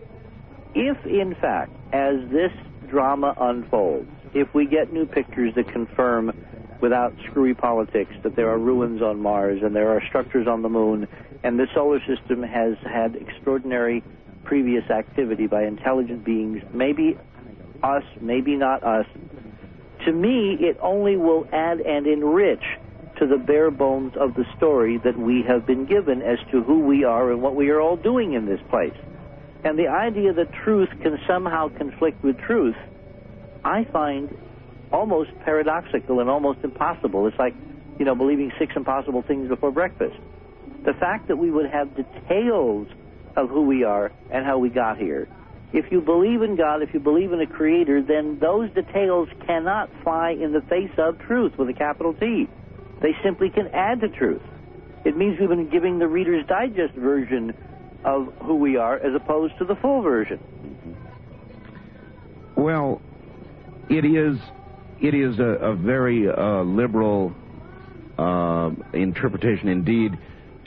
If, 0.74 1.04
in 1.06 1.34
fact, 1.40 1.70
as 1.92 2.16
this 2.30 2.52
drama 2.88 3.34
unfolds, 3.38 4.08
if 4.32 4.52
we 4.54 4.66
get 4.66 4.92
new 4.92 5.06
pictures 5.06 5.54
that 5.56 5.68
confirm 5.68 6.32
without 6.80 7.14
screwy 7.30 7.54
politics 7.54 8.12
that 8.22 8.34
there 8.34 8.50
are 8.50 8.58
ruins 8.58 9.02
on 9.02 9.20
Mars 9.20 9.60
and 9.62 9.76
there 9.76 9.90
are 9.90 10.02
structures 10.08 10.46
on 10.48 10.62
the 10.62 10.68
moon 10.68 11.06
and 11.44 11.58
the 11.58 11.66
solar 11.74 12.00
system 12.06 12.42
has 12.42 12.76
had 12.82 13.14
extraordinary 13.14 14.02
previous 14.44 14.90
activity 14.90 15.46
by 15.46 15.64
intelligent 15.64 16.24
beings, 16.24 16.62
maybe 16.72 17.16
us, 17.82 18.02
maybe 18.20 18.56
not 18.56 18.82
us, 18.82 19.06
to 20.04 20.12
me, 20.12 20.56
it 20.60 20.78
only 20.82 21.16
will 21.16 21.46
add 21.52 21.80
and 21.80 22.06
enrich 22.06 22.64
to 23.18 23.26
the 23.26 23.38
bare 23.38 23.70
bones 23.70 24.14
of 24.18 24.34
the 24.34 24.44
story 24.56 24.98
that 25.04 25.18
we 25.18 25.42
have 25.46 25.66
been 25.66 25.86
given 25.86 26.22
as 26.22 26.38
to 26.50 26.62
who 26.62 26.80
we 26.80 27.04
are 27.04 27.30
and 27.30 27.40
what 27.42 27.54
we 27.54 27.70
are 27.70 27.80
all 27.80 27.96
doing 27.96 28.32
in 28.34 28.46
this 28.46 28.60
place. 28.70 28.94
And 29.64 29.78
the 29.78 29.88
idea 29.88 30.32
that 30.32 30.52
truth 30.52 30.90
can 31.00 31.18
somehow 31.26 31.68
conflict 31.68 32.22
with 32.22 32.38
truth, 32.38 32.76
I 33.64 33.84
find 33.84 34.36
almost 34.92 35.30
paradoxical 35.44 36.20
and 36.20 36.28
almost 36.28 36.60
impossible. 36.62 37.26
It's 37.26 37.38
like, 37.38 37.54
you 37.98 38.04
know, 38.04 38.14
believing 38.14 38.52
six 38.58 38.72
impossible 38.76 39.22
things 39.22 39.48
before 39.48 39.70
breakfast. 39.70 40.16
The 40.84 40.92
fact 40.94 41.28
that 41.28 41.36
we 41.36 41.50
would 41.50 41.70
have 41.70 41.96
details 41.96 42.88
of 43.36 43.48
who 43.48 43.62
we 43.62 43.84
are 43.84 44.12
and 44.30 44.44
how 44.44 44.58
we 44.58 44.68
got 44.68 44.98
here. 44.98 45.28
If 45.72 45.90
you 45.90 46.00
believe 46.00 46.42
in 46.42 46.56
God, 46.56 46.82
if 46.82 46.94
you 46.94 47.00
believe 47.00 47.32
in 47.32 47.40
a 47.40 47.46
creator, 47.46 48.00
then 48.02 48.38
those 48.38 48.70
details 48.70 49.28
cannot 49.46 49.90
fly 50.04 50.30
in 50.30 50.52
the 50.52 50.60
face 50.60 50.92
of 50.98 51.18
truth 51.20 51.58
with 51.58 51.68
a 51.68 51.72
capital 51.72 52.14
T. 52.14 52.48
They 53.04 53.14
simply 53.22 53.50
can 53.50 53.68
add 53.74 54.00
to 54.00 54.08
truth. 54.08 54.40
It 55.04 55.14
means 55.14 55.38
we've 55.38 55.50
been 55.50 55.68
giving 55.68 55.98
the 55.98 56.08
Reader's 56.08 56.46
Digest 56.46 56.94
version 56.94 57.52
of 58.02 58.32
who 58.40 58.54
we 58.54 58.78
are 58.78 58.96
as 58.96 59.14
opposed 59.14 59.58
to 59.58 59.66
the 59.66 59.74
full 59.74 60.00
version. 60.00 60.40
Well, 62.56 63.02
it 63.90 64.06
is 64.06 64.38
it 65.02 65.12
is 65.12 65.38
a, 65.38 65.42
a 65.42 65.74
very 65.74 66.30
uh, 66.30 66.62
liberal 66.62 67.34
uh, 68.16 68.70
interpretation 68.94 69.68
indeed 69.68 70.16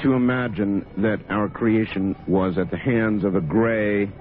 to 0.03 0.13
imagine 0.13 0.85
that 0.97 1.21
our 1.31 1.49
creation 1.49 2.15
was 2.27 2.59
at 2.59 2.69
the 2.69 2.77
hands 2.77 3.23
of 3.23 3.33
a 3.33 3.41
gray 3.41 4.11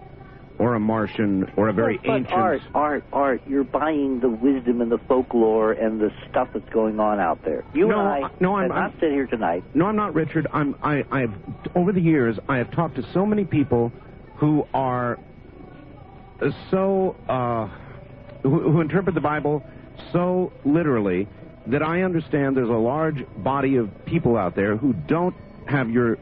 or 0.58 0.74
a 0.74 0.80
Martian 0.80 1.50
or 1.56 1.68
a 1.68 1.72
very 1.72 1.98
but 1.98 2.10
ancient. 2.10 2.32
art, 2.32 2.62
art, 2.74 3.04
art. 3.12 3.42
You're 3.46 3.64
buying 3.64 4.20
the 4.20 4.28
wisdom 4.28 4.80
and 4.80 4.90
the 4.90 4.98
folklore 4.98 5.72
and 5.72 6.00
the 6.00 6.10
stuff 6.30 6.48
that's 6.54 6.68
going 6.70 6.98
on 6.98 7.20
out 7.20 7.44
there. 7.44 7.64
You 7.74 7.88
No, 7.88 8.00
and 8.00 8.24
I 8.24 8.30
no, 8.40 8.54
I'm- 8.56 8.68
not 8.68 8.92
sit 9.00 9.10
here 9.12 9.26
tonight. 9.26 9.64
No, 9.74 9.86
I'm 9.86 9.96
not, 9.96 10.14
Richard. 10.14 10.46
I'm. 10.52 10.74
I. 10.82 11.04
I've 11.10 11.34
over 11.74 11.92
the 11.92 12.00
years 12.00 12.38
I 12.48 12.56
have 12.58 12.70
talked 12.70 12.96
to 12.96 13.02
so 13.12 13.26
many 13.26 13.44
people 13.44 13.92
who 14.36 14.66
are 14.72 15.18
uh, 16.40 16.50
so 16.70 17.16
uh, 17.28 17.68
who, 18.42 18.70
who 18.70 18.80
interpret 18.80 19.14
the 19.14 19.20
Bible 19.20 19.64
so 20.12 20.52
literally 20.64 21.26
that 21.66 21.82
I 21.82 22.02
understand 22.02 22.56
there's 22.56 22.68
a 22.68 22.72
large 22.72 23.24
body 23.38 23.76
of 23.76 23.90
people 24.06 24.36
out 24.36 24.54
there 24.54 24.76
who 24.76 24.92
don't 24.92 25.34
have 25.66 25.90
your 25.90 26.16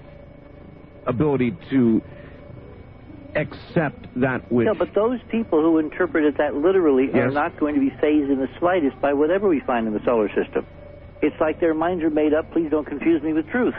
ability 1.07 1.55
to 1.71 2.03
accept 3.36 4.06
that 4.20 4.51
which. 4.51 4.66
No, 4.66 4.74
but 4.74 4.94
those 4.94 5.19
people 5.31 5.61
who 5.61 5.78
interpret 5.78 6.24
it 6.24 6.39
that 6.39 6.55
literally 6.55 7.11
are 7.15 7.31
not 7.31 7.59
going 7.59 7.74
to 7.74 7.81
be 7.81 7.90
phased 8.01 8.31
in 8.31 8.39
the 8.39 8.48
slightest 8.59 9.01
by 9.01 9.12
whatever 9.12 9.48
we 9.48 9.61
find 9.61 9.86
in 9.86 9.93
the 9.93 10.05
solar 10.05 10.28
system. 10.35 10.66
It's 11.23 11.39
like 11.40 11.61
their 11.61 11.74
minds 11.74 12.05
are 12.05 12.11
made 12.11 12.35
up. 12.35 12.52
Please 12.52 12.70
don't 12.70 12.86
confuse 12.86 13.23
me 13.23 13.32
with 13.32 13.48
truth. 13.48 13.74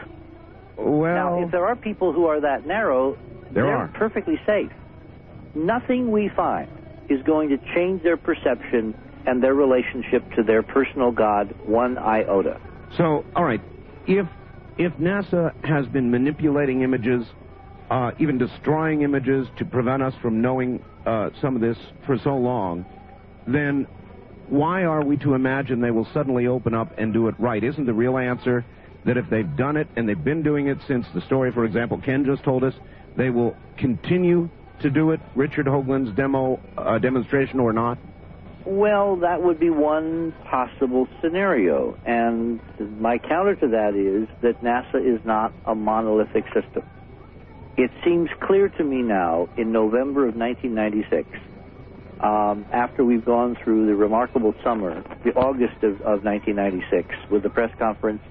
well, 0.78 1.14
now, 1.16 1.44
if 1.44 1.52
there 1.52 1.66
are 1.66 1.76
people 1.76 2.12
who 2.12 2.26
are 2.26 2.42
that 2.42 2.66
narrow, 2.66 3.18
There 3.52 3.68
are 3.68 3.84
are. 3.84 3.88
perfectly 3.90 4.40
safe. 4.46 4.72
Nothing 5.54 6.12
we 6.12 6.30
find 6.36 6.70
is 7.10 7.22
going 7.24 7.50
to 7.50 7.58
change 7.76 8.04
their 8.04 8.18
perception 8.18 8.94
and 9.28 9.42
their 9.42 9.54
relationship 9.54 10.24
to 10.36 10.44
their 10.44 10.64
personal 10.64 11.12
God 11.12 11.56
one 11.66 11.98
iota. 11.98 12.60
So, 12.98 13.24
all 13.36 13.44
right, 13.44 13.62
if 14.08 14.28
if 14.78 14.92
NASA 14.94 15.54
has 15.64 15.88
been 15.88 16.12
manipulating 16.12 16.82
images, 16.82 17.26
uh, 17.90 18.12
even 18.20 18.38
destroying 18.38 19.02
images 19.02 19.48
to 19.58 19.66
prevent 19.66 20.02
us 20.02 20.14
from 20.22 20.42
knowing 20.42 20.84
uh, 21.06 21.30
some 21.42 21.56
of 21.56 21.62
this 21.62 21.78
for 22.06 22.18
so 22.18 22.36
long, 22.36 22.86
then 23.48 23.88
why 24.48 24.84
are 24.84 25.04
we 25.04 25.18
to 25.18 25.34
imagine 25.34 25.82
they 25.82 25.92
will 25.92 26.08
suddenly 26.14 26.48
open 26.48 26.74
up 26.74 26.98
and 26.98 27.14
do 27.14 27.28
it 27.28 27.36
right? 27.40 27.64
Isn't 27.64 27.86
the 27.86 27.94
real 27.94 28.18
answer 28.18 28.66
that 29.06 29.18
if 29.18 29.30
they've 29.30 29.56
done 29.56 29.78
it 29.78 29.88
and 29.96 30.10
they've 30.10 30.24
been 30.24 30.44
doing 30.44 30.68
it 30.68 30.78
since 30.88 31.06
the 31.14 31.22
story, 31.22 31.52
for 31.52 31.66
example, 31.66 32.00
Ken 32.04 32.26
just 32.26 32.44
told 32.44 32.64
us, 32.64 32.74
they 33.16 33.30
will 33.30 33.56
continue 33.78 34.50
to 34.82 34.90
do 34.90 35.12
it, 35.12 35.20
Richard 35.36 35.68
Hoagland's 35.68 36.16
demo 36.16 36.60
uh, 36.78 36.98
demonstration 36.98 37.60
or 37.60 37.72
not? 37.72 37.98
Well, 38.66 39.18
that 39.18 39.44
would 39.44 39.60
be 39.60 39.70
one 39.70 40.34
possible 40.50 41.08
scenario. 41.22 41.98
And 42.06 42.60
my 43.00 43.20
counter 43.20 43.56
to 43.56 43.68
that 43.68 43.96
is 43.96 44.28
that 44.42 44.64
NASA 44.64 44.96
is 44.96 45.24
not 45.24 45.54
a 45.66 45.76
monolithic 45.76 46.46
system. 46.46 46.84
It 47.78 47.92
seems 48.06 48.30
clear 48.42 48.70
to 48.70 48.84
me 48.84 49.02
now, 49.02 49.50
in 49.58 49.72
November 49.72 50.28
of 50.28 50.36
1996, 50.36 51.28
um, 52.22 52.66
after 52.72 53.04
we've 53.04 53.26
gone 53.26 53.58
through 53.62 53.88
the 53.88 53.96
remarkable 53.96 54.54
summer, 54.64 55.04
the 55.26 55.34
August 55.34 55.84
of, 55.84 55.96
of 56.02 56.24
1996, 56.24 57.14
with 57.30 57.44
the 57.44 57.50
press 57.50 57.72
conference 57.78 58.22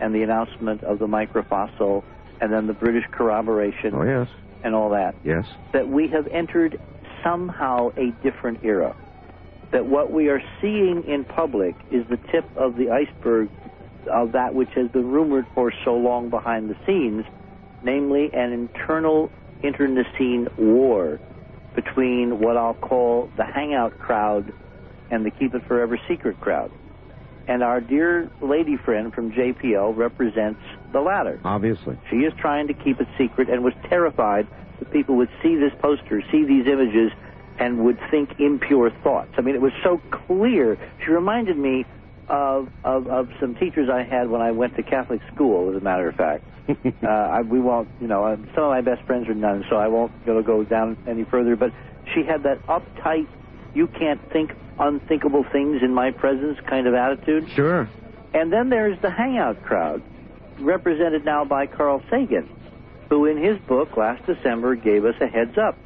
and 0.00 0.12
the 0.14 0.22
announcement 0.22 0.82
of 0.82 0.98
the 0.98 1.06
microfossil, 1.06 2.02
and 2.40 2.52
then 2.52 2.66
the 2.66 2.72
British 2.72 3.04
corroboration, 3.12 3.94
Oh, 3.94 4.02
yes. 4.02 4.28
and 4.64 4.74
all 4.74 4.90
that, 4.90 5.14
Yes. 5.24 5.44
that 5.72 5.88
we 5.88 6.08
have 6.08 6.26
entered 6.28 6.80
somehow 7.22 7.90
a 7.96 8.10
different 8.22 8.64
era. 8.64 8.96
That 9.70 9.86
what 9.86 10.10
we 10.12 10.28
are 10.28 10.42
seeing 10.60 11.04
in 11.06 11.24
public 11.24 11.76
is 11.92 12.04
the 12.08 12.16
tip 12.32 12.44
of 12.56 12.76
the 12.76 12.90
iceberg 12.90 13.48
of 14.12 14.32
that 14.32 14.54
which 14.54 14.70
has 14.74 14.88
been 14.90 15.10
rumored 15.10 15.46
for 15.54 15.72
so 15.84 15.94
long 15.94 16.30
behind 16.30 16.70
the 16.70 16.76
scenes, 16.86 17.24
namely 17.82 18.30
an 18.32 18.52
internal 18.52 19.30
internecine 19.62 20.48
war 20.56 21.20
between 21.74 22.40
what 22.40 22.56
I'll 22.56 22.74
call 22.74 23.30
the 23.36 23.44
hangout 23.44 23.98
crowd 23.98 24.52
and 25.10 25.24
the 25.24 25.30
keep 25.30 25.54
it 25.54 25.64
forever 25.66 25.98
secret 26.08 26.40
crowd. 26.40 26.70
And 27.46 27.62
our 27.62 27.80
dear 27.80 28.30
lady 28.42 28.76
friend 28.76 29.12
from 29.12 29.32
JPL 29.32 29.96
represents 29.96 30.60
the 30.92 31.00
latter. 31.00 31.40
Obviously. 31.44 31.98
She 32.10 32.16
is 32.16 32.32
trying 32.38 32.66
to 32.68 32.74
keep 32.74 33.00
it 33.00 33.08
secret 33.16 33.48
and 33.48 33.64
was 33.64 33.72
terrified 33.88 34.46
that 34.78 34.90
people 34.92 35.16
would 35.16 35.30
see 35.42 35.56
this 35.56 35.72
poster, 35.80 36.22
see 36.30 36.44
these 36.44 36.66
images, 36.66 37.10
and 37.58 37.84
would 37.84 37.98
think 38.10 38.38
impure 38.38 38.90
thoughts. 39.02 39.32
I 39.36 39.40
mean, 39.40 39.54
it 39.54 39.60
was 39.60 39.72
so 39.82 40.00
clear. 40.10 40.78
She 41.04 41.10
reminded 41.10 41.56
me 41.56 41.86
of, 42.28 42.68
of, 42.84 43.06
of 43.06 43.28
some 43.40 43.54
teachers 43.54 43.88
I 43.90 44.02
had 44.02 44.28
when 44.28 44.40
I 44.40 44.52
went 44.52 44.76
to 44.76 44.82
Catholic 44.82 45.20
school, 45.34 45.70
as 45.70 45.76
a 45.76 45.84
matter 45.84 46.08
of 46.08 46.16
fact. 46.16 46.44
uh, 46.68 47.06
I, 47.08 47.40
we 47.42 47.60
won't, 47.60 47.88
you 48.00 48.06
know, 48.06 48.36
some 48.54 48.64
of 48.64 48.70
my 48.70 48.82
best 48.82 49.02
friends 49.06 49.28
are 49.28 49.34
nuns, 49.34 49.64
so 49.70 49.76
I 49.76 49.88
won't 49.88 50.12
go, 50.26 50.42
go 50.42 50.64
down 50.64 50.98
any 51.06 51.24
further, 51.24 51.56
but 51.56 51.72
she 52.14 52.24
had 52.24 52.42
that 52.42 52.64
uptight, 52.66 53.26
you 53.74 53.86
can't 53.86 54.20
think 54.30 54.52
unthinkable 54.78 55.44
things 55.50 55.82
in 55.82 55.94
my 55.94 56.10
presence 56.10 56.58
kind 56.68 56.86
of 56.86 56.94
attitude. 56.94 57.48
Sure. 57.54 57.88
And 58.34 58.52
then 58.52 58.68
there's 58.68 59.00
the 59.00 59.10
hangout 59.10 59.62
crowd, 59.62 60.02
represented 60.58 61.24
now 61.24 61.44
by 61.44 61.66
Carl 61.66 62.02
Sagan, 62.10 62.48
who 63.08 63.24
in 63.24 63.42
his 63.42 63.58
book 63.66 63.96
last 63.96 64.26
December 64.26 64.76
gave 64.76 65.04
us 65.04 65.14
a 65.20 65.26
heads 65.26 65.56
up 65.56 65.78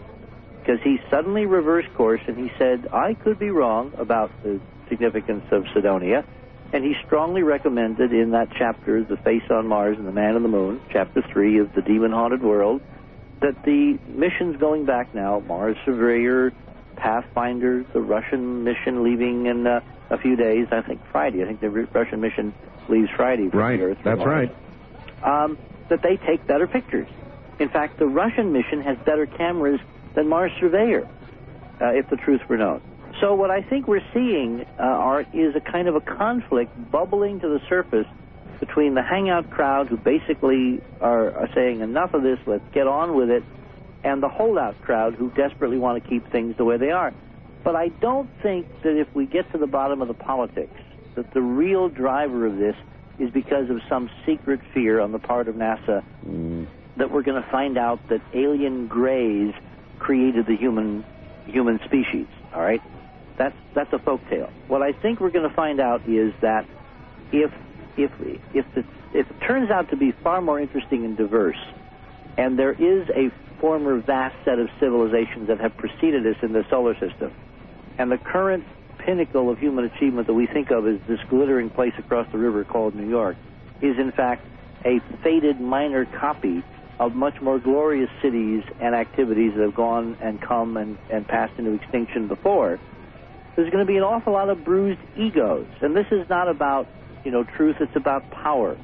because 0.60 0.81
he 0.82 0.98
suddenly 1.10 1.47
reversed 1.47 1.93
course 1.94 2.20
and 2.27 2.36
he 2.36 2.51
said, 2.56 2.89
I 2.93 3.14
could 3.14 3.39
be 3.39 3.51
wrong 3.51 3.93
about 3.98 4.31
the 4.43 4.60
significance 4.89 5.45
of 5.51 5.67
Cydonia. 5.75 6.25
And 6.73 6.85
he 6.85 6.95
strongly 7.05 7.43
recommended 7.43 8.13
in 8.13 8.31
that 8.31 8.49
chapter, 8.57 9.05
The 9.05 9.19
Face 9.19 9.43
on 9.51 9.67
Mars 9.67 9.99
and 9.99 10.07
the 10.07 10.13
Man 10.13 10.37
on 10.37 10.43
the 10.43 10.49
Moon, 10.49 10.81
chapter 10.91 11.21
3 11.23 11.59
of 11.59 11.75
The 11.75 11.83
Demon 11.83 12.13
Haunted 12.13 12.43
World, 12.43 12.81
that 13.41 13.63
the 13.65 13.99
missions 14.09 14.57
going 14.59 14.87
back 14.87 15.15
now, 15.15 15.41
Mars 15.41 15.77
Surveyor, 15.85 16.53
Pathfinder, 16.97 17.85
the 17.93 18.01
Russian 18.01 18.65
mission 18.65 19.03
leaving 19.03 19.47
in 19.47 19.67
uh, 19.67 19.81
a 20.11 20.17
few 20.19 20.37
days, 20.37 20.69
I 20.71 20.81
think 20.83 21.01
Friday. 21.11 21.43
I 21.43 21.47
think 21.47 21.61
the 21.61 21.69
Russian 21.71 22.21
mission 22.21 22.55
leaves 22.89 23.11
Friday 23.17 23.51
from 23.51 23.59
Right. 23.59 23.79
the 23.79 23.85
Earth. 23.87 23.99
for 23.99 24.05
That's 24.05 24.19
Mars. 24.19 24.49
right. 25.23 25.45
Um, 25.45 25.59
that 25.89 26.01
they 26.03 26.17
take 26.17 26.47
better 26.47 26.67
pictures. 26.67 27.09
In 27.59 27.69
fact, 27.69 27.99
the 27.99 28.07
Russian 28.07 28.53
mission 28.53 28.81
has 28.83 28.97
better 28.99 29.27
cameras 29.27 29.81
than 30.15 30.29
Mars 30.29 30.53
Surveyor, 30.59 31.07
uh, 31.81 31.87
if 31.89 32.09
the 32.09 32.17
truth 32.17 32.41
were 32.49 32.57
known. 32.57 32.81
So 33.23 33.35
what 33.35 33.53
I 33.53 33.62
think 33.62 33.86
we're 33.86 34.05
seeing, 34.12 34.66
uh, 34.81 34.82
Art, 34.82 35.28
is 35.32 35.55
a 35.55 35.61
kind 35.61 35.86
of 35.86 35.94
a 35.94 36.01
conflict 36.01 36.73
bubbling 36.90 37.39
to 37.39 37.49
the 37.49 37.61
surface 37.69 38.09
between 38.59 38.94
the 38.94 39.03
hangout 39.03 39.49
crowd, 39.49 39.86
who 39.86 39.97
basically 39.97 40.81
are, 41.01 41.31
are 41.31 41.49
saying 41.55 41.82
enough 41.82 42.15
of 42.15 42.24
this, 42.24 42.40
let's 42.47 42.65
get 42.74 42.89
on 42.89 43.15
with 43.15 43.31
it, 43.31 43.44
and 44.03 44.20
the 44.20 44.28
holdout 44.28 44.81
crowd, 44.82 45.15
who 45.15 45.31
desperately 45.31 45.78
want 45.78 46.03
to 46.03 46.11
keep 46.11 46.28
things 46.32 46.57
the 46.57 46.65
way 46.65 46.77
they 46.78 46.90
are. 46.90 47.15
But 47.62 47.77
I 47.77 47.89
don't 48.01 48.28
think 48.43 48.66
that 48.82 48.99
if 48.99 49.07
we 49.15 49.27
get 49.27 49.51
to 49.53 49.59
the 49.59 49.69
bottom 49.69 50.03
of 50.03 50.09
the 50.09 50.15
politics, 50.15 50.81
that 51.15 51.32
the 51.32 51.43
real 51.43 51.89
driver 51.89 52.44
of 52.44 52.57
this 52.57 52.74
is 53.20 53.31
because 53.31 53.70
of 53.70 53.81
some 53.89 54.11
secret 54.27 54.59
fear 54.74 54.99
on 54.99 55.12
the 55.12 55.20
part 55.20 55.47
of 55.47 55.55
NASA 55.55 56.03
that 56.97 57.12
we're 57.12 57.23
going 57.23 57.40
to 57.40 57.49
find 57.51 57.78
out 57.78 58.01
that 58.09 58.20
alien 58.35 58.89
grays 58.89 59.55
created 60.01 60.47
the 60.47 60.57
human 60.57 61.05
human 61.47 61.78
species. 61.85 62.27
All 62.53 62.62
right, 62.62 62.82
that's 63.37 63.57
that's 63.75 63.93
a 63.93 63.99
folk 63.99 64.21
tale. 64.29 64.51
What 64.69 64.83
I 64.83 64.93
think 64.93 65.21
we're 65.21 65.31
going 65.31 65.49
to 65.49 65.55
find 65.55 65.81
out 65.81 66.09
is 66.09 66.33
that 66.41 66.67
if 67.33 67.53
if 67.97 68.11
if 68.55 68.67
it, 68.77 68.87
if 69.15 69.31
it 69.31 69.41
turns 69.47 69.71
out 69.71 69.91
to 69.91 69.97
be 69.97 70.13
far 70.23 70.41
more 70.41 70.61
interesting 70.61 71.05
and 71.05 71.17
diverse, 71.17 71.59
and 72.37 72.59
there 72.59 72.73
is 72.73 73.09
a 73.11 73.31
former 73.61 74.01
vast 74.01 74.35
set 74.45 74.59
of 74.59 74.69
civilizations 74.81 75.49
that 75.49 75.61
have 75.61 75.77
preceded 75.77 76.27
us 76.27 76.37
in 76.43 76.53
the 76.53 76.65
solar 76.69 76.95
system, 76.95 77.33
and 77.99 78.11
the 78.11 78.19
current 78.19 78.65
pinnacle 78.99 79.51
of 79.51 79.59
human 79.59 79.85
achievement 79.85 80.27
that 80.27 80.35
we 80.35 80.47
think 80.47 80.71
of 80.71 80.87
as 80.87 80.99
this 81.09 81.21
glittering 81.29 81.71
place 81.71 81.93
across 81.99 82.27
the 82.33 82.39
river 82.39 82.65
called 82.65 82.95
New 82.95 83.09
York 83.09 83.37
is 83.81 83.99
in 83.99 84.13
fact 84.13 84.47
a 84.85 85.01
faded 85.23 85.61
minor 85.61 86.05
copy 86.05 86.63
of 86.99 87.15
much 87.15 87.41
more 87.41 87.59
glorious 87.59 88.11
cities 88.21 88.63
and 88.81 88.95
activities 88.95 89.53
that 89.57 89.63
have 89.63 89.75
gone 89.75 90.17
and 90.21 90.41
come 90.41 90.77
and, 90.77 90.97
and 91.11 91.27
passed 91.27 91.53
into 91.59 91.73
extinction 91.73 92.29
before, 92.29 92.79
there's 93.57 93.70
going 93.70 93.85
to 93.85 93.91
be 93.91 93.97
an 93.97 94.03
awful 94.03 94.33
lot 94.33 94.49
of 94.49 94.65
bruised 94.65 95.01
egos. 95.16 95.66
And 95.81 95.95
this 95.95 96.07
is 96.11 96.29
not 96.29 96.49
about, 96.49 96.87
you 97.24 97.31
know, 97.31 97.45
truth, 97.45 97.77
it's 97.81 97.97
about 97.97 98.31
power. 98.31 98.77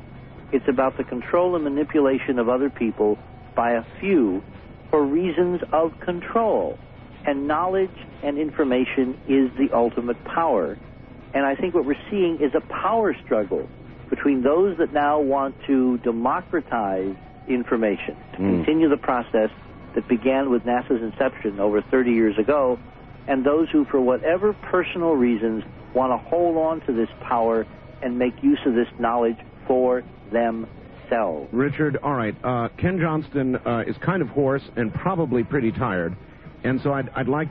It's 0.52 0.68
about 0.68 0.96
the 0.96 1.04
control 1.04 1.54
and 1.54 1.64
manipulation 1.64 2.38
of 2.38 2.48
other 2.48 2.70
people 2.70 3.18
by 3.54 3.72
a 3.72 3.84
few 4.00 4.42
for 4.90 5.02
reasons 5.04 5.60
of 5.72 5.98
control. 6.00 6.78
And 7.26 7.46
knowledge 7.46 7.90
and 8.22 8.38
information 8.38 9.18
is 9.28 9.50
the 9.58 9.74
ultimate 9.74 10.22
power. 10.24 10.78
And 11.34 11.44
I 11.44 11.54
think 11.54 11.74
what 11.74 11.84
we're 11.84 12.02
seeing 12.10 12.38
is 12.40 12.54
a 12.54 12.60
power 12.60 13.14
struggle 13.24 13.68
between 14.08 14.42
those 14.42 14.78
that 14.78 14.92
now 14.92 15.20
want 15.20 15.54
to 15.66 15.98
democratize 15.98 17.14
information, 17.46 18.16
to 18.32 18.38
Mm. 18.38 18.56
continue 18.64 18.88
the 18.88 18.96
process 18.96 19.50
that 19.94 20.08
began 20.08 20.50
with 20.50 20.64
NASA's 20.64 21.02
inception 21.02 21.60
over 21.60 21.80
30 21.82 22.12
years 22.12 22.38
ago, 22.38 22.78
and 23.28 23.44
those 23.44 23.68
who, 23.70 23.84
for 23.84 24.00
whatever 24.00 24.54
personal 24.54 25.14
reasons, 25.14 25.62
want 25.94 26.12
to 26.12 26.28
hold 26.28 26.56
on 26.56 26.80
to 26.86 26.92
this 26.92 27.08
power 27.22 27.66
and 28.02 28.18
make 28.18 28.42
use 28.42 28.58
of 28.66 28.74
this 28.74 28.88
knowledge 28.98 29.36
for 29.66 30.02
themselves. 30.32 31.48
Richard, 31.52 31.98
all 32.02 32.14
right. 32.14 32.34
Uh, 32.42 32.68
Ken 32.78 32.98
Johnston 32.98 33.56
uh, 33.56 33.84
is 33.86 33.96
kind 34.04 34.22
of 34.22 34.28
hoarse 34.28 34.62
and 34.76 34.92
probably 34.92 35.44
pretty 35.44 35.70
tired, 35.70 36.16
and 36.64 36.80
so 36.82 36.92
I'd, 36.92 37.10
I'd 37.14 37.28
like 37.28 37.48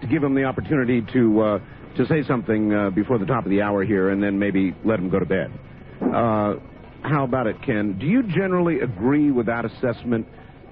to 0.00 0.06
give 0.06 0.22
him 0.22 0.34
the 0.34 0.44
opportunity 0.44 1.02
to 1.12 1.40
uh, 1.40 1.58
to 1.96 2.06
say 2.06 2.22
something 2.22 2.72
uh, 2.72 2.90
before 2.90 3.18
the 3.18 3.26
top 3.26 3.44
of 3.44 3.50
the 3.50 3.60
hour 3.60 3.84
here, 3.84 4.10
and 4.10 4.22
then 4.22 4.38
maybe 4.38 4.74
let 4.84 5.00
him 5.00 5.10
go 5.10 5.18
to 5.18 5.26
bed. 5.26 5.50
Uh, 6.00 6.54
how 7.02 7.24
about 7.24 7.46
it, 7.46 7.56
Ken? 7.62 7.98
Do 7.98 8.06
you 8.06 8.22
generally 8.22 8.80
agree 8.80 9.30
with 9.30 9.46
that 9.46 9.64
assessment 9.64 10.26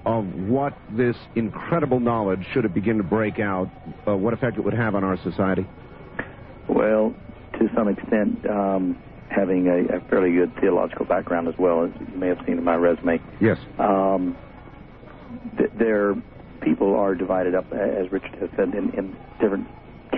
of 0.07 0.25
what 0.49 0.73
this 0.89 1.17
incredible 1.35 1.99
knowledge, 1.99 2.45
should 2.53 2.63
it 2.63 2.73
begin 2.73 2.95
to 2.97 3.03
break 3.03 3.39
out, 3.39 3.69
uh, 4.07 4.15
what 4.15 4.33
effect 4.33 4.57
it 4.57 4.61
would 4.61 4.73
have 4.73 4.95
on 4.95 5.03
our 5.03 5.17
society? 5.17 5.67
Well, 6.69 7.13
to 7.59 7.69
some 7.75 7.89
extent, 7.89 8.49
um, 8.49 8.97
having 9.29 9.67
a, 9.67 9.97
a 9.97 9.99
fairly 10.09 10.31
good 10.31 10.55
theological 10.61 11.05
background 11.05 11.49
as 11.49 11.55
well, 11.59 11.83
as 11.83 11.91
you 11.99 12.17
may 12.17 12.29
have 12.29 12.39
seen 12.45 12.57
in 12.57 12.63
my 12.63 12.75
resume, 12.75 13.19
Yes. 13.41 13.57
um, 13.79 14.37
th- 15.57 15.71
there 15.77 16.15
people 16.61 16.95
are 16.95 17.13
divided 17.13 17.53
up, 17.53 17.65
as 17.73 18.09
Richard 18.09 18.35
has 18.39 18.49
said, 18.55 18.73
in, 18.75 18.91
in 18.97 19.15
different 19.41 19.67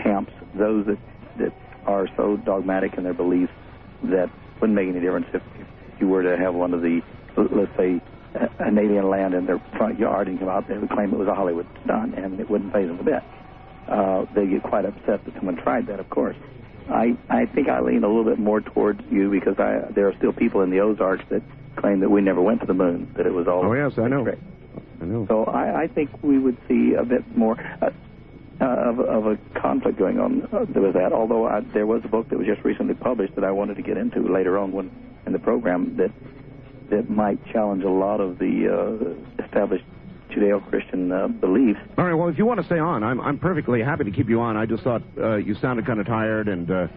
camps. 0.03 0.31
Those 0.55 0.85
that 0.85 0.97
that 1.39 1.53
are 1.87 2.07
so 2.15 2.37
dogmatic 2.37 2.93
in 2.95 3.03
their 3.03 3.13
beliefs 3.13 3.51
that 4.03 4.29
wouldn't 4.61 4.75
make 4.75 4.87
any 4.87 4.99
difference 4.99 5.25
if, 5.33 5.41
if 5.59 5.67
you 5.99 6.07
were 6.07 6.21
to 6.21 6.37
have 6.37 6.53
one 6.53 6.73
of 6.73 6.81
the, 6.81 7.01
let's 7.37 7.75
say, 7.77 7.99
an 8.59 8.77
alien 8.77 9.09
land 9.09 9.33
in 9.33 9.45
their 9.45 9.59
front 9.77 9.97
yard 9.99 10.27
and 10.27 10.39
come 10.39 10.49
out 10.49 10.67
there 10.67 10.77
and 10.77 10.89
claim 10.89 11.11
it 11.13 11.17
was 11.17 11.27
a 11.27 11.35
Hollywood 11.35 11.67
stunt, 11.83 12.15
and 12.15 12.39
it 12.39 12.49
wouldn't 12.49 12.71
phase 12.73 12.87
them 12.87 12.99
a 12.99 13.03
bit. 13.03 13.23
Uh, 13.87 14.25
they 14.35 14.45
get 14.45 14.61
quite 14.63 14.85
upset 14.85 15.23
that 15.25 15.33
someone 15.35 15.55
tried 15.57 15.87
that, 15.87 15.99
of 15.99 16.09
course. 16.09 16.35
I, 16.89 17.17
I 17.29 17.45
think 17.45 17.69
I 17.69 17.81
lean 17.81 18.03
a 18.03 18.07
little 18.07 18.23
bit 18.23 18.39
more 18.39 18.61
towards 18.61 19.01
you 19.11 19.29
because 19.29 19.57
I, 19.59 19.91
there 19.93 20.07
are 20.07 20.15
still 20.17 20.33
people 20.33 20.61
in 20.61 20.69
the 20.69 20.79
Ozarks 20.79 21.23
that 21.29 21.41
claim 21.75 21.99
that 22.01 22.09
we 22.09 22.21
never 22.21 22.41
went 22.41 22.61
to 22.61 22.65
the 22.67 22.73
moon, 22.73 23.11
that 23.17 23.25
it 23.25 23.33
was 23.33 23.47
all 23.47 23.65
Oh, 23.65 23.73
yes, 23.73 23.97
I 23.97 24.07
know. 24.07 24.23
trick. 24.23 24.39
I 25.01 25.05
know. 25.05 25.25
So 25.27 25.45
I, 25.45 25.83
I 25.83 25.87
think 25.87 26.09
we 26.23 26.37
would 26.39 26.57
see 26.67 26.93
a 26.93 27.05
bit 27.05 27.35
more 27.37 27.59
uh, 27.81 27.89
uh, 28.61 28.65
of, 28.65 28.99
of 28.99 29.25
a 29.27 29.37
conflict 29.59 29.97
going 29.97 30.19
on 30.19 30.43
uh, 30.51 30.65
with 30.79 30.93
that. 30.93 31.13
Although 31.13 31.47
I, 31.47 31.61
there 31.61 31.85
was 31.87 32.01
a 32.05 32.07
book 32.09 32.29
that 32.29 32.37
was 32.37 32.45
just 32.47 32.63
recently 32.65 32.95
published 32.95 33.35
that 33.35 33.43
I 33.43 33.51
wanted 33.51 33.75
to 33.77 33.81
get 33.83 33.97
into 33.97 34.21
later 34.21 34.57
on 34.57 34.71
when 34.71 34.91
in 35.25 35.31
the 35.33 35.39
program 35.39 35.95
that 35.97 36.11
that 36.89 37.09
might 37.09 37.43
challenge 37.51 37.83
a 37.83 37.89
lot 37.89 38.19
of 38.19 38.39
the 38.39 38.67
uh, 39.39 39.43
established 39.43 39.85
Judeo-Christian 40.31 41.11
uh, 41.11 41.27
beliefs. 41.27 41.79
All 41.97 42.05
right. 42.05 42.13
Well, 42.13 42.29
if 42.29 42.37
you 42.37 42.45
want 42.45 42.59
to 42.59 42.65
stay 42.65 42.79
on, 42.79 43.03
I'm 43.03 43.19
I'm 43.19 43.37
perfectly 43.37 43.81
happy 43.81 44.03
to 44.03 44.11
keep 44.11 44.29
you 44.29 44.39
on. 44.41 44.57
I 44.57 44.65
just 44.65 44.83
thought 44.83 45.01
uh, 45.17 45.35
you 45.37 45.55
sounded 45.55 45.85
kind 45.85 45.99
of 45.99 46.05
tired, 46.05 46.47
and 46.47 46.69
uh, 46.69 46.87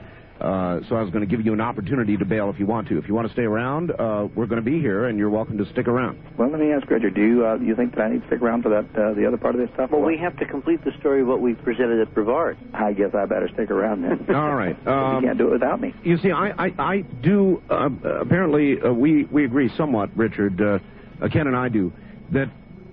uh, 0.41 0.81
so 0.89 0.97
I 0.97 1.03
was 1.03 1.11
going 1.11 1.21
to 1.21 1.31
give 1.31 1.45
you 1.45 1.53
an 1.53 1.61
opportunity 1.61 2.17
to 2.17 2.25
bail 2.25 2.51
if 2.51 2.59
you 2.59 2.67
want 2.67 2.89
to. 2.89 2.99
If 2.99 3.07
you 3.07 3.15
want 3.15 3.29
to 3.29 3.33
stay 3.33 3.43
around, 3.43 3.91
uh, 3.93 4.29
we're 4.35 4.47
going 4.47 4.63
to 4.63 4.71
be 4.71 4.81
here, 4.81 5.07
and 5.07 5.19
you're 5.19 5.31
welcome 5.31 5.57
to 5.59 5.65
stick 5.67 5.87
around. 5.87 6.19
Well, 6.37 6.51
let 6.51 6.59
me 6.61 6.73
ask 6.73 6.89
Richard. 6.91 7.15
Do 7.15 7.21
you 7.23 7.47
uh, 7.47 7.57
you 7.57 7.77
think 7.77 7.95
that 7.95 8.03
I 8.03 8.11
need 8.11 8.23
to 8.23 8.27
stick 8.27 8.43
around 8.43 8.63
for 8.63 8.71
that 8.71 8.85
uh, 9.01 9.15
the 9.15 9.27
other 9.27 9.37
part 9.37 9.55
of 9.55 9.61
this 9.61 9.71
stuff? 9.75 9.91
Well, 9.91 10.03
we 10.03 10.17
have 10.19 10.37
to 10.39 10.45
complete 10.45 10.85
the 10.85 10.93
story 10.99 11.21
of 11.21 11.29
what 11.29 11.41
we 11.41 11.55
presented 11.55 12.01
at 12.01 12.13
Brevard. 12.15 12.59
I 12.75 12.93
guess 12.93 13.15
I 13.15 13.25
better 13.27 13.49
stick 13.55 13.71
around 13.71 14.03
then. 14.03 14.35
All 14.35 14.55
right. 14.55 14.77
you 14.85 14.91
Um, 14.93 15.23
can't 15.23 15.39
do 15.39 15.49
it 15.49 15.53
without 15.53 15.81
me. 15.81 15.95
You 16.03 16.17
see, 16.19 16.31
I, 16.33 16.67
I, 16.67 16.75
I 16.79 17.01
do, 17.23 17.63
uh, 17.71 17.89
apparently, 18.21 18.81
uh, 18.81 18.93
we, 18.93 19.25
we 19.25 19.45
agree 19.45 19.71
somewhat, 19.77 20.11
Richard, 20.17 20.61
uh, 20.61 20.79
uh, 21.21 21.29
Ken 21.29 21.47
and 21.47 21.57
I 21.57 21.69
do, 21.69 21.93
that 22.31 22.49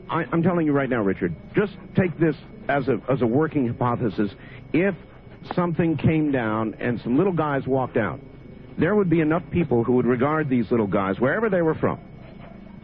I, 0.09 0.25
I'm 0.31 0.43
telling 0.43 0.65
you 0.65 0.73
right 0.73 0.89
now, 0.89 1.01
Richard, 1.01 1.35
just 1.55 1.73
take 1.95 2.17
this 2.19 2.35
as 2.67 2.87
a, 2.87 3.01
as 3.09 3.21
a 3.21 3.27
working 3.27 3.67
hypothesis. 3.67 4.31
If 4.73 4.95
something 5.55 5.97
came 5.97 6.31
down 6.31 6.75
and 6.79 6.99
some 7.01 7.17
little 7.17 7.33
guys 7.33 7.65
walked 7.65 7.97
out, 7.97 8.19
there 8.77 8.95
would 8.95 9.09
be 9.09 9.19
enough 9.21 9.43
people 9.51 9.83
who 9.83 9.93
would 9.93 10.05
regard 10.05 10.49
these 10.49 10.69
little 10.71 10.87
guys, 10.87 11.19
wherever 11.19 11.49
they 11.49 11.61
were 11.61 11.75
from, 11.75 11.99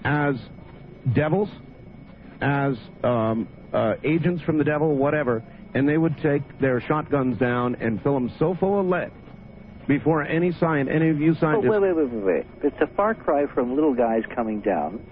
as 0.03 0.35
devils, 1.13 1.49
as 2.41 2.75
um, 3.03 3.47
uh, 3.73 3.95
agents 4.03 4.41
from 4.43 4.57
the 4.57 4.63
devil, 4.63 4.95
whatever, 4.95 5.43
and 5.73 5.87
they 5.87 5.97
would 5.97 6.15
take 6.21 6.41
their 6.59 6.81
shotguns 6.81 7.37
down 7.37 7.75
and 7.75 8.01
fill 8.01 8.13
them 8.13 8.31
so 8.39 8.55
full 8.59 8.79
of 8.79 8.85
lead 8.85 9.11
before 9.87 10.23
any 10.23 10.51
sign, 10.53 10.89
any 10.89 11.09
of 11.09 11.19
you 11.19 11.31
Oh, 11.31 11.39
scientists. 11.39 11.69
wait, 11.69 11.81
wait, 11.81 11.95
wait, 11.95 12.09
wait, 12.09 12.23
wait. 12.23 12.45
It's 12.63 12.81
a 12.81 12.87
far 12.95 13.13
cry 13.13 13.45
from 13.53 13.75
little 13.75 13.93
guys 13.93 14.23
coming 14.33 14.61
down 14.61 15.05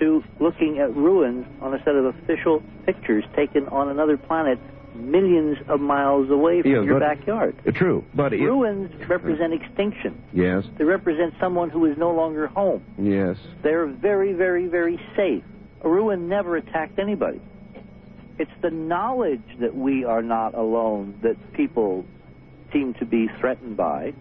to 0.00 0.22
looking 0.40 0.78
at 0.78 0.94
ruins 0.94 1.46
on 1.60 1.74
a 1.74 1.78
set 1.84 1.94
of 1.94 2.04
official 2.06 2.62
pictures 2.84 3.24
taken 3.34 3.66
on 3.68 3.88
another 3.88 4.16
planet 4.16 4.58
millions 4.98 5.58
of 5.68 5.80
miles 5.80 6.30
away 6.30 6.62
from 6.62 6.70
Yeah, 6.70 6.82
your 6.82 7.00
backyard. 7.00 7.56
Uh, 7.66 7.70
True, 7.72 8.04
but 8.14 8.32
it, 8.32 8.40
Ruins 8.40 8.90
represent 9.08 9.52
extinction. 9.52 10.22
yes, 10.32 10.64
They 10.78 10.84
represent 10.84 11.34
someone 11.40 11.70
who 11.70 11.84
is 11.86 11.96
no 11.96 12.10
longer 12.12 12.46
home. 12.48 12.82
yes. 12.98 13.36
They're 13.62 13.86
very, 13.86 14.32
very, 14.32 14.66
very 14.66 15.00
safe. 15.16 15.44
A 15.82 15.88
ruin 15.88 16.28
never 16.28 16.56
attacked 16.56 16.98
anybody. 16.98 17.40
It's 18.38 18.50
the 18.60 18.70
knowledge 18.70 19.42
that 19.60 19.74
we 19.74 20.04
are 20.04 20.22
not 20.22 20.54
alone 20.54 21.18
that 21.22 21.36
people 21.52 22.04
seem 22.72 22.94
to 22.94 23.04
be 23.06 23.28
threatened 23.40 23.76
by. 23.76 24.12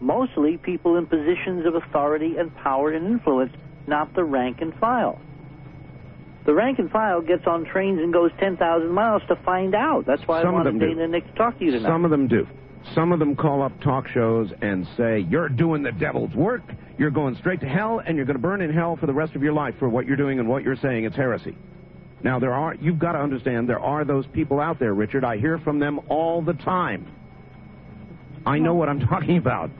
Mostly 0.00 0.56
people 0.58 0.96
in 0.96 1.06
positions 1.06 1.64
of 1.64 1.74
authority 1.74 2.36
and 2.36 2.54
power 2.56 2.90
and 2.90 3.06
influence, 3.06 3.52
not 3.86 4.12
the 4.14 4.24
rank 4.24 4.60
and 4.60 4.74
file. 4.74 5.18
The 6.46 6.54
rank 6.54 6.78
and 6.78 6.90
file 6.90 7.22
gets 7.22 7.46
on 7.46 7.64
trains 7.64 7.98
and 7.98 8.12
goes 8.12 8.30
10,000 8.38 8.90
miles 8.90 9.22
to 9.28 9.36
find 9.36 9.74
out. 9.74 10.04
That's 10.06 10.22
why 10.26 10.42
Some 10.42 10.50
I 10.50 10.52
wanted. 10.52 10.78
Dana 10.78 11.04
and 11.04 11.12
Nick 11.12 11.26
to 11.26 11.32
talk 11.32 11.58
to 11.58 11.64
you 11.64 11.70
tonight. 11.70 11.88
Some 11.88 12.04
of 12.04 12.10
them 12.10 12.28
do. 12.28 12.46
Some 12.94 13.12
of 13.12 13.18
them 13.18 13.34
call 13.34 13.62
up 13.62 13.72
talk 13.80 14.06
shows 14.08 14.50
and 14.60 14.86
say, 14.96 15.20
You're 15.30 15.48
doing 15.48 15.82
the 15.82 15.92
devil's 15.92 16.34
work. 16.34 16.62
You're 16.98 17.10
going 17.10 17.34
straight 17.36 17.60
to 17.60 17.66
hell, 17.66 18.02
and 18.04 18.16
you're 18.16 18.26
going 18.26 18.36
to 18.36 18.42
burn 18.42 18.60
in 18.60 18.72
hell 18.72 18.96
for 18.96 19.06
the 19.06 19.12
rest 19.12 19.34
of 19.34 19.42
your 19.42 19.54
life 19.54 19.74
for 19.78 19.88
what 19.88 20.06
you're 20.06 20.16
doing 20.16 20.38
and 20.38 20.48
what 20.48 20.62
you're 20.62 20.76
saying. 20.76 21.04
It's 21.04 21.16
heresy. 21.16 21.56
Now, 22.22 22.38
there 22.38 22.52
are, 22.52 22.74
you've 22.74 22.98
got 22.98 23.12
to 23.12 23.18
understand, 23.18 23.68
there 23.68 23.80
are 23.80 24.04
those 24.04 24.26
people 24.32 24.60
out 24.60 24.78
there, 24.78 24.94
Richard. 24.94 25.24
I 25.24 25.38
hear 25.38 25.58
from 25.58 25.78
them 25.78 26.00
all 26.08 26.40
the 26.42 26.54
time. 26.54 27.06
I 28.46 28.58
know 28.58 28.74
what 28.74 28.88
I'm 28.88 29.00
talking 29.00 29.38
about. 29.38 29.70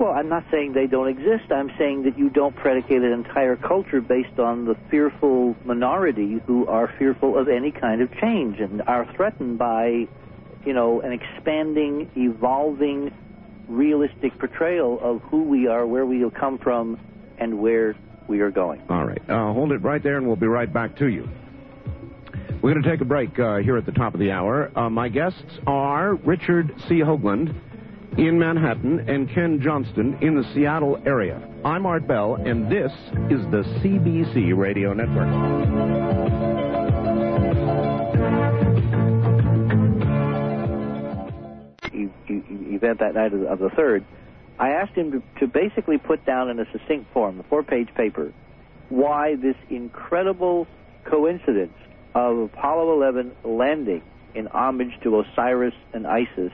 Well, 0.00 0.12
I'm 0.12 0.30
not 0.30 0.44
saying 0.50 0.72
they 0.72 0.86
don't 0.86 1.08
exist. 1.08 1.52
I'm 1.52 1.70
saying 1.76 2.04
that 2.04 2.16
you 2.16 2.30
don't 2.30 2.56
predicate 2.56 3.02
an 3.02 3.12
entire 3.12 3.54
culture 3.54 4.00
based 4.00 4.38
on 4.38 4.64
the 4.64 4.74
fearful 4.90 5.54
minority 5.62 6.40
who 6.46 6.66
are 6.66 6.90
fearful 6.98 7.36
of 7.36 7.48
any 7.48 7.70
kind 7.70 8.00
of 8.00 8.10
change 8.14 8.60
and 8.60 8.80
are 8.86 9.04
threatened 9.14 9.58
by, 9.58 10.08
you 10.64 10.72
know, 10.72 11.02
an 11.02 11.12
expanding, 11.12 12.10
evolving, 12.16 13.12
realistic 13.68 14.38
portrayal 14.38 14.98
of 15.02 15.20
who 15.20 15.42
we 15.42 15.66
are, 15.66 15.86
where 15.86 16.06
we 16.06 16.22
have 16.22 16.32
come 16.32 16.56
from, 16.56 16.98
and 17.36 17.60
where 17.60 17.94
we 18.26 18.40
are 18.40 18.50
going. 18.50 18.80
All 18.88 19.04
right. 19.04 19.20
Uh, 19.28 19.52
hold 19.52 19.70
it 19.70 19.82
right 19.82 20.02
there, 20.02 20.16
and 20.16 20.26
we'll 20.26 20.34
be 20.34 20.46
right 20.46 20.72
back 20.72 20.96
to 20.96 21.08
you. 21.08 21.28
We're 22.62 22.72
going 22.72 22.82
to 22.82 22.90
take 22.90 23.02
a 23.02 23.04
break 23.04 23.38
uh, 23.38 23.56
here 23.56 23.76
at 23.76 23.84
the 23.84 23.92
top 23.92 24.14
of 24.14 24.20
the 24.20 24.30
hour. 24.30 24.70
Uh, 24.74 24.88
my 24.88 25.10
guests 25.10 25.58
are 25.66 26.14
Richard 26.14 26.74
C. 26.88 27.00
Hoagland 27.00 27.54
in 28.18 28.38
Manhattan 28.38 29.08
and 29.08 29.28
Ken 29.30 29.60
Johnston 29.62 30.18
in 30.20 30.34
the 30.34 30.44
Seattle 30.54 31.00
area. 31.06 31.40
I'm 31.64 31.86
Art 31.86 32.06
Bell, 32.06 32.34
and 32.34 32.70
this 32.70 32.92
is 33.30 33.40
the 33.50 33.62
CBC 33.80 34.56
Radio 34.56 34.92
Network. 34.92 36.30
event 42.82 43.00
that 43.00 43.14
night 43.14 43.32
of 43.32 43.58
the, 43.58 43.70
third, 43.70 44.04
I 44.58 44.70
asked 44.70 44.94
him 44.94 45.12
to, 45.12 45.22
to 45.40 45.46
basically 45.46 45.98
put 45.98 46.24
down 46.24 46.48
in 46.48 46.58
a 46.58 46.64
succinct 46.72 47.12
form, 47.12 47.40
a 47.40 47.42
four-page 47.44 47.88
paper, 47.94 48.32
why 48.88 49.36
this 49.36 49.56
incredible 49.68 50.66
coincidence 51.04 51.74
of 52.14 52.38
Apollo 52.38 52.94
11 52.94 53.32
landing 53.44 54.02
in 54.34 54.46
homage 54.48 54.98
to 55.02 55.20
Osiris 55.20 55.74
and 55.92 56.06
Isis 56.06 56.52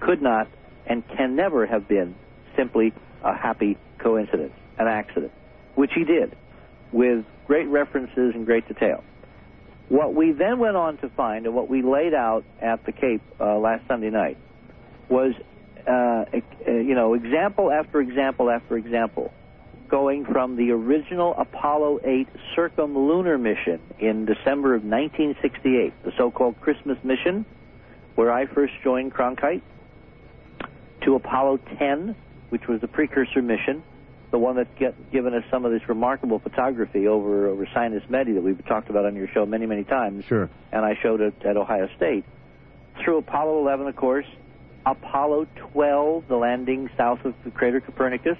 could 0.00 0.22
not 0.22 0.48
and 0.86 1.06
can 1.08 1.36
never 1.36 1.66
have 1.66 1.88
been 1.88 2.14
simply 2.56 2.92
a 3.22 3.34
happy 3.34 3.76
coincidence, 3.98 4.52
an 4.78 4.86
accident, 4.86 5.32
which 5.74 5.90
he 5.94 6.04
did 6.04 6.36
with 6.92 7.24
great 7.46 7.66
references 7.66 8.34
and 8.34 8.46
great 8.46 8.66
detail. 8.68 9.02
What 9.88 10.14
we 10.14 10.32
then 10.32 10.58
went 10.58 10.76
on 10.76 10.96
to 10.98 11.08
find, 11.10 11.46
and 11.46 11.54
what 11.54 11.68
we 11.68 11.82
laid 11.82 12.14
out 12.14 12.44
at 12.60 12.84
the 12.86 12.92
Cape 12.92 13.22
uh, 13.40 13.56
last 13.58 13.86
Sunday 13.86 14.10
night, 14.10 14.36
was, 15.08 15.32
uh, 15.86 15.90
uh, 15.90 16.40
you 16.66 16.94
know, 16.94 17.14
example 17.14 17.70
after 17.70 18.00
example 18.00 18.50
after 18.50 18.76
example, 18.76 19.32
going 19.88 20.24
from 20.24 20.56
the 20.56 20.72
original 20.72 21.34
Apollo 21.38 22.00
8 22.04 22.28
circumlunar 22.56 23.40
mission 23.40 23.80
in 24.00 24.24
December 24.24 24.74
of 24.74 24.82
1968, 24.82 25.92
the 26.04 26.12
so-called 26.16 26.60
Christmas 26.60 26.98
mission, 27.04 27.44
where 28.16 28.32
I 28.32 28.46
first 28.46 28.72
joined 28.82 29.14
Cronkite, 29.14 29.62
to 31.06 31.14
Apollo 31.14 31.60
10, 31.78 32.14
which 32.50 32.66
was 32.68 32.80
the 32.80 32.88
precursor 32.88 33.40
mission, 33.40 33.82
the 34.32 34.38
one 34.38 34.56
that's 34.56 34.68
get, 34.78 35.10
given 35.12 35.32
us 35.34 35.44
some 35.50 35.64
of 35.64 35.70
this 35.72 35.88
remarkable 35.88 36.40
photography 36.40 37.06
over 37.06 37.48
over 37.48 37.66
Sinus 37.72 38.02
Medii 38.10 38.34
that 38.34 38.42
we've 38.42 38.62
talked 38.66 38.90
about 38.90 39.06
on 39.06 39.14
your 39.14 39.28
show 39.28 39.46
many, 39.46 39.66
many 39.66 39.84
times 39.84 40.24
Sure. 40.26 40.50
and 40.72 40.84
I 40.84 40.98
showed 41.00 41.20
it 41.20 41.34
at 41.44 41.56
Ohio 41.56 41.88
State. 41.96 42.24
Through 43.02 43.18
Apollo 43.18 43.60
11, 43.60 43.86
of 43.86 43.96
course, 43.96 44.26
Apollo 44.84 45.46
12, 45.72 46.24
the 46.28 46.36
landing 46.36 46.90
south 46.96 47.24
of 47.24 47.34
the 47.44 47.50
crater 47.50 47.80
Copernicus, 47.80 48.38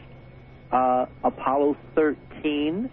uh, 0.73 1.07
Apollo 1.23 1.77
13, 1.95 2.91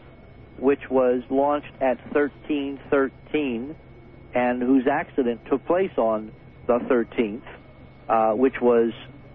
which 0.60 0.90
was 0.90 1.24
launched 1.30 1.72
at 1.82 1.98
1313, 2.14 3.76
and 4.36 4.62
whose 4.62 4.86
accident 4.88 5.41
took 5.50 5.66
place 5.66 5.91
on 5.98 6.32
the 6.68 6.80
13th, 6.80 7.41
uh, 8.08 8.34
which 8.34 8.60
was 8.62 8.91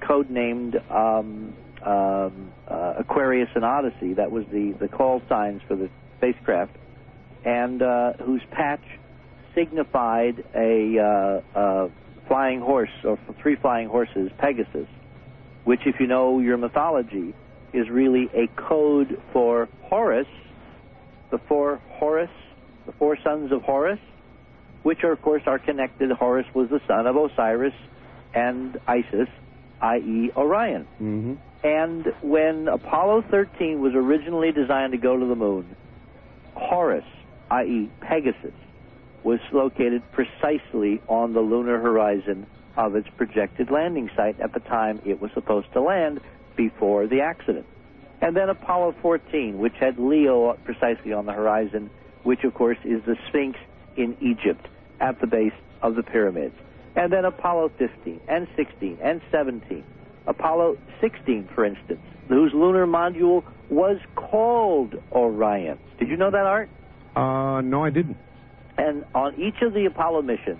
codenamed 0.09 0.75
um, 0.91 1.55
um, 1.85 2.53
uh, 2.67 2.95
Aquarius 2.99 3.51
and 3.55 3.65
Odyssey. 3.65 4.15
That 4.15 4.31
was 4.31 4.45
the, 4.51 4.75
the 4.81 4.89
call 4.89 5.23
signs 5.29 5.61
for 5.69 5.77
the 5.77 5.91
spacecraft, 6.17 6.77
and 7.45 7.83
uh, 7.83 8.15
whose 8.15 8.43
patch 8.51 8.85
signified 9.55 10.45
a 10.55 11.43
uh, 11.55 11.89
flying 12.27 12.61
horse, 12.61 12.91
or 13.05 13.19
three 13.43 13.57
flying 13.57 13.89
horses, 13.89 14.31
Pegasus, 14.39 14.89
which, 15.65 15.81
if 15.87 15.97
you 16.01 16.07
know 16.07 16.41
your 16.41 16.57
mythology, 16.57 17.35
is 17.73 17.89
really 17.91 18.29
a 18.35 18.47
code 18.57 19.21
for 19.33 19.69
Horus, 19.83 20.27
the 21.31 21.39
four 21.49 21.81
Horus, 21.91 22.31
the 22.87 22.93
four 22.93 23.19
sons 23.23 23.53
of 23.53 23.63
Horus, 23.63 23.99
which 24.83 25.03
are, 25.05 25.13
of 25.13 25.21
course, 25.23 25.43
are 25.47 25.59
connected. 25.59 26.11
Horus 26.11 26.47
was 26.55 26.71
the 26.71 26.81
son 26.87 27.07
of 27.07 27.17
Osiris 27.17 27.75
and 28.35 28.79
Isis, 28.87 29.29
i.e., 29.81 30.31
Orion. 30.37 30.87
Mm-hmm. 31.01 31.35
And 31.65 32.07
when 32.23 32.69
Apollo 32.69 33.25
13 33.31 33.81
was 33.81 33.95
originally 33.95 34.53
designed 34.53 34.93
to 34.93 34.99
go 34.99 35.19
to 35.19 35.27
the 35.27 35.35
moon, 35.35 35.77
Horus, 36.55 37.05
i.e., 37.51 37.91
Pegasus, 38.01 38.55
was 39.25 39.41
located 39.53 40.03
precisely 40.13 41.03
on 41.09 41.33
the 41.33 41.41
lunar 41.41 41.81
horizon 41.81 42.47
of 42.77 42.95
its 42.95 43.09
projected 43.17 43.71
landing 43.71 44.09
site 44.15 44.39
at 44.41 44.55
the 44.55 44.61
time 44.61 45.01
it 45.05 45.21
was 45.21 45.31
supposed 45.35 45.73
to 45.73 45.81
land 45.81 46.21
before 46.57 47.07
the 47.07 47.21
accident. 47.21 47.67
And 48.21 48.37
then 48.37 48.49
Apollo 48.49 48.97
14, 49.03 49.59
which 49.59 49.75
had 49.79 49.99
Leo 49.99 50.55
precisely 50.65 51.13
on 51.13 51.27
the 51.27 51.33
horizon, 51.33 51.91
which 52.23 52.45
of 52.45 52.55
course 52.55 52.79
is 52.85 53.03
the 53.05 53.17
Sphinx 53.29 53.59
in 53.97 54.17
Egypt 54.21 54.67
at 55.01 55.21
the 55.21 55.27
base 55.27 55.53
of 55.83 55.95
the 55.95 56.03
pyramids. 56.03 56.55
And 56.99 57.13
then 57.13 57.25
Apollo 57.25 57.71
15 57.79 58.21
and 58.27 58.49
16 58.57 58.99
and 59.01 59.21
17. 59.31 59.85
Apollo 60.27 60.79
16, 61.01 61.49
for 61.55 61.65
instance, 61.65 62.01
whose 62.27 62.53
lunar 62.53 62.89
module 62.89 63.45
was 63.71 63.99
called 64.17 64.97
Orion. 65.13 65.79
Did 66.01 66.09
you 66.09 66.17
know 66.17 66.33
that, 66.33 66.45
Art? 66.45 66.69
Uh, 67.15 67.61
no, 67.61 67.85
I 67.85 67.91
didn't. 67.91 68.17
And 68.77 69.05
on 69.15 69.41
each 69.41 69.63
of 69.63 69.75
the 69.75 69.87
Apollo 69.87 70.23
missions, 70.23 70.59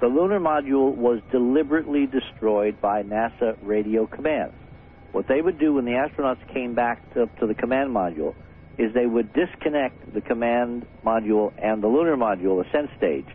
the 0.00 0.08
lunar 0.08 0.40
module 0.40 0.94
was 0.94 1.20
deliberately 1.30 2.06
destroyed 2.06 2.80
by 2.80 3.04
NASA 3.04 3.56
radio 3.62 4.06
command. 4.08 4.52
What 5.12 5.28
they 5.28 5.40
would 5.40 5.60
do 5.60 5.74
when 5.74 5.84
the 5.84 5.92
astronauts 5.92 6.46
came 6.52 6.74
back 6.74 7.14
to, 7.14 7.30
to 7.38 7.46
the 7.46 7.54
command 7.54 7.90
module 7.90 8.34
is 8.78 8.92
they 8.94 9.06
would 9.06 9.32
disconnect 9.32 10.12
the 10.12 10.20
command 10.20 10.86
module 11.06 11.52
and 11.56 11.80
the 11.82 11.88
lunar 11.88 12.16
module 12.16 12.66
ascent 12.66 12.90
stage. 12.96 13.26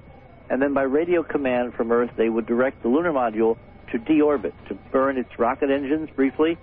And 0.54 0.62
then 0.62 0.76
by 0.76 0.84
radio 0.84 1.24
command 1.24 1.74
from 1.74 1.92
Earth, 1.92 2.12
they 2.16 2.30
would 2.30 2.46
direct 2.46 2.84
the 2.84 2.88
lunar 2.88 3.12
module 3.12 3.58
to 3.92 3.98
deorbit, 3.98 4.54
to 4.68 4.76
burn 4.92 5.18
its 5.18 5.40
rocket 5.40 5.72
engines 5.72 6.12
briefly, 6.16 6.60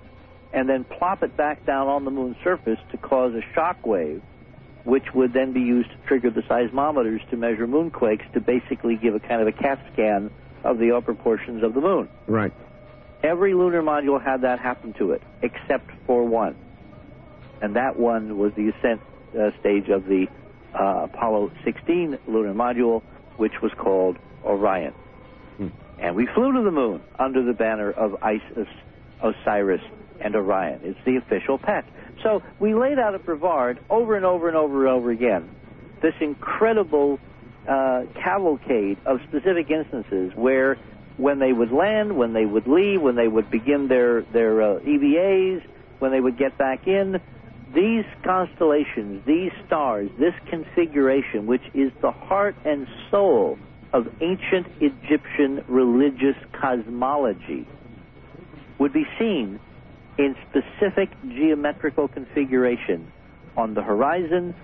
and 0.53 0.69
then 0.69 0.85
plop 0.85 1.25
it 1.25 1.37
back 1.37 1.67
down 1.67 1.89
on 1.89 2.05
the 2.05 2.13
moon's 2.13 2.37
surface 2.45 2.79
to 2.93 2.99
cause 2.99 3.35
a 3.35 3.43
shock 3.53 3.85
wave, 3.85 4.23
which 4.85 5.13
would 5.13 5.33
then 5.33 5.53
be 5.53 5.61
used 5.61 5.91
to 5.91 5.97
trigger 6.07 6.31
the 6.31 6.43
seismometers 6.43 7.29
to 7.31 7.37
measure 7.37 7.67
moonquakes 7.67 8.33
to 8.33 8.41
basically 8.41 8.95
give 8.95 9.17
a 9.17 9.19
kind 9.19 9.43
of 9.43 9.49
a 9.49 9.53
CAT 9.53 9.85
scan 9.93 10.31
of 10.63 10.79
the 10.79 10.93
upper 10.93 11.13
portions 11.13 11.65
of 11.65 11.75
the 11.75 11.81
moon. 11.81 12.09
Right. 12.29 12.53
Every 13.25 13.55
lunar 13.55 13.83
module 13.83 14.23
had 14.23 14.43
that 14.43 14.61
happen 14.61 14.93
to 15.01 15.11
it, 15.11 15.23
except 15.43 15.91
for 16.07 16.25
one. 16.25 16.55
And 17.61 17.75
that 17.75 17.99
one 17.99 18.39
was 18.39 18.53
the 18.55 18.69
ascent 18.69 19.01
uh, 19.37 19.51
stage 19.59 19.89
of 19.89 20.05
the 20.05 20.29
uh, 20.79 21.09
Apollo 21.13 21.51
16 21.65 22.21
lunar 22.29 22.55
module, 22.55 23.03
which 23.41 23.63
was 23.63 23.73
called 23.73 24.19
Orion. 24.45 24.93
Hmm. 25.57 25.69
And 25.99 26.15
we 26.15 26.27
flew 26.35 26.53
to 26.53 26.63
the 26.63 26.71
moon 26.71 27.01
under 27.19 27.43
the 27.43 27.55
banner 27.55 27.91
of 27.91 28.23
Isis, 28.23 28.69
Osiris, 29.23 29.81
and 30.21 30.37
Orion. 30.37 30.81
It's 30.85 30.99
the 31.07 31.17
official 31.17 31.57
pet. 31.57 31.87
So 32.23 32.43
we 32.61 32.75
laid 32.75 32.99
out 32.99 33.15
at 33.15 33.25
Brevard 33.25 33.81
over 33.89 34.15
and 34.15 34.27
over 34.27 34.49
and 34.49 34.57
over 34.59 34.87
and 34.87 34.95
over 34.95 35.11
again 35.11 35.49
this 36.03 36.13
incredible 36.21 37.19
uh, 37.67 38.03
cavalcade 38.15 38.99
of 39.07 39.21
specific 39.29 39.71
instances 39.71 40.33
where 40.35 40.77
when 41.17 41.39
they 41.39 41.53
would 41.53 41.73
land, 41.73 42.17
when 42.17 42.35
they 42.35 42.45
would 42.45 42.67
leave, 42.67 43.01
when 43.01 43.17
they 43.17 43.29
would 43.29 43.51
begin 43.51 43.89
their, 43.89 44.21
their 44.33 44.63
uh, 44.63 44.81
EVAs, 44.81 45.63
when 45.99 46.11
they 46.11 46.21
would 46.21 46.37
get 46.39 46.59
back 46.59 46.87
in, 46.87 47.21
these 47.75 48.05
constellations, 48.25 49.25
these 49.27 49.53
stars, 49.67 50.11
this 50.19 50.35
configuration, 50.49 51.47
which 51.47 51.63
is 51.75 51.93
the 52.03 52.11
heart 52.11 52.57
and 52.65 52.87
soul 53.11 53.59
of 53.93 54.07
ancient 54.21 54.67
Egyptian 54.81 55.65
religious 55.69 56.37
cosmology, 56.61 57.67
would 58.79 58.93
be 58.93 59.05
seen 59.19 59.61
in 60.19 60.35
specific 60.49 61.11
geometrical 61.29 62.09
configuration 62.09 63.11
on 63.57 63.75
the 63.75 63.83
horizon, 63.83 64.55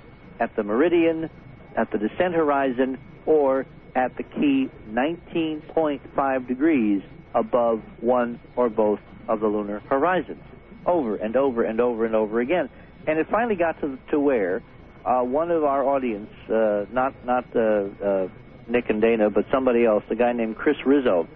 at 0.40 0.54
the 0.56 0.62
meridian, 0.62 1.30
at 1.76 1.90
the 1.92 1.98
descent 1.98 2.34
horizon, 2.34 2.98
or 3.24 3.66
at 3.94 4.16
the 4.16 4.22
key 4.22 4.68
19.5 4.90 6.48
degrees 6.48 7.02
above 7.34 7.82
one 8.00 8.38
or 8.56 8.68
both 8.68 9.00
of 9.28 9.40
the 9.40 9.46
lunar 9.46 9.80
horizons, 9.80 10.42
over 10.86 11.16
and 11.16 11.36
over 11.36 11.62
and 11.62 11.80
over 11.80 12.04
and 12.04 12.14
over 12.14 12.40
again. 12.40 12.68
And 13.06 13.18
it 13.18 13.28
finally 13.30 13.56
got 13.56 13.80
to, 13.80 13.98
to 14.10 14.20
where 14.20 14.62
uh, 15.04 15.22
one 15.22 15.50
of 15.50 15.64
our 15.64 15.84
audience, 15.84 16.30
uh, 16.50 16.86
not 16.92 17.14
not 17.24 17.44
uh, 17.54 17.60
uh, 18.04 18.28
Nick 18.68 18.90
and 18.90 19.00
Dana, 19.00 19.30
but 19.30 19.46
somebody 19.52 19.84
else, 19.84 20.02
a 20.10 20.16
guy 20.16 20.32
named 20.32 20.56
Chris 20.56 20.76
Rizzo, 20.84 21.28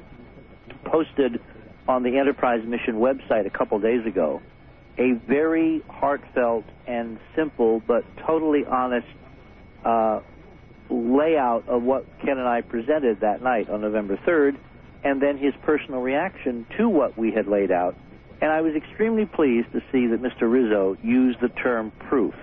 posted 0.84 1.40
on 1.86 2.02
the 2.02 2.18
Enterprise 2.18 2.64
Mission 2.66 2.94
website 2.94 3.46
a 3.46 3.50
couple 3.50 3.78
days 3.78 4.04
ago 4.06 4.40
a 5.00 5.12
very 5.26 5.82
heartfelt 5.88 6.64
and 6.86 7.18
simple 7.34 7.80
but 7.86 8.04
totally 8.26 8.64
honest 8.66 9.06
uh, 9.84 10.20
layout 10.90 11.66
of 11.68 11.82
what 11.82 12.04
Ken 12.20 12.38
and 12.38 12.46
I 12.46 12.60
presented 12.60 13.20
that 13.20 13.42
night 13.42 13.70
on 13.70 13.80
November 13.80 14.18
3rd, 14.26 14.58
and 15.02 15.22
then 15.22 15.38
his 15.38 15.54
personal 15.62 16.00
reaction 16.00 16.66
to 16.76 16.88
what 16.88 17.16
we 17.16 17.32
had 17.32 17.46
laid 17.46 17.70
out. 17.70 17.96
And 18.40 18.50
I 18.50 18.62
was 18.62 18.74
extremely 18.74 19.26
pleased 19.26 19.70
to 19.72 19.80
see 19.92 20.06
that 20.06 20.22
Mr. 20.22 20.50
Rizzo 20.50 20.96
used 21.02 21.40
the 21.40 21.48
term 21.48 21.92
proof. 22.08 22.34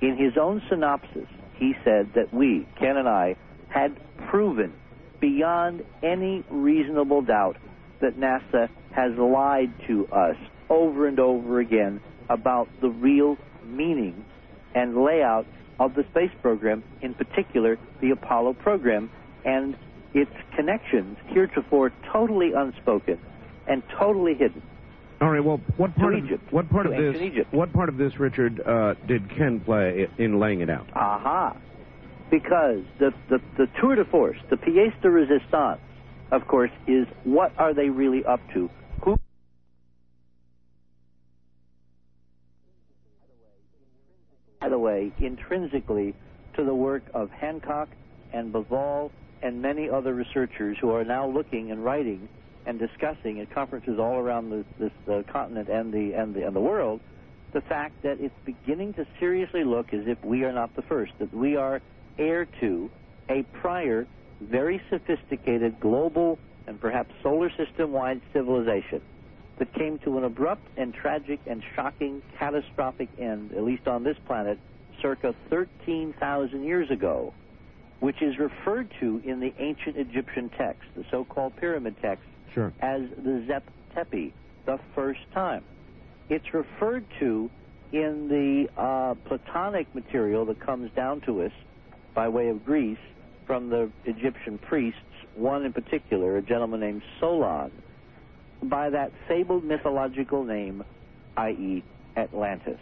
In 0.00 0.16
his 0.16 0.36
own 0.38 0.62
synopsis, 0.68 1.28
he 1.54 1.74
said 1.84 2.10
that 2.14 2.32
we, 2.32 2.66
Ken 2.78 2.96
and 2.96 3.08
I, 3.08 3.36
had 3.68 3.96
proven 4.28 4.72
beyond 5.20 5.84
any 6.02 6.44
reasonable 6.50 7.22
doubt 7.22 7.56
that 8.00 8.18
NASA 8.18 8.68
has 8.92 9.12
lied 9.16 9.72
to 9.86 10.06
us 10.08 10.36
over 10.68 11.06
and 11.06 11.20
over 11.20 11.60
again 11.60 12.00
about 12.28 12.68
the 12.80 12.88
real 12.88 13.36
meaning 13.64 14.24
and 14.74 14.96
layout 14.96 15.46
of 15.78 15.94
the 15.94 16.04
space 16.10 16.30
program, 16.42 16.82
in 17.02 17.14
particular 17.14 17.78
the 18.00 18.10
Apollo 18.10 18.54
program, 18.54 19.10
and 19.44 19.76
its 20.14 20.32
connections 20.54 21.18
heretofore 21.28 21.92
totally 22.12 22.52
unspoken 22.54 23.18
and 23.66 23.82
totally 23.98 24.34
hidden. 24.34 24.62
All 25.20 25.30
right. 25.30 25.42
Well, 25.42 25.60
what 25.76 25.94
part 25.96 26.12
To 26.12 26.18
of 26.18 26.24
Egypt. 26.24 26.52
what 26.52 26.68
part 26.68 26.86
To 26.86 26.92
of 26.92 27.14
this 27.14 27.22
Egypt. 27.22 27.52
what 27.52 27.72
part 27.72 27.88
of 27.88 27.96
this, 27.96 28.18
Richard, 28.18 28.60
uh, 28.60 28.94
did 29.06 29.28
Ken 29.30 29.60
play 29.60 30.08
in 30.18 30.38
laying 30.38 30.60
it 30.60 30.68
out? 30.70 30.86
Aha. 30.94 31.56
Because 32.30 32.80
the, 32.98 33.12
the, 33.30 33.40
the 33.56 33.66
tour 33.80 33.94
de 33.94 34.04
force, 34.04 34.36
the 34.50 34.56
pièce 34.56 35.00
de 35.00 35.08
résistance, 35.08 35.78
of 36.32 36.46
course, 36.48 36.70
is 36.86 37.06
what 37.24 37.52
are 37.56 37.72
they 37.72 37.88
really 37.88 38.24
up 38.24 38.40
to? 38.52 38.68
Who 39.04 39.16
by 44.60 44.68
the 44.68 44.78
way, 44.78 45.12
intrinsically 45.18 46.14
to 46.56 46.64
the 46.64 46.74
work 46.74 47.02
of 47.14 47.30
Hancock 47.30 47.88
and 48.32 48.52
Bauval 48.52 49.10
and 49.42 49.60
many 49.62 49.88
other 49.88 50.14
researchers 50.14 50.76
who 50.80 50.90
are 50.90 51.04
now 51.04 51.28
looking 51.28 51.70
and 51.70 51.84
writing 51.84 52.28
and 52.66 52.78
discussing 52.78 53.40
at 53.40 53.50
conferences 53.50 53.98
all 53.98 54.16
around 54.16 54.50
the, 54.50 54.64
this 54.78 54.92
uh, 55.08 55.22
continent 55.32 55.68
and 55.68 55.92
the, 55.92 56.12
and 56.12 56.34
the 56.34 56.46
and 56.46 56.54
the 56.54 56.60
world 56.60 57.00
the 57.56 57.60
fact 57.62 58.02
that 58.02 58.20
it's 58.20 58.34
beginning 58.44 58.92
to 58.92 59.06
seriously 59.18 59.64
look 59.64 59.94
as 59.94 60.02
if 60.06 60.22
we 60.22 60.44
are 60.44 60.52
not 60.52 60.76
the 60.76 60.82
first, 60.82 61.12
that 61.18 61.32
we 61.32 61.56
are 61.56 61.80
heir 62.18 62.46
to 62.60 62.90
a 63.30 63.42
prior, 63.44 64.06
very 64.42 64.78
sophisticated 64.90 65.80
global 65.80 66.38
and 66.66 66.78
perhaps 66.78 67.10
solar 67.22 67.50
system 67.56 67.92
wide 67.92 68.20
civilization 68.34 69.00
that 69.58 69.72
came 69.72 69.98
to 70.00 70.18
an 70.18 70.24
abrupt 70.24 70.66
and 70.76 70.92
tragic 70.92 71.40
and 71.46 71.62
shocking 71.74 72.20
catastrophic 72.38 73.08
end, 73.18 73.52
at 73.52 73.62
least 73.62 73.88
on 73.88 74.04
this 74.04 74.18
planet, 74.26 74.58
circa 75.00 75.34
13,000 75.48 76.62
years 76.62 76.90
ago, 76.90 77.32
which 78.00 78.20
is 78.20 78.38
referred 78.38 78.92
to 79.00 79.22
in 79.24 79.40
the 79.40 79.54
ancient 79.58 79.96
Egyptian 79.96 80.50
text, 80.58 80.82
the 80.94 81.04
so 81.10 81.24
called 81.24 81.56
pyramid 81.56 81.96
text, 82.02 82.24
Sure. 82.56 82.72
as 82.80 83.02
the 83.22 83.44
Zep 83.46 83.64
Tepi, 83.94 84.32
the 84.64 84.80
first 84.94 85.20
time. 85.34 85.62
It's 86.30 86.54
referred 86.54 87.04
to 87.20 87.50
in 87.92 88.28
the 88.28 88.80
uh, 88.80 89.14
Platonic 89.28 89.94
material 89.94 90.46
that 90.46 90.58
comes 90.58 90.90
down 90.96 91.20
to 91.26 91.42
us 91.42 91.52
by 92.14 92.28
way 92.28 92.48
of 92.48 92.64
Greece 92.64 92.98
from 93.46 93.68
the 93.68 93.90
Egyptian 94.06 94.56
priests, 94.56 94.98
one 95.34 95.66
in 95.66 95.74
particular, 95.74 96.38
a 96.38 96.42
gentleman 96.42 96.80
named 96.80 97.02
Solon, 97.20 97.70
by 98.62 98.88
that 98.88 99.12
fabled 99.28 99.62
mythological 99.62 100.42
name, 100.42 100.82
i.e., 101.36 101.84
Atlantis. 102.16 102.80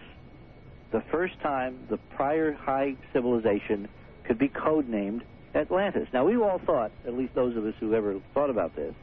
The 0.92 1.02
first 1.10 1.34
time 1.40 1.80
the 1.90 1.96
prior 2.14 2.52
high 2.52 2.94
civilization 3.12 3.88
could 4.22 4.38
be 4.38 4.48
codenamed 4.48 5.22
Atlantis. 5.52 6.06
Now, 6.12 6.26
we 6.26 6.36
all 6.36 6.60
thought, 6.64 6.92
at 7.04 7.14
least 7.14 7.34
those 7.34 7.56
of 7.56 7.66
us 7.66 7.74
who 7.80 7.92
ever 7.92 8.20
thought 8.34 8.50
about 8.50 8.76
this, 8.76 8.94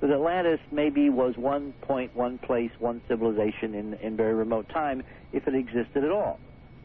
that 0.00 0.10
Atlantis 0.10 0.60
maybe 0.70 1.10
was 1.10 1.36
one 1.36 1.72
point, 1.82 2.14
one 2.14 2.38
place, 2.38 2.70
one 2.78 3.00
civilization 3.08 3.74
in, 3.74 3.94
in 3.94 4.16
very 4.16 4.34
remote 4.34 4.68
time, 4.68 5.02
if 5.32 5.48
it 5.48 5.54
existed 5.54 6.04
at 6.04 6.10
all. 6.10 6.38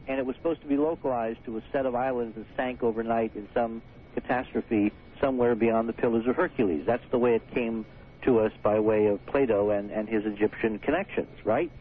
And 0.08 0.20
it 0.20 0.26
was 0.26 0.36
supposed 0.36 0.62
to 0.62 0.68
be 0.68 0.78
localized 0.78 1.40
to 1.46 1.58
a 1.58 1.62
set 1.72 1.86
of 1.86 1.96
islands 1.96 2.36
that 2.36 2.46
sank 2.58 2.84
overnight 2.84 3.36
in 3.36 3.48
some 3.54 3.82
catastrophe 4.16 4.92
somewhere 5.22 5.56
beyond 5.56 5.88
the 5.88 5.94
Pillars 5.94 6.28
of 6.28 6.36
Hercules. 6.36 6.84
That's 6.86 7.04
the 7.12 7.18
way 7.18 7.36
it 7.36 7.54
came 7.54 7.86
to 8.24 8.40
us 8.40 8.52
by 8.62 8.80
way 8.80 9.08
of 9.08 9.26
Plato 9.28 9.70
and, 9.70 9.92
and 9.92 10.10
his 10.10 10.26
Egyptian 10.26 10.80
connections, 10.80 11.30
right? 11.46 11.72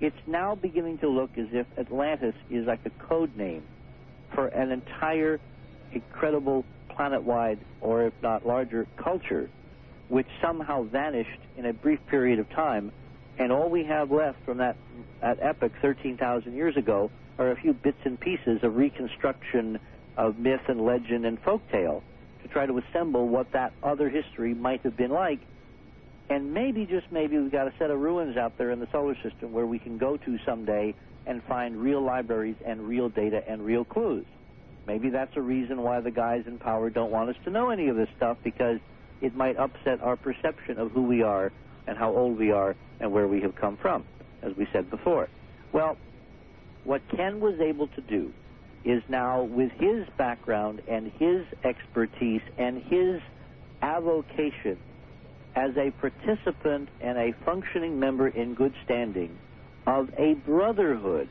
It's 0.00 0.16
now 0.26 0.54
beginning 0.54 0.98
to 0.98 1.08
look 1.08 1.36
as 1.36 1.48
if 1.52 1.66
Atlantis 1.78 2.34
is 2.50 2.66
like 2.66 2.80
a 2.86 2.90
code 2.90 3.36
name 3.36 3.62
for 4.34 4.46
an 4.48 4.72
entire 4.72 5.38
incredible 5.92 6.64
planet-wide, 6.88 7.58
or 7.80 8.06
if 8.06 8.14
not 8.22 8.46
larger, 8.46 8.86
culture, 8.96 9.48
which 10.10 10.26
somehow 10.42 10.82
vanished 10.82 11.40
in 11.56 11.64
a 11.64 11.72
brief 11.72 12.00
period 12.08 12.40
of 12.40 12.50
time, 12.50 12.92
and 13.38 13.52
all 13.52 13.70
we 13.70 13.84
have 13.84 14.10
left 14.10 14.44
from 14.44 14.58
that, 14.58 14.76
that 15.22 15.38
epoch 15.40 15.72
13,000 15.80 16.52
years 16.52 16.76
ago 16.76 17.10
are 17.38 17.52
a 17.52 17.56
few 17.56 17.72
bits 17.72 18.00
and 18.04 18.18
pieces 18.18 18.62
of 18.62 18.76
reconstruction 18.76 19.78
of 20.16 20.36
myth 20.36 20.60
and 20.68 20.84
legend 20.84 21.24
and 21.24 21.42
folktale 21.42 22.02
to 22.42 22.48
try 22.48 22.66
to 22.66 22.76
assemble 22.78 23.28
what 23.28 23.52
that 23.52 23.72
other 23.82 24.10
history 24.10 24.52
might 24.52 24.82
have 24.82 24.96
been 24.96 25.12
like. 25.12 25.40
And 26.28 26.52
maybe, 26.52 26.86
just 26.86 27.10
maybe, 27.10 27.38
we've 27.38 27.52
got 27.52 27.68
a 27.68 27.72
set 27.78 27.90
of 27.90 28.00
ruins 28.00 28.36
out 28.36 28.58
there 28.58 28.72
in 28.72 28.80
the 28.80 28.88
solar 28.90 29.14
system 29.22 29.52
where 29.52 29.66
we 29.66 29.78
can 29.78 29.96
go 29.96 30.16
to 30.16 30.38
someday 30.44 30.94
and 31.26 31.42
find 31.44 31.76
real 31.76 32.02
libraries 32.02 32.56
and 32.66 32.82
real 32.82 33.08
data 33.08 33.42
and 33.48 33.64
real 33.64 33.84
clues. 33.84 34.26
Maybe 34.86 35.10
that's 35.10 35.36
a 35.36 35.40
reason 35.40 35.82
why 35.82 36.00
the 36.00 36.10
guys 36.10 36.44
in 36.46 36.58
power 36.58 36.90
don't 36.90 37.10
want 37.10 37.30
us 37.30 37.36
to 37.44 37.50
know 37.50 37.70
any 37.70 37.88
of 37.88 37.96
this 37.96 38.08
stuff 38.16 38.38
because 38.42 38.80
it 39.20 39.34
might 39.34 39.56
upset 39.56 40.00
our 40.02 40.16
perception 40.16 40.78
of 40.78 40.92
who 40.92 41.02
we 41.02 41.22
are 41.22 41.52
and 41.86 41.98
how 41.98 42.14
old 42.14 42.38
we 42.38 42.52
are 42.52 42.76
and 43.00 43.12
where 43.12 43.28
we 43.28 43.40
have 43.40 43.54
come 43.54 43.76
from, 43.76 44.04
as 44.42 44.52
we 44.56 44.66
said 44.72 44.90
before. 44.90 45.28
Well, 45.72 45.96
what 46.84 47.02
Ken 47.14 47.40
was 47.40 47.60
able 47.60 47.88
to 47.88 48.00
do 48.00 48.32
is 48.84 49.02
now, 49.08 49.42
with 49.42 49.70
his 49.72 50.06
background 50.16 50.80
and 50.88 51.12
his 51.18 51.44
expertise 51.64 52.40
and 52.56 52.82
his 52.82 53.20
avocation 53.82 54.78
as 55.54 55.70
a 55.76 55.90
participant 55.90 56.88
and 57.00 57.18
a 57.18 57.34
functioning 57.44 57.98
member 58.00 58.28
in 58.28 58.54
good 58.54 58.74
standing 58.84 59.38
of 59.86 60.08
a 60.18 60.34
brotherhood 60.34 61.28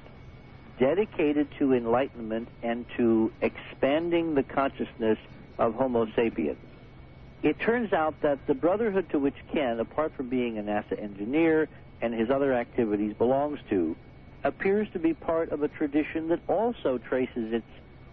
dedicated 0.79 1.47
to 1.57 1.73
enlightenment 1.73 2.49
and 2.61 2.85
to 2.97 3.31
expanding 3.41 4.35
the 4.35 4.43
consciousness 4.43 5.17
of 5.57 5.73
Homo 5.73 6.07
sapiens. 6.15 6.57
It 7.41 7.59
turns 7.59 7.93
out 7.93 8.19
that 8.21 8.45
the 8.47 8.53
brotherhood 8.53 9.09
to 9.11 9.19
which 9.19 9.35
Ken, 9.53 9.79
apart 9.79 10.13
from 10.15 10.27
being 10.27 10.57
a 10.57 10.61
NASA 10.61 11.01
engineer 11.01 11.69
and 12.01 12.13
his 12.13 12.29
other 12.29 12.53
activities, 12.53 13.13
belongs 13.17 13.59
to, 13.69 13.95
appears 14.43 14.87
to 14.93 14.99
be 14.99 15.13
part 15.13 15.51
of 15.51 15.63
a 15.63 15.67
tradition 15.67 16.29
that 16.29 16.39
also 16.47 16.97
traces 16.97 17.53
its 17.53 17.65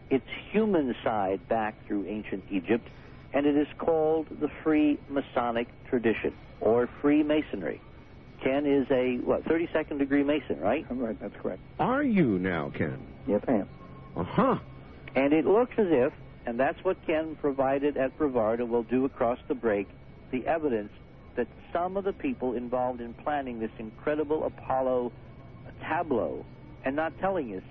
its 0.08 0.26
human 0.52 0.94
side 1.02 1.48
back 1.48 1.74
through 1.86 2.06
ancient 2.06 2.44
Egypt, 2.48 2.86
and 3.32 3.44
it 3.44 3.56
is 3.56 3.66
called 3.76 4.28
the 4.40 4.48
Free 4.62 4.98
Masonic 5.08 5.66
tradition 5.88 6.32
or 6.60 6.88
Freemasonry. 7.02 7.80
Ken 8.40 8.66
is 8.66 8.86
a 8.90 9.16
what 9.16 9.44
32nd 9.44 9.98
degree 9.98 10.22
Mason, 10.22 10.60
right? 10.60 10.86
I'm 10.88 11.00
Right, 11.00 11.18
that's 11.18 11.34
correct. 11.42 11.60
Are 11.80 12.04
you 12.04 12.38
now, 12.38 12.70
Ken? 12.70 12.98
Yes, 13.26 13.42
I 13.48 13.52
am. 13.54 13.68
Uh 14.16 14.22
huh. 14.22 14.58
And 15.16 15.32
it 15.32 15.46
looks 15.46 15.72
as 15.78 15.88
if, 15.90 16.12
and 16.46 16.58
that's 16.58 16.82
what 16.84 16.96
Ken 17.06 17.36
provided 17.40 17.96
at 17.96 18.16
Brevard 18.16 18.60
and 18.60 18.70
will 18.70 18.84
do 18.84 19.04
across 19.04 19.38
the 19.48 19.54
break, 19.54 19.88
the 20.30 20.46
evidence 20.46 20.92
that 21.36 21.48
some 21.72 21.96
of 21.96 22.04
the 22.04 22.12
people 22.12 22.54
involved 22.54 23.00
in 23.00 23.12
planning 23.14 23.58
this 23.58 23.70
incredible 23.78 24.44
Apollo 24.44 25.12
tableau 25.80 26.44
and 26.84 26.94
not 26.94 27.12
telling 27.20 27.54
us 27.54 27.62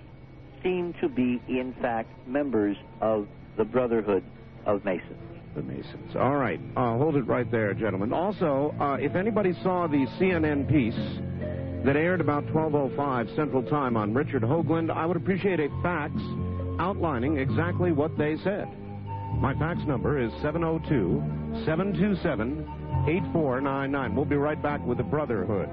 seem 0.62 0.94
to 1.00 1.08
be, 1.08 1.40
in 1.48 1.74
fact, 1.80 2.10
members 2.28 2.76
of 3.00 3.26
the 3.56 3.64
Brotherhood 3.64 4.22
of 4.66 4.84
Masons. 4.84 5.18
The 5.54 5.62
Masons. 5.62 6.14
All 6.14 6.36
right. 6.36 6.60
Uh, 6.76 6.98
hold 6.98 7.16
it 7.16 7.26
right 7.26 7.50
there, 7.50 7.72
gentlemen. 7.72 8.12
Also, 8.12 8.74
uh, 8.78 8.98
if 9.00 9.14
anybody 9.14 9.54
saw 9.62 9.86
the 9.86 10.06
CNN 10.18 10.68
piece 10.68 10.94
that 11.86 11.96
aired 11.96 12.20
about 12.20 12.44
12.05 12.48 13.34
Central 13.36 13.62
Time 13.62 13.96
on 13.96 14.12
Richard 14.12 14.42
Hoagland, 14.42 14.90
I 14.90 15.06
would 15.06 15.16
appreciate 15.16 15.60
a 15.60 15.68
fax 15.82 16.12
outlining 16.78 17.38
exactly 17.38 17.92
what 17.92 18.16
they 18.16 18.36
said. 18.38 18.68
My 19.40 19.54
fax 19.54 19.80
number 19.86 20.18
is 20.18 20.30
702 20.42 21.64
727 21.64 22.60
8499. 23.08 24.14
We'll 24.14 24.24
be 24.24 24.36
right 24.36 24.60
back 24.62 24.84
with 24.84 24.98
the 24.98 25.04
Brotherhood. 25.04 25.68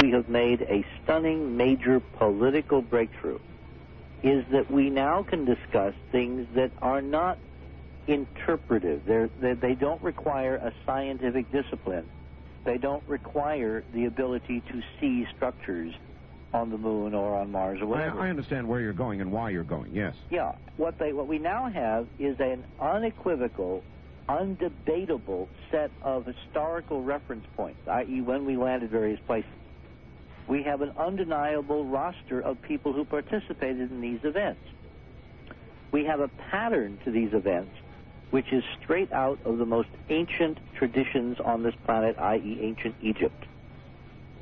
We 0.00 0.10
have 0.12 0.28
made 0.28 0.62
a 0.62 0.84
stunning 1.02 1.56
major 1.56 2.00
political 2.18 2.82
breakthrough 2.82 3.38
is 4.22 4.44
that 4.52 4.70
we 4.70 4.88
now 4.88 5.22
can 5.22 5.44
discuss 5.44 5.94
things 6.10 6.46
that 6.54 6.70
are 6.80 7.02
not 7.02 7.38
interpretive. 8.06 9.02
They're, 9.06 9.28
they, 9.40 9.52
they 9.52 9.74
don't 9.74 10.02
require 10.02 10.56
a 10.56 10.72
scientific 10.86 11.50
discipline. 11.52 12.06
They 12.64 12.78
don't 12.78 13.06
require 13.06 13.84
the 13.92 14.06
ability 14.06 14.62
to 14.72 14.82
see 15.00 15.26
structures 15.36 15.92
on 16.52 16.70
the 16.70 16.78
moon 16.78 17.14
or 17.14 17.36
on 17.36 17.50
Mars 17.50 17.80
or 17.80 17.84
I, 17.84 17.88
whatever. 17.88 18.20
I 18.20 18.30
understand 18.30 18.66
where 18.66 18.80
you're 18.80 18.92
going 18.92 19.20
and 19.20 19.30
why 19.32 19.50
you're 19.50 19.64
going, 19.64 19.92
yes. 19.92 20.14
Yeah, 20.30 20.52
what 20.76 20.98
they 20.98 21.12
what 21.12 21.26
we 21.26 21.38
now 21.38 21.68
have 21.68 22.06
is 22.18 22.36
an 22.38 22.64
unequivocal, 22.80 23.84
undebatable 24.28 25.48
set 25.70 25.90
of 26.02 26.26
historical 26.26 27.02
reference 27.02 27.44
points, 27.56 27.80
i.e., 27.88 28.20
when 28.20 28.46
we 28.46 28.56
landed 28.56 28.90
various 28.90 29.20
places. 29.26 29.50
We 30.46 30.62
have 30.62 30.80
an 30.82 30.92
undeniable 30.96 31.86
roster 31.86 32.40
of 32.40 32.60
people 32.62 32.92
who 32.92 33.04
participated 33.04 33.90
in 33.90 34.00
these 34.00 34.20
events. 34.24 34.60
We 35.90 36.04
have 36.04 36.20
a 36.20 36.28
pattern 36.50 36.98
to 37.04 37.10
these 37.10 37.32
events, 37.32 37.72
which 38.34 38.52
is 38.52 38.64
straight 38.82 39.12
out 39.12 39.38
of 39.44 39.58
the 39.58 39.64
most 39.64 39.88
ancient 40.08 40.58
traditions 40.74 41.38
on 41.38 41.62
this 41.62 41.74
planet, 41.84 42.16
i.e., 42.18 42.58
ancient 42.60 42.92
Egypt. 43.00 43.44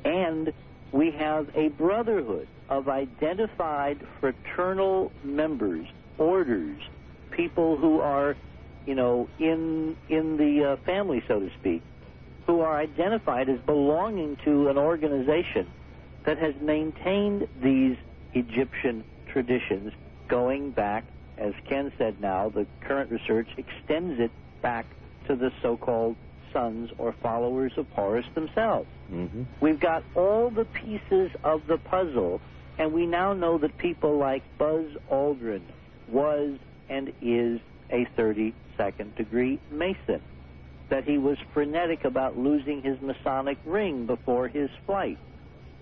And 0.03 0.51
we 0.91 1.11
have 1.11 1.55
a 1.55 1.67
brotherhood 1.67 2.47
of 2.69 2.89
identified 2.89 3.99
fraternal 4.19 5.11
members, 5.23 5.85
orders, 6.17 6.81
people 7.29 7.77
who 7.77 7.99
are, 7.99 8.35
you 8.87 8.95
know, 8.95 9.29
in 9.37 9.95
in 10.09 10.37
the 10.37 10.71
uh, 10.71 10.75
family, 10.87 11.23
so 11.27 11.39
to 11.39 11.51
speak, 11.59 11.83
who 12.47 12.61
are 12.61 12.75
identified 12.75 13.47
as 13.47 13.59
belonging 13.59 14.37
to 14.37 14.69
an 14.69 14.77
organization 14.79 15.69
that 16.25 16.39
has 16.39 16.55
maintained 16.61 17.47
these 17.61 17.95
Egyptian 18.33 19.03
traditions 19.27 19.93
going 20.29 20.71
back, 20.71 21.03
as 21.37 21.53
Ken 21.67 21.91
said 21.97 22.21
now, 22.21 22.49
the 22.49 22.65
current 22.81 23.11
research 23.11 23.47
extends 23.57 24.19
it 24.19 24.31
back 24.61 24.85
to 25.27 25.35
the 25.35 25.51
so-called 25.61 26.15
sons 26.51 26.91
or 26.97 27.13
followers 27.13 27.73
of 27.77 27.89
Horus 27.89 28.25
themselves. 28.35 28.87
Mm-hmm. 29.11 29.43
We've 29.59 29.79
got 29.79 30.03
all 30.15 30.49
the 30.49 30.65
pieces 30.65 31.31
of 31.43 31.65
the 31.67 31.77
puzzle, 31.77 32.39
and 32.77 32.93
we 32.93 33.05
now 33.05 33.33
know 33.33 33.57
that 33.57 33.77
people 33.77 34.17
like 34.17 34.43
Buzz 34.57 34.85
Aldrin 35.11 35.63
was 36.07 36.57
and 36.89 37.11
is 37.21 37.59
a 37.89 38.05
32nd 38.17 39.15
degree 39.15 39.59
Mason, 39.71 40.21
that 40.89 41.03
he 41.05 41.17
was 41.17 41.37
frenetic 41.53 42.05
about 42.05 42.37
losing 42.37 42.81
his 42.81 43.01
Masonic 43.01 43.57
ring 43.65 44.05
before 44.05 44.47
his 44.47 44.69
flight. 44.85 45.17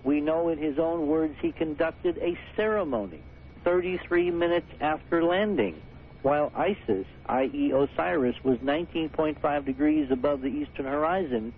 We 0.04 0.20
know 0.20 0.48
in 0.48 0.58
his 0.58 0.78
own 0.78 1.06
words 1.06 1.34
he 1.40 1.52
conducted 1.52 2.18
a 2.18 2.36
ceremony 2.56 3.20
33 3.64 4.30
minutes 4.30 4.66
after 4.80 5.22
landing, 5.22 5.80
while 6.22 6.52
Isis, 6.54 7.06
i.e., 7.26 7.72
Osiris, 7.72 8.36
was 8.44 8.58
19.5 8.58 9.64
degrees 9.64 10.10
above 10.10 10.40
the 10.40 10.48
eastern 10.48 10.86
horizon 10.86 11.52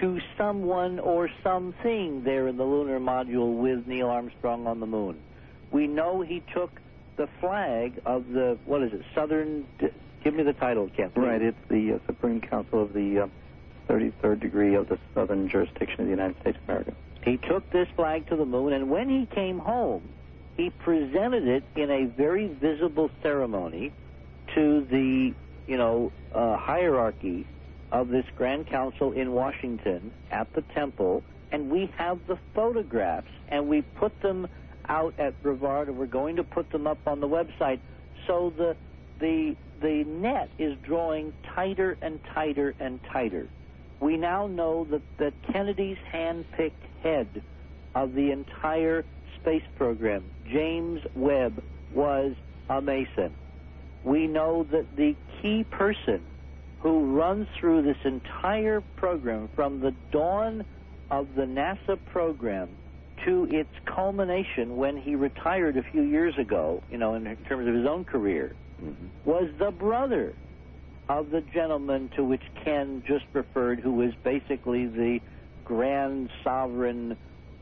to 0.00 0.20
someone 0.36 0.98
or 0.98 1.28
something 1.42 2.22
there 2.22 2.48
in 2.48 2.56
the 2.56 2.64
lunar 2.64 3.00
module 3.00 3.56
with 3.56 3.86
Neil 3.86 4.08
Armstrong 4.08 4.66
on 4.66 4.80
the 4.80 4.86
moon. 4.86 5.18
We 5.70 5.86
know 5.86 6.20
he 6.20 6.42
took 6.52 6.70
the 7.16 7.28
flag 7.40 8.00
of 8.06 8.28
the, 8.28 8.56
what 8.64 8.82
is 8.82 8.92
it, 8.92 9.02
Southern, 9.14 9.66
give 10.22 10.34
me 10.34 10.42
the 10.44 10.52
title, 10.52 10.88
Ken. 10.96 11.10
please. 11.10 11.20
Right, 11.20 11.42
it's 11.42 11.68
the 11.68 11.94
uh, 11.94 11.98
Supreme 12.06 12.40
Council 12.40 12.82
of 12.82 12.92
the 12.92 13.20
uh, 13.20 13.28
33rd 13.88 14.40
degree 14.40 14.74
of 14.74 14.88
the 14.88 14.98
Southern 15.14 15.48
jurisdiction 15.48 16.00
of 16.00 16.06
the 16.06 16.10
United 16.10 16.40
States 16.40 16.58
of 16.62 16.68
America. 16.68 16.92
He 17.22 17.36
took 17.36 17.68
this 17.70 17.88
flag 17.96 18.28
to 18.28 18.36
the 18.36 18.44
moon, 18.44 18.72
and 18.72 18.88
when 18.88 19.08
he 19.08 19.26
came 19.26 19.58
home, 19.58 20.02
he 20.58 20.70
presented 20.70 21.46
it 21.46 21.62
in 21.76 21.88
a 21.90 22.04
very 22.04 22.48
visible 22.48 23.10
ceremony 23.22 23.92
to 24.56 24.84
the, 24.90 25.32
you 25.68 25.78
know, 25.78 26.12
uh, 26.34 26.56
hierarchy 26.56 27.46
of 27.92 28.08
this 28.08 28.26
Grand 28.36 28.66
Council 28.66 29.12
in 29.12 29.32
Washington 29.32 30.10
at 30.32 30.52
the 30.54 30.62
temple, 30.74 31.22
and 31.52 31.70
we 31.70 31.86
have 31.96 32.18
the 32.26 32.36
photographs, 32.54 33.30
and 33.48 33.68
we 33.68 33.82
put 33.82 34.20
them 34.20 34.48
out 34.88 35.14
at 35.18 35.40
Brevard, 35.44 35.88
and 35.88 35.96
we're 35.96 36.06
going 36.06 36.36
to 36.36 36.44
put 36.44 36.68
them 36.70 36.88
up 36.88 36.98
on 37.06 37.20
the 37.20 37.28
website. 37.28 37.78
So 38.26 38.52
the 38.56 38.76
the 39.20 39.56
the 39.80 40.04
net 40.04 40.50
is 40.58 40.76
drawing 40.82 41.32
tighter 41.54 41.96
and 42.02 42.18
tighter 42.34 42.74
and 42.80 42.98
tighter. 43.04 43.46
We 44.00 44.16
now 44.16 44.48
know 44.48 44.84
that, 44.90 45.02
that 45.18 45.34
Kennedy's 45.52 45.98
hand-picked 46.10 46.84
head 47.02 47.42
of 47.94 48.14
the 48.14 48.32
entire 48.32 49.04
space 49.48 49.62
program, 49.76 50.22
James 50.52 51.00
Webb, 51.14 51.62
was 51.94 52.34
a 52.68 52.82
Mason. 52.82 53.32
We 54.04 54.26
know 54.26 54.66
that 54.70 54.94
the 54.94 55.16
key 55.40 55.64
person 55.64 56.22
who 56.80 57.16
runs 57.16 57.48
through 57.58 57.82
this 57.82 57.96
entire 58.04 58.82
program 58.96 59.48
from 59.56 59.80
the 59.80 59.94
dawn 60.12 60.66
of 61.10 61.28
the 61.34 61.42
NASA 61.42 61.98
program 62.12 62.68
to 63.24 63.48
its 63.50 63.70
culmination 63.86 64.76
when 64.76 64.98
he 64.98 65.14
retired 65.14 65.78
a 65.78 65.82
few 65.82 66.02
years 66.02 66.36
ago, 66.38 66.82
you 66.90 66.98
know, 66.98 67.14
in 67.14 67.24
terms 67.48 67.66
of 67.66 67.74
his 67.74 67.86
own 67.86 68.04
career, 68.04 68.54
mm-hmm. 68.82 69.06
was 69.24 69.48
the 69.58 69.70
brother 69.70 70.34
of 71.08 71.30
the 71.30 71.40
gentleman 71.54 72.10
to 72.16 72.22
which 72.22 72.42
Ken 72.64 73.02
just 73.06 73.24
referred, 73.32 73.80
who 73.80 73.92
was 73.92 74.12
basically 74.22 74.86
the 74.86 75.20
grand 75.64 76.28
sovereign 76.44 77.16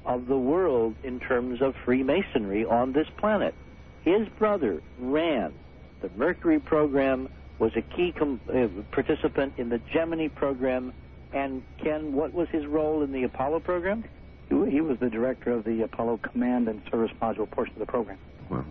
of 0.06 0.26
the 0.26 0.36
world 0.38 0.94
in 1.02 1.20
terms 1.20 1.60
of 1.60 1.74
Freemasonry 1.84 2.64
on 2.64 2.92
this 2.92 3.08
planet. 3.18 3.54
His 4.02 4.28
brother 4.38 4.80
ran 4.98 5.52
the 6.00 6.10
Mercury 6.16 6.60
program, 6.60 7.28
was 7.58 7.72
a 7.76 7.82
key 7.82 8.12
com- 8.12 8.40
uh, 8.52 8.68
participant 8.92 9.54
in 9.56 9.68
the 9.68 9.78
Gemini 9.92 10.28
program, 10.28 10.92
and 11.32 11.62
Ken, 11.78 12.12
what 12.12 12.32
was 12.32 12.48
his 12.50 12.66
role 12.66 13.02
in 13.02 13.12
the 13.12 13.24
Apollo 13.24 13.60
program? 13.60 14.04
He, 14.48 14.70
he 14.70 14.80
was 14.80 14.98
the 14.98 15.10
director 15.10 15.52
of 15.52 15.64
the 15.64 15.82
Apollo 15.82 16.18
Command 16.18 16.68
and 16.68 16.80
Service 16.90 17.10
Module 17.20 17.50
portion 17.50 17.74
of 17.74 17.80
the 17.80 17.86
program. 17.86 18.18
Well, 18.48 18.64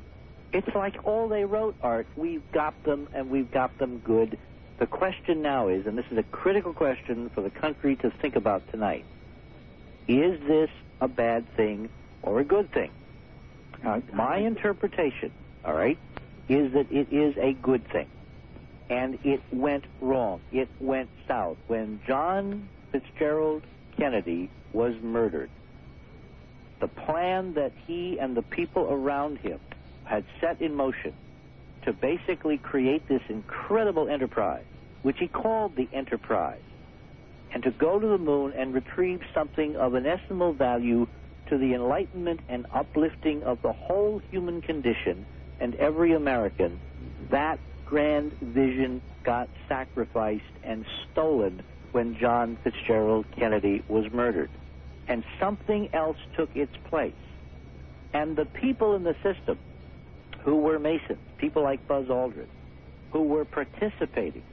It's 0.53 0.73
like 0.73 0.95
all 1.03 1.27
they 1.27 1.43
wrote, 1.45 1.75
Art. 1.81 2.07
We've 2.15 2.49
got 2.53 2.81
them, 2.83 3.09
and 3.13 3.29
we've 3.29 3.51
got 3.51 3.77
them 3.77 3.99
good. 3.99 4.37
The 4.77 4.87
question 4.87 5.41
now 5.41 5.67
is, 5.67 5.85
and 5.85 5.97
this 5.97 6.05
is 6.11 6.17
a 6.17 6.23
critical 6.23 6.73
question 6.73 7.29
for 7.33 7.41
the 7.41 7.49
country 7.49 7.95
to 7.97 8.09
think 8.09 8.35
about 8.35 8.69
tonight: 8.71 9.03
Is 10.07 10.39
this 10.47 10.69
a 11.01 11.07
bad 11.07 11.47
thing 11.55 11.89
or 12.22 12.39
a 12.39 12.43
good 12.43 12.72
thing? 12.72 12.91
My 14.13 14.38
interpretation, 14.38 15.31
all 15.63 15.73
right, 15.73 15.97
is 16.49 16.73
that 16.73 16.91
it 16.91 17.11
is 17.11 17.35
a 17.38 17.53
good 17.53 17.88
thing. 17.91 18.07
And 18.89 19.19
it 19.23 19.41
went 19.51 19.85
wrong. 20.01 20.41
It 20.51 20.69
went 20.80 21.09
south. 21.27 21.57
When 21.67 21.99
John 22.07 22.69
Fitzgerald 22.91 23.63
Kennedy 23.97 24.49
was 24.73 24.95
murdered, 25.01 25.49
the 26.80 26.88
plan 26.88 27.53
that 27.55 27.72
he 27.88 28.19
and 28.19 28.35
the 28.35 28.41
people 28.41 28.88
around 28.91 29.38
him 29.39 29.59
had 30.03 30.23
set 30.39 30.61
in 30.61 30.76
motion 30.76 31.13
to 31.84 31.93
basically 31.93 32.57
create 32.57 33.07
this 33.07 33.22
incredible 33.30 34.09
enterprise, 34.09 34.65
which 35.03 35.17
he 35.19 35.27
called 35.27 35.76
the 35.76 35.88
Enterprise, 35.93 36.59
and 37.56 37.64
to 37.64 37.72
go 37.72 37.98
to 37.98 38.06
the 38.06 38.18
moon 38.18 38.52
and 38.52 38.73
retrieve 38.73 39.22
something 39.34 39.77
of 39.77 39.95
inestimable 39.95 40.52
value 40.52 41.07
to 41.48 41.57
the 41.57 41.73
enlightenment 41.73 42.41
and 42.49 42.65
uplifting 42.73 43.41
of 43.44 43.61
the 43.61 43.72
whole 43.72 44.22
human 44.30 44.61
condition 44.61 45.26
and 45.61 45.73
every 45.76 46.11
American, 46.11 46.77
that 47.30 47.57
grand 47.86 48.34
vision 48.41 49.02
got 49.23 49.48
sacrificed 49.69 50.44
and 50.65 50.86
stolen 51.10 51.64
when 51.94 52.18
John 52.18 52.57
Fitzgerald 52.61 53.26
Kennedy 53.38 53.82
was 53.88 54.11
murdered. 54.11 54.49
And 55.07 55.23
something 55.40 55.88
else 55.94 56.18
took 56.36 56.53
its 56.57 56.76
place. 56.90 57.14
And 58.11 58.36
the 58.36 58.45
people 58.45 58.98
in 58.98 59.03
the 59.03 59.15
system 59.23 59.57
who 60.41 60.57
were 60.57 60.77
Masons, 60.77 61.19
people 61.38 61.64
like 61.64 61.88
Buzz 61.88 62.07
Aldrin, 62.07 62.48
who 63.14 63.22
were 63.22 63.45
participating, 63.45 64.44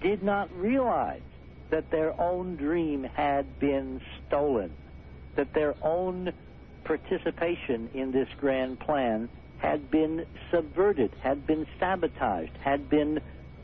did 0.00 0.24
not 0.24 0.52
realize 0.56 1.22
that 1.72 1.90
their 1.90 2.18
own 2.20 2.54
dream 2.56 3.02
had 3.02 3.58
been 3.58 3.98
stolen, 4.26 4.70
that 5.36 5.54
their 5.54 5.74
own 5.82 6.30
participation 6.84 7.88
in 7.94 8.12
this 8.12 8.28
grand 8.38 8.78
plan 8.78 9.26
had 9.56 9.90
been 9.90 10.26
subverted, 10.50 11.10
had 11.22 11.46
been 11.46 11.66
sabotaged, 11.80 12.54
had 12.58 12.90
been 12.90 13.20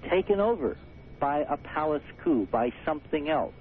taken 0.09 0.40
over 0.40 0.78
by 1.20 1.40
a 1.40 1.59
palace 1.59 2.02
coup, 2.24 2.48
by 2.51 2.72
something 2.86 3.28
else. 3.28 3.52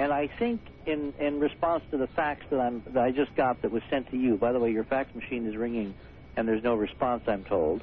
And 0.00 0.12
I 0.12 0.26
think 0.26 0.60
in, 0.84 1.14
in 1.20 1.38
response 1.38 1.84
to 1.92 1.96
the 1.96 2.08
fax 2.08 2.42
that, 2.50 2.58
I'm, 2.58 2.82
that 2.88 3.04
I 3.04 3.12
just 3.12 3.36
got 3.36 3.62
that 3.62 3.70
was 3.70 3.84
sent 3.88 4.10
to 4.10 4.16
you, 4.16 4.36
by 4.36 4.50
the 4.50 4.58
way, 4.58 4.72
your 4.72 4.84
fax 4.84 5.14
machine 5.14 5.46
is 5.46 5.56
ringing 5.56 5.94
and 6.36 6.48
there's 6.48 6.64
no 6.64 6.74
response, 6.74 7.22
I'm 7.28 7.44
told. 7.44 7.82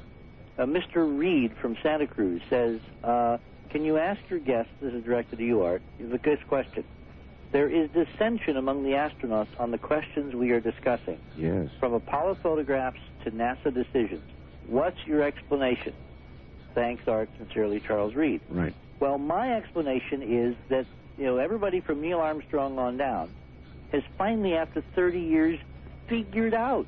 Uh, 0.58 0.66
Mr. 0.66 1.18
Reed 1.18 1.56
from 1.62 1.78
Santa 1.82 2.06
Cruz 2.06 2.42
says, 2.50 2.80
uh, 3.02 3.38
Can 3.70 3.84
you 3.84 3.98
ask 3.98 4.20
your 4.30 4.38
guests, 4.38 4.72
this 4.80 4.94
is 4.94 5.04
directed 5.04 5.38
to 5.38 5.44
you, 5.44 5.62
Art, 5.62 5.82
the 5.98 6.18
good 6.18 6.46
question. 6.48 6.84
There 7.52 7.68
is 7.68 7.90
dissension 7.90 8.56
among 8.56 8.82
the 8.82 8.90
astronauts 8.90 9.48
on 9.58 9.70
the 9.70 9.78
questions 9.78 10.34
we 10.34 10.50
are 10.52 10.60
discussing, 10.60 11.18
yes. 11.36 11.68
from 11.80 11.94
Apollo 11.94 12.36
photographs 12.42 13.00
to 13.24 13.30
NASA 13.30 13.72
decisions. 13.72 14.22
What's 14.66 14.98
your 15.06 15.22
explanation? 15.22 15.94
Thanks, 16.74 17.08
Art. 17.08 17.28
Sincerely, 17.38 17.80
Charles 17.80 18.14
Reed. 18.14 18.40
Right. 18.50 18.74
Well, 19.00 19.18
my 19.18 19.54
explanation 19.54 20.22
is 20.22 20.56
that 20.68 20.86
you 21.16 21.24
know 21.24 21.38
everybody 21.38 21.80
from 21.80 22.00
Neil 22.00 22.20
Armstrong 22.20 22.78
on 22.78 22.96
down 22.96 23.30
has 23.92 24.02
finally, 24.18 24.54
after 24.54 24.82
30 24.94 25.20
years, 25.20 25.58
figured 26.06 26.52
out 26.54 26.86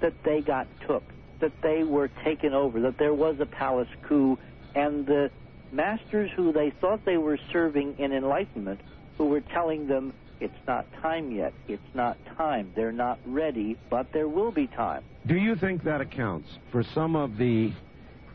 that 0.00 0.12
they 0.24 0.40
got 0.40 0.66
took, 0.86 1.04
that 1.38 1.52
they 1.62 1.84
were 1.84 2.08
taken 2.08 2.52
over, 2.52 2.80
that 2.80 2.98
there 2.98 3.14
was 3.14 3.38
a 3.38 3.46
palace 3.46 3.88
coup, 4.02 4.36
and 4.74 5.06
the 5.06 5.30
masters 5.74 6.30
who 6.36 6.52
they 6.52 6.70
thought 6.80 7.04
they 7.04 7.16
were 7.16 7.38
serving 7.52 7.96
in 7.98 8.12
enlightenment, 8.12 8.80
who 9.18 9.26
were 9.26 9.40
telling 9.40 9.86
them 9.86 10.12
it's 10.40 10.54
not 10.66 10.86
time 11.00 11.30
yet, 11.30 11.52
it's 11.68 11.82
not 11.94 12.16
time, 12.36 12.72
they're 12.76 12.92
not 12.92 13.18
ready, 13.26 13.76
but 13.90 14.06
there 14.12 14.28
will 14.28 14.50
be 14.52 14.66
time. 14.66 15.02
Do 15.26 15.36
you 15.36 15.54
think 15.56 15.84
that 15.84 16.00
accounts 16.00 16.48
for 16.70 16.82
some 16.82 17.16
of 17.16 17.36
the 17.38 17.72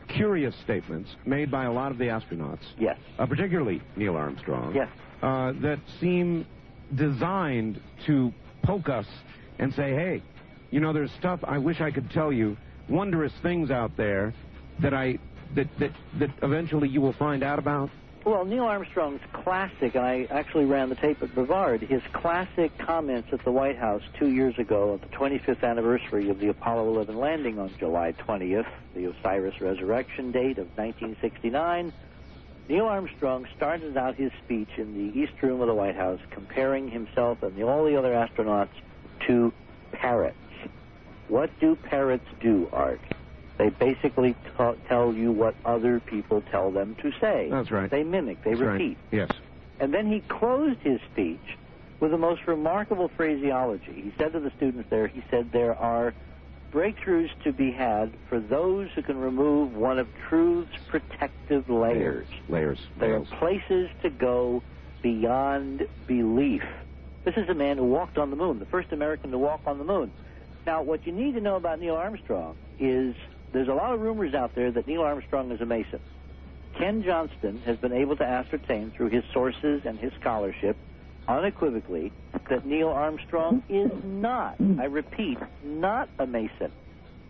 curious 0.08 0.54
statements 0.64 1.08
made 1.24 1.50
by 1.50 1.64
a 1.64 1.72
lot 1.72 1.92
of 1.92 1.98
the 1.98 2.06
astronauts, 2.06 2.64
Yes. 2.78 2.98
uh, 3.18 3.26
particularly 3.26 3.80
Neil 3.96 4.16
Armstrong, 4.16 4.74
Yes. 4.74 4.88
uh, 5.22 5.52
that 5.60 5.78
seem 6.00 6.46
designed 6.96 7.80
to 8.06 8.32
poke 8.62 8.88
us 8.88 9.06
and 9.58 9.72
say, 9.74 9.92
hey, 9.94 10.22
you 10.70 10.80
know, 10.80 10.92
there's 10.92 11.12
stuff 11.12 11.40
I 11.44 11.58
wish 11.58 11.80
I 11.80 11.90
could 11.90 12.10
tell 12.10 12.32
you, 12.32 12.56
wondrous 12.88 13.32
things 13.42 13.70
out 13.70 13.96
there 13.96 14.34
that 14.80 14.94
I 14.94 15.18
that 15.54 15.68
that 15.78 15.92
that 16.18 16.30
eventually 16.42 16.88
you 16.88 17.00
will 17.00 17.12
find 17.12 17.42
out 17.42 17.58
about? 17.58 17.90
Well, 18.24 18.44
Neil 18.44 18.64
Armstrong's 18.64 19.22
classic, 19.32 19.94
and 19.94 20.04
I 20.04 20.26
actually 20.30 20.66
ran 20.66 20.90
the 20.90 20.94
tape 20.94 21.22
at 21.22 21.34
Brevard, 21.34 21.80
his 21.80 22.02
classic 22.12 22.76
comments 22.76 23.30
at 23.32 23.42
the 23.44 23.50
White 23.50 23.78
House 23.78 24.02
two 24.18 24.28
years 24.28 24.58
ago 24.58 24.92
at 24.92 25.00
the 25.00 25.16
25th 25.16 25.64
anniversary 25.64 26.28
of 26.28 26.38
the 26.38 26.48
Apollo 26.48 26.88
11 26.88 27.16
landing 27.16 27.58
on 27.58 27.72
July 27.78 28.12
20th, 28.12 28.66
the 28.94 29.06
Osiris 29.06 29.58
resurrection 29.62 30.32
date 30.32 30.58
of 30.58 30.66
1969. 30.76 31.94
Neil 32.68 32.84
Armstrong 32.84 33.46
started 33.56 33.96
out 33.96 34.16
his 34.16 34.30
speech 34.44 34.68
in 34.76 34.92
the 34.92 35.18
East 35.18 35.32
Room 35.40 35.62
of 35.62 35.66
the 35.66 35.74
White 35.74 35.96
House 35.96 36.20
comparing 36.30 36.90
himself 36.90 37.42
and 37.42 37.56
the, 37.56 37.62
all 37.62 37.86
the 37.86 37.96
other 37.96 38.12
astronauts 38.12 38.68
to 39.26 39.50
parrots. 39.92 40.36
What 41.28 41.50
do 41.58 41.74
parrots 41.74 42.26
do, 42.40 42.68
Art? 42.70 43.00
They 43.60 43.68
basically 43.68 44.34
ta 44.56 44.72
tell 44.88 45.12
you 45.12 45.32
what 45.32 45.54
other 45.66 46.00
people 46.00 46.42
tell 46.50 46.70
them 46.70 46.94
to 47.02 47.12
say. 47.20 47.48
That's 47.50 47.70
right. 47.70 47.90
They 47.90 48.02
mimic, 48.02 48.42
they 48.42 48.52
That's 48.52 48.62
right. 48.62 48.72
repeat. 48.72 48.96
Yes. 49.10 49.28
And 49.78 49.92
then 49.92 50.10
he 50.10 50.20
closed 50.20 50.78
his 50.80 50.98
speech 51.12 51.58
with 52.00 52.10
the 52.10 52.16
most 52.16 52.46
remarkable 52.46 53.08
phraseology. 53.08 53.92
He 53.92 54.14
said 54.16 54.32
to 54.32 54.40
the 54.40 54.50
students 54.56 54.88
there, 54.88 55.08
he 55.08 55.22
said, 55.30 55.52
there 55.52 55.76
are 55.76 56.14
breakthroughs 56.72 57.28
to 57.44 57.52
be 57.52 57.70
had 57.70 58.12
for 58.30 58.40
those 58.40 58.88
who 58.94 59.02
can 59.02 59.18
remove 59.18 59.76
one 59.76 59.98
of 59.98 60.08
truth's 60.26 60.78
protective 60.88 61.68
layers. 61.68 62.28
Layers. 62.48 62.78
There 62.98 63.14
are 63.16 63.20
places 63.20 63.90
to 64.00 64.08
go 64.08 64.62
beyond 65.02 65.86
belief. 66.06 66.64
This 67.24 67.36
is 67.36 67.46
a 67.50 67.54
man 67.54 67.76
who 67.76 67.84
walked 67.84 68.16
on 68.16 68.30
the 68.30 68.36
moon, 68.36 68.58
the 68.58 68.64
first 68.64 68.90
American 68.92 69.32
to 69.32 69.38
walk 69.38 69.60
on 69.66 69.76
the 69.76 69.84
moon. 69.84 70.10
Now, 70.64 70.80
what 70.80 71.06
you 71.06 71.12
need 71.12 71.34
to 71.34 71.42
know 71.42 71.56
about 71.56 71.78
Neil 71.78 71.96
Armstrong 71.96 72.56
is 72.78 73.14
there's 73.52 73.68
a 73.68 73.74
lot 73.74 73.92
of 73.92 74.00
rumors 74.00 74.34
out 74.34 74.54
there 74.54 74.70
that 74.70 74.86
Neil 74.86 75.02
Armstrong 75.02 75.50
is 75.50 75.60
a 75.60 75.66
Mason. 75.66 76.00
Ken 76.78 77.02
Johnston 77.02 77.60
has 77.64 77.76
been 77.76 77.92
able 77.92 78.16
to 78.16 78.24
ascertain 78.24 78.90
through 78.92 79.08
his 79.08 79.24
sources 79.32 79.82
and 79.84 79.98
his 79.98 80.12
scholarship 80.20 80.76
unequivocally 81.28 82.12
that 82.48 82.64
Neil 82.64 82.88
Armstrong 82.88 83.62
is 83.68 83.90
not, 84.04 84.56
I 84.78 84.84
repeat, 84.84 85.38
not 85.64 86.08
a 86.18 86.26
Mason. 86.26 86.72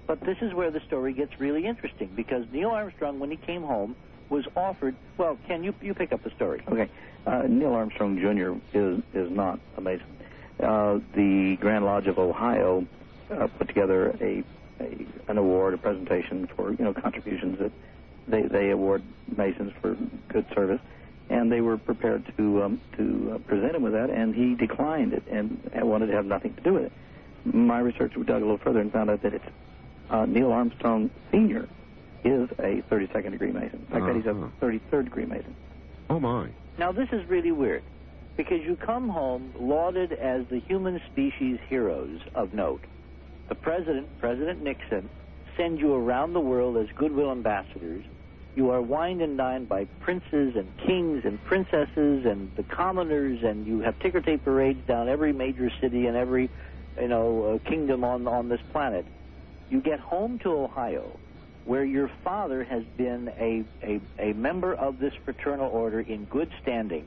But 0.06 0.20
this 0.20 0.38
is 0.40 0.52
where 0.52 0.70
the 0.70 0.80
story 0.80 1.12
gets 1.12 1.38
really 1.38 1.66
interesting 1.66 2.10
because 2.14 2.44
Neil 2.52 2.70
Armstrong, 2.70 3.18
when 3.20 3.30
he 3.30 3.36
came 3.36 3.62
home, 3.62 3.94
was 4.28 4.44
offered. 4.56 4.94
Well, 5.18 5.38
Ken, 5.46 5.62
you 5.62 5.74
you 5.80 5.94
pick 5.94 6.12
up 6.12 6.22
the 6.22 6.30
story. 6.30 6.62
Okay. 6.68 6.88
Uh, 7.26 7.42
Neil 7.48 7.74
Armstrong 7.74 8.18
Jr. 8.18 8.76
is 8.76 9.02
is 9.14 9.30
not 9.30 9.60
a 9.76 9.80
Mason. 9.80 10.06
Uh, 10.58 11.00
the 11.14 11.56
Grand 11.60 11.84
Lodge 11.84 12.06
of 12.06 12.18
Ohio 12.18 12.86
uh, 13.30 13.46
put 13.46 13.68
together 13.68 14.16
a, 14.20 14.42
a 14.80 15.06
an 15.28 15.38
award, 15.38 15.74
a 15.74 15.78
presentation 15.78 16.48
for 16.56 16.72
you 16.72 16.84
know 16.84 16.92
contributions 16.94 17.58
that 17.58 17.72
they 18.28 18.42
they 18.42 18.70
award 18.70 19.02
Masons 19.36 19.72
for 19.80 19.96
good 20.28 20.46
service, 20.54 20.80
and 21.28 21.50
they 21.52 21.60
were 21.60 21.76
prepared 21.78 22.24
to 22.36 22.62
um, 22.62 22.80
to 22.96 23.32
uh, 23.34 23.38
present 23.48 23.74
him 23.74 23.82
with 23.82 23.92
that, 23.92 24.10
and 24.10 24.34
he 24.34 24.54
declined 24.54 25.12
it 25.12 25.22
and, 25.30 25.70
and 25.72 25.88
wanted 25.88 26.06
to 26.06 26.12
have 26.14 26.26
nothing 26.26 26.54
to 26.54 26.60
do 26.62 26.72
with 26.74 26.84
it. 26.84 26.92
My 27.44 27.78
research 27.80 28.12
dug 28.14 28.28
a 28.30 28.44
little 28.44 28.58
further 28.58 28.80
and 28.80 28.92
found 28.92 29.10
out 29.10 29.22
that 29.22 29.34
it's 29.34 29.44
uh, 30.10 30.26
Neil 30.26 30.52
Armstrong 30.52 31.10
Sr. 31.30 31.68
is 32.24 32.50
a 32.58 32.82
32nd 32.90 33.30
degree 33.30 33.50
Mason. 33.52 33.78
In 33.78 33.86
fact, 33.86 34.04
that 34.06 34.16
he's 34.16 34.26
Uh-huh. 34.26 34.48
a 34.60 34.64
33rd 34.64 35.04
degree 35.04 35.24
Mason. 35.24 35.54
Oh 36.10 36.20
my. 36.20 36.48
Now, 36.78 36.92
this 36.92 37.08
is 37.12 37.26
really 37.30 37.52
weird 37.52 37.82
because 38.36 38.60
you 38.62 38.76
come 38.76 39.08
home 39.08 39.52
lauded 39.58 40.12
as 40.12 40.46
the 40.48 40.58
human 40.60 41.00
species 41.12 41.58
heroes 41.68 42.20
of 42.34 42.52
note. 42.52 42.82
The 43.50 43.56
president, 43.56 44.06
President 44.20 44.62
Nixon, 44.62 45.10
sends 45.56 45.80
you 45.80 45.92
around 45.92 46.34
the 46.34 46.40
world 46.40 46.76
as 46.76 46.86
goodwill 46.94 47.32
ambassadors. 47.32 48.04
You 48.54 48.70
are 48.70 48.80
wined 48.80 49.22
and 49.22 49.36
dined 49.36 49.68
by 49.68 49.86
princes 50.00 50.54
and 50.54 50.68
kings 50.78 51.24
and 51.24 51.42
princesses 51.44 52.26
and 52.26 52.50
the 52.56 52.62
commoners, 52.62 53.42
and 53.42 53.66
you 53.66 53.80
have 53.80 53.98
ticker 53.98 54.20
tape 54.20 54.44
parades 54.44 54.78
down 54.86 55.08
every 55.08 55.32
major 55.32 55.68
city 55.80 56.06
and 56.06 56.16
every, 56.16 56.48
you 57.00 57.08
know, 57.08 57.60
uh, 57.64 57.68
kingdom 57.68 58.04
on 58.04 58.28
on 58.28 58.48
this 58.48 58.60
planet. 58.70 59.04
You 59.68 59.80
get 59.80 59.98
home 59.98 60.38
to 60.40 60.52
Ohio, 60.52 61.18
where 61.64 61.84
your 61.84 62.08
father 62.22 62.62
has 62.62 62.84
been 62.96 63.32
a, 63.36 63.64
a, 63.82 64.00
a 64.30 64.32
member 64.34 64.74
of 64.74 65.00
this 65.00 65.14
fraternal 65.24 65.70
order 65.70 66.00
in 66.00 66.24
good 66.26 66.50
standing, 66.62 67.04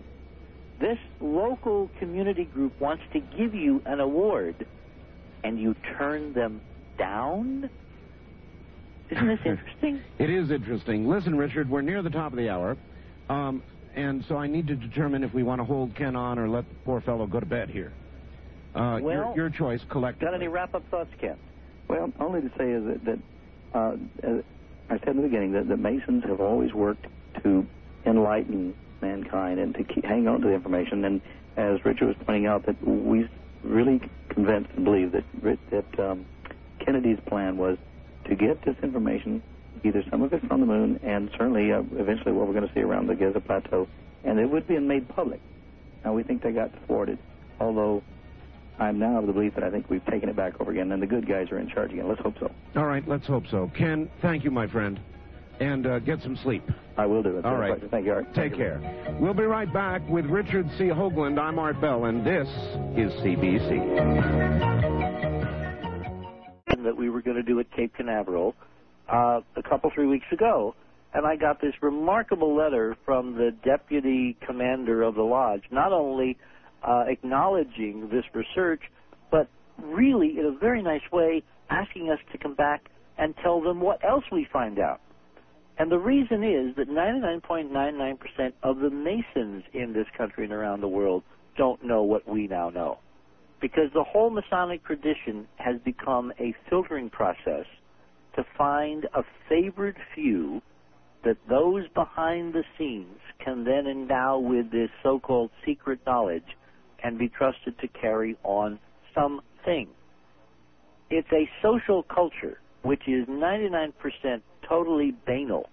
This 0.79 0.99
local 1.21 1.89
community 1.99 2.43
group 2.45 2.79
wants 2.81 3.03
to 3.13 3.19
give 3.19 3.55
you 3.55 3.81
an 3.85 4.01
award, 4.01 4.65
and 5.43 5.59
you 5.59 5.75
turn 5.97 6.33
them 6.33 6.61
down? 6.97 7.69
Isn't 9.09 9.27
this 9.27 9.39
interesting? 9.45 10.01
It 10.19 10.29
is 10.29 10.51
interesting. 10.51 11.07
Listen, 11.07 11.35
Richard, 11.37 11.69
we're 11.69 11.81
near 11.81 12.01
the 12.01 12.09
top 12.09 12.31
of 12.31 12.37
the 12.37 12.49
hour, 12.49 12.77
um, 13.29 13.61
and 13.95 14.23
so 14.27 14.37
I 14.37 14.47
need 14.47 14.67
to 14.67 14.75
determine 14.75 15.23
if 15.23 15.33
we 15.33 15.43
want 15.43 15.59
to 15.61 15.65
hold 15.65 15.95
Ken 15.95 16.15
on 16.15 16.39
or 16.39 16.47
let 16.49 16.67
the 16.67 16.75
poor 16.85 17.01
fellow 17.01 17.27
go 17.27 17.39
to 17.39 17.45
bed 17.45 17.69
here. 17.69 17.91
Uh, 18.73 18.99
Well, 19.01 19.03
your, 19.03 19.33
your 19.35 19.49
choice, 19.49 19.81
collectively. 19.89 20.25
Got 20.25 20.33
any 20.35 20.47
wrap 20.47 20.73
up 20.73 20.83
thoughts, 20.89 21.11
Ken? 21.19 21.37
Well, 21.87 22.11
only 22.19 22.41
to 22.41 22.49
say 22.57 22.71
is 22.71 22.83
that, 22.85 23.05
that 23.05 23.19
uh, 23.77 23.95
as 24.23 24.43
I 24.89 24.97
said 24.99 25.09
in 25.09 25.17
the 25.17 25.23
beginning 25.23 25.51
that 25.53 25.67
the 25.67 25.77
Masons 25.77 26.23
have 26.23 26.39
always 26.41 26.73
worked 26.73 27.05
to 27.43 27.67
enlighten 28.05 28.73
mankind 29.01 29.59
and 29.59 29.75
to 29.75 29.83
keep, 29.83 30.05
hang 30.05 30.27
on 30.27 30.41
to 30.41 30.47
the 30.47 30.53
information. 30.53 31.05
And 31.05 31.21
as 31.55 31.85
Richard 31.85 32.07
was 32.07 32.15
pointing 32.25 32.47
out, 32.47 32.65
that 32.65 32.81
we 32.87 33.29
really 33.63 34.01
convinced 34.33 34.69
and 34.75 34.83
believe 34.85 35.11
that 35.11 35.23
that 35.71 35.99
um, 35.99 36.25
Kennedy's 36.79 37.19
plan 37.27 37.57
was 37.57 37.77
to 38.25 38.35
get 38.35 38.63
this 38.63 38.75
information, 38.83 39.41
either 39.83 40.03
some 40.09 40.21
of 40.21 40.33
it 40.33 40.45
from 40.47 40.59
the 40.61 40.65
moon, 40.65 40.99
and 41.03 41.29
certainly 41.31 41.71
uh, 41.71 41.81
eventually 41.97 42.31
what 42.31 42.47
we're 42.47 42.53
going 42.53 42.67
to 42.67 42.73
see 42.73 42.81
around 42.81 43.07
the 43.07 43.15
Giza 43.15 43.39
Plateau, 43.39 43.87
and 44.23 44.39
it 44.39 44.49
would 44.49 44.67
be 44.67 44.77
made 44.79 45.07
public. 45.09 45.41
Now 46.03 46.13
we 46.13 46.23
think 46.23 46.41
they 46.41 46.51
got 46.51 46.71
thwarted, 46.85 47.17
although 47.59 48.03
I'm 48.79 48.99
now 48.99 49.19
of 49.19 49.27
the 49.27 49.33
belief 49.33 49.55
that 49.55 49.63
I 49.63 49.69
think 49.69 49.89
we've 49.89 50.05
taken 50.05 50.29
it 50.29 50.35
back 50.35 50.59
over 50.59 50.71
again, 50.71 50.91
and 50.91 51.01
the 51.01 51.07
good 51.07 51.27
guys 51.27 51.51
are 51.51 51.59
in 51.59 51.69
charge 51.69 51.91
again. 51.91 52.07
Let's 52.07 52.21
hope 52.21 52.35
so. 52.39 52.51
All 52.75 52.85
right, 52.85 53.07
let's 53.07 53.27
hope 53.27 53.43
so. 53.49 53.71
Ken, 53.77 54.09
thank 54.21 54.43
you, 54.43 54.51
my 54.51 54.67
friend, 54.67 54.99
and 55.59 55.85
uh, 55.87 55.99
get 55.99 56.21
some 56.21 56.37
sleep. 56.43 56.63
I 56.97 57.05
will 57.05 57.23
do 57.23 57.37
it. 57.37 57.45
All 57.45 57.57
right. 57.57 57.79
Thank 57.89 58.05
you, 58.05 58.13
Art. 58.13 58.25
Take 58.27 58.35
Thank 58.35 58.51
you. 58.53 58.57
care. 58.57 59.17
We'll 59.19 59.33
be 59.33 59.43
right 59.43 59.71
back 59.71 60.01
with 60.09 60.25
Richard 60.25 60.67
C. 60.77 60.85
Hoagland. 60.85 61.39
I'm 61.39 61.57
Art 61.59 61.79
Bell, 61.81 62.05
and 62.05 62.25
this 62.25 62.47
is 62.95 63.11
CBC. 63.21 64.83
that 66.83 66.97
we 66.97 67.09
were 67.09 67.21
going 67.21 67.37
to 67.37 67.43
do 67.43 67.59
at 67.59 67.71
Cape 67.71 67.93
Canaveral 67.95 68.55
uh, 69.11 69.41
a 69.55 69.63
couple, 69.63 69.89
three 69.93 70.07
weeks 70.07 70.25
ago. 70.31 70.75
And 71.13 71.25
I 71.25 71.35
got 71.35 71.61
this 71.61 71.73
remarkable 71.81 72.55
letter 72.55 72.97
from 73.05 73.35
the 73.35 73.51
deputy 73.63 74.35
commander 74.45 75.03
of 75.03 75.15
the 75.15 75.21
lodge, 75.21 75.63
not 75.71 75.93
only 75.93 76.37
uh, 76.83 77.05
acknowledging 77.07 78.09
this 78.09 78.25
research, 78.33 78.81
but 79.31 79.47
really, 79.81 80.39
in 80.39 80.45
a 80.45 80.57
very 80.57 80.81
nice 80.81 81.03
way, 81.11 81.43
asking 81.69 82.09
us 82.09 82.19
to 82.31 82.37
come 82.37 82.55
back 82.55 82.89
and 83.17 83.35
tell 83.43 83.61
them 83.61 83.79
what 83.79 84.03
else 84.03 84.23
we 84.31 84.47
find 84.51 84.79
out. 84.79 84.99
And 85.77 85.91
the 85.91 85.97
reason 85.97 86.43
is 86.43 86.75
that 86.75 86.89
99.99% 86.89 88.53
of 88.61 88.79
the 88.79 88.89
Masons 88.89 89.63
in 89.73 89.93
this 89.93 90.07
country 90.17 90.43
and 90.43 90.53
around 90.53 90.81
the 90.81 90.87
world 90.87 91.23
don't 91.57 91.83
know 91.83 92.03
what 92.03 92.27
we 92.27 92.47
now 92.47 92.69
know 92.69 92.99
because 93.63 93.89
the 93.93 94.03
whole 94.03 94.29
Masonic 94.29 94.83
tradition 94.83 95.47
has 95.55 95.77
become 95.85 96.33
a 96.37 96.53
filtering 96.69 97.09
process 97.09 97.65
to 98.35 98.43
find 98.57 99.05
a 99.15 99.23
favored 99.47 99.95
few 100.13 100.61
that 101.23 101.37
those 101.47 101.87
behind 101.95 102.53
the 102.53 102.65
scenes 102.77 103.19
can 103.39 103.63
then 103.63 103.87
endow 103.87 104.37
with 104.37 104.69
this 104.69 104.89
so-called 105.01 105.49
secret 105.65 105.97
knowledge 106.05 106.57
and 107.05 107.17
be 107.17 107.29
trusted 107.29 107.79
to 107.79 107.87
carry 107.87 108.35
on 108.43 108.77
something. 109.15 109.87
It's 111.09 111.31
a 111.31 111.49
social 111.61 112.03
culture 112.03 112.59
which 112.81 113.07
is 113.07 113.25
99% 113.29 113.93
totally 114.67 115.13
banal, 115.25 115.69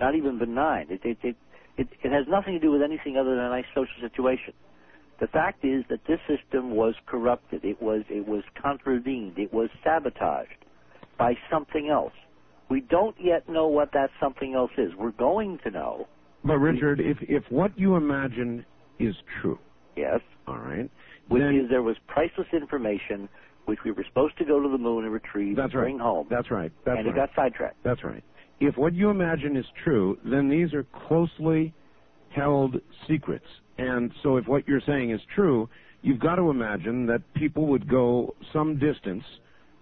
not 0.00 0.14
even 0.14 0.38
benign. 0.38 0.86
It, 0.90 1.00
it, 1.04 1.18
it, 1.22 1.36
it, 1.76 1.88
it 2.02 2.12
has 2.12 2.26
nothing 2.28 2.54
to 2.54 2.60
do 2.60 2.70
with 2.70 2.82
anything 2.82 3.16
other 3.16 3.30
than 3.34 3.44
a 3.44 3.48
nice 3.48 3.64
social 3.74 4.00
situation. 4.00 4.54
The 5.20 5.26
fact 5.28 5.64
is 5.64 5.84
that 5.88 6.00
this 6.08 6.18
system 6.26 6.72
was 6.74 6.94
corrupted. 7.06 7.64
It 7.64 7.80
was 7.80 8.02
it 8.10 8.26
was 8.26 8.42
contravened. 8.60 9.38
It 9.38 9.52
was 9.52 9.68
sabotaged 9.84 10.64
by 11.18 11.34
something 11.50 11.88
else. 11.88 12.12
We 12.68 12.80
don't 12.80 13.14
yet 13.22 13.48
know 13.48 13.68
what 13.68 13.92
that 13.92 14.10
something 14.20 14.54
else 14.54 14.72
is. 14.76 14.90
We're 14.96 15.12
going 15.12 15.58
to 15.64 15.70
know. 15.70 16.08
But 16.44 16.54
Richard, 16.58 16.98
if 16.98 17.18
if 17.20 17.44
what 17.50 17.78
you 17.78 17.94
imagine 17.96 18.64
is 18.98 19.14
true, 19.40 19.58
Yes. 19.96 20.20
all 20.48 20.58
right, 20.58 20.90
Which 21.28 21.40
then 21.42 21.54
is 21.54 21.70
there 21.70 21.82
was 21.82 21.96
priceless 22.08 22.48
information 22.52 23.28
which 23.66 23.78
we 23.84 23.92
were 23.92 24.04
supposed 24.08 24.36
to 24.38 24.44
go 24.44 24.60
to 24.62 24.68
the 24.68 24.78
moon 24.78 25.04
and 25.04 25.12
retrieve 25.12 25.56
that's 25.56 25.72
and 25.72 25.74
right. 25.74 25.84
bring 25.84 25.98
home. 25.98 26.26
That's 26.30 26.50
right. 26.50 26.72
That's 26.84 26.98
and 26.98 27.06
right. 27.06 27.16
it 27.16 27.18
got 27.18 27.30
sidetracked. 27.34 27.82
That's 27.84 28.02
right. 28.04 28.22
If 28.60 28.76
what 28.76 28.94
you 28.94 29.10
imagine 29.10 29.56
is 29.56 29.66
true, 29.82 30.18
then 30.24 30.48
these 30.48 30.72
are 30.72 30.84
closely 31.08 31.74
held 32.30 32.76
secrets. 33.08 33.46
And 33.78 34.12
so 34.22 34.36
if 34.36 34.46
what 34.46 34.66
you're 34.68 34.82
saying 34.86 35.10
is 35.10 35.20
true, 35.34 35.68
you've 36.02 36.20
got 36.20 36.36
to 36.36 36.50
imagine 36.50 37.06
that 37.06 37.22
people 37.34 37.66
would 37.66 37.88
go 37.88 38.34
some 38.52 38.78
distance 38.78 39.24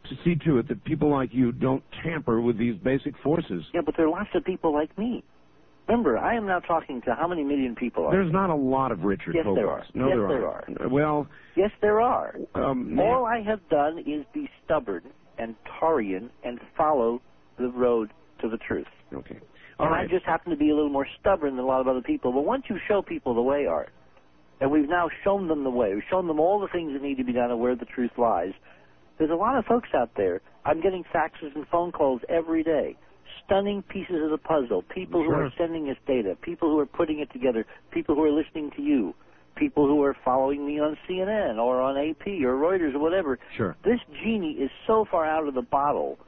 to 0.08 0.16
see 0.24 0.34
to 0.46 0.58
it 0.58 0.68
that 0.68 0.82
people 0.84 1.10
like 1.10 1.30
you 1.32 1.52
don't 1.52 1.82
tamper 2.02 2.40
with 2.40 2.58
these 2.58 2.74
basic 2.76 3.14
forces. 3.22 3.64
Yeah, 3.74 3.82
but 3.84 3.96
there 3.96 4.06
are 4.06 4.10
lots 4.10 4.30
of 4.34 4.44
people 4.44 4.72
like 4.72 4.96
me. 4.96 5.22
Remember, 5.90 6.16
I 6.18 6.36
am 6.36 6.46
now 6.46 6.60
talking 6.60 7.02
to 7.02 7.14
how 7.16 7.26
many 7.26 7.42
million 7.42 7.74
people 7.74 8.06
are 8.06 8.12
There's 8.12 8.32
not 8.32 8.48
a 8.48 8.54
lot 8.54 8.92
of 8.92 9.02
Richard 9.02 9.34
Yes, 9.34 9.44
there 9.56 9.68
are. 9.68 9.84
No, 9.92 10.06
Yes, 10.06 10.16
there, 10.16 10.28
there 10.28 10.46
aren't. 10.48 10.90
Well, 10.92 11.26
Yes, 11.56 11.70
there 11.80 12.00
are. 12.00 12.36
um, 12.54 12.98
All 13.00 13.26
I 13.26 13.42
have 13.42 13.60
done 13.68 13.98
is 13.98 14.24
be 14.32 14.48
stubborn 14.64 15.02
and 15.36 15.56
Taurian 15.80 16.30
and 16.44 16.60
follow 16.76 17.20
the 17.58 17.70
road 17.70 18.12
to 18.40 18.48
the 18.48 18.56
truth. 18.56 18.86
okay. 19.12 19.38
All 19.80 19.86
and 19.86 19.94
right. 19.94 20.04
I 20.04 20.08
just 20.08 20.24
happen 20.26 20.50
to 20.50 20.56
be 20.56 20.70
a 20.70 20.74
little 20.74 20.90
more 20.90 21.06
stubborn 21.18 21.56
than 21.56 21.64
a 21.64 21.66
lot 21.68 21.80
of 21.80 21.88
other 21.88 22.02
people. 22.02 22.32
But 22.32 22.44
once 22.44 22.64
you 22.68 22.78
show 22.86 23.02
people 23.02 23.34
the 23.34 23.42
way, 23.42 23.66
Art, 23.66 23.88
and 24.60 24.70
we've 24.70 24.88
now 24.88 25.08
shown 25.24 25.48
them 25.48 25.64
the 25.64 25.70
way, 25.70 25.94
we've 25.94 26.04
shown 26.08 26.26
them 26.28 26.38
all 26.38 26.60
the 26.60 26.68
things 26.68 26.92
that 26.92 27.02
need 27.02 27.16
to 27.16 27.24
be 27.24 27.32
done 27.32 27.50
and 27.50 27.58
where 27.58 27.74
the 27.74 27.86
truth 27.86 28.12
lies, 28.16 28.52
there's 29.18 29.30
a 29.30 29.34
lot 29.34 29.56
of 29.56 29.64
folks 29.64 29.88
out 29.94 30.10
there. 30.16 30.40
I'm 30.64 30.80
getting 30.82 31.02
faxes 31.12 31.54
and 31.56 31.66
phone 31.68 31.90
calls 31.92 32.20
every 32.28 32.62
day. 32.62 32.96
Stunning 33.44 33.82
pieces 33.82 34.22
of 34.22 34.30
the 34.30 34.38
puzzle. 34.38 34.82
People 34.82 35.22
who 35.24 35.32
are 35.32 35.52
sending 35.58 35.88
us 35.90 35.96
data. 36.06 36.36
People 36.40 36.70
who 36.70 36.78
are 36.78 36.86
putting 36.86 37.20
it 37.20 37.32
together. 37.32 37.66
People 37.90 38.14
who 38.14 38.24
are 38.24 38.30
listening 38.30 38.70
to 38.76 38.82
you. 38.82 39.14
People 39.56 39.86
who 39.86 40.02
are 40.02 40.16
following 40.24 40.66
me 40.66 40.78
on 40.80 40.96
CNN 41.08 41.58
or 41.58 41.80
on 41.80 41.96
AP 41.96 42.26
or 42.26 42.54
Reuters 42.54 42.94
or 42.94 43.00
whatever. 43.00 43.38
Sure. 43.56 43.76
This 43.84 43.98
genie 44.22 44.52
is 44.52 44.70
so 44.86 45.04
far 45.10 45.26
out 45.26 45.46
of 45.48 45.54
the 45.54 45.62
bottle 45.62 46.18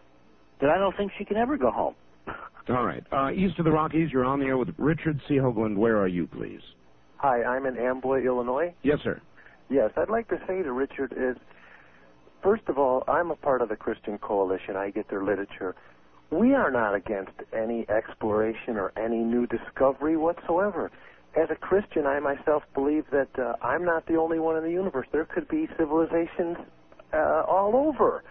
that 0.60 0.70
I 0.70 0.78
don't 0.78 0.96
think 0.96 1.12
she 1.18 1.24
can 1.24 1.36
ever 1.36 1.56
go 1.56 1.70
home. 1.70 1.94
All 2.68 2.84
right. 2.84 3.04
Uh, 3.12 3.30
east 3.32 3.58
of 3.58 3.64
the 3.64 3.70
Rockies, 3.70 4.10
you're 4.12 4.24
on 4.24 4.40
the 4.40 4.46
air 4.46 4.56
with 4.56 4.68
Richard 4.78 5.20
C. 5.28 5.34
Hoagland. 5.34 5.76
Where 5.76 5.98
are 5.98 6.08
you, 6.08 6.26
please? 6.26 6.60
Hi, 7.16 7.42
I'm 7.44 7.66
in 7.66 7.76
Amboy, 7.78 8.24
Illinois. 8.24 8.74
Yes, 8.82 8.98
sir. 9.04 9.20
Yes, 9.70 9.90
I'd 9.96 10.10
like 10.10 10.28
to 10.28 10.38
say 10.46 10.62
to 10.62 10.72
Richard 10.72 11.14
is, 11.16 11.36
first 12.42 12.64
of 12.66 12.78
all, 12.78 13.04
I'm 13.08 13.30
a 13.30 13.36
part 13.36 13.62
of 13.62 13.68
the 13.68 13.76
Christian 13.76 14.18
Coalition. 14.18 14.76
I 14.76 14.90
get 14.90 15.08
their 15.08 15.22
literature. 15.22 15.74
We 16.32 16.54
are 16.54 16.70
not 16.70 16.94
against 16.94 17.32
any 17.52 17.84
exploration 17.90 18.78
or 18.78 18.90
any 18.98 19.18
new 19.18 19.46
discovery 19.46 20.16
whatsoever. 20.16 20.90
As 21.36 21.50
a 21.50 21.54
Christian, 21.54 22.06
I 22.06 22.20
myself 22.20 22.62
believe 22.72 23.04
that 23.12 23.28
uh, 23.38 23.56
I'm 23.62 23.84
not 23.84 24.06
the 24.06 24.16
only 24.16 24.38
one 24.38 24.56
in 24.56 24.64
the 24.64 24.70
universe. 24.70 25.06
There 25.12 25.26
could 25.26 25.46
be 25.46 25.68
civilizations 25.78 26.56
uh, 27.12 27.42
all 27.46 27.76
over. 27.76 28.24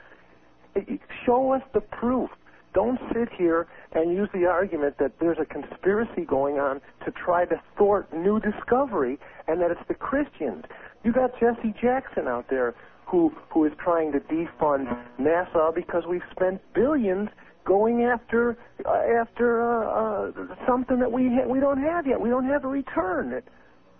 Show 1.27 1.51
us 1.51 1.61
the 1.75 1.81
proof. 1.81 2.31
Don't 2.73 2.99
sit 3.13 3.29
here 3.37 3.67
and 3.91 4.11
use 4.11 4.29
the 4.33 4.45
argument 4.47 4.97
that 4.97 5.19
there's 5.19 5.37
a 5.39 5.45
conspiracy 5.45 6.25
going 6.25 6.57
on 6.57 6.81
to 7.05 7.11
try 7.11 7.45
to 7.45 7.61
thwart 7.77 8.11
new 8.11 8.39
discovery 8.39 9.19
and 9.47 9.61
that 9.61 9.69
it's 9.69 9.87
the 9.87 9.93
Christians. 9.93 10.63
You 11.03 11.11
got 11.11 11.39
Jesse 11.39 11.75
Jackson 11.79 12.27
out 12.27 12.47
there 12.49 12.73
who 13.05 13.31
who 13.49 13.65
is 13.65 13.73
trying 13.77 14.11
to 14.13 14.19
defund 14.21 14.87
NASA 15.19 15.75
because 15.75 16.03
we've 16.07 16.21
spent 16.31 16.61
billions 16.73 17.29
going 17.65 18.03
after 18.03 18.57
uh, 18.85 18.89
after 19.21 19.83
uh, 19.83 20.29
uh, 20.29 20.55
something 20.67 20.99
that 20.99 21.11
we 21.11 21.27
ha- 21.29 21.47
we 21.47 21.59
don't 21.59 21.81
have 21.81 22.07
yet. 22.07 22.19
We 22.19 22.29
don't 22.29 22.45
have 22.45 22.63
a 22.63 22.67
return. 22.67 23.33
It, 23.33 23.45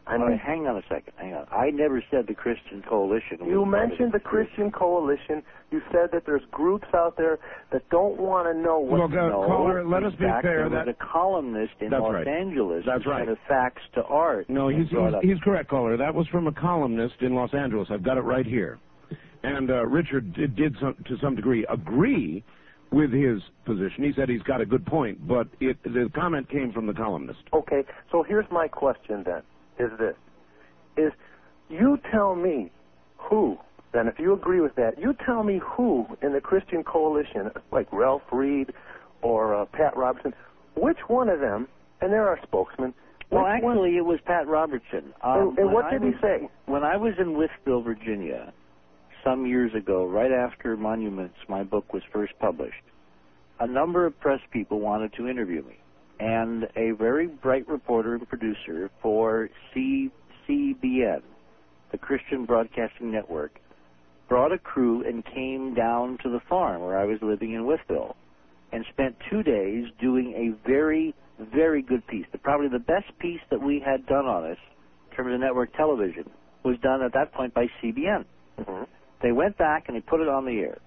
I 0.08 0.14
All 0.16 0.22
right, 0.22 0.30
mean, 0.32 0.40
hang 0.40 0.66
on 0.68 0.78
a 0.78 0.82
second. 0.90 1.14
Hang 1.18 1.36
on. 1.36 1.46
I 1.52 1.70
never 1.70 2.04
said 2.10 2.26
the 2.28 2.34
Christian 2.34 2.82
Coalition. 2.90 3.38
you 3.46 3.66
mentioned 3.66 4.12
the 4.12 4.20
Christian 4.20 4.72
Coalition. 4.72 5.44
You 5.70 5.80
said 5.92 6.10
that 6.12 6.26
there's 6.26 6.42
groups 6.50 6.88
out 6.96 7.18
there 7.18 7.38
that 7.72 7.88
don't 7.92 8.18
want 8.20 8.48
to 8.52 8.60
know 8.60 8.80
what. 8.80 9.12
Well, 9.12 9.26
uh, 9.26 9.30
No, 9.30 9.46
caller, 9.46 9.86
let 9.86 10.04
us 10.04 10.14
in 10.14 10.20
be 10.20 10.26
fact, 10.26 10.44
fair. 10.44 10.68
There 10.68 10.70
That 10.70 10.88
was 10.88 10.96
a 11.00 11.06
columnist 11.06 11.74
in 11.82 11.92
That's 11.92 12.02
Los 12.02 12.14
right. 12.16 12.28
Angeles 12.28 12.84
That's 12.86 13.04
who 13.04 13.12
right. 13.12 13.28
sent 13.28 13.38
a 13.38 13.48
fax 13.48 13.80
to 13.94 14.04
Art. 14.06 14.50
No, 14.50 14.70
he's, 14.70 14.90
he's, 14.90 14.98
he's 15.22 15.40
correct, 15.44 15.70
caller. 15.70 15.96
That 15.98 16.14
was 16.16 16.28
from 16.28 16.48
a 16.48 16.52
columnist 16.52 17.16
in 17.22 17.36
Los 17.36 17.54
Angeles. 17.54 17.88
I've 17.92 18.04
got 18.04 18.18
it 18.18 18.22
right 18.22 18.46
here. 18.46 18.80
And 19.44 19.70
uh, 19.70 19.86
Richard 19.86 20.34
did, 20.34 20.56
did 20.56 20.76
some, 20.82 20.96
to 21.08 21.18
some 21.22 21.36
degree 21.36 21.64
agree 21.70 22.44
with 22.92 23.12
his 23.12 23.42
position. 23.66 24.04
He 24.04 24.14
said 24.14 24.30
he's 24.30 24.42
got 24.44 24.62
a 24.62 24.66
good 24.66 24.86
point, 24.86 25.28
but 25.28 25.48
it, 25.60 25.82
the 25.84 26.10
comment 26.14 26.50
came 26.50 26.72
from 26.72 26.88
the 26.88 26.94
columnist. 26.94 27.40
Okay, 27.54 27.84
so 28.12 28.24
here's 28.24 28.50
my 28.52 28.68
question 28.68 29.24
then: 29.26 29.42
Is 29.80 29.92
this 29.98 30.16
is 30.98 31.12
you 31.70 31.98
tell 32.12 32.36
me 32.36 32.72
who? 33.18 33.58
Then, 33.94 34.08
if 34.08 34.20
you 34.20 34.32
agree 34.34 34.62
with 34.62 34.76
that, 34.76 34.98
you 34.98 35.14
tell 35.26 35.44
me 35.44 35.60
who 35.62 36.06
in 36.22 36.32
the 36.32 36.40
Christian 36.40 36.82
Coalition, 36.84 37.52
like 37.72 37.92
Ralph 37.92 38.22
Reed 38.32 38.72
or 39.22 39.54
uh, 39.54 39.66
Pat 39.66 39.98
Robertson, 39.98 40.34
which 40.78 40.98
one 41.08 41.28
of 41.28 41.42
them, 41.42 41.68
and 42.00 42.12
they're 42.12 42.28
our 42.28 42.40
spokesman, 42.44 42.94
Well, 43.30 43.44
Which 43.44 43.64
one- 43.64 43.78
actually, 43.78 43.98
it 43.98 44.06
was 44.06 44.20
Pat 44.26 44.48
Robertson. 44.48 45.14
Um, 45.22 45.40
And- 45.50 45.58
and 45.60 45.66
when 45.68 45.74
what 45.74 45.86
I 45.86 45.92
did 45.92 46.02
he 46.04 46.10
was- 46.10 46.20
say? 46.22 46.50
When 46.66 46.84
I 46.84 46.98
was 46.98 47.14
in 47.18 47.36
Wytheville, 47.36 47.84
Virginia, 47.84 48.52
some 49.24 49.46
years 49.46 49.74
ago, 49.74 50.06
right 50.06 50.32
after 50.32 50.78
Monuments, 50.78 51.36
my 51.48 51.64
book 51.64 51.94
was 51.94 52.04
first 52.12 52.34
published, 52.40 52.84
a 53.60 53.68
number 53.68 54.06
of 54.06 54.20
press 54.20 54.40
people 54.52 54.80
wanted 54.80 55.14
to 55.14 55.28
interview 55.28 55.64
me. 55.64 55.78
And 56.20 56.66
a 56.76 56.92
very 56.92 57.28
bright 57.28 57.68
reporter 57.68 58.16
and 58.16 58.28
producer 58.28 58.92
for 59.02 59.50
CBN, 59.76 61.22
the 61.92 61.98
Christian 61.98 62.46
Broadcasting 62.46 63.12
Network, 63.12 63.60
brought 64.30 64.52
a 64.52 64.60
crew 64.60 65.04
and 65.06 65.26
came 65.26 65.74
down 65.74 66.18
to 66.24 66.30
the 66.30 66.40
farm 66.48 66.82
where 66.82 66.98
I 66.98 67.06
was 67.06 67.18
living 67.22 67.54
in 67.54 67.64
Wytheville 67.64 68.16
and 68.72 68.86
spent 68.94 69.16
two 69.30 69.44
days 69.44 69.86
doing 70.00 70.34
a 70.34 70.68
very, 70.68 71.14
very 71.54 71.82
good 71.82 72.06
piece. 72.08 72.26
The, 72.32 72.38
probably 72.38 72.70
the 72.70 72.80
best 72.80 73.18
piece 73.20 73.42
that 73.50 73.62
we 73.62 73.80
had 73.84 74.06
done 74.06 74.26
on 74.26 74.52
us 74.52 74.58
in 75.10 75.18
terms 75.18 75.34
of 75.34 75.40
network 75.40 75.74
television 75.76 76.30
was 76.64 76.78
done 76.82 77.02
at 77.02 77.14
that 77.14 77.34
point 77.34 77.54
by 77.54 77.66
CBN. 77.82 78.26
Mhm. 78.60 78.88
They 79.22 79.32
went 79.32 79.58
back 79.58 79.86
and 79.88 79.96
they 79.96 80.02
put 80.02 80.22
it 80.22 80.28
on 80.28 80.46
the 80.46 80.60
air. 80.60 80.80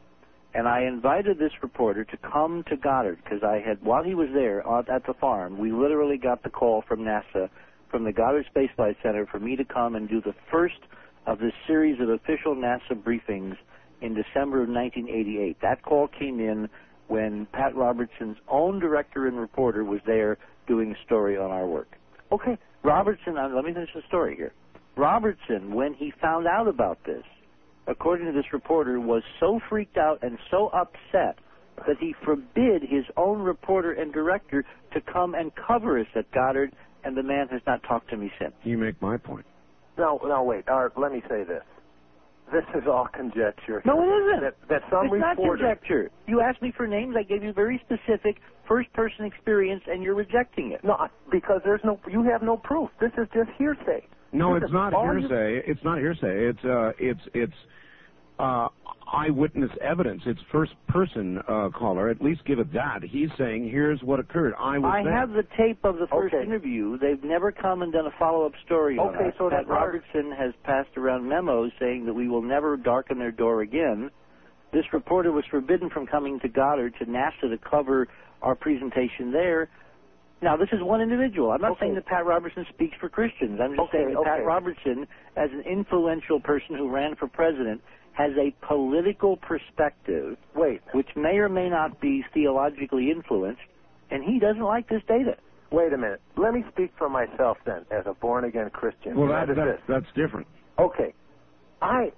And 0.54 0.68
I 0.68 0.82
invited 0.82 1.38
this 1.38 1.52
reporter 1.62 2.04
to 2.04 2.16
come 2.18 2.64
to 2.68 2.76
Goddard 2.76 3.18
because 3.22 3.42
I 3.42 3.60
had, 3.66 3.82
while 3.82 4.04
he 4.04 4.14
was 4.14 4.28
there 4.32 4.60
at 4.88 5.04
the 5.06 5.14
farm, 5.14 5.58
we 5.58 5.72
literally 5.72 6.16
got 6.16 6.42
the 6.44 6.50
call 6.50 6.84
from 6.86 7.00
NASA, 7.00 7.50
from 7.90 8.04
the 8.04 8.12
Goddard 8.12 8.46
Space 8.46 8.70
Flight 8.76 8.96
Center, 9.02 9.26
for 9.26 9.40
me 9.40 9.56
to 9.56 9.64
come 9.64 9.96
and 9.96 10.08
do 10.08 10.20
the 10.20 10.34
first 10.52 10.78
of 11.26 11.38
this 11.40 11.52
series 11.66 12.00
of 12.00 12.08
official 12.08 12.54
NASA 12.54 12.94
briefings 12.94 13.56
in 14.00 14.14
December 14.14 14.62
of 14.62 14.68
1988. 14.68 15.56
That 15.60 15.82
call 15.82 16.06
came 16.06 16.38
in 16.38 16.68
when 17.08 17.46
Pat 17.52 17.74
Robertson's 17.74 18.36
own 18.48 18.78
director 18.78 19.26
and 19.26 19.38
reporter 19.38 19.84
was 19.84 20.00
there 20.06 20.38
doing 20.68 20.92
a 20.92 21.04
story 21.04 21.36
on 21.36 21.50
our 21.50 21.66
work. 21.66 21.88
Okay. 22.30 22.56
Robertson, 22.82 23.36
uh, 23.36 23.48
let 23.48 23.64
me 23.64 23.72
finish 23.72 23.90
the 23.94 24.02
story 24.08 24.36
here. 24.36 24.52
Robertson, 24.96 25.74
when 25.74 25.94
he 25.94 26.12
found 26.20 26.46
out 26.46 26.68
about 26.68 26.98
this, 27.04 27.24
according 27.86 28.26
to 28.26 28.32
this 28.32 28.52
reporter, 28.52 29.00
was 29.00 29.22
so 29.40 29.60
freaked 29.68 29.96
out 29.96 30.18
and 30.22 30.38
so 30.50 30.68
upset 30.68 31.38
that 31.86 31.96
he 31.98 32.14
forbid 32.24 32.82
his 32.82 33.04
own 33.16 33.40
reporter 33.40 33.92
and 33.92 34.12
director 34.12 34.64
to 34.92 35.00
come 35.00 35.34
and 35.34 35.52
cover 35.54 35.98
us 35.98 36.06
at 36.14 36.30
Goddard, 36.32 36.72
and 37.02 37.16
the 37.16 37.22
man 37.22 37.48
has 37.48 37.60
not 37.66 37.82
talked 37.82 38.10
to 38.10 38.16
me 38.16 38.30
since. 38.40 38.54
You 38.62 38.78
make 38.78 39.00
my 39.02 39.16
point. 39.16 39.44
No, 39.98 40.20
no, 40.24 40.42
wait. 40.42 40.68
Art, 40.68 40.92
let 40.96 41.12
me 41.12 41.22
say 41.28 41.44
this. 41.44 41.62
This 42.52 42.64
is 42.74 42.82
all 42.86 43.08
conjecture. 43.12 43.82
No, 43.86 44.02
it 44.02 44.06
isn't. 44.06 44.42
That, 44.42 44.68
that 44.68 44.82
some 44.90 45.06
it's 45.06 45.20
not 45.20 45.36
conjecture. 45.36 46.10
You 46.26 46.40
asked 46.40 46.60
me 46.60 46.72
for 46.76 46.86
names. 46.86 47.16
I 47.18 47.22
gave 47.22 47.42
you 47.42 47.52
very 47.52 47.82
specific 47.84 48.36
first-person 48.68 49.24
experience, 49.24 49.82
and 49.86 50.02
you're 50.02 50.14
rejecting 50.14 50.72
it. 50.72 50.84
No, 50.84 51.08
because 51.30 51.60
there's 51.64 51.80
no. 51.84 51.98
You 52.10 52.22
have 52.24 52.42
no 52.42 52.56
proof. 52.56 52.90
This 53.00 53.12
is 53.16 53.28
just 53.32 53.48
hearsay. 53.56 54.06
No, 54.34 54.56
it's 54.56 54.72
not 54.72 54.92
all 54.92 55.14
you- 55.14 55.20
hearsay. 55.28 55.62
It's 55.66 55.82
not 55.84 55.98
hearsay. 55.98 56.46
It's 56.48 56.64
uh, 56.64 56.92
it's 56.98 57.20
it's 57.34 57.52
uh, 58.38 58.68
eyewitness 59.12 59.70
evidence. 59.80 60.22
It's 60.26 60.40
first 60.50 60.72
person 60.88 61.38
uh, 61.48 61.68
caller. 61.70 62.08
At 62.10 62.20
least 62.20 62.44
give 62.44 62.58
it 62.58 62.72
that. 62.72 63.02
He's 63.04 63.30
saying, 63.38 63.70
"Here's 63.70 64.02
what 64.02 64.18
occurred. 64.18 64.54
I 64.58 64.78
was 64.78 64.92
I 64.92 65.04
there." 65.04 65.12
have 65.16 65.30
the 65.30 65.44
tape 65.56 65.84
of 65.84 65.98
the 65.98 66.08
first 66.08 66.34
Okay. 66.34 66.44
interview. 66.44 66.98
They've 66.98 67.22
never 67.22 67.52
come 67.52 67.82
and 67.82 67.92
done 67.92 68.06
a 68.06 68.10
follow-up 68.18 68.52
story 68.66 68.98
Okay, 68.98 69.28
us. 69.28 69.34
so 69.38 69.48
Pat 69.48 69.66
that 69.66 69.72
Art- 69.72 69.94
Robertson 69.94 70.32
has 70.32 70.52
passed 70.64 70.96
around 70.96 71.28
memos 71.28 71.70
saying 71.78 72.06
that 72.06 72.14
we 72.14 72.28
will 72.28 72.42
never 72.42 72.76
darken 72.76 73.18
their 73.18 73.30
door 73.32 73.60
again. 73.62 74.10
This 74.72 74.84
reporter 74.92 75.30
was 75.30 75.44
forbidden 75.48 75.88
from 75.90 76.06
coming 76.06 76.40
to 76.40 76.48
Goddard 76.48 76.94
to 76.98 77.06
NASA 77.06 77.42
to 77.42 77.58
cover 77.58 78.08
our 78.42 78.56
presentation 78.56 79.30
there. 79.30 79.68
Now, 80.42 80.56
this 80.56 80.68
is 80.72 80.82
one 80.82 81.00
individual. 81.00 81.52
I'm 81.52 81.60
not 81.62 81.72
Okay. 81.72 81.86
saying 81.86 81.94
that 81.94 82.06
Pat 82.06 82.26
Robertson 82.26 82.66
speaks 82.72 82.96
for 83.00 83.08
Christians. 83.08 83.60
I'm 83.62 83.70
just 83.76 83.88
Okay, 83.88 84.04
saying 84.04 84.14
that 84.14 84.24
Pat. 84.24 84.44
Robertson, 84.46 85.06
as 85.36 85.50
an 85.52 85.60
influential 85.62 86.40
person 86.40 86.76
who 86.76 86.88
ran 86.90 87.14
for 87.16 87.28
president, 87.28 87.80
has 88.12 88.32
a 88.36 88.54
political 88.66 89.36
perspective 89.38 90.36
Wait, 90.54 90.80
which 90.92 91.08
may 91.16 91.38
or 91.38 91.48
may 91.48 91.68
not 91.68 91.98
be 92.00 92.22
theologically 92.34 93.10
influenced, 93.10 93.62
and 94.10 94.22
he 94.22 94.38
doesn't 94.38 94.62
like 94.62 94.88
this 94.88 95.02
data. 95.08 95.36
wait 95.72 95.92
a 95.92 95.98
minute. 95.98 96.20
Let 96.36 96.52
me 96.54 96.62
speak 96.70 96.92
for 96.98 97.08
myself 97.08 97.56
then, 97.66 97.84
as 97.90 98.06
a 98.06 98.14
born 98.14 98.44
again 98.44 98.70
Christian. 98.70 99.16
well, 99.16 99.28
that, 99.28 99.46
that 99.48 99.52
is 99.52 99.56
that, 99.56 99.80
that's 99.88 100.06
different. 100.14 100.46
Okay. 100.78 101.14
I 101.82 102.12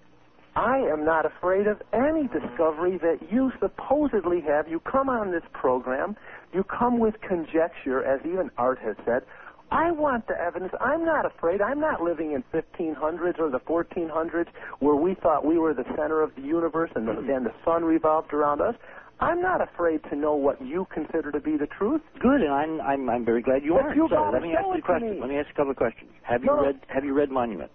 I 0.56 0.78
am 0.78 1.04
not 1.04 1.26
afraid 1.26 1.66
of 1.66 1.82
any 1.92 2.28
discovery 2.28 2.98
that 2.98 3.18
you 3.30 3.52
supposedly 3.60 4.40
have. 4.40 4.66
You 4.68 4.80
come 4.80 5.08
on 5.10 5.30
this 5.30 5.42
program, 5.52 6.16
you 6.54 6.64
come 6.64 6.98
with 6.98 7.14
conjecture, 7.20 8.02
as 8.02 8.20
even 8.24 8.50
Art 8.56 8.78
has 8.80 8.96
said. 9.04 9.22
I 9.70 9.90
want 9.90 10.28
the 10.28 10.40
evidence. 10.40 10.72
I'm 10.80 11.04
not 11.04 11.26
afraid. 11.26 11.60
I'm 11.60 11.80
not 11.80 12.00
living 12.00 12.32
in 12.32 12.42
1500s 12.54 13.38
or 13.38 13.50
the 13.50 13.58
1400s 13.60 14.46
where 14.78 14.94
we 14.94 15.14
thought 15.14 15.44
we 15.44 15.58
were 15.58 15.74
the 15.74 15.84
center 15.96 16.22
of 16.22 16.34
the 16.36 16.42
universe 16.42 16.90
and 16.94 17.06
the, 17.06 17.12
mm-hmm. 17.12 17.30
and 17.30 17.44
the 17.44 17.52
sun 17.64 17.84
revolved 17.84 18.32
around 18.32 18.60
us. 18.60 18.76
I'm 19.18 19.42
not 19.42 19.60
afraid 19.60 20.02
to 20.10 20.16
know 20.16 20.34
what 20.34 20.64
you 20.64 20.86
consider 20.94 21.32
to 21.32 21.40
be 21.40 21.56
the 21.56 21.66
truth. 21.66 22.00
Good, 22.20 22.42
and 22.42 22.52
I'm 22.52 22.80
I'm, 22.80 23.08
I'm 23.10 23.24
very 23.24 23.42
glad 23.42 23.64
you 23.64 23.72
But 23.74 23.82
aren't. 23.86 23.96
you 23.96 24.08
so 24.10 24.30
let 24.32 24.42
me 24.42 24.52
ask 24.54 24.66
you 24.66 24.74
a 24.78 24.82
question. 24.82 25.20
Let 25.20 25.28
me 25.30 25.36
ask 25.36 25.48
you 25.48 25.52
a 25.52 25.56
couple 25.56 25.70
of 25.72 25.76
questions. 25.76 26.10
Have 26.22 26.42
you 26.42 26.48
No. 26.48 26.62
read 26.62 26.80
Have 26.88 27.04
you 27.04 27.14
read 27.14 27.30
Monuments? 27.30 27.74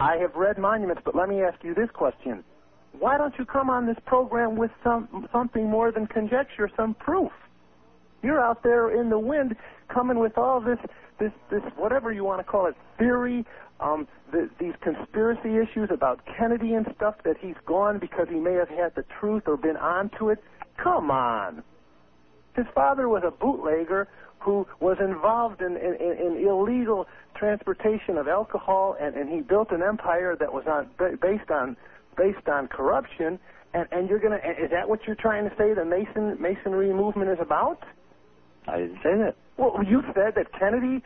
I 0.00 0.16
have 0.16 0.34
read 0.34 0.58
monuments, 0.58 1.02
but 1.04 1.14
let 1.14 1.28
me 1.28 1.42
ask 1.42 1.62
you 1.62 1.74
this 1.74 1.90
question: 1.92 2.44
Why 2.98 3.18
don't 3.18 3.34
you 3.38 3.44
come 3.44 3.68
on 3.70 3.86
this 3.86 3.98
program 4.06 4.56
with 4.56 4.70
some 4.84 5.28
something 5.32 5.68
more 5.68 5.90
than 5.92 6.06
conjecture, 6.06 6.70
some 6.76 6.94
proof? 6.94 7.32
You're 8.22 8.40
out 8.40 8.62
there 8.62 9.00
in 9.00 9.10
the 9.10 9.18
wind, 9.18 9.54
coming 9.92 10.18
with 10.18 10.36
all 10.36 10.60
this, 10.60 10.78
this, 11.20 11.30
this, 11.50 11.62
whatever 11.76 12.12
you 12.12 12.24
want 12.24 12.40
to 12.40 12.44
call 12.44 12.66
it, 12.66 12.74
theory, 12.98 13.44
um, 13.80 14.08
the, 14.32 14.50
these 14.58 14.72
conspiracy 14.80 15.56
issues 15.56 15.88
about 15.92 16.20
Kennedy 16.36 16.74
and 16.74 16.86
stuff 16.96 17.14
that 17.24 17.36
he's 17.40 17.54
gone 17.64 17.98
because 17.98 18.26
he 18.28 18.36
may 18.36 18.54
have 18.54 18.68
had 18.68 18.94
the 18.96 19.04
truth 19.20 19.44
or 19.46 19.56
been 19.56 19.76
onto 19.76 20.30
it. 20.30 20.42
Come 20.82 21.10
on. 21.10 21.62
His 22.56 22.66
father 22.74 23.08
was 23.08 23.22
a 23.24 23.30
bootlegger 23.30 24.08
who 24.40 24.66
was 24.80 24.96
involved 25.00 25.60
in, 25.60 25.76
in, 25.76 25.96
in, 26.00 26.46
illegal 26.46 27.06
transportation 27.36 28.16
of 28.16 28.28
alcohol, 28.28 28.96
and, 29.00 29.14
and 29.14 29.28
he 29.28 29.40
built 29.40 29.70
an 29.70 29.82
empire 29.82 30.36
that 30.38 30.52
was 30.52 30.64
on 30.66 30.88
ba- 30.98 31.16
based 31.20 31.50
on 31.50 31.76
based 32.16 32.48
on 32.48 32.68
corruption. 32.68 33.38
And, 33.74 33.86
and 33.92 34.08
you're 34.08 34.20
gonna 34.20 34.36
is 34.36 34.70
that 34.70 34.88
what 34.88 35.00
you're 35.06 35.16
trying 35.16 35.48
to 35.48 35.54
say 35.56 35.74
the 35.74 35.84
Mason 35.84 36.40
Masonry 36.40 36.92
movement 36.92 37.30
is 37.30 37.38
about? 37.40 37.80
I 38.66 38.78
didn't 38.78 38.96
say 38.96 39.16
that. 39.16 39.34
Well, 39.56 39.82
you 39.86 40.02
said 40.14 40.34
that 40.36 40.46
Kennedy 40.58 41.02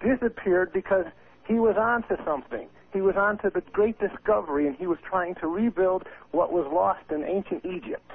disappeared 0.00 0.72
because 0.72 1.04
he 1.46 1.54
was 1.54 1.76
onto 1.78 2.22
something. 2.24 2.68
He 2.92 3.00
was 3.00 3.14
onto 3.16 3.50
the 3.50 3.62
great 3.72 3.98
discovery, 3.98 4.66
and 4.66 4.76
he 4.76 4.86
was 4.86 4.98
trying 5.08 5.34
to 5.36 5.46
rebuild 5.46 6.04
what 6.30 6.52
was 6.52 6.66
lost 6.72 7.10
in 7.10 7.24
ancient 7.24 7.64
Egypt. 7.64 8.10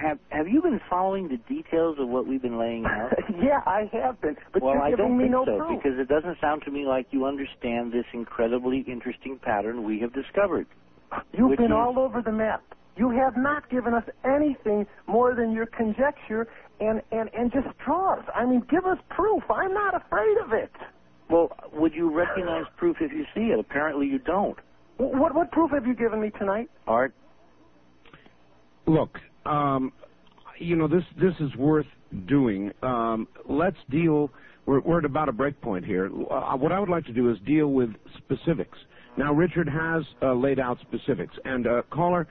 Have 0.00 0.18
Have 0.30 0.48
you 0.48 0.62
been 0.62 0.80
following 0.88 1.28
the 1.28 1.36
details 1.52 1.96
of 1.98 2.08
what 2.08 2.26
we've 2.26 2.40
been 2.42 2.58
laying 2.58 2.84
out? 2.86 3.12
yeah, 3.42 3.60
I 3.66 3.88
have 3.92 4.20
been, 4.20 4.36
but 4.52 4.62
well, 4.62 4.74
you're 4.74 4.82
I 4.82 4.90
giving 4.90 5.04
don't 5.06 5.18
me 5.18 5.24
think 5.24 5.32
no 5.32 5.44
so 5.44 5.58
proof. 5.58 5.82
because 5.82 5.98
it 5.98 6.08
doesn't 6.08 6.38
sound 6.40 6.62
to 6.64 6.70
me 6.70 6.86
like 6.86 7.06
you 7.10 7.26
understand 7.26 7.92
this 7.92 8.06
incredibly 8.14 8.84
interesting 8.88 9.38
pattern 9.42 9.84
we 9.84 10.00
have 10.00 10.12
discovered. 10.12 10.66
You've 11.32 11.50
which 11.50 11.58
been 11.58 11.66
is- 11.72 11.72
all 11.76 11.98
over 11.98 12.22
the 12.22 12.32
map. 12.32 12.62
You 12.96 13.10
have 13.10 13.34
not 13.36 13.68
given 13.70 13.94
us 13.94 14.04
anything 14.24 14.86
more 15.06 15.34
than 15.34 15.52
your 15.52 15.64
conjecture 15.66 16.46
and, 16.80 17.00
and, 17.12 17.30
and 17.32 17.50
just 17.52 17.66
straws. 17.80 18.24
I 18.34 18.44
mean, 18.44 18.62
give 18.68 18.84
us 18.84 18.98
proof. 19.08 19.42
I'm 19.48 19.72
not 19.72 19.94
afraid 19.94 20.36
of 20.44 20.52
it. 20.52 20.70
Well, 21.30 21.48
would 21.72 21.94
you 21.94 22.10
recognize 22.14 22.64
proof 22.76 22.96
if 23.00 23.12
you 23.12 23.24
see 23.34 23.52
it? 23.52 23.58
Apparently, 23.60 24.06
you 24.06 24.18
don't. 24.18 24.58
What, 24.98 25.34
what 25.34 25.50
proof 25.52 25.70
have 25.70 25.86
you 25.86 25.94
given 25.94 26.20
me 26.20 26.30
tonight? 26.38 26.68
Art, 26.86 27.14
Look, 28.86 29.20
um, 29.50 29.92
you 30.58 30.76
know 30.76 30.88
this 30.88 31.04
this 31.20 31.34
is 31.40 31.54
worth 31.56 31.86
doing. 32.26 32.72
Um, 32.82 33.28
let's 33.48 33.76
deal. 33.90 34.30
We're, 34.66 34.80
we're 34.80 34.98
at 34.98 35.04
about 35.04 35.28
a 35.28 35.32
break 35.32 35.60
point 35.60 35.84
here. 35.84 36.06
Uh, 36.30 36.56
what 36.56 36.70
I 36.70 36.78
would 36.78 36.88
like 36.88 37.04
to 37.06 37.12
do 37.12 37.30
is 37.30 37.38
deal 37.46 37.68
with 37.68 37.90
specifics. 38.18 38.78
Now, 39.16 39.32
Richard 39.32 39.68
has 39.68 40.04
uh, 40.22 40.34
laid 40.34 40.60
out 40.60 40.78
specifics, 40.80 41.34
and 41.44 41.66
uh, 41.66 41.82
caller, 41.90 42.28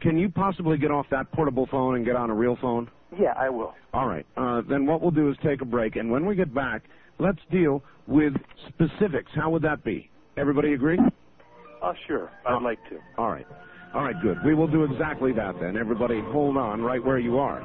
can 0.00 0.16
you 0.16 0.28
possibly 0.30 0.78
get 0.78 0.90
off 0.90 1.06
that 1.10 1.30
portable 1.32 1.66
phone 1.70 1.96
and 1.96 2.04
get 2.04 2.16
on 2.16 2.30
a 2.30 2.34
real 2.34 2.56
phone? 2.60 2.90
Yeah, 3.18 3.34
I 3.36 3.50
will. 3.50 3.74
All 3.92 4.08
right. 4.08 4.26
Uh, 4.36 4.62
then 4.68 4.86
what 4.86 5.02
we'll 5.02 5.10
do 5.10 5.30
is 5.30 5.36
take 5.42 5.60
a 5.60 5.64
break, 5.66 5.96
and 5.96 6.10
when 6.10 6.24
we 6.24 6.34
get 6.34 6.54
back, 6.54 6.84
let's 7.18 7.38
deal 7.50 7.82
with 8.06 8.32
specifics. 8.68 9.30
How 9.34 9.50
would 9.50 9.62
that 9.62 9.84
be? 9.84 10.10
Everybody 10.36 10.72
agree? 10.72 10.98
Oh, 11.82 11.92
sure. 12.06 12.30
I'd 12.46 12.62
like 12.62 12.78
to. 12.88 12.98
All 13.18 13.30
right. 13.30 13.46
All 13.94 14.02
right, 14.02 14.20
good. 14.22 14.38
We 14.44 14.54
will 14.54 14.66
do 14.66 14.82
exactly 14.84 15.32
that 15.34 15.54
then. 15.60 15.76
Everybody 15.76 16.20
hold 16.32 16.56
on 16.56 16.82
right 16.82 17.02
where 17.04 17.18
you 17.18 17.38
are. 17.38 17.62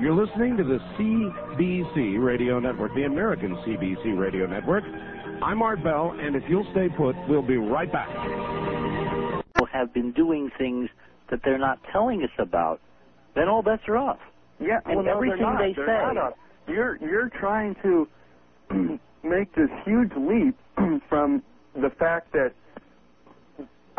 You're 0.00 0.14
listening 0.14 0.56
to 0.56 0.64
the 0.64 0.78
CBC 0.98 2.22
Radio 2.22 2.58
Network, 2.58 2.92
the 2.94 3.04
American 3.04 3.54
CBC 3.58 4.18
Radio 4.18 4.46
Network. 4.46 4.82
I'm 5.42 5.62
Art 5.62 5.84
Bell, 5.84 6.16
and 6.18 6.34
if 6.34 6.42
you'll 6.48 6.66
stay 6.72 6.88
put, 6.88 7.14
we'll 7.28 7.42
be 7.42 7.56
right 7.56 7.90
back. 7.90 8.08
have 9.72 9.94
been 9.94 10.10
doing 10.12 10.50
things 10.58 10.88
that 11.30 11.40
they're 11.44 11.58
not 11.58 11.78
telling 11.92 12.22
us 12.24 12.30
about, 12.38 12.80
then 13.36 13.48
all 13.48 13.62
bets 13.62 13.82
are 13.86 13.96
off. 13.96 14.18
Yeah, 14.58 14.80
And 14.86 14.96
well, 14.96 15.04
no, 15.04 15.12
everything 15.12 15.38
they're 15.38 15.52
not. 15.52 15.58
they 15.60 15.72
They're 15.74 16.34
say- 16.66 16.72
You're 16.72 16.96
you're 16.96 17.28
trying 17.30 17.76
to 17.82 18.08
make 19.22 19.54
this 19.54 19.70
huge 19.84 20.10
leap 20.16 20.56
from 21.08 21.42
the 21.74 21.90
fact 21.98 22.32
that 22.32 22.52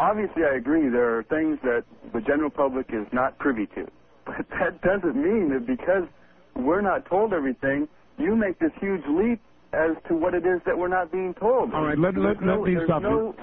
obviously 0.02 0.44
I 0.44 0.56
agree 0.56 0.90
there 0.90 1.18
are 1.18 1.24
things 1.24 1.60
that 1.64 1.84
the 2.14 2.22
general 2.22 2.50
public 2.50 2.88
is 2.90 3.06
not 3.14 3.38
privy 3.40 3.68
to. 3.68 3.86
But 4.26 4.46
that 4.52 4.82
doesn't 4.82 5.16
mean 5.16 5.50
that 5.54 5.66
because 5.66 6.04
we're 6.56 6.82
not 6.82 7.06
told 7.10 7.34
everything, 7.34 7.88
you 8.18 8.36
make 8.36 8.60
this 8.60 8.72
huge 8.80 9.02
leap 9.10 9.42
as 9.74 9.92
to 10.10 10.16
what 10.16 10.34
it 10.34 10.46
is 10.46 10.62
that 10.66 10.78
we're 10.78 10.90
not 10.90 11.12
being 11.12 11.34
told. 11.34 11.74
All 11.74 11.84
right, 11.84 11.98
let, 11.98 12.16
let, 12.18 12.38
There's 12.40 12.46
no, 12.46 12.62
let 12.62 12.74
me 12.74 12.78
stop 12.86 13.02
you. 13.02 13.10
no 13.10 13.36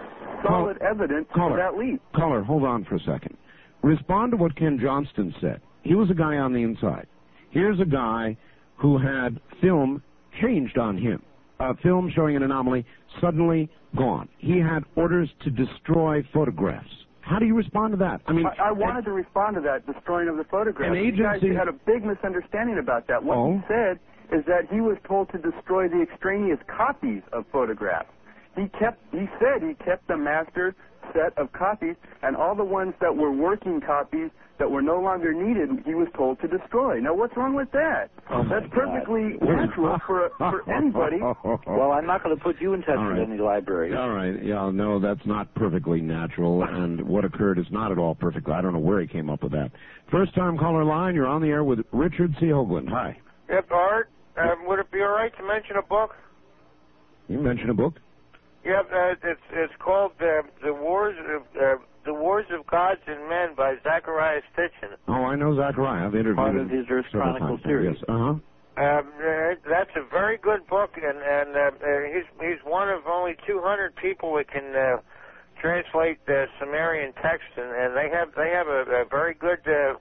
solid 0.46 0.78
evidence 0.80 1.26
Caller. 1.34 1.50
for 1.50 1.56
that 1.56 1.76
leap. 1.78 2.00
Caller, 2.14 2.42
hold 2.42 2.64
on 2.64 2.84
for 2.84 2.94
a 2.96 3.00
second. 3.00 3.36
Respond 3.82 4.32
to 4.32 4.36
what 4.36 4.54
Ken 4.56 4.78
Johnston 4.80 5.34
said. 5.40 5.60
He 5.82 5.94
was 5.94 6.10
a 6.10 6.14
guy 6.14 6.36
on 6.36 6.52
the 6.52 6.62
inside. 6.62 7.06
Here's 7.50 7.80
a 7.80 7.84
guy 7.84 8.36
who 8.76 8.98
had 8.98 9.40
film 9.60 10.02
changed 10.40 10.78
on 10.78 10.96
him. 10.96 11.22
A 11.60 11.74
film 11.82 12.10
showing 12.14 12.36
an 12.36 12.42
anomaly 12.44 12.84
suddenly 13.20 13.68
gone. 13.96 14.28
He 14.38 14.58
had 14.58 14.84
orders 14.96 15.28
to 15.42 15.50
destroy 15.50 16.22
photographs. 16.32 16.88
How 17.20 17.38
do 17.38 17.46
you 17.46 17.54
respond 17.54 17.92
to 17.92 17.96
that? 17.98 18.20
I 18.26 18.32
mean, 18.32 18.46
I, 18.46 18.68
I 18.68 18.72
wanted 18.72 19.04
to 19.06 19.12
respond 19.12 19.56
to 19.56 19.60
that 19.62 19.84
destroying 19.92 20.28
of 20.28 20.36
the 20.36 20.44
photographs. 20.44 20.96
An 20.96 21.04
You 21.04 21.12
guys 21.12 21.38
agency- 21.38 21.54
had 21.56 21.68
a 21.68 21.72
big 21.72 22.04
misunderstanding 22.04 22.78
about 22.78 23.06
that. 23.08 23.22
What 23.22 23.36
Oh. 23.36 23.52
he 23.58 23.60
said 23.68 23.98
is 24.32 24.44
that 24.46 24.68
he 24.72 24.80
was 24.80 24.96
told 25.06 25.30
to 25.32 25.38
destroy 25.38 25.88
the 25.88 26.00
extraneous 26.00 26.58
copies 26.68 27.22
of 27.32 27.44
photographs. 27.52 28.08
He 28.56 28.68
kept. 28.78 28.98
He 29.12 29.28
said 29.38 29.62
he 29.62 29.74
kept 29.84 30.06
the 30.08 30.16
master 30.16 30.74
set 31.12 31.36
of 31.38 31.52
copies, 31.52 31.96
and 32.22 32.36
all 32.36 32.54
the 32.54 32.64
ones 32.64 32.94
that 33.00 33.14
were 33.14 33.30
working 33.32 33.80
copies 33.80 34.30
that 34.58 34.70
were 34.70 34.82
no 34.82 35.00
longer 35.00 35.32
needed, 35.32 35.70
he 35.86 35.94
was 35.94 36.08
told 36.16 36.40
to 36.40 36.48
destroy. 36.48 37.00
Now, 37.00 37.14
what's 37.14 37.36
wrong 37.36 37.54
with 37.54 37.70
that? 37.72 38.10
Oh, 38.30 38.42
my 38.42 38.60
That's 38.60 38.72
God. 38.74 38.82
perfectly 39.04 39.38
natural 39.40 39.98
for 40.06 40.30
for 40.38 40.70
anybody. 40.76 41.18
Well, 41.66 41.92
I'm 41.92 42.06
not 42.06 42.22
going 42.24 42.36
to 42.36 42.42
put 42.42 42.60
you 42.60 42.74
in 42.74 42.80
touch 42.82 42.98
All 42.98 43.06
right. 43.08 43.20
with 43.20 43.28
any 43.30 43.38
library. 43.40 43.94
All 43.96 44.10
right. 44.10 44.42
Yeah, 44.44 44.70
no, 44.72 44.98
that's 44.98 45.24
not 45.26 45.54
perfectly 45.54 46.00
natural, 46.00 46.62
and 46.64 47.00
what 47.08 47.24
occurred 47.24 47.58
is 47.58 47.66
not 47.70 47.92
at 47.92 47.98
all 47.98 48.14
perfect. 48.14 48.48
I 48.48 48.60
don't 48.60 48.72
know 48.72 48.78
where 48.78 49.00
he 49.00 49.06
came 49.06 49.30
up 49.30 49.42
with 49.42 49.52
that. 49.52 49.70
First 50.10 50.34
time 50.34 50.58
caller 50.58 50.84
line, 50.84 51.14
you're 51.14 51.26
on 51.26 51.40
the 51.42 51.48
air 51.48 51.64
with 51.64 51.80
Richard 51.92 52.34
C. 52.40 52.46
Hoagland. 52.46 52.88
Hi. 52.90 53.16
Yep, 53.48 53.70
Art. 53.70 54.10
Um, 54.36 54.66
would 54.66 54.78
it 54.78 54.90
be 54.90 55.00
all 55.00 55.08
right 55.10 55.36
to 55.36 55.42
mention 55.46 55.76
a 55.76 55.82
book? 55.82 56.14
You 57.28 57.38
mention 57.40 57.70
a 57.70 57.74
book? 57.74 57.94
Yep, 58.64 58.90
uh, 58.92 59.14
it's 59.22 59.40
it's 59.52 59.72
called 59.78 60.12
uh, 60.20 60.42
"The 60.64 60.72
Wars 60.74 61.16
of 61.34 61.42
uh, 61.56 61.82
The 62.08 62.14
Wars 62.14 62.46
of 62.58 62.66
Gods 62.66 63.02
and 63.06 63.28
Men" 63.28 63.54
by 63.54 63.74
Zecharia 63.84 64.40
Sitchin. 64.56 64.96
Oh, 65.08 65.28
I 65.28 65.36
know 65.36 65.52
Zecharia. 65.52 66.06
I've 66.06 66.14
interviewed 66.14 66.36
Part 66.36 66.56
him 66.56 66.62
of 66.62 66.70
his 66.70 66.86
Earth 66.88 67.04
several 67.12 67.36
Chronicle 67.36 67.60
series. 67.62 67.96
Yes. 68.00 68.04
Uh-huh. 68.08 68.24
Um, 68.24 68.42
uh, 68.80 69.54
that's 69.68 69.90
a 69.94 70.08
very 70.08 70.38
good 70.38 70.66
book, 70.68 70.96
and 70.96 71.18
and 71.18 71.54
uh, 71.54 71.68
uh, 71.68 72.08
he's 72.08 72.24
he's 72.40 72.64
one 72.64 72.88
of 72.88 73.06
only 73.06 73.36
200 73.46 73.94
people 73.96 74.34
that 74.36 74.48
can 74.48 74.74
uh, 74.74 75.02
translate 75.60 76.24
the 76.24 76.46
Sumerian 76.58 77.12
text, 77.20 77.52
and, 77.58 77.76
and 77.76 77.94
they 77.94 78.08
have 78.08 78.28
they 78.34 78.48
have 78.56 78.68
a, 78.68 79.02
a 79.02 79.04
very 79.04 79.34
good 79.34 79.60
uh, 79.68 79.92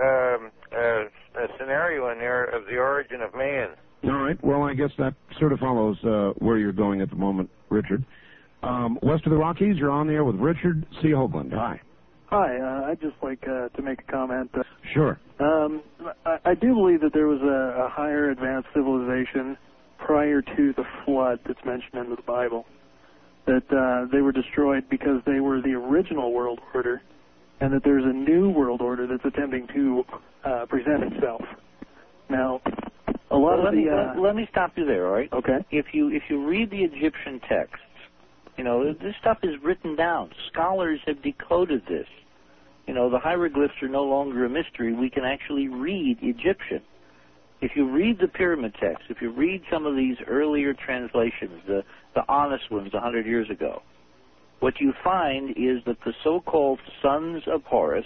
um, 0.00 0.52
uh, 0.70 0.78
uh, 0.78 1.46
scenario 1.58 2.10
in 2.12 2.18
there 2.18 2.44
of 2.44 2.64
the 2.66 2.76
origin 2.76 3.22
of 3.22 3.34
man. 3.34 3.70
All 4.04 4.22
right. 4.22 4.38
Well, 4.44 4.62
I 4.62 4.74
guess 4.74 4.92
that 4.98 5.14
sort 5.40 5.52
of 5.52 5.58
follows 5.58 5.96
uh, 6.04 6.30
where 6.38 6.58
you're 6.58 6.70
going 6.70 7.00
at 7.00 7.10
the 7.10 7.16
moment, 7.16 7.50
Richard. 7.70 8.04
Um, 8.62 8.98
west 9.02 9.24
of 9.26 9.30
the 9.30 9.38
Rockies, 9.38 9.76
you're 9.76 9.90
on 9.90 10.06
the 10.06 10.12
air 10.14 10.24
with 10.24 10.36
Richard 10.36 10.86
C. 11.00 11.08
Hoagland. 11.08 11.52
Hi. 11.52 11.80
Hi, 12.26 12.58
uh, 12.58 12.90
I'd 12.90 13.00
just 13.00 13.16
like 13.22 13.42
uh, 13.44 13.68
to 13.70 13.82
make 13.82 14.00
a 14.06 14.12
comment. 14.12 14.50
Uh, 14.54 14.62
Sure. 14.94 15.18
um, 15.40 15.82
I, 16.24 16.38
I 16.44 16.54
do 16.54 16.74
believe 16.74 17.00
that 17.00 17.12
there 17.12 17.26
was 17.26 17.40
a, 17.42 17.84
a 17.86 17.88
higher 17.88 18.30
advanced 18.30 18.68
civilization 18.74 19.56
prior 19.98 20.40
to 20.42 20.72
the 20.76 20.84
flood 21.04 21.40
that's 21.46 21.58
mentioned 21.64 21.94
in 22.04 22.10
the 22.10 22.22
Bible. 22.26 22.66
That 23.46 23.64
uh, 23.72 24.08
they 24.12 24.20
were 24.20 24.32
destroyed 24.32 24.84
because 24.90 25.22
they 25.26 25.40
were 25.40 25.60
the 25.60 25.72
original 25.72 26.32
world 26.32 26.60
order, 26.74 27.02
and 27.60 27.72
that 27.72 27.82
there's 27.84 28.04
a 28.04 28.12
new 28.12 28.50
world 28.50 28.80
order 28.80 29.06
that's 29.06 29.24
attempting 29.24 29.66
to 29.74 30.04
uh, 30.44 30.66
present 30.66 31.12
itself. 31.12 31.42
Now, 32.28 32.60
a 33.30 33.36
lot 33.36 33.58
Well, 33.58 33.58
of 33.58 33.64
let, 33.64 33.70
the 33.72 33.76
me, 33.76 33.88
uh, 33.88 34.14
let, 34.14 34.22
let 34.28 34.36
me 34.36 34.46
stop 34.50 34.72
you 34.76 34.84
there, 34.84 35.06
all 35.08 35.12
right? 35.14 35.32
okay. 35.32 35.58
If 35.70 35.86
you 35.92 36.10
if 36.10 36.22
you 36.28 36.46
read 36.46 36.70
the 36.70 36.82
Egyptian 36.84 37.40
texts, 37.48 37.84
you 38.56 38.64
know 38.64 38.92
this 38.92 39.14
stuff 39.20 39.38
is 39.42 39.54
written 39.62 39.96
down. 39.96 40.30
Scholars 40.52 41.00
have 41.06 41.22
decoded 41.22 41.82
this. 41.88 42.06
You 42.86 42.94
know 42.94 43.10
the 43.10 43.18
hieroglyphs 43.18 43.74
are 43.82 43.88
no 43.88 44.04
longer 44.04 44.44
a 44.44 44.48
mystery. 44.48 44.92
We 44.92 45.10
can 45.10 45.24
actually 45.24 45.68
read 45.68 46.18
Egyptian. 46.22 46.82
If 47.60 47.72
you 47.76 47.90
read 47.90 48.18
the 48.18 48.28
pyramid 48.28 48.74
texts, 48.80 49.06
if 49.10 49.20
you 49.20 49.30
read 49.30 49.62
some 49.70 49.84
of 49.84 49.94
these 49.94 50.16
earlier 50.26 50.74
translations, 50.74 51.60
the 51.66 51.84
the 52.14 52.22
honest 52.28 52.70
ones 52.70 52.92
a 52.94 53.00
hundred 53.00 53.26
years 53.26 53.50
ago, 53.50 53.82
what 54.60 54.80
you 54.80 54.92
find 55.02 55.50
is 55.50 55.82
that 55.86 55.98
the 56.04 56.12
so-called 56.22 56.80
sons 57.02 57.42
of 57.46 57.62
Horus, 57.64 58.04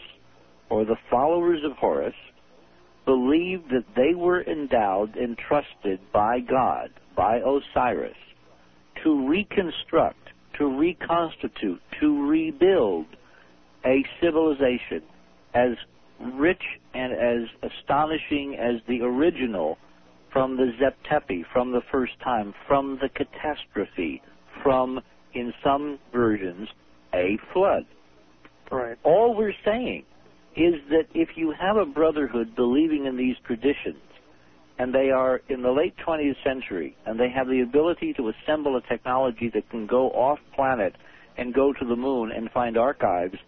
or 0.70 0.84
the 0.84 0.96
followers 1.10 1.60
of 1.64 1.72
Horus, 1.72 2.14
believed 3.04 3.70
that 3.70 3.84
they 3.96 4.14
were 4.14 4.42
endowed 4.42 5.16
and 5.16 5.36
trusted 5.36 6.00
by 6.12 6.40
God, 6.40 6.90
by 7.16 7.36
Osiris, 7.38 8.16
to 9.02 9.28
reconstruct, 9.28 10.23
to 10.58 10.66
reconstitute, 10.66 11.80
to 12.00 12.28
rebuild 12.28 13.06
a 13.84 14.04
civilization 14.20 15.02
as 15.54 15.72
rich 16.20 16.62
and 16.94 17.12
as 17.12 17.48
astonishing 17.62 18.56
as 18.56 18.80
the 18.88 19.02
original 19.02 19.78
from 20.32 20.56
the 20.56 20.72
Zep 20.80 20.96
Tepi, 21.10 21.44
from 21.52 21.72
the 21.72 21.82
first 21.92 22.12
time, 22.22 22.54
from 22.66 22.98
the 23.00 23.08
catastrophe, 23.08 24.20
from, 24.62 25.00
in 25.32 25.52
some 25.62 25.98
versions, 26.12 26.68
a 27.12 27.38
flood. 27.52 27.86
Right. 28.70 28.98
All 29.04 29.36
we're 29.36 29.54
saying 29.64 30.04
is 30.56 30.74
that 30.90 31.06
if 31.14 31.30
you 31.36 31.52
have 31.58 31.76
a 31.76 31.86
brotherhood 31.86 32.56
believing 32.56 33.06
in 33.06 33.16
these 33.16 33.36
traditions, 33.46 34.02
and 34.78 34.94
they 34.94 35.10
are 35.10 35.40
in 35.48 35.62
the 35.62 35.70
late 35.70 35.94
20th 36.04 36.42
century, 36.42 36.96
and 37.06 37.18
they 37.18 37.28
have 37.28 37.48
the 37.48 37.60
ability 37.60 38.12
to 38.14 38.30
assemble 38.30 38.76
a 38.76 38.80
technology 38.82 39.50
that 39.54 39.68
can 39.70 39.86
go 39.86 40.10
off 40.10 40.38
planet 40.54 40.96
and 41.36 41.54
go 41.54 41.72
to 41.72 41.84
the 41.84 41.96
moon 41.96 42.32
and 42.32 42.50
find 42.50 42.76
archives 42.76 43.38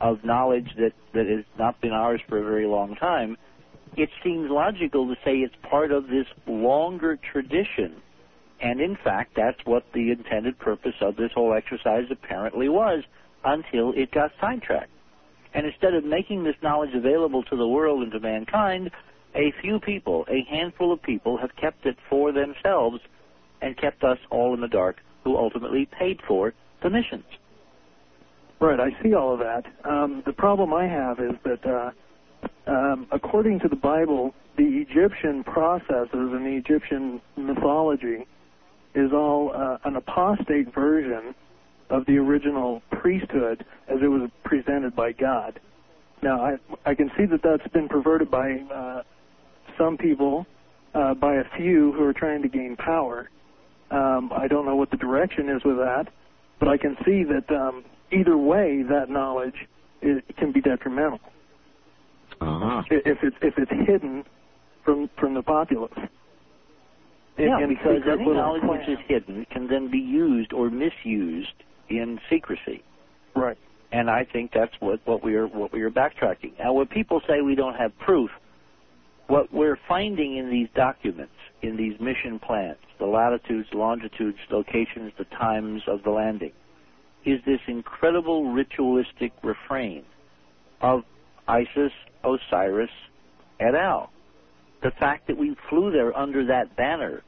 of 0.00 0.24
knowledge 0.24 0.68
that, 0.76 0.92
that 1.14 1.26
has 1.26 1.44
not 1.58 1.80
been 1.80 1.92
ours 1.92 2.20
for 2.28 2.38
a 2.38 2.44
very 2.44 2.66
long 2.66 2.94
time, 2.96 3.36
it 3.96 4.10
seems 4.22 4.50
logical 4.50 5.08
to 5.08 5.14
say 5.24 5.38
it's 5.38 5.54
part 5.68 5.90
of 5.90 6.06
this 6.08 6.26
longer 6.46 7.18
tradition. 7.32 7.96
And 8.60 8.80
in 8.80 8.96
fact, 9.02 9.32
that's 9.36 9.58
what 9.64 9.84
the 9.92 10.10
intended 10.10 10.58
purpose 10.58 10.94
of 11.00 11.16
this 11.16 11.30
whole 11.34 11.54
exercise 11.54 12.04
apparently 12.10 12.68
was 12.68 13.02
until 13.44 13.92
it 13.92 14.10
got 14.10 14.30
sidetracked. 14.40 14.90
And 15.54 15.66
instead 15.66 15.94
of 15.94 16.04
making 16.04 16.44
this 16.44 16.56
knowledge 16.62 16.94
available 16.94 17.42
to 17.44 17.56
the 17.56 17.66
world 17.66 18.02
and 18.02 18.12
to 18.12 18.20
mankind, 18.20 18.90
a 19.38 19.52
few 19.62 19.78
people, 19.78 20.26
a 20.28 20.44
handful 20.50 20.92
of 20.92 21.00
people, 21.02 21.38
have 21.38 21.54
kept 21.56 21.86
it 21.86 21.96
for 22.10 22.32
themselves 22.32 22.98
and 23.62 23.76
kept 23.76 24.02
us 24.04 24.18
all 24.30 24.52
in 24.52 24.60
the 24.60 24.68
dark, 24.68 24.96
who 25.24 25.36
ultimately 25.36 25.88
paid 25.98 26.20
for 26.26 26.52
the 26.82 26.90
missions. 26.90 27.24
Right, 28.60 28.80
I 28.80 28.90
see 29.02 29.14
all 29.14 29.32
of 29.32 29.38
that. 29.38 29.64
Um, 29.88 30.22
the 30.26 30.32
problem 30.32 30.74
I 30.74 30.86
have 30.86 31.20
is 31.20 31.32
that, 31.44 31.64
uh, 31.64 31.90
um, 32.66 33.06
according 33.12 33.60
to 33.60 33.68
the 33.68 33.76
Bible, 33.76 34.34
the 34.56 34.64
Egyptian 34.64 35.44
processes 35.44 36.08
and 36.12 36.44
the 36.44 36.56
Egyptian 36.56 37.20
mythology 37.36 38.26
is 38.94 39.12
all 39.12 39.52
uh, 39.54 39.78
an 39.84 39.94
apostate 39.94 40.74
version 40.74 41.34
of 41.90 42.04
the 42.06 42.16
original 42.16 42.82
priesthood 42.90 43.64
as 43.86 43.98
it 44.02 44.08
was 44.08 44.28
presented 44.42 44.96
by 44.96 45.12
God. 45.12 45.60
Now, 46.20 46.42
I, 46.44 46.56
I 46.84 46.94
can 46.96 47.10
see 47.16 47.26
that 47.26 47.42
that's 47.42 47.66
been 47.72 47.88
perverted 47.88 48.28
by 48.28 48.60
uh, 48.74 49.02
some 49.78 49.96
people, 49.96 50.46
uh, 50.94 51.14
by 51.14 51.36
a 51.36 51.44
few 51.56 51.92
who 51.92 52.04
are 52.04 52.12
trying 52.12 52.42
to 52.42 52.48
gain 52.48 52.76
power. 52.76 53.30
Um, 53.90 54.30
I 54.36 54.48
don't 54.48 54.66
know 54.66 54.76
what 54.76 54.90
the 54.90 54.96
direction 54.96 55.48
is 55.48 55.62
with 55.64 55.76
that, 55.76 56.08
but 56.58 56.68
I 56.68 56.76
can 56.76 56.96
see 57.06 57.24
that 57.24 57.54
um, 57.54 57.84
either 58.12 58.36
way, 58.36 58.82
that 58.82 59.08
knowledge 59.08 59.54
it 60.02 60.36
can 60.36 60.52
be 60.52 60.60
detrimental 60.60 61.20
Uh-huh. 62.40 62.82
if 62.90 63.18
it's 63.22 63.36
if 63.42 63.54
it's 63.56 63.70
hidden 63.88 64.24
from 64.84 65.08
from 65.18 65.34
the 65.34 65.42
populace. 65.42 65.92
In- 67.36 67.46
yeah, 67.46 67.60
in 67.60 67.68
because 67.68 67.96
secret 67.98 68.12
any 68.14 68.26
little 68.26 68.42
knowledge 68.42 68.62
which 68.64 68.88
is 68.88 68.98
hidden 69.06 69.46
can 69.50 69.68
then 69.68 69.90
be 69.90 69.98
used 69.98 70.52
or 70.52 70.70
misused 70.70 71.54
in 71.88 72.20
secrecy. 72.28 72.82
Right. 73.34 73.56
And 73.90 74.10
I 74.10 74.24
think 74.24 74.52
that's 74.52 74.74
what, 74.80 75.00
what 75.06 75.24
we 75.24 75.34
are 75.34 75.46
what 75.46 75.72
we 75.72 75.82
are 75.82 75.90
backtracking. 75.90 76.58
Now, 76.58 76.72
when 76.74 76.86
people 76.86 77.20
say 77.26 77.40
we 77.40 77.54
don't 77.54 77.74
have 77.74 77.96
proof, 77.98 78.30
what 79.28 79.52
we're 79.52 79.78
finding 79.86 80.36
in 80.36 80.50
these 80.50 80.68
documents, 80.74 81.32
in 81.62 81.76
these 81.76 81.98
mission 82.00 82.38
plans, 82.38 82.78
the 82.98 83.06
latitudes, 83.06 83.68
longitudes, 83.72 84.38
locations, 84.50 85.12
the 85.18 85.24
times 85.24 85.82
of 85.86 86.02
the 86.02 86.10
landing, 86.10 86.52
is 87.24 87.38
this 87.46 87.60
incredible 87.68 88.52
ritualistic 88.52 89.32
refrain 89.42 90.02
of 90.80 91.02
Isis, 91.46 91.92
Osiris, 92.24 92.90
et 93.60 93.74
al. 93.74 94.10
The 94.82 94.92
fact 94.98 95.26
that 95.26 95.36
we 95.36 95.56
flew 95.68 95.90
there 95.90 96.16
under 96.16 96.46
that 96.46 96.76
banner 96.76 97.22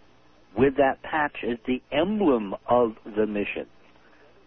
with 0.57 0.77
that 0.79 1.03
patch 1.03 1.37
as 1.49 1.59
the 1.67 1.83
emblem 1.93 2.55
of 2.69 2.95
the 3.17 3.27
mission. 3.27 3.67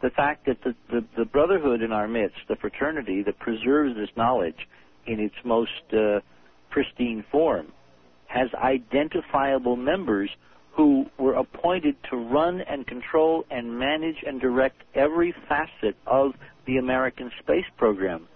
The 0.01 0.09
fact 0.09 0.47
that 0.47 0.57
the, 0.63 0.75
the, 0.89 1.05
the 1.17 1.25
brotherhood 1.25 1.81
in 1.81 1.91
our 1.91 2.07
midst, 2.07 2.37
the 2.49 2.55
fraternity 2.55 3.23
that 3.23 3.39
preserves 3.39 3.95
this 3.95 4.09
knowledge 4.17 4.67
in 5.05 5.19
its 5.19 5.35
most 5.45 5.71
uh, 5.93 6.19
pristine 6.73 7.23
form, 7.31 7.71
has 8.25 8.49
identifiable 8.55 9.75
members 9.75 10.29
who 10.75 11.05
were 11.19 11.35
appointed 11.35 11.95
to 12.09 12.17
run 12.17 12.61
and 12.61 12.87
control 12.87 13.45
and 13.51 13.77
manage 13.77 14.15
and 14.25 14.41
direct 14.41 14.81
every 14.95 15.33
facet 15.47 15.95
of 16.07 16.31
the 16.65 16.77
American 16.77 17.31
space 17.39 17.65
program. 17.77 18.27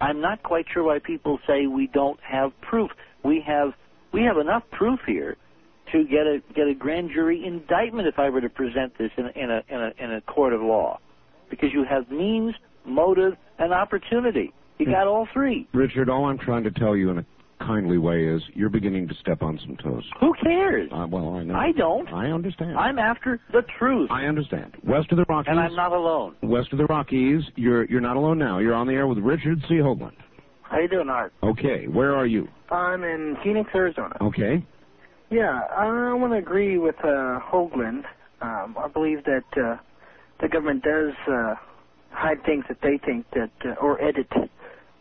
I'm 0.00 0.20
not 0.20 0.44
quite 0.44 0.66
sure 0.72 0.84
why 0.84 1.00
people 1.00 1.40
say 1.46 1.66
we 1.66 1.88
don't 1.88 2.20
have 2.20 2.52
proof. 2.60 2.90
We 3.24 3.42
have 3.46 3.72
we 4.12 4.22
have 4.22 4.38
enough 4.38 4.62
proof 4.70 5.00
here 5.06 5.36
to 5.90 6.04
get 6.04 6.26
a 6.26 6.40
get 6.54 6.68
a 6.68 6.74
grand 6.74 7.10
jury 7.12 7.44
indictment 7.44 8.06
if 8.06 8.18
I 8.18 8.30
were 8.30 8.42
to 8.42 8.48
present 8.48 8.96
this 8.96 9.10
in 9.16 9.26
a, 9.26 9.32
in 9.34 9.50
a 9.50 9.62
in 9.68 9.80
a 9.80 10.04
in 10.04 10.12
a 10.12 10.20
court 10.20 10.52
of 10.52 10.60
law, 10.60 11.00
because 11.50 11.72
you 11.72 11.84
have 11.84 12.10
means, 12.10 12.54
motive, 12.84 13.36
and 13.58 13.72
opportunity. 13.72 14.52
You 14.78 14.86
hmm. 14.86 14.92
got 14.92 15.08
all 15.08 15.26
three. 15.32 15.66
Richard, 15.72 16.08
all 16.08 16.26
I'm 16.26 16.38
trying 16.38 16.62
to 16.64 16.70
tell 16.70 16.94
you 16.94 17.10
in 17.10 17.18
a 17.18 17.26
kindly 17.60 17.98
way 17.98 18.24
is 18.26 18.42
you're 18.54 18.68
beginning 18.70 19.08
to 19.08 19.14
step 19.14 19.42
on 19.42 19.58
some 19.64 19.76
toes. 19.76 20.04
Who 20.20 20.32
cares? 20.42 20.90
Uh, 20.92 21.06
well, 21.08 21.34
I 21.34 21.44
know. 21.44 21.54
I 21.54 21.72
don't. 21.72 22.08
I 22.12 22.30
understand. 22.30 22.76
I'm 22.76 22.98
after 22.98 23.40
the 23.52 23.62
truth, 23.78 24.10
I 24.10 24.24
understand. 24.24 24.76
West 24.84 25.10
of 25.12 25.18
the 25.18 25.24
Rockies. 25.28 25.50
and 25.50 25.60
I'm 25.60 25.74
not 25.74 25.92
alone. 25.92 26.36
West 26.42 26.72
of 26.72 26.78
the 26.78 26.86
Rockies, 26.86 27.42
you're 27.56 27.84
you're 27.86 28.00
not 28.00 28.16
alone 28.16 28.38
now. 28.38 28.58
You're 28.58 28.74
on 28.74 28.86
the 28.86 28.94
air 28.94 29.06
with 29.06 29.18
Richard 29.18 29.60
C. 29.68 29.74
Hoagland. 29.74 30.16
How 30.62 30.78
you 30.80 30.88
doing, 30.88 31.08
Art? 31.08 31.32
Okay, 31.42 31.86
where 31.86 32.14
are 32.16 32.26
you? 32.26 32.48
I'm 32.70 33.04
in 33.04 33.36
Phoenix, 33.44 33.70
Arizona. 33.74 34.16
Okay. 34.20 34.64
Yeah, 35.30 35.60
I 35.76 36.12
want 36.14 36.32
to 36.32 36.38
agree 36.38 36.78
with 36.78 36.96
uh, 37.04 37.40
Hoagland. 37.40 38.02
Um, 38.42 38.76
I 38.78 38.88
believe 38.92 39.24
that 39.24 39.44
uh, 39.56 39.76
the 40.40 40.48
government 40.48 40.82
does 40.82 41.12
uh, 41.28 41.54
hide 42.10 42.44
things 42.44 42.64
that 42.68 42.78
they 42.82 42.98
think 43.04 43.26
that, 43.32 43.50
uh, 43.64 43.74
or 43.80 44.00
edit 44.02 44.28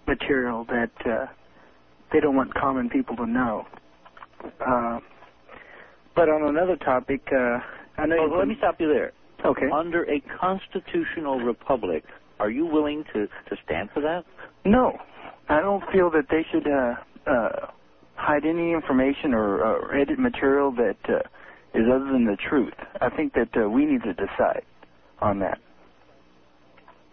material 0.07 0.65
that 0.65 0.91
uh, 1.05 1.25
they 2.11 2.19
don't 2.19 2.35
want 2.35 2.53
common 2.53 2.89
people 2.89 3.15
to 3.17 3.25
know. 3.25 3.65
Uh, 4.65 4.99
but 6.15 6.29
on 6.29 6.43
another 6.43 6.75
topic, 6.77 7.21
uh, 7.31 7.59
I 7.97 8.05
know. 8.05 8.15
You 8.15 8.37
let 8.37 8.47
me 8.47 8.55
stop 8.57 8.79
you 8.79 8.87
there. 8.87 9.11
Okay. 9.45 9.69
Under 9.71 10.03
a 10.09 10.21
constitutional 10.39 11.39
republic, 11.39 12.03
are 12.39 12.49
you 12.49 12.65
willing 12.65 13.03
to, 13.13 13.27
to 13.27 13.57
stand 13.63 13.89
for 13.93 14.01
that? 14.01 14.23
No, 14.65 14.97
I 15.49 15.61
don't 15.61 15.83
feel 15.91 16.09
that 16.11 16.27
they 16.29 16.45
should 16.51 16.67
uh, 16.67 16.95
uh, 17.29 17.67
hide 18.15 18.45
any 18.45 18.71
information 18.73 19.33
or, 19.33 19.63
or 19.63 19.95
edit 19.95 20.19
material 20.19 20.71
that 20.73 20.97
uh, 21.07 21.19
is 21.73 21.85
other 21.93 22.05
than 22.05 22.25
the 22.25 22.37
truth. 22.49 22.73
I 23.01 23.09
think 23.09 23.33
that 23.33 23.49
uh, 23.55 23.69
we 23.69 23.85
need 23.85 24.03
to 24.03 24.13
decide 24.13 24.63
on 25.19 25.39
that. 25.39 25.59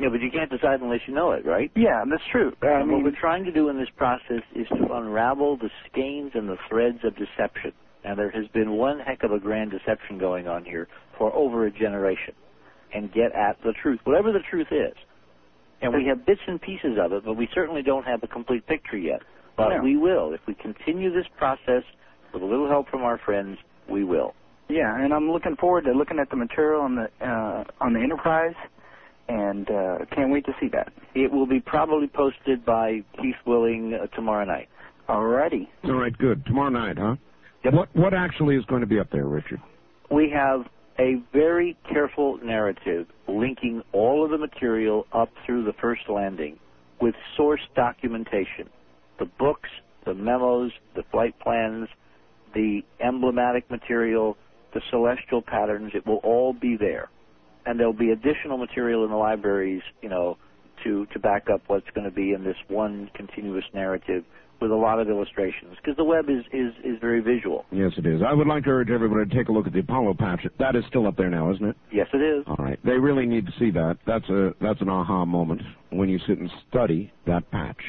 Yeah, 0.02 0.08
but 0.10 0.20
you 0.20 0.30
can't 0.32 0.50
decide 0.50 0.80
unless 0.80 1.00
you 1.06 1.14
know 1.14 1.30
it, 1.30 1.46
right? 1.46 1.70
Yeah, 1.76 2.02
that's 2.10 2.22
true. 2.32 2.52
I 2.60 2.80
And 2.80 2.90
what 2.90 3.04
we're 3.04 3.18
trying 3.20 3.44
to 3.44 3.52
do 3.52 3.68
in 3.68 3.78
this 3.78 3.88
process 3.96 4.42
is 4.54 4.66
to 4.68 4.92
unravel 4.92 5.56
the 5.58 5.70
skeins 5.86 6.32
and 6.34 6.48
the 6.48 6.56
threads 6.68 6.98
of 7.04 7.14
deception. 7.16 7.72
And 8.04 8.18
there 8.18 8.30
has 8.32 8.48
been 8.48 8.72
one 8.72 8.98
heck 8.98 9.22
of 9.22 9.30
a 9.30 9.38
grand 9.38 9.70
deception 9.70 10.18
going 10.18 10.48
on 10.48 10.64
here 10.64 10.88
for 11.16 11.32
over 11.32 11.66
a 11.66 11.70
generation. 11.70 12.34
And 12.92 13.12
get 13.12 13.32
at 13.32 13.62
the 13.62 13.72
truth, 13.80 14.00
whatever 14.02 14.32
the 14.32 14.42
truth 14.50 14.66
is. 14.72 14.92
And 15.80 15.94
we 15.94 16.04
have 16.06 16.26
bits 16.26 16.40
and 16.48 16.60
pieces 16.60 16.98
of 17.00 17.12
it, 17.12 17.24
but 17.24 17.34
we 17.34 17.48
certainly 17.54 17.82
don't 17.82 18.04
have 18.04 18.22
a 18.24 18.26
complete 18.26 18.66
picture 18.66 18.98
yet. 18.98 19.22
But 19.56 19.68
No. 19.70 19.82
we 19.82 19.96
will. 19.96 20.32
If 20.34 20.40
we 20.48 20.54
continue 20.54 21.12
this 21.12 21.26
process 21.38 21.84
with 22.34 22.42
a 22.42 22.46
little 22.46 22.68
help 22.68 22.88
from 22.88 23.02
our 23.02 23.18
friends, 23.18 23.56
we 23.88 24.02
will. 24.04 24.34
yeah, 24.68 24.96
and 24.98 25.12
I'm 25.14 25.30
looking 25.30 25.54
forward 25.56 25.84
to 25.84 25.92
looking 25.92 26.18
at 26.18 26.28
the 26.30 26.36
material 26.36 26.80
on 26.82 26.94
the 26.96 27.08
uh, 27.20 27.64
on 27.80 27.92
the 27.92 28.00
Enterprise, 28.00 28.54
and 29.28 29.70
uh, 29.70 29.98
can't 30.14 30.30
wait 30.30 30.44
to 30.46 30.52
see 30.60 30.68
that. 30.72 30.92
It 31.14 31.30
will 31.30 31.46
be 31.46 31.60
probably 31.60 32.08
posted 32.08 32.64
by 32.64 33.02
Keith 33.20 33.36
Willing 33.46 33.94
uh, 33.94 34.06
tomorrow 34.14 34.44
night. 34.44 34.68
Alrighty. 35.08 35.68
All 35.84 35.94
right, 35.94 36.16
good. 36.16 36.44
Tomorrow 36.46 36.70
night, 36.70 36.98
huh? 36.98 37.16
What 37.70 37.94
what 37.94 38.14
actually 38.14 38.56
is 38.56 38.64
going 38.64 38.80
to 38.80 38.86
be 38.86 38.98
up 38.98 39.10
there, 39.10 39.26
Richard? 39.26 39.60
we 40.12 40.30
have 40.30 40.66
a 40.98 41.14
very 41.32 41.76
careful 41.90 42.38
narrative 42.44 43.06
linking 43.26 43.82
all 43.92 44.24
of 44.24 44.30
the 44.30 44.38
material 44.38 45.06
up 45.12 45.30
through 45.46 45.64
the 45.64 45.72
first 45.80 46.02
landing 46.08 46.58
with 47.00 47.14
source 47.36 47.62
documentation. 47.74 48.68
The 49.18 49.24
books, 49.24 49.70
the 50.04 50.14
memos, 50.14 50.70
the 50.94 51.02
flight 51.10 51.38
plans, 51.40 51.88
the 52.54 52.82
emblematic 53.00 53.70
material, 53.70 54.36
the 54.74 54.82
celestial 54.90 55.40
patterns, 55.40 55.92
it 55.94 56.06
will 56.06 56.20
all 56.22 56.52
be 56.52 56.76
there. 56.76 57.08
And 57.66 57.78
there'll 57.78 57.92
be 57.92 58.10
additional 58.10 58.58
material 58.58 59.04
in 59.04 59.10
the 59.10 59.16
libraries, 59.16 59.82
you 60.02 60.08
know, 60.08 60.36
to, 60.84 61.06
to 61.06 61.18
back 61.18 61.48
up 61.52 61.62
what's 61.68 61.88
going 61.94 62.04
to 62.04 62.14
be 62.14 62.32
in 62.32 62.44
this 62.44 62.56
one 62.68 63.10
continuous 63.14 63.64
narrative 63.72 64.24
with 64.60 64.70
a 64.70 64.76
lot 64.76 65.00
of 65.00 65.08
illustrations. 65.08 65.76
Because 65.76 65.96
the 65.96 66.04
web 66.04 66.26
is, 66.28 66.44
is, 66.52 66.72
is 66.84 66.98
very 67.00 67.20
visual. 67.20 67.64
Yes, 67.72 67.92
it 67.98 68.06
is. 68.06 68.22
I 68.26 68.32
would 68.32 68.46
like 68.46 68.64
to 68.64 68.70
urge 68.70 68.90
everybody 68.90 69.28
to 69.28 69.36
take 69.36 69.48
a 69.48 69.52
look 69.52 69.66
at 69.66 69.72
the 69.72 69.80
Apollo 69.80 70.14
patch. 70.14 70.46
That 70.58 70.76
is 70.76 70.84
still 70.88 71.06
up 71.06 71.16
there 71.16 71.30
now, 71.30 71.52
isn't 71.52 71.64
it? 71.64 71.76
Yes, 71.92 72.06
it 72.14 72.18
is. 72.18 72.44
All 72.46 72.56
right. 72.64 72.78
They 72.84 72.92
really 72.92 73.26
need 73.26 73.44
to 73.46 73.52
see 73.58 73.70
that. 73.72 73.98
That's 74.06 74.28
a 74.28 74.54
that's 74.60 74.80
an 74.80 74.88
aha 74.88 75.24
moment 75.24 75.62
when 75.90 76.08
you 76.08 76.18
sit 76.26 76.38
and 76.38 76.50
study 76.68 77.12
that 77.26 77.50
patch. 77.50 77.80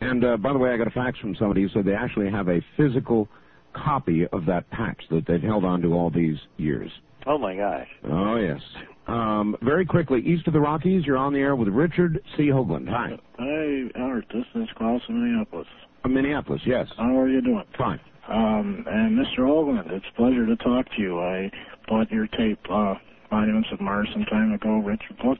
And 0.00 0.24
uh, 0.24 0.36
by 0.36 0.52
the 0.52 0.58
way, 0.58 0.70
I 0.70 0.76
got 0.76 0.86
a 0.86 0.92
fax 0.92 1.18
from 1.18 1.34
somebody 1.38 1.62
who 1.62 1.68
said 1.70 1.84
they 1.84 1.94
actually 1.94 2.30
have 2.30 2.48
a 2.48 2.60
physical 2.76 3.28
copy 3.74 4.26
of 4.32 4.46
that 4.46 4.68
patch 4.70 5.00
that 5.10 5.26
they've 5.26 5.42
held 5.42 5.64
on 5.64 5.82
to 5.82 5.92
all 5.92 6.10
these 6.10 6.36
years. 6.56 6.90
Oh 7.26 7.38
my 7.38 7.54
gosh. 7.56 7.88
Oh 8.04 8.36
yes. 8.36 8.60
Um, 9.06 9.56
very 9.62 9.86
quickly, 9.86 10.20
east 10.20 10.46
of 10.46 10.52
the 10.52 10.60
Rockies, 10.60 11.04
you're 11.06 11.16
on 11.16 11.32
the 11.32 11.38
air 11.38 11.56
with 11.56 11.68
Richard 11.68 12.20
C. 12.36 12.44
Hoagland. 12.48 12.88
Hi. 12.88 13.18
Hi, 13.38 14.00
Art. 14.02 14.26
This 14.32 14.44
is 14.54 14.68
Klaus 14.76 15.00
in 15.08 15.22
Minneapolis. 15.22 15.66
Uh, 16.04 16.08
Minneapolis, 16.08 16.60
yes. 16.66 16.86
How 16.98 17.18
are 17.18 17.28
you 17.28 17.40
doing? 17.40 17.64
Fine. 17.76 18.00
Um, 18.28 18.84
and 18.86 19.18
Mr. 19.18 19.38
Hoagland, 19.40 19.90
it's 19.90 20.04
a 20.12 20.16
pleasure 20.16 20.44
to 20.44 20.56
talk 20.56 20.84
to 20.96 21.00
you. 21.00 21.18
I 21.18 21.50
bought 21.88 22.10
your 22.10 22.26
tape, 22.26 22.60
uh, 22.70 22.94
Monuments 23.30 23.68
of 23.72 23.80
Mars, 23.80 24.08
some 24.12 24.24
time 24.24 24.52
ago, 24.52 24.76
Richard 24.78 25.16
book. 25.22 25.38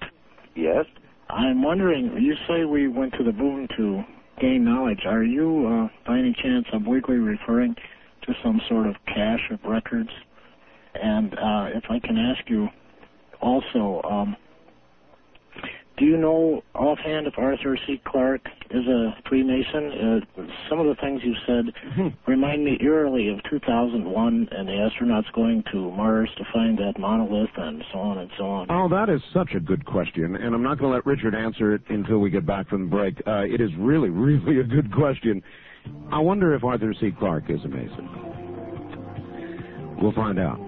Yes. 0.55 0.87
I'm 1.29 1.63
wondering, 1.63 2.17
you 2.19 2.35
say 2.49 2.65
we 2.65 2.89
went 2.89 3.13
to 3.19 3.25
the 3.25 3.33
moon 3.33 3.69
to 3.77 4.03
gain 4.41 4.65
knowledge. 4.65 5.01
Are 5.05 5.23
you, 5.25 5.67
uh, 5.67 5.89
by 6.07 6.19
any 6.19 6.35
chance, 6.43 6.65
obliquely 6.73 7.17
referring 7.17 7.75
to 8.23 8.33
some 8.43 8.61
sort 8.69 8.87
of 8.87 8.95
cache 9.07 9.51
of 9.51 9.59
records? 9.65 10.09
And 10.95 11.35
uh, 11.35 11.67
if 11.75 11.85
I 11.91 11.99
can 11.99 12.17
ask 12.17 12.49
you 12.49 12.69
also, 13.41 14.01
um, 14.09 14.37
do 15.99 16.05
you 16.05 16.17
know 16.17 16.63
offhand 16.75 17.27
if 17.27 17.35
Arthur 17.37 17.77
C. 17.87 18.01
Clarke 18.07 18.47
is 18.71 18.87
a 18.87 19.17
Freemason? 19.29 20.23
Uh, 20.39 20.43
some 20.71 20.79
of 20.79 20.87
the 20.87 20.95
things 21.01 21.21
you 21.25 21.35
said 21.45 21.65
remind 22.27 22.65
me 22.65 22.79
eerily 22.81 23.29
of 23.29 23.41
2001 23.51 24.49
and 24.53 24.69
the 24.69 24.73
astronauts 24.73 25.31
going 25.35 25.65
to 25.73 25.91
Mars 25.91 26.31
to 26.39 26.45
find 26.53 26.79
that 26.79 26.95
monolith 27.01 27.51
and 27.57 27.83
so 27.93 27.99
on 27.99 28.19
and 28.19 28.31
so 28.39 28.45
on. 28.45 28.67
Oh, 28.71 28.89
that 28.89 29.09
is 29.13 29.21
such 29.35 29.55
a 29.57 29.61
good 29.61 29.85
question, 29.85 30.37
and 30.37 30.55
I'm 30.55 30.63
not 30.63 30.79
going 30.79 30.93
to 30.93 30.97
let 30.97 31.05
Richard 31.07 31.35
answer 31.35 31.75
it 31.75 31.83
until 31.89 32.19
we 32.19 32.31
get 32.31 32.47
back 32.47 32.69
from 32.69 32.85
the 32.85 32.91
break. 32.91 33.21
Uh, 33.27 33.41
it 33.41 33.61
is 33.61 33.71
really, 33.77 34.11
really 34.11 34.61
a 34.61 34.65
good 34.65 34.93
question. 34.95 35.43
I 36.13 36.21
wonder 36.21 36.55
if 36.55 36.63
Arthur 36.63 36.95
C. 37.01 37.11
Clarke 37.19 37.51
is 37.51 37.65
a 37.65 37.69
Mason. 37.69 38.09
We'll 40.01 40.13
find 40.13 40.39
out. 40.39 40.68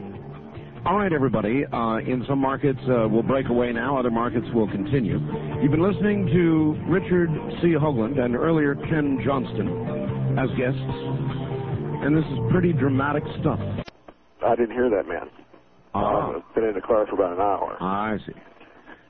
All 0.86 0.97
right, 0.97 1.12
everybody. 1.12 1.65
Uh, 1.70 1.98
in 1.98 2.24
some 2.27 2.39
markets, 2.39 2.81
uh, 2.89 3.07
we'll 3.07 3.23
break 3.23 3.48
away 3.51 3.70
now. 3.70 3.98
Other 3.98 4.11
markets 4.11 4.47
will 4.55 4.66
continue. 4.66 5.20
You've 5.61 5.70
been 5.70 5.82
listening 5.82 6.27
to 6.32 6.74
Richard 6.89 7.28
C. 7.61 7.77
Hoagland 7.77 8.19
and 8.19 8.35
earlier 8.35 8.74
Ken 8.74 9.20
Johnston 9.23 9.69
as 10.39 10.48
guests, 10.57 10.81
and 12.01 12.16
this 12.16 12.24
is 12.24 12.39
pretty 12.51 12.73
dramatic 12.73 13.23
stuff. 13.40 13.61
I 14.43 14.57
didn't 14.57 14.73
hear 14.73 14.89
that 14.89 15.07
man. 15.07 15.28
Ah. 15.93 16.36
I've 16.36 16.55
been 16.55 16.65
in 16.65 16.74
the 16.74 16.81
car 16.81 17.07
for 17.07 17.15
about 17.15 17.35
an 17.35 17.40
hour. 17.40 17.77
I 17.78 18.16
see. 18.27 18.32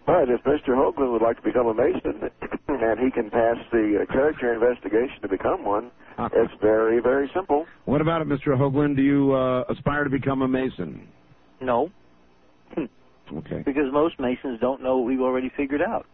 All 0.08 0.14
right, 0.16 0.28
if 0.28 0.42
Mr. 0.42 0.70
Hoagland 0.74 1.12
would 1.12 1.22
like 1.22 1.36
to 1.36 1.42
become 1.42 1.68
a 1.68 1.74
Mason 1.74 2.30
and 2.68 2.98
he 2.98 3.12
can 3.12 3.30
pass 3.30 3.56
the 3.70 4.02
uh, 4.02 4.12
character 4.12 4.52
investigation 4.52 5.22
to 5.22 5.28
become 5.28 5.64
one, 5.64 5.92
it's 6.18 6.52
very, 6.60 7.00
very 7.00 7.30
simple. 7.32 7.64
What 7.84 8.00
about 8.00 8.22
it, 8.22 8.28
Mr. 8.28 8.58
Hoagland? 8.58 8.96
Do 8.96 9.02
you 9.02 9.32
uh, 9.34 9.62
aspire 9.68 10.02
to 10.02 10.10
become 10.10 10.42
a 10.42 10.48
Mason? 10.48 11.06
No, 11.60 11.90
Okay. 12.76 13.62
because 13.64 13.92
most 13.92 14.18
Masons 14.18 14.58
don't 14.60 14.82
know 14.82 14.98
what 14.98 15.06
we've 15.06 15.20
already 15.20 15.50
figured 15.56 15.82
out. 15.82 16.06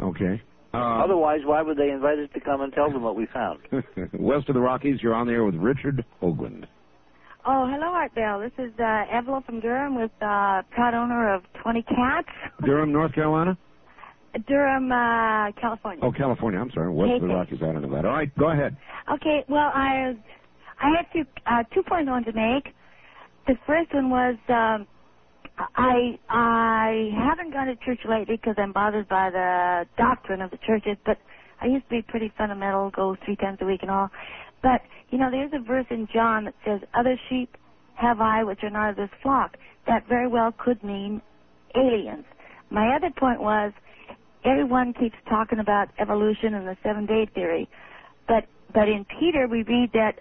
Okay. 0.00 0.42
Uh, 0.74 1.02
Otherwise, 1.04 1.40
why 1.44 1.62
would 1.62 1.78
they 1.78 1.90
invite 1.90 2.18
us 2.18 2.28
to 2.34 2.40
come 2.40 2.60
and 2.60 2.72
tell 2.72 2.90
them 2.90 3.02
what 3.02 3.16
we 3.16 3.26
found? 3.32 3.60
West 4.18 4.48
of 4.48 4.54
the 4.54 4.60
Rockies, 4.60 5.00
you're 5.02 5.14
on 5.14 5.26
the 5.26 5.32
air 5.32 5.44
with 5.44 5.54
Richard 5.54 6.04
Hoagland. 6.22 6.64
Oh, 7.46 7.66
hello, 7.70 7.86
Art 7.92 8.14
Bell. 8.14 8.40
This 8.40 8.52
is 8.58 8.72
uh, 8.80 9.04
Evelyn 9.10 9.42
from 9.44 9.60
Durham 9.60 9.94
with 9.94 10.10
uh, 10.20 10.62
proud 10.70 10.94
owner 10.94 11.32
of 11.34 11.42
20 11.62 11.82
cats. 11.82 12.28
Durham, 12.64 12.92
North 12.92 13.14
Carolina? 13.14 13.56
Durham, 14.48 14.90
uh, 14.92 15.52
California. 15.58 16.04
Oh, 16.04 16.12
California. 16.12 16.60
I'm 16.60 16.70
sorry. 16.72 16.92
West 16.92 17.12
of 17.12 17.20
the 17.20 17.26
Okay. 17.28 17.34
Rockies. 17.34 17.58
I 17.62 17.72
don't 17.72 17.82
know 17.82 17.94
that. 17.94 18.04
All 18.04 18.12
right, 18.12 18.36
go 18.36 18.50
ahead. 18.50 18.76
Okay, 19.14 19.44
well, 19.48 19.70
I 19.72 20.14
I 20.78 20.90
had 20.94 21.06
two 21.12 21.24
uh, 21.46 21.62
two 21.72 21.82
points 21.84 22.08
I 22.08 22.10
wanted 22.10 22.32
to 22.32 22.36
make. 22.36 22.74
The 23.46 23.54
first 23.66 23.94
one 23.94 24.10
was 24.10 24.36
um, 24.48 24.86
I 25.76 26.18
I 26.28 27.10
haven't 27.16 27.52
gone 27.52 27.66
to 27.66 27.76
church 27.84 28.00
lately 28.08 28.36
because 28.36 28.56
I'm 28.58 28.72
bothered 28.72 29.08
by 29.08 29.30
the 29.30 29.86
doctrine 29.96 30.42
of 30.42 30.50
the 30.50 30.58
churches, 30.66 30.96
but 31.06 31.18
I 31.60 31.66
used 31.66 31.84
to 31.84 31.90
be 31.90 32.02
pretty 32.02 32.32
fundamental, 32.36 32.90
go 32.90 33.16
three 33.24 33.36
times 33.36 33.58
a 33.60 33.64
week 33.66 33.80
and 33.82 33.90
all. 33.90 34.10
But 34.62 34.82
you 35.10 35.18
know, 35.18 35.30
there's 35.30 35.52
a 35.54 35.60
verse 35.64 35.86
in 35.90 36.08
John 36.12 36.44
that 36.46 36.54
says, 36.64 36.80
"Other 36.94 37.16
sheep 37.28 37.56
have 37.94 38.20
I 38.20 38.44
which 38.44 38.60
are 38.62 38.70
not 38.70 38.90
of 38.90 38.96
this 38.96 39.10
flock." 39.22 39.56
That 39.86 40.06
very 40.08 40.28
well 40.28 40.52
could 40.52 40.82
mean 40.82 41.22
aliens. 41.76 42.24
My 42.70 42.96
other 42.96 43.10
point 43.16 43.40
was, 43.40 43.72
everyone 44.44 44.92
keeps 44.94 45.16
talking 45.28 45.60
about 45.60 45.88
evolution 46.00 46.54
and 46.54 46.66
the 46.66 46.76
seven-day 46.82 47.26
theory, 47.34 47.68
but 48.28 48.44
but 48.74 48.88
in 48.88 49.06
Peter 49.20 49.46
we 49.48 49.62
read 49.62 49.90
that 49.92 50.18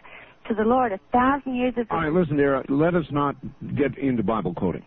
to 0.48 0.54
the 0.56 0.64
Lord 0.64 0.92
a 0.92 1.00
thousand 1.12 1.56
years 1.56 1.74
is. 1.78 1.86
All 1.90 1.98
right, 2.00 2.12
listen, 2.12 2.38
dear. 2.38 2.64
Let 2.70 2.96
us 2.96 3.06
not 3.12 3.36
get 3.76 3.98
into 3.98 4.24
Bible 4.24 4.54
quoting. 4.54 4.84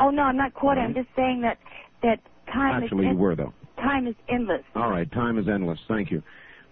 Oh 0.00 0.10
no, 0.10 0.22
I'm 0.22 0.36
not 0.36 0.54
quoting. 0.54 0.84
I'm 0.84 0.94
just 0.94 1.08
saying 1.14 1.42
that 1.42 1.58
that 2.02 2.20
time 2.52 2.82
Actually, 2.82 3.06
is 3.06 3.12
you 3.12 3.18
were 3.18 3.36
though. 3.36 3.52
time 3.76 4.06
is 4.06 4.14
endless. 4.28 4.62
All 4.74 4.90
right, 4.90 5.10
time 5.12 5.38
is 5.38 5.48
endless. 5.48 5.78
Thank 5.88 6.10
you. 6.10 6.22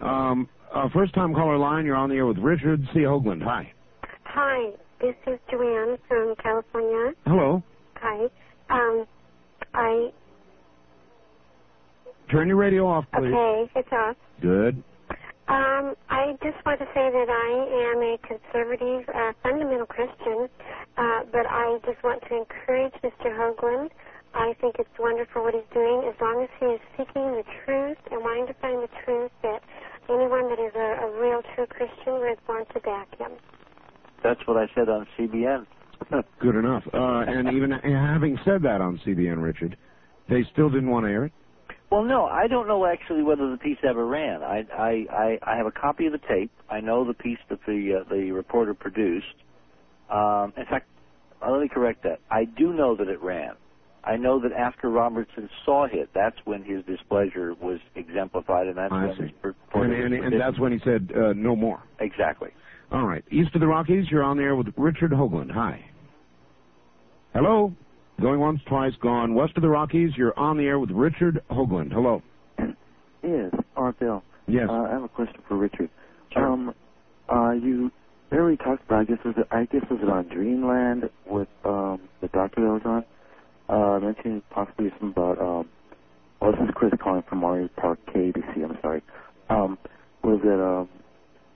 Um, 0.00 0.48
uh, 0.74 0.88
first 0.94 1.14
time 1.14 1.34
caller 1.34 1.58
line. 1.58 1.84
You're 1.84 1.96
on 1.96 2.08
the 2.08 2.16
air 2.16 2.26
with 2.26 2.38
Richard 2.38 2.80
C. 2.94 3.00
Hoagland. 3.00 3.42
Hi. 3.42 3.72
Hi, 4.24 4.70
this 5.00 5.14
is 5.26 5.38
Joanne 5.50 5.98
from 6.08 6.34
California. 6.42 7.12
Hello. 7.26 7.62
Hi. 7.96 8.26
Um, 8.70 9.04
I 9.74 10.10
Turn 12.30 12.46
your 12.46 12.56
radio 12.56 12.86
off, 12.86 13.04
please. 13.12 13.34
okay, 13.34 13.70
it's 13.74 13.88
off. 13.92 14.16
Good. 14.40 14.82
Um, 15.51 15.98
I 16.09 16.39
just 16.47 16.62
want 16.64 16.78
to 16.78 16.86
say 16.94 17.10
that 17.10 17.27
I 17.27 17.51
am 17.90 17.98
a 18.06 18.14
conservative, 18.22 19.02
uh, 19.10 19.32
fundamental 19.43 19.86
Christian, 19.86 20.47
uh, 20.97 21.27
but 21.32 21.43
I 21.43 21.78
just 21.85 21.98
want 22.05 22.22
to 22.31 22.47
encourage 22.47 22.94
Mr. 23.02 23.35
Hoagland. 23.35 23.90
I 24.32 24.55
think 24.60 24.77
it's 24.78 24.94
wonderful 24.97 25.43
what 25.43 25.55
he's 25.55 25.66
doing 25.74 26.06
as 26.06 26.14
long 26.20 26.47
as 26.47 26.48
he 26.60 26.66
is 26.66 26.81
seeking 26.94 27.35
the 27.35 27.43
truth 27.66 27.98
and 28.12 28.22
wanting 28.22 28.47
to 28.47 28.55
find 28.62 28.78
the 28.78 28.89
truth 29.05 29.32
that 29.43 29.59
anyone 30.09 30.47
that 30.55 30.62
is 30.62 30.70
a, 30.78 31.10
a 31.10 31.20
real 31.20 31.43
true 31.56 31.66
Christian 31.66 32.22
would 32.22 32.39
want 32.47 32.68
to 32.70 32.81
back 32.86 33.10
him. 33.18 33.32
That's 34.22 34.40
what 34.47 34.56
I 34.56 34.70
said 34.77 34.89
on 34.89 35.05
CBN. 35.18 35.66
Good 36.39 36.55
enough. 36.55 36.85
Uh, 36.94 37.27
and 37.27 37.51
even 37.51 37.72
having 37.72 38.39
said 38.44 38.62
that 38.62 38.81
on 38.81 39.01
CBN, 39.05 39.43
Richard, 39.43 39.77
they 40.28 40.44
still 40.52 40.70
didn't 40.70 40.90
want 40.90 41.06
to 41.06 41.10
air 41.10 41.24
it. 41.24 41.32
Well, 41.90 42.04
no, 42.04 42.26
I 42.26 42.46
don't 42.46 42.68
know 42.68 42.86
actually 42.86 43.22
whether 43.22 43.50
the 43.50 43.56
piece 43.56 43.78
ever 43.82 44.06
ran. 44.06 44.42
I 44.42 44.64
I 44.72 45.06
I, 45.10 45.38
I 45.42 45.56
have 45.56 45.66
a 45.66 45.72
copy 45.72 46.06
of 46.06 46.12
the 46.12 46.18
tape. 46.18 46.52
I 46.68 46.80
know 46.80 47.04
the 47.04 47.14
piece 47.14 47.38
that 47.48 47.58
the 47.66 48.00
uh, 48.00 48.08
the 48.08 48.30
reporter 48.30 48.74
produced. 48.74 49.26
Um, 50.08 50.52
in 50.56 50.64
fact, 50.66 50.88
uh, 51.42 51.50
let 51.50 51.60
me 51.60 51.68
correct 51.68 52.04
that. 52.04 52.20
I 52.30 52.44
do 52.44 52.72
know 52.72 52.96
that 52.96 53.08
it 53.08 53.20
ran. 53.20 53.54
I 54.02 54.16
know 54.16 54.40
that 54.40 54.52
after 54.52 54.88
Robertson 54.88 55.50
saw 55.64 55.84
it, 55.84 56.10
that's 56.14 56.36
when 56.44 56.62
his 56.62 56.84
displeasure 56.84 57.54
was 57.54 57.80
exemplified, 57.94 58.66
and 58.66 58.76
that's 58.76 58.92
I 58.92 59.06
when 59.06 59.16
see. 59.16 59.34
And, 59.74 59.92
and, 59.92 60.14
and 60.14 60.40
that's 60.40 60.58
when 60.58 60.72
he 60.72 60.78
said 60.84 61.12
uh, 61.14 61.32
no 61.34 61.54
more. 61.54 61.82
exactly. 61.98 62.50
All 62.90 63.06
right. 63.06 63.22
East 63.30 63.54
of 63.54 63.60
the 63.60 63.66
Rockies, 63.66 64.06
you're 64.10 64.22
on 64.22 64.36
the 64.36 64.42
air 64.42 64.56
with 64.56 64.68
Richard 64.76 65.12
Hoagland. 65.12 65.52
Hi. 65.52 65.84
Hello. 67.34 67.76
Going 68.20 68.38
once, 68.38 68.60
twice, 68.68 68.92
gone. 69.01 69.34
West 69.34 69.56
of 69.56 69.62
the 69.62 69.68
Rockies, 69.68 70.10
you're 70.14 70.38
on 70.38 70.59
the 70.59 70.64
air 70.64 70.78
with 70.78 70.90
Richard 70.90 71.42
Hoagland. 71.51 71.90
Hello. 71.90 72.22
Yes, 73.22 73.51
Art 73.76 73.98
Bell. 73.98 74.22
Yes. 74.47 74.66
Uh, 74.68 74.82
I 74.82 74.90
have 74.90 75.05
a 75.05 75.09
question 75.09 75.40
for 75.48 75.56
Richard. 75.56 75.88
Um, 76.36 76.74
uh, 77.32 77.52
you 77.52 77.90
earlier 78.30 78.56
talked 78.56 78.84
about, 78.84 79.01
I 79.01 79.05
guess, 79.05 79.18
was 79.24 79.34
it, 79.38 79.47
I 79.51 79.64
guess 79.64 79.82
was 79.90 80.01
it 80.02 80.09
on 80.09 80.28
Dreamland 80.28 81.09
with 81.26 81.48
um, 81.64 82.01
the 82.20 82.28
doctor 82.28 82.60
that 82.60 82.82
was 82.82 82.82
on? 82.84 83.05
Uh, 83.68 84.01
mentioning 84.01 84.42
possibly 84.51 84.90
something 84.98 85.10
about, 85.10 85.38
um, 85.40 85.68
well, 86.40 86.52
this 86.52 86.60
is 86.60 86.74
Chris 86.74 86.92
calling 87.02 87.22
from 87.28 87.38
Mario 87.38 87.68
Park 87.76 88.01
KBC, 88.14 88.64
I'm 88.64 88.76
sorry. 88.82 89.02
Um, 89.48 89.78
was 90.22 90.40
it, 90.44 90.60
um, 90.60 90.88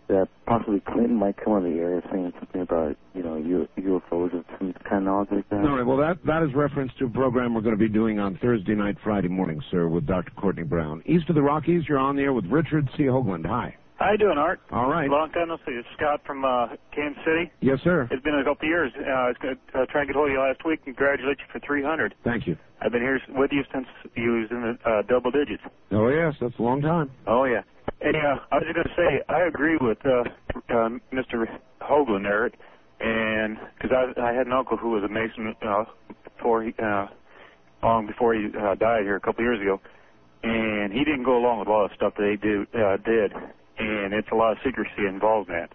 that 0.08 0.28
possibly 0.46 0.80
Clinton 0.80 1.16
might 1.16 1.36
come 1.42 1.54
on 1.54 1.62
the 1.62 1.78
air 1.78 2.02
saying 2.12 2.32
something 2.38 2.60
about, 2.60 2.96
you 3.14 3.22
know, 3.22 3.36
U- 3.36 3.68
UFOs 3.78 4.32
and 4.32 4.44
some 4.58 4.72
kind 4.84 4.96
of 4.98 5.02
knowledge 5.04 5.28
like 5.32 5.48
that? 5.50 5.60
All 5.60 5.76
right. 5.76 5.86
Well, 5.86 5.96
that 5.98 6.18
that 6.26 6.42
is 6.42 6.54
reference 6.54 6.92
to 6.98 7.06
a 7.06 7.10
program 7.10 7.54
we're 7.54 7.62
going 7.62 7.76
to 7.76 7.78
be 7.78 7.88
doing 7.88 8.18
on 8.18 8.38
Thursday 8.42 8.74
night, 8.74 8.96
Friday 9.02 9.28
morning, 9.28 9.60
sir, 9.70 9.88
with 9.88 10.06
Dr. 10.06 10.32
Courtney 10.36 10.64
Brown. 10.64 11.02
East 11.06 11.28
of 11.28 11.34
the 11.34 11.42
Rockies, 11.42 11.84
you're 11.88 11.98
on 11.98 12.16
the 12.16 12.22
air 12.22 12.32
with 12.32 12.44
Richard 12.46 12.88
C. 12.96 13.04
Hoagland. 13.04 13.46
Hi. 13.46 13.76
How 13.96 14.10
you 14.10 14.18
doing, 14.18 14.38
Art? 14.38 14.60
All 14.72 14.90
right. 14.90 15.08
Long 15.08 15.30
time 15.30 15.48
no 15.48 15.56
see. 15.58 15.70
It's 15.72 15.86
Scott 15.96 16.20
from 16.26 16.44
uh, 16.44 16.66
Kansas 16.92 17.22
City. 17.24 17.50
Yes, 17.60 17.78
sir. 17.84 18.08
It's 18.10 18.22
been 18.24 18.34
a 18.34 18.42
couple 18.42 18.66
of 18.66 18.68
years. 18.68 18.90
Uh, 18.98 19.02
I 19.08 19.28
was 19.28 19.36
going 19.40 19.54
to 19.72 19.78
uh, 19.78 19.86
try 19.86 20.00
and 20.02 20.08
get 20.08 20.16
hold 20.16 20.28
of 20.30 20.32
you 20.32 20.40
last 20.40 20.64
week. 20.66 20.84
Congratulate 20.84 21.38
you 21.38 21.44
for 21.52 21.60
300. 21.64 22.14
Thank 22.24 22.48
you. 22.48 22.56
I've 22.82 22.90
been 22.90 23.02
here 23.02 23.20
with 23.28 23.52
you 23.52 23.62
since 23.72 23.86
you 24.16 24.32
was 24.32 24.48
in 24.50 24.60
the 24.62 24.90
uh, 24.90 25.02
double 25.08 25.30
digits. 25.30 25.62
Oh 25.92 26.08
yes, 26.08 26.34
that's 26.40 26.58
a 26.58 26.62
long 26.62 26.82
time. 26.82 27.10
Oh 27.28 27.44
yeah. 27.44 27.62
Hey, 27.86 28.10
uh, 28.10 28.36
I 28.52 28.56
was 28.56 28.64
going 28.64 28.84
to 28.84 28.94
say 28.96 29.22
I 29.28 29.42
agree 29.42 29.76
with 29.80 29.98
uh, 30.04 30.24
uh, 30.68 30.88
Mr. 31.12 31.46
Hoagland 31.80 32.24
there, 32.24 32.50
and 33.00 33.58
because 33.76 33.96
I, 33.96 34.20
I 34.20 34.32
had 34.32 34.46
an 34.46 34.52
uncle 34.52 34.76
who 34.76 34.90
was 34.90 35.02
a 35.04 35.08
Mason 35.08 35.54
uh, 35.66 35.84
before 36.36 36.62
he, 36.62 36.74
uh, 36.82 37.06
long 37.82 38.06
before 38.06 38.34
he 38.34 38.46
uh, 38.46 38.74
died 38.74 39.02
here 39.02 39.16
a 39.16 39.20
couple 39.20 39.44
years 39.44 39.60
ago, 39.60 39.80
and 40.42 40.92
he 40.92 41.00
didn't 41.04 41.24
go 41.24 41.36
along 41.38 41.60
with 41.60 41.68
a 41.68 41.70
lot 41.70 41.84
of 41.86 41.92
stuff 41.96 42.14
that 42.16 42.22
they 42.22 42.36
do 42.36 42.66
uh, 42.74 42.96
did, 42.98 43.32
and 43.78 44.12
it's 44.12 44.28
a 44.32 44.36
lot 44.36 44.52
of 44.52 44.58
secrecy 44.64 45.06
involved 45.08 45.48
in 45.48 45.56
that. 45.56 45.72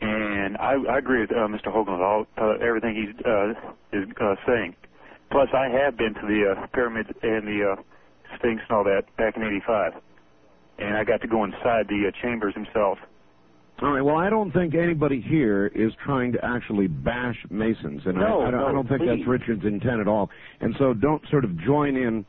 And 0.00 0.56
I, 0.58 0.74
I 0.90 0.98
agree 0.98 1.22
with 1.22 1.32
uh, 1.32 1.48
Mr. 1.48 1.68
Hoagland 1.68 2.00
all 2.00 2.26
uh, 2.36 2.58
everything 2.64 2.94
he's 2.94 3.24
uh, 3.24 3.50
is 3.92 4.08
uh, 4.20 4.34
saying. 4.46 4.76
Plus, 5.30 5.48
I 5.54 5.68
have 5.68 5.96
been 5.96 6.14
to 6.14 6.26
the 6.26 6.52
uh, 6.52 6.66
pyramid 6.68 7.06
and 7.22 7.48
the 7.48 7.74
uh, 7.76 7.82
Sphinx 8.36 8.62
and 8.68 8.76
all 8.76 8.84
that 8.84 9.04
back 9.16 9.36
in 9.36 9.42
'85 9.42 9.94
and 10.78 10.96
I 10.96 11.04
got 11.04 11.20
to 11.22 11.28
go 11.28 11.44
inside 11.44 11.86
the 11.88 12.08
uh, 12.08 12.22
chambers 12.22 12.54
himself. 12.54 12.98
All 13.82 13.92
right. 13.92 14.00
Well, 14.00 14.16
I 14.16 14.30
don't 14.30 14.50
think 14.52 14.74
anybody 14.74 15.20
here 15.20 15.66
is 15.66 15.92
trying 16.04 16.32
to 16.32 16.38
actually 16.42 16.86
bash 16.86 17.36
Masons, 17.50 18.02
and 18.06 18.16
No, 18.16 18.40
I, 18.40 18.48
I, 18.48 18.50
don't, 18.50 18.64
I 18.64 18.72
don't 18.72 18.88
think 18.88 19.00
please. 19.02 19.18
that's 19.18 19.28
Richard's 19.28 19.64
intent 19.66 20.00
at 20.00 20.08
all. 20.08 20.30
And 20.60 20.74
so, 20.78 20.94
don't 20.94 21.22
sort 21.30 21.44
of 21.44 21.58
join 21.60 21.96
in 21.96 22.24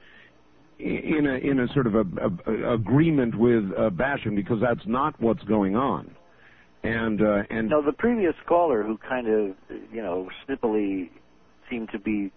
in 0.80 1.26
a 1.26 1.36
in 1.36 1.60
a 1.62 1.68
sort 1.74 1.88
of 1.88 1.96
a, 1.96 2.02
a, 2.02 2.52
a 2.52 2.74
agreement 2.74 3.34
with 3.38 3.64
uh, 3.78 3.90
bashing 3.92 4.36
because 4.36 4.60
that's 4.62 4.86
not 4.86 5.20
what's 5.22 5.42
going 5.44 5.76
on. 5.76 6.12
And 6.84 7.22
uh, 7.22 7.44
and 7.50 7.70
No, 7.70 7.82
the 7.82 7.94
previous 7.94 8.36
caller 8.48 8.84
who 8.84 8.98
kind 8.98 9.28
of, 9.28 9.56
you 9.92 10.02
know, 10.04 10.30
snippily 10.48 11.10
seemed 11.70 11.90
to 11.92 12.00
be 12.00 12.32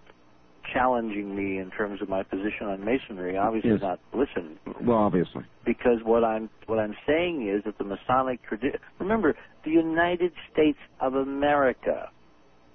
challenging 0.72 1.34
me 1.34 1.58
in 1.58 1.70
terms 1.70 2.00
of 2.02 2.08
my 2.08 2.22
position 2.22 2.66
on 2.66 2.84
masonry 2.84 3.36
obviously 3.36 3.70
Yes. 3.70 3.80
not 3.80 3.98
listened 4.12 4.58
well, 4.82 4.98
obviously. 4.98 5.44
because 5.64 5.98
what 6.04 6.22
I'm 6.24 6.48
what 6.66 6.78
I'm 6.78 6.94
saying 7.06 7.48
is 7.48 7.64
that 7.64 7.76
the 7.78 7.84
Masonic 7.84 8.42
tradition. 8.42 8.78
Remember, 8.98 9.34
the 9.64 9.70
United 9.70 10.32
States 10.52 10.78
of 11.00 11.14
America 11.14 12.10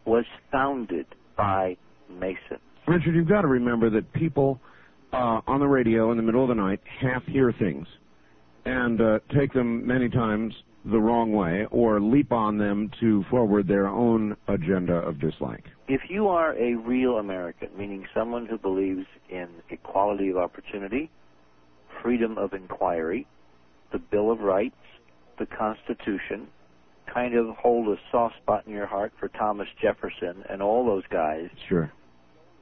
was 0.05 0.25
founded 0.51 1.05
by 1.37 1.77
Masons. 2.09 2.59
Richard, 2.87 3.15
you've 3.15 3.27
got 3.29 3.41
to 3.41 3.47
remember 3.47 3.89
that 3.89 4.11
people 4.13 4.59
uh, 5.13 5.41
on 5.47 5.59
the 5.59 5.67
radio 5.67 6.11
in 6.11 6.17
the 6.17 6.23
middle 6.23 6.43
of 6.43 6.49
the 6.49 6.55
night 6.55 6.79
half 7.01 7.23
hear 7.25 7.51
things 7.57 7.87
and 8.65 8.99
uh, 9.01 9.19
take 9.35 9.53
them 9.53 9.85
many 9.87 10.09
times 10.09 10.53
the 10.85 10.99
wrong 10.99 11.31
way 11.31 11.65
or 11.71 11.99
leap 11.99 12.31
on 12.31 12.57
them 12.57 12.91
to 12.99 13.23
forward 13.29 13.67
their 13.67 13.87
own 13.87 14.35
agenda 14.47 14.93
of 14.95 15.19
dislike. 15.19 15.65
If 15.87 16.01
you 16.09 16.27
are 16.27 16.53
a 16.57 16.75
real 16.75 17.17
American, 17.17 17.69
meaning 17.77 18.05
someone 18.13 18.45
who 18.45 18.57
believes 18.57 19.05
in 19.29 19.47
equality 19.69 20.29
of 20.29 20.37
opportunity, 20.37 21.09
freedom 22.01 22.37
of 22.37 22.53
inquiry, 22.53 23.27
the 23.91 23.99
Bill 23.99 24.31
of 24.31 24.39
Rights, 24.39 24.75
the 25.39 25.45
Constitution, 25.47 26.47
kind 27.11 27.35
of 27.35 27.55
hold 27.55 27.87
a 27.87 27.99
soft 28.11 28.35
spot 28.37 28.63
in 28.67 28.73
your 28.73 28.87
heart 28.87 29.13
for 29.19 29.27
Thomas 29.29 29.67
Jefferson 29.81 30.43
and 30.49 30.61
all 30.61 30.85
those 30.85 31.03
guys, 31.09 31.49
Sure. 31.67 31.91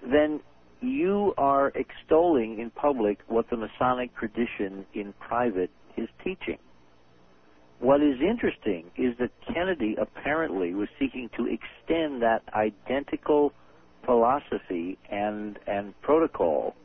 then 0.06 0.40
you 0.82 1.34
are 1.38 1.72
extolling 1.76 2.60
in 2.60 2.70
public 2.70 3.20
what 3.28 3.50
the 3.50 3.58
Masonic 3.58 4.16
tradition 4.18 4.86
in 4.94 5.14
private 5.20 5.72
is 5.98 6.10
teaching. 6.24 6.58
What 7.84 8.02
is 8.02 8.16
interesting 8.22 8.86
is 8.96 9.14
that 9.20 9.30
Kennedy 9.54 9.98
apparently 10.00 10.74
was 10.74 10.88
seeking 10.98 11.30
to 11.36 11.48
extend 11.48 12.22
that 12.22 12.42
identical 12.54 13.52
philosophy 14.06 14.98
and, 15.12 15.60
and 15.68 15.94
protocol 16.02 16.76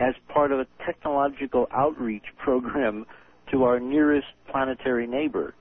as 0.00 0.14
part 0.32 0.50
of 0.50 0.60
a 0.60 0.66
technological 0.86 1.68
outreach 1.70 2.24
program 2.38 3.04
to 3.52 3.64
our 3.64 3.78
nearest 3.78 4.28
planetary 4.50 5.06
neighbor 5.06 5.54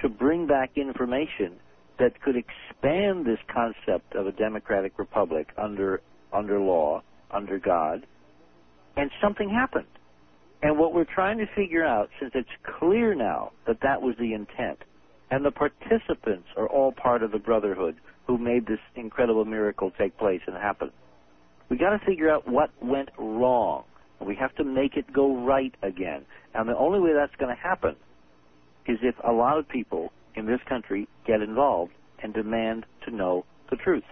to 0.00 0.08
bring 0.08 0.46
back 0.46 0.70
information 0.76 1.56
that 1.98 2.22
could 2.22 2.36
expand 2.36 3.26
this 3.26 3.40
concept 3.52 4.14
of 4.14 4.28
a 4.28 4.32
democratic 4.32 4.96
republic 4.96 5.48
under 5.58 6.00
under 6.32 6.60
law, 6.60 7.02
under 7.32 7.58
God, 7.58 8.06
and 8.96 9.10
something 9.20 9.50
happened. 9.50 9.88
And 10.64 10.78
what 10.78 10.94
we're 10.94 11.04
trying 11.04 11.36
to 11.38 11.46
figure 11.54 11.84
out, 11.84 12.08
since 12.18 12.32
it's 12.34 12.48
clear 12.78 13.14
now 13.14 13.52
that 13.66 13.82
that 13.82 14.00
was 14.00 14.16
the 14.18 14.32
intent, 14.32 14.78
and 15.30 15.44
the 15.44 15.50
participants 15.50 16.48
are 16.56 16.66
all 16.66 16.90
part 16.90 17.22
of 17.22 17.32
the 17.32 17.38
brotherhood 17.38 17.96
who 18.26 18.38
made 18.38 18.66
this 18.66 18.78
incredible 18.96 19.44
miracle 19.44 19.92
take 19.98 20.16
place 20.16 20.40
and 20.46 20.56
happen. 20.56 20.90
We 21.68 21.76
got 21.76 21.90
to 21.90 21.98
figure 22.06 22.30
out 22.30 22.48
what 22.48 22.70
went 22.82 23.10
wrong. 23.18 23.84
We 24.20 24.36
have 24.36 24.54
to 24.56 24.64
make 24.64 24.96
it 24.96 25.12
go 25.12 25.36
right 25.44 25.74
again. 25.82 26.24
And 26.54 26.66
the 26.66 26.76
only 26.78 26.98
way 26.98 27.12
that's 27.12 27.34
going 27.36 27.54
to 27.54 27.62
happen 27.62 27.94
is 28.86 28.96
if 29.02 29.16
a 29.22 29.32
lot 29.32 29.58
of 29.58 29.68
people 29.68 30.12
in 30.34 30.46
this 30.46 30.60
country 30.66 31.06
get 31.26 31.42
involved 31.42 31.92
and 32.22 32.32
demand 32.32 32.86
to 33.04 33.14
know 33.14 33.44
the 33.68 33.76
truth. 33.76 34.04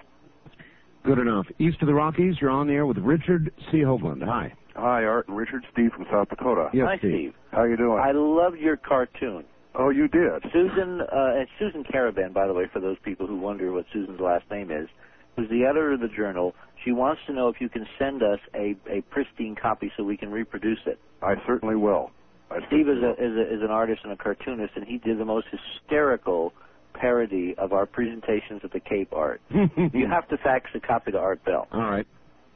Good 1.04 1.18
enough. 1.18 1.46
East 1.58 1.78
of 1.82 1.88
the 1.88 1.94
Rockies, 1.94 2.36
you're 2.40 2.50
on 2.50 2.66
the 2.68 2.74
air 2.74 2.86
with 2.86 2.98
Richard 2.98 3.52
C. 3.70 3.78
Hoagland. 3.78 4.22
Hi. 4.24 4.52
Hi, 4.76 5.04
Art 5.04 5.28
and 5.28 5.36
Richard. 5.36 5.64
Steve 5.72 5.90
from 5.92 6.06
South 6.10 6.28
Dakota. 6.28 6.70
Yes, 6.72 6.86
Hi, 6.88 6.98
Steve. 6.98 7.10
Steve. 7.10 7.34
How 7.50 7.64
you 7.64 7.76
doing? 7.76 7.98
I 7.98 8.12
loved 8.12 8.58
your 8.58 8.76
cartoon. 8.76 9.44
Oh, 9.74 9.90
you 9.90 10.06
did. 10.06 10.42
Susan, 10.52 11.00
uh, 11.00 11.34
and 11.38 11.48
Susan 11.58 11.84
Caravan, 11.90 12.32
by 12.32 12.46
the 12.46 12.52
way, 12.52 12.64
for 12.72 12.80
those 12.80 12.96
people 13.02 13.26
who 13.26 13.38
wonder 13.38 13.72
what 13.72 13.86
Susan's 13.92 14.20
last 14.20 14.44
name 14.50 14.70
is, 14.70 14.88
who's 15.36 15.48
the 15.50 15.64
editor 15.64 15.92
of 15.92 16.00
the 16.00 16.08
journal. 16.08 16.54
She 16.84 16.92
wants 16.92 17.22
to 17.26 17.32
know 17.32 17.48
if 17.48 17.60
you 17.60 17.68
can 17.68 17.86
send 17.98 18.22
us 18.22 18.38
a, 18.54 18.76
a 18.88 19.02
pristine 19.10 19.56
copy 19.60 19.90
so 19.96 20.04
we 20.04 20.16
can 20.16 20.30
reproduce 20.30 20.80
it. 20.86 20.98
I 21.22 21.34
certainly 21.46 21.76
will. 21.76 22.10
I 22.50 22.58
Steve 22.66 22.88
is 22.88 22.98
certainly 23.00 23.08
a, 23.08 23.12
is 23.12 23.50
a 23.50 23.54
is 23.56 23.62
an 23.62 23.70
artist 23.70 24.02
and 24.04 24.12
a 24.12 24.16
cartoonist, 24.16 24.74
and 24.76 24.86
he 24.86 24.98
did 24.98 25.18
the 25.18 25.24
most 25.24 25.46
hysterical 25.50 26.52
parody 26.94 27.54
of 27.58 27.72
our 27.72 27.86
presentations 27.86 28.60
at 28.64 28.72
the 28.72 28.80
Cape 28.80 29.12
Art. 29.12 29.40
you 29.50 30.06
have 30.08 30.28
to 30.28 30.36
fax 30.38 30.70
a 30.74 30.80
copy 30.80 31.12
to 31.12 31.18
Art 31.18 31.44
Bell. 31.44 31.68
All 31.72 31.80
right. 31.80 32.06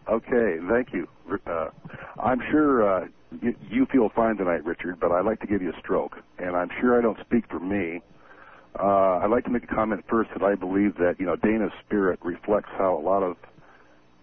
Okay, 0.09 0.57
thank 0.71 0.93
you. 0.93 1.09
Uh, 1.47 1.71
I'm 2.23 2.41
sure 2.51 2.89
uh, 2.89 3.07
you, 3.43 3.55
you 3.69 3.87
feel 3.87 4.09
fine 4.15 4.37
tonight, 4.37 4.65
Richard, 4.65 5.01
but 5.01 5.11
I'd 5.11 5.25
like 5.25 5.41
to 5.41 5.47
give 5.47 5.63
you 5.63 5.71
a 5.71 5.79
stroke, 5.81 6.17
and 6.39 6.55
I'm 6.55 6.71
sure 6.81 6.97
I 6.97 7.03
don't 7.03 7.19
speak 7.27 7.45
for 7.51 7.59
me. 7.59 8.01
Uh, 8.79 9.19
I'd 9.23 9.31
like 9.31 9.45
to 9.45 9.51
make 9.51 9.65
a 9.65 9.75
comment 9.75 10.05
first 10.09 10.31
that 10.35 10.45
I 10.45 10.55
believe 10.55 10.97
that 10.99 11.17
you 11.19 11.27
know 11.27 11.35
Dana's 11.37 11.73
spirit 11.85 12.21
reflects 12.23 12.69
how 12.77 12.97
a 12.97 13.03
lot 13.03 13.23
of 13.23 13.37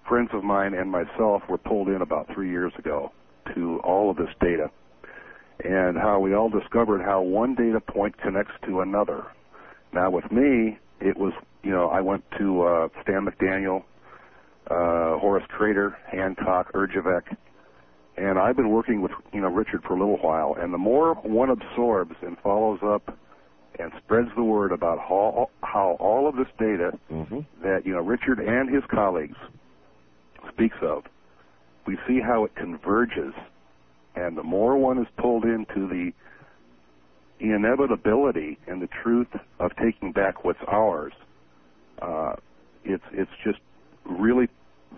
friends 0.08 0.30
of 0.34 0.44
mine 0.44 0.74
and 0.74 0.90
myself 0.90 1.42
were 1.50 1.58
pulled 1.58 1.88
in 1.90 2.02
about 2.02 2.28
three 2.34 2.50
years 2.50 2.72
ago 2.78 3.12
to 3.56 3.80
all 3.84 4.10
of 4.10 4.18
this 4.18 4.30
data, 4.40 4.70
and 5.64 5.98
how 5.98 6.20
we 6.20 6.34
all 6.34 6.50
discovered 6.50 7.02
how 7.02 7.22
one 7.22 7.56
data 7.56 7.82
point 7.82 8.18
connects 8.22 8.54
to 8.68 8.82
another. 8.82 9.26
Now, 9.94 10.10
with 10.10 10.32
me, 10.32 10.78
it 11.00 11.18
was 11.18 11.34
you 11.64 11.72
know 11.72 11.88
I 11.88 12.02
went 12.02 12.24
to 12.40 12.64
uh, 12.64 12.88
Stan 13.04 13.26
McDaniel, 13.26 13.84
uh, 14.70 15.20
Horace 15.20 15.46
Trader, 15.56 15.98
Hancock, 16.12 16.74
Erjavec, 16.74 17.36
and 18.18 18.40
I've 18.40 18.56
been 18.56 18.70
working 18.70 19.02
with 19.02 19.12
you 19.32 19.42
know 19.42 19.50
Richard 19.50 19.84
for 19.84 19.96
a 19.96 20.00
little 20.00 20.18
while. 20.18 20.56
And 20.60 20.74
the 20.74 20.78
more 20.78 21.14
one 21.16 21.50
absorbs 21.50 22.16
and 22.22 22.38
follows 22.40 22.80
up 22.84 23.18
and 23.80 23.92
spreads 24.04 24.30
the 24.36 24.44
word 24.44 24.72
about 24.72 25.00
how 25.00 25.50
how 25.62 25.98
all 26.00 26.28
of 26.28 26.36
this 26.36 26.48
data 26.60 26.98
that 27.62 27.86
you 27.86 27.94
know 27.94 28.02
Richard 28.02 28.40
and 28.40 28.74
his 28.74 28.84
colleagues 28.90 29.38
speaks 30.52 30.78
of, 30.82 31.04
we 31.86 31.98
see 32.08 32.20
how 32.20 32.46
it 32.46 32.56
converges, 32.56 33.34
and 34.16 34.38
the 34.38 34.44
more 34.44 34.78
one 34.78 35.00
is 35.00 35.08
pulled 35.18 35.46
into 35.46 35.88
the 35.88 36.12
inevitability 37.52 38.58
and 38.68 38.82
the 38.82 38.90
truth 39.04 39.28
of 39.60 39.72
taking 39.76 40.12
back 40.12 40.44
what's 40.44 40.60
ours, 40.68 41.14
uh, 42.02 42.36
it's 42.84 43.04
it's 43.12 43.32
just 43.44 43.60
really 44.06 44.48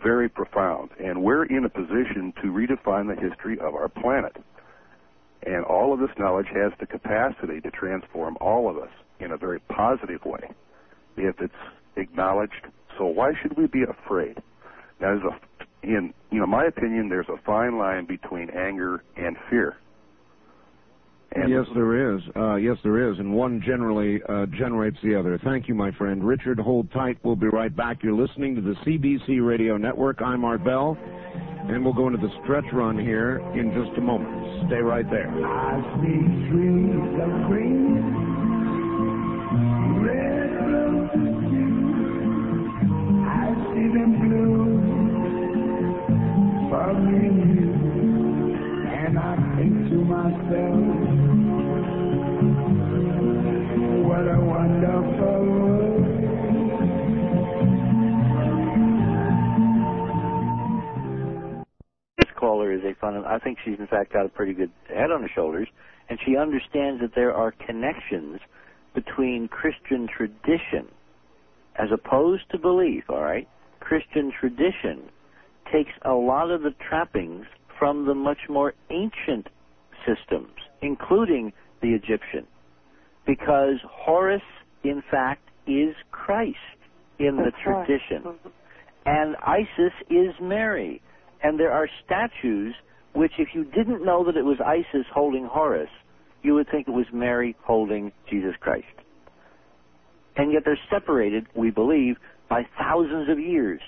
very 0.03 0.29
profound. 0.29 0.89
And 0.99 1.23
we're 1.23 1.45
in 1.45 1.65
a 1.65 1.69
position 1.69 2.33
to 2.41 2.47
redefine 2.47 3.13
the 3.13 3.19
history 3.19 3.59
of 3.59 3.73
our 3.75 3.89
planet. 3.89 4.35
And 5.45 5.63
all 5.63 5.93
of 5.93 5.99
this 5.99 6.09
knowledge 6.17 6.47
has 6.53 6.71
the 6.79 6.87
capacity 6.87 7.61
to 7.61 7.71
transform 7.71 8.37
all 8.41 8.69
of 8.69 8.77
us 8.77 8.89
in 9.19 9.31
a 9.31 9.37
very 9.37 9.59
positive 9.59 10.25
way 10.25 10.49
if 11.17 11.39
it's 11.39 11.53
acknowledged. 11.95 12.67
So 12.97 13.05
why 13.05 13.33
should 13.41 13.57
we 13.57 13.67
be 13.67 13.83
afraid? 13.83 14.37
Now, 14.99 15.15
there's 15.15 15.23
a, 15.23 15.87
in 15.87 16.13
you 16.31 16.39
know 16.39 16.47
my 16.47 16.65
opinion, 16.65 17.09
there's 17.09 17.29
a 17.29 17.37
fine 17.45 17.77
line 17.77 18.05
between 18.05 18.49
anger 18.49 19.03
and 19.15 19.37
fear. 19.49 19.77
And 21.35 21.49
yes, 21.49 21.65
there 21.75 22.15
is. 22.15 22.21
Uh, 22.35 22.55
yes, 22.55 22.77
there 22.83 23.11
is. 23.11 23.19
And 23.19 23.33
one 23.33 23.61
generally 23.65 24.21
uh, 24.29 24.45
generates 24.57 24.97
the 25.03 25.19
other. 25.19 25.37
Thank 25.43 25.67
you, 25.67 25.75
my 25.75 25.91
friend. 25.91 26.23
Richard, 26.25 26.57
hold 26.59 26.89
tight. 26.93 27.17
We'll 27.23 27.35
be 27.35 27.47
right 27.47 27.75
back. 27.75 28.03
You're 28.03 28.13
listening 28.13 28.55
to 28.55 28.61
the 28.61 28.73
CBC 28.85 29.45
Radio 29.45 29.75
Network. 29.75 30.21
I'm 30.21 30.45
Art 30.45 30.63
Bell. 30.63 30.97
And 31.67 31.83
we'll 31.83 31.93
go 31.93 32.07
into 32.07 32.19
the 32.19 32.31
stretch 32.43 32.65
run 32.71 32.97
here 32.97 33.39
in 33.53 33.73
just 33.73 33.97
a 33.97 34.01
moment. 34.01 34.67
Stay 34.67 34.77
right 34.77 35.09
there. 35.09 35.27
I 35.45 35.81
see 35.97 36.21
trees 36.47 37.19
of 37.19 37.47
green, 37.49 38.01
red 40.05 40.51
roses 40.61 41.35
too. 41.49 42.69
I 43.27 43.49
see 43.73 43.87
them 43.97 44.11
blue 44.21 44.65
for 46.69 46.93
me 47.01 47.17
and 47.27 47.39
you. 47.57 47.69
And 48.93 49.17
I 49.17 49.35
think 49.57 49.89
to 49.89 49.97
myself, 50.05 50.94
caller 62.35 62.71
is 62.71 62.81
a 62.83 62.93
fun. 62.99 63.23
I 63.25 63.39
think 63.39 63.57
she's 63.63 63.79
in 63.79 63.87
fact 63.87 64.13
got 64.13 64.25
a 64.25 64.29
pretty 64.29 64.53
good 64.53 64.71
head 64.87 65.11
on 65.11 65.21
her 65.21 65.29
shoulders, 65.33 65.67
and 66.09 66.19
she 66.25 66.37
understands 66.37 67.01
that 67.01 67.15
there 67.15 67.33
are 67.33 67.51
connections 67.51 68.39
between 68.93 69.47
Christian 69.47 70.07
tradition, 70.07 70.87
as 71.77 71.89
opposed 71.91 72.49
to 72.51 72.57
belief. 72.57 73.03
All 73.09 73.21
right, 73.21 73.47
Christian 73.79 74.31
tradition 74.39 75.09
takes 75.71 75.91
a 76.03 76.13
lot 76.13 76.51
of 76.51 76.61
the 76.61 76.73
trappings 76.87 77.45
from 77.77 78.05
the 78.05 78.13
much 78.13 78.37
more 78.49 78.73
ancient 78.89 79.47
systems, 80.07 80.53
including 80.81 81.51
the 81.81 81.93
Egyptian, 81.93 82.47
because 83.25 83.75
Horus, 83.83 84.41
in 84.83 85.03
fact, 85.09 85.49
is 85.67 85.95
Christ 86.11 86.57
in 87.19 87.37
the 87.37 87.45
That's 87.45 87.55
right. 87.65 87.85
tradition, 87.85 88.35
and 89.05 89.35
Isis 89.37 89.93
is 90.09 90.33
Mary. 90.41 91.01
And 91.45 91.59
there 91.59 91.71
are 91.71 91.87
statues 92.03 92.73
which, 93.13 93.33
if 93.37 93.49
you 93.53 93.65
didn't 93.65 94.03
know 94.03 94.25
that 94.25 94.35
it 94.35 94.43
was 94.43 94.57
Isis 94.65 95.05
holding 95.13 95.45
Horus, 95.45 95.91
you 96.41 96.55
would 96.55 96.67
think 96.71 96.87
it 96.87 96.91
was 96.91 97.05
Mary 97.13 97.55
holding 97.61 98.11
Jesus 98.27 98.55
Christ. 98.59 98.87
And 100.35 100.51
yet 100.51 100.63
they're 100.65 100.79
separated, 100.89 101.45
we 101.53 101.69
believe, 101.69 102.15
by 102.49 102.63
thousands 102.79 103.29
of 103.29 103.39
years. 103.39 103.79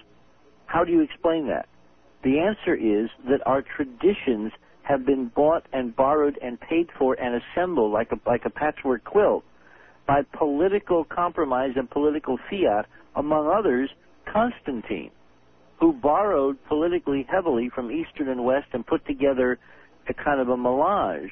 How 0.67 0.84
do 0.84 0.91
you 0.91 1.01
explain 1.01 1.47
that? 1.47 1.67
The 2.23 2.38
answer 2.38 2.75
is 2.75 3.09
that 3.27 3.41
our 3.47 3.63
traditions 3.63 4.51
have 4.84 5.03
been 5.03 5.31
bought 5.35 5.65
and 5.73 5.95
borrowed 5.95 6.38
and 6.39 6.61
paid 6.61 6.89
for 6.95 7.15
and 7.15 7.41
assembled 7.41 7.91
like 7.91 8.11
a, 8.11 8.19
like 8.29 8.45
a 8.45 8.51
patchwork 8.51 9.03
quilt 9.03 9.43
by 10.05 10.21
political 10.38 11.03
compromise 11.05 11.71
and 11.75 11.89
political 11.89 12.38
fiat, 12.51 12.85
among 13.15 13.47
others, 13.47 13.89
Constantine 14.31 15.09
who 15.80 15.94
borrowed 15.94 16.58
politically 16.68 17.26
heavily 17.30 17.70
from 17.74 17.91
Eastern 17.91 18.30
and 18.30 18.44
West 18.44 18.68
and 18.74 18.86
put 18.86 19.06
together 19.06 19.60
a 20.10 20.14
kind 20.14 20.40
of 20.40 20.49
a 20.49 20.58
melange 20.58 21.32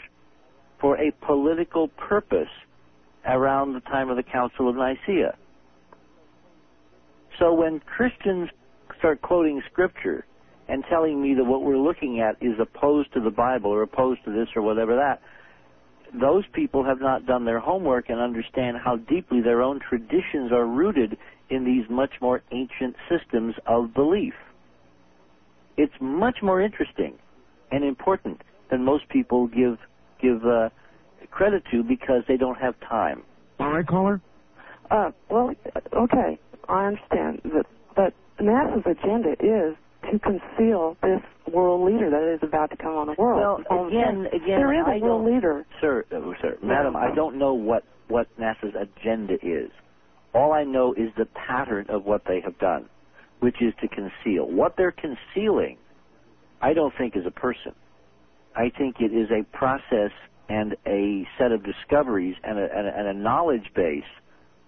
for 0.80 0.98
a 0.98 1.12
political 1.26 1.88
purpose 1.88 2.50
around 3.26 3.74
the 3.74 3.80
time 3.82 4.10
of 4.10 4.18
the 4.18 4.24
Council 4.24 4.70
of 4.70 4.76
Nicaea. 4.76 5.36
So 7.40 7.54
when 7.54 7.80
Christians 7.80 8.50
start 9.00 9.22
quoting 9.22 9.62
Scripture 9.72 10.26
and 10.68 10.84
telling 10.90 11.22
me 11.22 11.34
that 11.36 11.44
what 11.44 11.64
we're 11.64 11.78
looking 11.78 12.22
at 12.22 12.38
is 12.42 12.54
opposed 12.60 13.14
to 13.14 13.20
the 13.20 13.32
Bible 13.32 13.72
or 13.72 13.82
opposed 13.82 14.24
to 14.26 14.32
this 14.32 14.48
or 14.56 14.62
whatever 14.62 14.96
that, 14.96 15.22
those 16.20 16.44
people 16.54 16.84
have 16.84 17.02
not 17.02 17.26
done 17.26 17.46
their 17.46 17.60
homework 17.60 18.10
and 18.10 18.20
understand 18.20 18.78
how 18.84 18.96
deeply 18.96 19.42
their 19.42 19.62
own 19.62 19.80
traditions 19.80 20.52
are 20.52 20.66
rooted 20.66 21.18
in 21.50 21.66
these 21.66 21.90
much 21.90 22.14
more 22.22 22.42
ancient 22.52 22.96
systems 23.10 23.56
of 23.66 23.94
belief. 23.94 24.34
It's 25.78 25.94
much 26.00 26.38
more 26.42 26.62
interesting 26.62 27.18
and 27.72 27.84
important 27.84 28.42
than 28.72 28.84
most 28.84 29.08
people 29.10 29.48
give 29.48 29.78
give 30.22 30.46
uh, 30.46 30.70
credit 31.32 31.64
to 31.72 31.84
because 31.84 32.24
they 32.28 32.38
don't 32.38 32.58
have 32.58 32.76
time. 32.80 33.24
All 33.60 33.72
right, 33.72 33.86
caller. 33.86 34.22
Uh, 34.90 35.12
well, 35.30 35.54
okay, 35.94 36.40
I 36.70 36.86
understand 36.86 37.42
that, 37.44 37.66
but 37.96 38.14
NASA's 38.40 38.86
agenda 38.86 39.32
is 39.40 39.76
to 40.12 40.20
conceal 40.20 40.96
this 41.02 41.22
world 41.52 41.92
leader 41.92 42.10
that 42.10 42.34
is 42.34 42.40
about 42.48 42.70
to 42.70 42.78
come 42.78 42.94
on 42.94 43.08
the 43.08 43.16
world. 43.18 43.66
Well, 43.70 43.88
again, 43.88 44.28
again, 44.28 44.60
there 44.60 44.80
is 44.80 44.86
a 44.88 44.92
I 44.92 44.98
world 45.00 45.26
leader. 45.26 45.66
Sir, 45.82 46.06
uh, 46.12 46.20
sir, 46.42 46.58
madam, 46.62 46.96
I 46.96 47.14
don't 47.14 47.38
know 47.38 47.54
what 47.54 47.84
what 48.08 48.28
NASA's 48.40 48.76
agenda 48.76 49.36
is. 49.42 49.72
All 50.36 50.52
I 50.52 50.66
know 50.66 50.94
is 50.94 51.10
the 51.18 51.26
pattern 51.26 51.86
of 51.88 52.04
what 52.04 52.24
they 52.28 52.42
have 52.42 52.60
done, 52.60 52.90
which 53.40 53.56
is 53.62 53.74
to 53.82 53.88
conceal. 53.88 54.46
What 54.46 54.76
they're 54.78 54.94
concealing, 54.94 55.78
I 56.62 56.74
don't 56.74 56.94
think 56.98 57.16
is 57.16 57.26
a 57.26 57.32
person. 57.32 57.72
I 58.54 58.70
think 58.78 58.98
it 59.00 59.14
is 59.14 59.30
a 59.32 59.44
process 59.56 60.12
and 60.50 60.76
a 60.86 61.26
set 61.38 61.54
of 61.54 61.64
discoveries 61.64 62.36
and 62.44 62.60
a, 62.60 62.64
and 62.64 62.88
a, 62.88 63.00
and 63.00 63.08
a 63.08 63.14
knowledge 63.14 63.72
base 63.76 64.04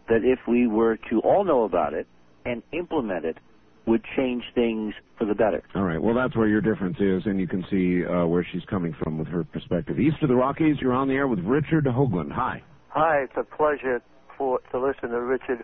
that 0.07 0.21
if 0.23 0.39
we 0.47 0.67
were 0.67 0.97
to 1.09 1.19
all 1.19 1.43
know 1.43 1.65
about 1.65 1.93
it 1.93 2.07
and 2.45 2.63
implement 2.71 3.25
it 3.25 3.37
would 3.85 4.03
change 4.15 4.43
things 4.55 4.93
for 5.17 5.25
the 5.25 5.35
better. 5.35 5.63
All 5.75 5.83
right. 5.83 6.01
Well, 6.01 6.15
that's 6.15 6.35
where 6.35 6.47
your 6.47 6.61
difference 6.61 6.97
is, 6.99 7.23
and 7.25 7.39
you 7.39 7.47
can 7.47 7.65
see 7.69 8.05
uh, 8.05 8.25
where 8.25 8.45
she's 8.51 8.63
coming 8.69 8.95
from 9.01 9.17
with 9.17 9.27
her 9.27 9.43
perspective. 9.43 9.99
East 9.99 10.17
of 10.21 10.29
the 10.29 10.35
Rockies, 10.35 10.77
you're 10.81 10.93
on 10.93 11.09
the 11.09 11.13
air 11.13 11.27
with 11.27 11.39
Richard 11.39 11.85
Hoagland. 11.85 12.31
Hi. 12.31 12.63
Hi, 12.89 13.23
it's 13.23 13.33
a 13.35 13.43
pleasure 13.43 14.01
for 14.37 14.59
to 14.71 14.79
listen 14.79 15.09
to 15.09 15.21
Richard 15.21 15.63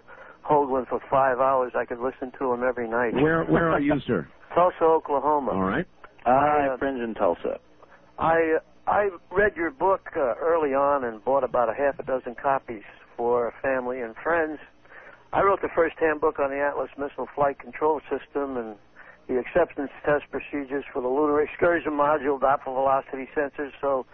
Hoagland 0.49 0.87
for 0.89 0.99
five 1.09 1.39
hours. 1.39 1.71
I 1.75 1.85
could 1.85 1.99
listen 1.99 2.31
to 2.39 2.51
him 2.53 2.63
every 2.63 2.87
night. 2.87 3.13
Where 3.13 3.43
Where 3.45 3.71
are 3.71 3.79
you, 3.79 3.99
sir? 4.05 4.27
Tulsa, 4.55 4.83
Oklahoma. 4.83 5.51
All 5.51 5.61
right. 5.63 5.85
I 6.25 6.31
Uh, 6.67 6.69
have 6.71 6.79
friends 6.79 7.01
in 7.03 7.13
Tulsa. 7.15 7.59
I 8.19 8.57
I 8.87 9.09
read 9.31 9.55
your 9.55 9.71
book 9.71 10.09
uh, 10.15 10.35
early 10.41 10.73
on 10.73 11.03
and 11.05 11.23
bought 11.23 11.43
about 11.43 11.69
a 11.69 11.73
half 11.73 11.99
a 11.99 12.03
dozen 12.03 12.35
copies 12.35 12.83
for 13.17 13.53
family 13.61 14.01
and 14.01 14.15
friends. 14.23 14.59
I 15.31 15.41
wrote 15.41 15.61
the 15.61 15.69
first 15.73 15.95
handbook 15.99 16.37
on 16.39 16.51
the 16.51 16.59
Atlas 16.59 16.89
Missile 16.97 17.27
Flight 17.33 17.57
Control 17.59 18.01
System 18.09 18.57
and 18.57 18.75
the 19.27 19.39
acceptance 19.39 19.89
test 20.05 20.25
procedures 20.29 20.83
for 20.93 21.01
the 21.01 21.07
Lunar 21.07 21.41
Excursion 21.41 21.93
Module, 21.93 22.39
Doppler 22.39 22.73
velocity 22.75 23.27
sensors. 23.35 23.71
So 23.81 24.05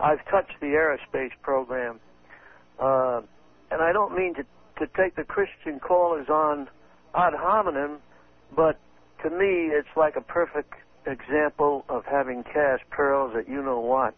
I've 0.00 0.24
touched 0.30 0.58
the 0.60 0.68
aerospace 0.74 1.30
program, 1.42 2.00
uh, 2.80 3.20
and 3.70 3.82
I 3.82 3.92
don't 3.92 4.14
mean 4.16 4.34
to 4.34 4.44
to 4.78 4.86
take 4.96 5.16
the 5.16 5.24
Christian 5.24 5.80
callers 5.80 6.28
on 6.28 6.68
ad 7.14 7.32
hominem, 7.34 7.98
but 8.54 8.78
to 9.22 9.30
me 9.30 9.70
it's 9.72 9.88
like 9.96 10.16
a 10.16 10.20
perfect 10.20 10.74
example 11.06 11.84
of 11.88 12.04
having 12.04 12.42
cast 12.44 12.82
pearls 12.90 13.34
at 13.36 13.48
you 13.48 13.62
know 13.62 13.80
what. 13.80 14.14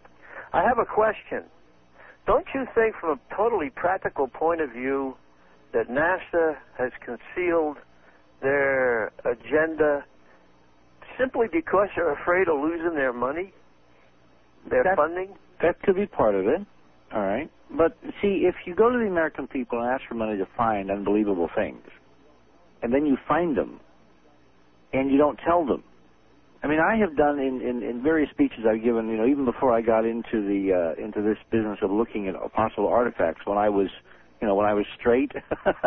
I 0.53 0.62
have 0.62 0.79
a 0.79 0.85
question. 0.87 1.45
Don't 2.27 2.47
you 2.55 2.66
think, 2.75 2.97
from 3.01 3.19
a 3.19 3.35
totally 3.37 3.70
practical 3.70 4.29
point 4.29 4.61
of 4.61 4.70
view, 4.70 5.16
that 5.73 5.89
NASA 5.89 6.57
has 6.77 6.91
concealed 7.05 7.79
their 8.43 9.12
agenda 9.25 10.05
simply 11.19 11.47
because 11.51 11.89
they're 11.97 12.12
afraid 12.12 12.49
of 12.49 12.61
losing 12.61 12.95
their 12.95 13.12
money, 13.12 13.53
their 14.69 14.85
That- 14.85 14.97
funding? 14.97 15.37
That 15.61 15.81
could 15.83 15.97
be 15.97 16.07
part 16.07 16.35
of 16.35 16.47
it. 16.47 16.62
All 17.14 17.22
right. 17.22 17.51
But 17.70 17.97
see, 18.22 18.44
if 18.48 18.55
you 18.66 18.74
go 18.74 18.90
to 18.90 18.98
the 18.98 19.06
American 19.06 19.47
people 19.47 19.80
and 19.80 19.89
ask 19.89 20.02
for 20.09 20.14
money 20.14 20.39
to 20.39 20.48
find 20.56 20.90
unbelievable 20.90 21.48
things, 21.55 21.82
and 22.82 22.93
then 22.93 23.06
you 23.06 23.16
find 23.26 23.56
them, 23.56 23.80
and 24.93 25.10
you 25.10 25.18
don't 25.18 25.39
tell 25.47 25.64
them. 25.66 25.82
I 26.62 26.66
mean, 26.66 26.80
I 26.80 26.97
have 26.97 27.16
done 27.16 27.39
in, 27.39 27.60
in, 27.60 27.82
in 27.82 28.02
various 28.02 28.30
speeches 28.30 28.60
I've 28.68 28.82
given, 28.82 29.09
you 29.09 29.16
know, 29.16 29.26
even 29.26 29.44
before 29.44 29.72
I 29.72 29.80
got 29.80 30.05
into 30.05 30.43
the 30.43 30.94
uh, 30.98 31.02
into 31.02 31.22
this 31.22 31.39
business 31.52 31.78
of 31.82 31.90
looking 31.90 32.28
at 32.28 32.35
possible 32.52 32.89
artifacts. 32.89 33.43
When 33.47 33.59
I 33.59 33.68
was, 33.68 33.89
you 34.40 34.48
know, 34.48 34.56
when 34.56 34.66
I 34.66 34.74
was 34.74 34.85
straight, 34.98 35.30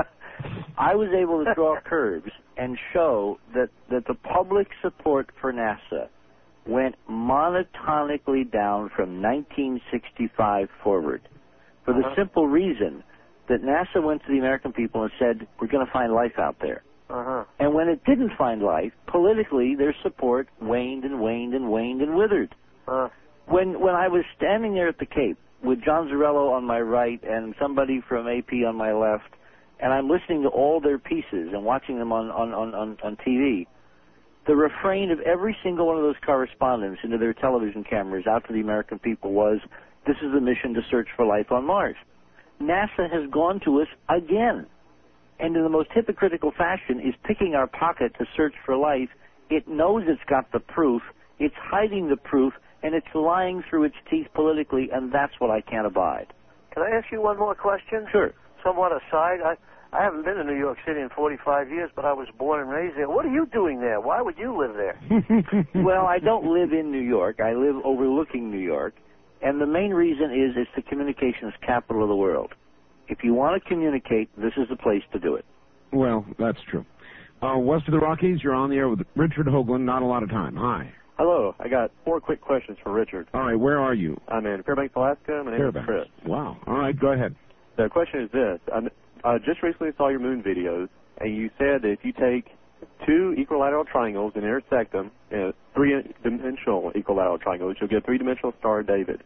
I 0.77 0.95
was 0.95 1.09
able 1.13 1.43
to 1.43 1.53
draw 1.55 1.79
curves 1.85 2.31
and 2.57 2.77
show 2.93 3.37
that 3.53 3.69
that 3.89 4.05
the 4.07 4.15
public 4.15 4.67
support 4.81 5.29
for 5.41 5.51
NASA 5.51 6.07
went 6.65 6.95
monotonically 7.09 8.49
down 8.51 8.89
from 8.95 9.21
1965 9.21 10.69
forward 10.83 11.21
for 11.85 11.93
the 11.93 11.99
Uh-huh. 12.01 12.15
simple 12.15 12.47
reason 12.47 13.03
that 13.47 13.61
NASA 13.63 14.01
went 14.01 14.21
to 14.23 14.31
the 14.31 14.37
American 14.39 14.71
people 14.71 15.03
and 15.03 15.11
said, 15.19 15.47
we're 15.59 15.67
going 15.67 15.85
to 15.85 15.91
find 15.91 16.13
life 16.13 16.37
out 16.37 16.57
there. 16.59 16.83
Uh-huh. 17.09 17.43
And 17.59 17.73
when 17.73 17.89
it 17.89 18.03
didn't 18.05 18.31
find 18.37 18.61
life, 18.61 18.93
politically, 19.07 19.75
their 19.75 19.93
support 20.03 20.47
waned 20.61 21.03
and 21.03 21.19
waned 21.19 21.53
and 21.53 21.69
waned 21.69 22.01
and 22.01 22.15
withered. 22.15 22.55
Uh, 22.87 23.09
When 23.47 23.79
when 23.81 23.95
I 23.95 24.07
was 24.07 24.23
standing 24.37 24.73
there 24.75 24.87
at 24.87 24.97
the 24.99 25.05
Cape 25.05 25.37
with 25.61 25.81
John 25.83 26.07
Zarrella 26.07 26.53
on 26.53 26.63
my 26.63 26.79
right 26.79 27.21
and 27.23 27.53
somebody 27.59 27.99
from 28.07 28.27
AP 28.27 28.53
on 28.65 28.75
my 28.77 28.93
left, 28.93 29.33
and 29.81 29.91
I'm 29.91 30.07
listening 30.09 30.43
to 30.43 30.49
all 30.49 30.79
their 30.79 30.97
pieces 30.99 31.51
and 31.53 31.65
watching 31.65 31.97
them 31.99 32.13
on 32.13 32.31
on 32.31 32.53
on 32.53 32.73
on, 32.73 32.97
on 33.03 33.17
TV, 33.17 33.67
the 34.47 34.55
refrain 34.55 35.11
of 35.11 35.19
every 35.21 35.55
single 35.63 35.87
one 35.87 35.97
of 35.97 36.03
those 36.03 36.15
correspondents 36.25 37.01
into 37.03 37.17
their 37.17 37.33
television 37.33 37.83
cameras 37.83 38.25
out 38.27 38.45
to 38.47 38.53
the 38.53 38.61
American 38.61 38.99
people 38.99 39.33
was, 39.33 39.59
"This 40.05 40.17
is 40.21 40.33
a 40.33 40.41
mission 40.41 40.73
to 40.73 40.81
search 40.89 41.09
for 41.15 41.25
life 41.25 41.51
on 41.51 41.65
Mars." 41.65 41.95
NASA 42.59 43.09
has 43.09 43.29
gone 43.29 43.59
to 43.61 43.81
us 43.81 43.87
again 44.09 44.67
and 45.41 45.55
in 45.55 45.63
the 45.63 45.69
most 45.69 45.89
hypocritical 45.91 46.51
fashion 46.51 46.99
is 46.99 47.15
picking 47.23 47.55
our 47.55 47.67
pocket 47.67 48.13
to 48.19 48.25
search 48.37 48.53
for 48.63 48.77
life. 48.77 49.09
It 49.49 49.67
knows 49.67 50.03
it's 50.07 50.21
got 50.29 50.51
the 50.51 50.59
proof, 50.59 51.01
it's 51.39 51.55
hiding 51.57 52.07
the 52.09 52.15
proof, 52.15 52.53
and 52.83 52.93
it's 52.93 53.07
lying 53.13 53.63
through 53.67 53.85
its 53.85 53.95
teeth 54.09 54.27
politically, 54.33 54.89
and 54.91 55.11
that's 55.11 55.33
what 55.39 55.49
I 55.49 55.61
can't 55.61 55.87
abide. 55.87 56.27
Can 56.73 56.83
I 56.83 56.91
ask 56.91 57.11
you 57.11 57.21
one 57.21 57.37
more 57.37 57.55
question? 57.55 58.07
Sure. 58.11 58.31
Somewhat 58.63 58.91
aside, 58.91 59.41
I 59.43 59.57
I 59.93 60.03
haven't 60.03 60.23
been 60.23 60.35
to 60.35 60.43
New 60.45 60.57
York 60.57 60.77
City 60.85 61.01
in 61.01 61.09
45 61.09 61.69
years, 61.69 61.91
but 61.95 62.05
I 62.05 62.13
was 62.13 62.27
born 62.37 62.61
and 62.61 62.69
raised 62.69 62.97
there. 62.97 63.09
What 63.09 63.25
are 63.25 63.31
you 63.31 63.45
doing 63.45 63.81
there? 63.81 63.99
Why 63.99 64.21
would 64.21 64.37
you 64.37 64.57
live 64.57 64.75
there? 64.75 64.97
well, 65.83 66.05
I 66.05 66.19
don't 66.19 66.45
live 66.45 66.71
in 66.71 66.91
New 66.91 67.01
York. 67.01 67.41
I 67.41 67.53
live 67.53 67.75
overlooking 67.83 68.49
New 68.49 68.59
York, 68.59 68.95
and 69.41 69.59
the 69.59 69.65
main 69.65 69.91
reason 69.91 70.31
is 70.31 70.55
it's 70.55 70.71
the 70.75 70.81
communications 70.81 71.53
capital 71.65 72.03
of 72.03 72.09
the 72.09 72.15
world. 72.15 72.53
If 73.09 73.23
you 73.23 73.33
want 73.33 73.61
to 73.61 73.69
communicate, 73.69 74.29
this 74.37 74.53
is 74.55 74.69
the 74.69 74.77
place 74.77 75.03
to 75.11 75.19
do 75.19 75.35
it. 75.35 75.43
Well, 75.91 76.25
that's 76.39 76.59
true. 76.69 76.85
Uh, 77.41 77.57
west 77.57 77.85
of 77.87 77.91
the 77.91 77.99
Rockies, 77.99 78.39
you're 78.41 78.53
on 78.53 78.69
the 78.69 78.77
air 78.77 78.87
with 78.87 79.01
Richard 79.15 79.47
Hoagland. 79.47 79.81
Not 79.81 80.03
a 80.03 80.05
lot 80.05 80.23
of 80.23 80.29
time. 80.29 80.55
Hi. 80.55 80.93
Hello, 81.17 81.53
I 81.59 81.67
got 81.67 81.91
four 82.05 82.21
quick 82.21 82.39
questions 82.39 82.77
for 82.81 82.93
Richard. 82.93 83.27
All 83.33 83.41
right, 83.41 83.55
where 83.59 83.79
are 83.79 83.93
you? 83.93 84.19
I'm 84.29 84.45
in 84.45 84.63
Fairbanks, 84.63 84.95
Alaska. 84.95 85.41
My 85.43 85.51
name 85.51 85.59
Fairbanks. 85.59 85.89
is 85.89 85.95
Chris. 85.95 86.07
Wow. 86.25 86.57
All 86.65 86.77
right, 86.77 86.97
go 86.97 87.11
ahead. 87.11 87.35
The 87.77 87.89
question 87.89 88.21
is 88.21 88.31
this: 88.31 88.59
I 88.73 88.79
uh, 89.23 89.37
just 89.39 89.61
recently 89.63 89.91
saw 89.97 90.09
your 90.09 90.19
moon 90.19 90.43
videos, 90.43 90.89
and 91.19 91.35
you 91.35 91.49
said 91.57 91.81
that 91.83 91.89
if 91.89 91.99
you 92.03 92.13
take 92.13 92.51
two 93.05 93.35
equilateral 93.37 93.85
triangles 93.85 94.33
and 94.35 94.43
intersect 94.43 94.91
them, 94.91 95.11
uh, 95.31 95.51
three-dimensional 95.75 96.91
equilateral 96.95 97.37
triangles, 97.37 97.75
you'll 97.79 97.89
get 97.89 97.99
a 97.99 98.05
three-dimensional 98.05 98.53
star 98.59 98.83
David. 98.83 99.23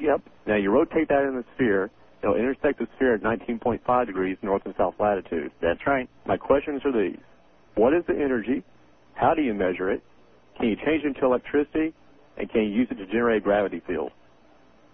Yep. 0.00 0.22
Now 0.46 0.56
you 0.56 0.70
rotate 0.70 1.08
that 1.08 1.24
in 1.24 1.36
the 1.36 1.44
sphere, 1.54 1.90
it'll 2.22 2.36
intersect 2.36 2.78
the 2.78 2.88
sphere 2.96 3.14
at 3.14 3.22
19.5 3.22 4.06
degrees 4.06 4.36
north 4.42 4.62
and 4.64 4.74
south 4.76 4.94
latitude. 4.98 5.52
That's 5.62 5.80
right. 5.86 6.08
My 6.26 6.36
questions 6.36 6.82
are 6.84 6.92
these: 6.92 7.18
What 7.74 7.94
is 7.94 8.04
the 8.06 8.14
energy? 8.14 8.62
How 9.14 9.34
do 9.34 9.42
you 9.42 9.54
measure 9.54 9.90
it? 9.90 10.02
Can 10.58 10.68
you 10.68 10.76
change 10.76 11.04
it 11.04 11.08
into 11.08 11.24
electricity? 11.24 11.94
And 12.38 12.50
can 12.50 12.64
you 12.64 12.68
use 12.68 12.88
it 12.90 12.96
to 12.96 13.06
generate 13.06 13.38
a 13.38 13.44
gravity 13.44 13.80
field? 13.86 14.12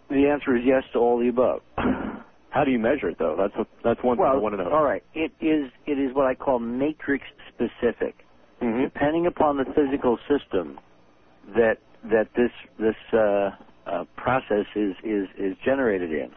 The 0.08 0.28
answer 0.28 0.56
is 0.56 0.62
yes 0.64 0.84
to 0.92 0.98
all 1.00 1.18
the 1.18 1.28
above. 1.28 1.62
How 2.52 2.64
do 2.64 2.70
you 2.70 2.78
measure 2.78 3.08
it, 3.08 3.18
though? 3.18 3.34
That's 3.38 3.56
what, 3.56 3.66
that's 3.82 4.04
one 4.04 4.18
thing 4.18 4.26
I 4.26 4.36
want 4.36 4.52
to 4.54 4.62
know. 4.62 4.70
all 4.70 4.84
right. 4.84 5.02
It 5.14 5.32
is 5.40 5.72
it 5.86 5.98
is 5.98 6.14
what 6.14 6.26
I 6.26 6.34
call 6.34 6.58
matrix 6.58 7.24
specific. 7.48 8.26
Mm-hmm. 8.60 8.82
Depending 8.82 9.26
upon 9.26 9.56
the 9.56 9.64
physical 9.74 10.18
system 10.28 10.78
that 11.56 11.78
that 12.04 12.28
this 12.36 12.50
this 12.78 12.94
uh, 13.14 13.50
uh, 13.86 14.04
process 14.16 14.66
is, 14.76 14.94
is 15.02 15.28
is 15.38 15.56
generated 15.64 16.10
in, 16.10 16.30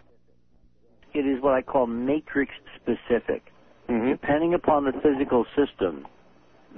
it 1.13 1.27
is 1.27 1.43
what 1.43 1.53
I 1.53 1.61
call 1.61 1.85
matrix 1.85 2.53
specific. 2.75 3.51
Mm-hmm. 3.89 4.11
Depending 4.11 4.53
upon 4.53 4.85
the 4.85 4.93
physical 5.03 5.45
system 5.53 6.07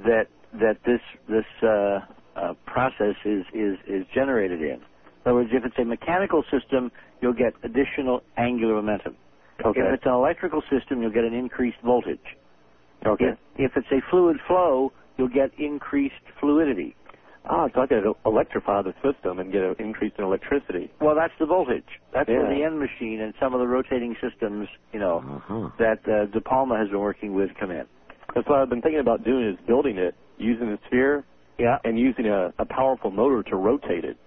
that 0.04 0.26
that 0.54 0.78
this 0.84 1.02
this 1.30 1.46
uh, 1.62 2.00
uh, 2.36 2.54
process 2.66 3.16
is, 3.24 3.46
is 3.54 3.78
is 3.88 4.04
generated 4.16 4.62
in. 4.62 4.82
In 4.82 4.82
other 5.26 5.36
words, 5.36 5.50
if 5.54 5.64
it's 5.64 5.78
a 5.78 5.86
mechanical 5.86 6.44
system, 6.52 6.92
you'll 7.22 7.34
get 7.34 7.54
additional 7.64 8.24
angular 8.36 8.74
momentum. 8.74 9.16
Okay. 9.66 9.80
If 9.80 9.94
it's 9.96 10.06
an 10.06 10.14
electrical 10.14 10.62
system, 10.70 11.02
you'll 11.02 11.12
get 11.14 11.24
an 11.24 11.34
increased 11.34 11.78
voltage. 11.84 12.20
Okay. 13.06 13.34
If, 13.58 13.72
if 13.72 13.78
it's 13.78 13.88
a 13.92 14.02
fluid 14.10 14.38
flow, 14.48 14.92
you'll 15.18 15.30
get 15.30 15.52
increased 15.60 16.16
fluidity. 16.40 16.96
Ah, 17.50 17.68
so 17.74 17.82
I 17.82 17.88
could 17.88 18.04
electrify 18.26 18.82
the 18.82 18.94
system 19.02 19.40
and 19.40 19.52
get 19.54 19.64
an 19.64 19.76
increase 19.80 20.12
in 20.18 20.26
electricity. 20.26 20.92
Well, 21.00 21.16
that's 21.16 21.34
the 21.40 21.46
voltage. 21.46 21.88
That's 22.14 22.28
where 22.28 22.44
Yeah. 22.52 22.58
the 22.58 22.64
N 22.66 22.78
machine 22.78 23.22
and 23.22 23.34
some 23.40 23.54
of 23.54 23.62
the 23.62 23.68
rotating 23.68 24.16
systems, 24.20 24.68
you 24.92 25.00
know, 25.00 25.20
Uh-huh. 25.24 25.70
that 25.80 26.00
uh, 26.10 26.26
De 26.26 26.42
Palma 26.42 26.78
has 26.78 26.90
been 26.90 27.00
working 27.00 27.34
with 27.34 27.50
come 27.56 27.72
in. 27.72 27.88
That's 28.36 28.48
what 28.50 28.60
I've 28.60 28.70
been 28.70 28.82
thinking 28.82 29.00
about 29.00 29.24
doing 29.24 29.48
is 29.48 29.58
building 29.66 29.98
it 29.98 30.14
using 30.38 30.70
the 30.70 30.78
sphere 30.88 31.24
Yeah. 31.58 31.80
and 31.86 31.98
using 31.98 32.28
a, 32.28 32.54
a 32.60 32.66
powerful 32.66 33.12
motor 33.12 33.44
to 33.44 33.56
rotate 33.56 34.04
it. 34.04 34.18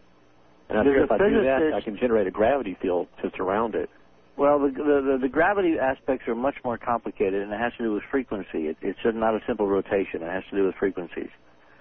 And 0.70 0.78
I 0.78 0.82
There's 0.84 0.94
figure 0.94 1.04
if 1.04 1.10
I 1.12 1.18
do 1.18 1.42
that, 1.42 1.74
I 1.74 1.80
can 1.82 1.96
generate 1.98 2.26
a 2.26 2.30
gravity 2.30 2.74
field 2.80 3.08
to 3.22 3.30
surround 3.36 3.74
it. 3.74 3.90
Well, 4.36 4.58
the, 4.58 4.70
the 4.70 5.18
the 5.22 5.28
gravity 5.28 5.74
aspects 5.80 6.26
are 6.28 6.34
much 6.34 6.54
more 6.64 6.78
complicated, 6.78 7.42
and 7.42 7.52
it 7.52 7.58
has 7.58 7.72
to 7.78 7.84
do 7.84 7.92
with 7.92 8.02
frequency. 8.10 8.68
It, 8.68 8.76
it's 8.80 8.98
not 9.04 9.34
a 9.34 9.40
simple 9.46 9.66
rotation. 9.66 10.22
It 10.22 10.30
has 10.30 10.44
to 10.50 10.56
do 10.56 10.66
with 10.66 10.74
frequencies. 10.76 11.28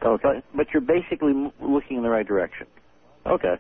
Okay. 0.04 0.22
But 0.24 0.44
but 0.56 0.68
you're 0.74 0.82
basically 0.82 1.34
looking 1.62 1.98
in 1.98 2.04
the 2.04 2.10
right 2.10 2.28
direction. 2.28 2.68
Okay. 3.26 3.56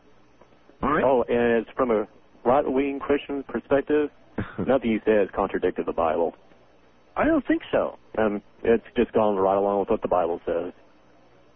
All 0.81 0.89
right. 0.89 1.03
Oh, 1.03 1.23
and 1.27 1.61
it's 1.61 1.69
from 1.75 1.91
a 1.91 2.07
right-wing 2.45 2.99
Christian 2.99 3.43
perspective. 3.43 4.09
Nothing 4.57 4.91
you 4.91 5.01
said 5.05 5.17
has 5.17 5.27
contradicted 5.35 5.85
the 5.85 5.93
Bible. 5.93 6.35
I 7.17 7.25
don't 7.25 7.45
think 7.45 7.61
so. 7.71 7.97
Um, 8.17 8.41
it's 8.63 8.85
just 8.95 9.11
gone 9.11 9.35
right 9.35 9.57
along 9.57 9.81
with 9.81 9.89
what 9.89 10.01
the 10.01 10.07
Bible 10.07 10.39
says. 10.45 10.71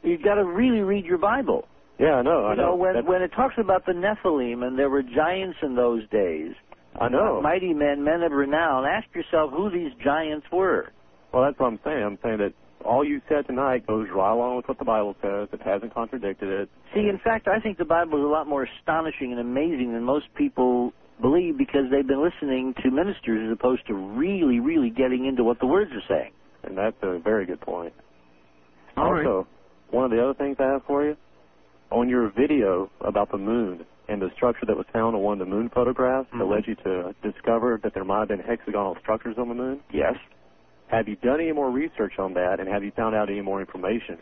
You've 0.04 0.22
got 0.22 0.36
to 0.36 0.44
really 0.44 0.82
read 0.82 1.06
your 1.06 1.18
Bible. 1.18 1.68
Yeah, 2.00 2.16
I 2.16 2.22
know. 2.22 2.46
I 2.46 2.52
you 2.52 2.58
know, 2.58 2.76
when 2.76 3.06
when 3.06 3.22
it 3.22 3.30
talks 3.30 3.56
about 3.58 3.86
the 3.86 3.94
Nephilim 3.94 4.66
and 4.66 4.78
there 4.78 4.90
were 4.90 5.04
giants 5.04 5.58
in 5.62 5.76
those 5.76 6.02
days, 6.10 6.54
I 7.00 7.10
know. 7.10 7.42
mighty 7.42 7.74
men, 7.74 8.04
men 8.04 8.22
of 8.22 8.32
renown. 8.32 8.86
Ask 8.86 9.08
yourself 9.16 9.52
who 9.52 9.70
these 9.70 9.92
giants 10.04 10.48
were. 10.52 10.92
Well, 11.34 11.44
that's 11.44 11.60
what 11.60 11.68
I'm 11.68 11.80
saying. 11.84 12.04
I'm 12.04 12.20
saying 12.22 12.38
that 12.38 12.54
all 12.86 13.04
you 13.04 13.22
said 13.28 13.48
tonight 13.48 13.88
goes 13.88 14.08
right 14.14 14.32
along 14.32 14.58
with 14.58 14.68
what 14.68 14.78
the 14.78 14.86
Bible 14.86 15.16
says. 15.22 15.48
It 15.52 15.62
hasn't 15.66 15.94
contradicted 15.94 16.50
it. 16.50 16.70
See, 16.94 17.08
in 17.10 17.20
fact, 17.24 17.48
I 17.48 17.60
think 17.60 17.78
the 17.78 17.86
Bible 17.86 18.20
is 18.20 18.26
a 18.26 18.28
lot 18.28 18.48
more 18.48 18.68
astonishing 18.80 19.32
and 19.32 19.40
amazing 19.40 19.94
than 19.94 20.04
most 20.04 20.26
people 20.36 20.94
believe 21.22 21.58
because 21.58 21.90
they've 21.92 22.06
been 22.06 22.24
listening 22.24 22.74
to 22.84 22.92
ministers 22.92 23.48
as 23.48 23.54
opposed 23.54 23.88
to 23.88 23.94
really, 23.94 24.60
really 24.60 24.90
getting 24.90 25.26
into 25.26 25.44
what 25.44 25.60
the 25.60 25.68
words 25.68 25.92
are 25.92 26.04
saying. 26.08 26.34
And 26.64 26.78
that's 26.78 26.98
a 27.02 27.20
very 27.20 27.46
good 27.46 27.62
point. 27.62 27.94
All 28.96 29.12
right. 29.12 29.26
also, 29.26 29.48
one 29.90 30.06
of 30.06 30.12
the 30.12 30.24
other 30.24 30.34
things 30.34 30.58
I 30.60 30.74
have 30.74 30.84
for 30.86 31.04
you, 31.04 31.18
on 31.92 32.10
your 32.10 32.32
video 32.32 32.90
about 33.02 33.32
the 33.32 33.38
moon 33.38 33.86
and 34.14 34.22
the 34.22 34.30
structure 34.36 34.66
that 34.68 34.78
was 34.78 34.86
found 34.94 35.16
on 35.16 35.22
one 35.22 35.42
of 35.42 35.48
the 35.48 35.52
moon 35.54 35.70
photographs 35.74 36.30
that 36.32 36.38
Mm-hmm. 36.38 36.52
led 36.52 36.68
you 36.68 36.76
to 36.76 37.14
discover 37.24 37.80
that 37.84 37.94
there 37.94 38.04
might 38.06 38.20
have 38.20 38.28
been 38.30 38.40
hexagonal 38.40 38.96
structures 39.02 39.36
on 39.38 39.50
the 39.50 39.56
moon. 39.56 39.82
Yes. 39.92 40.14
Have 40.88 41.08
you 41.08 41.16
done 41.18 41.42
any 41.42 41.52
more 41.52 41.72
research 41.72 42.14
on 42.20 42.34
that, 42.36 42.60
and 42.60 42.70
have 42.70 42.84
you 42.84 42.92
found 42.96 43.16
out 43.16 43.30
any 43.30 43.42
more 43.42 43.60
information? 43.60 44.18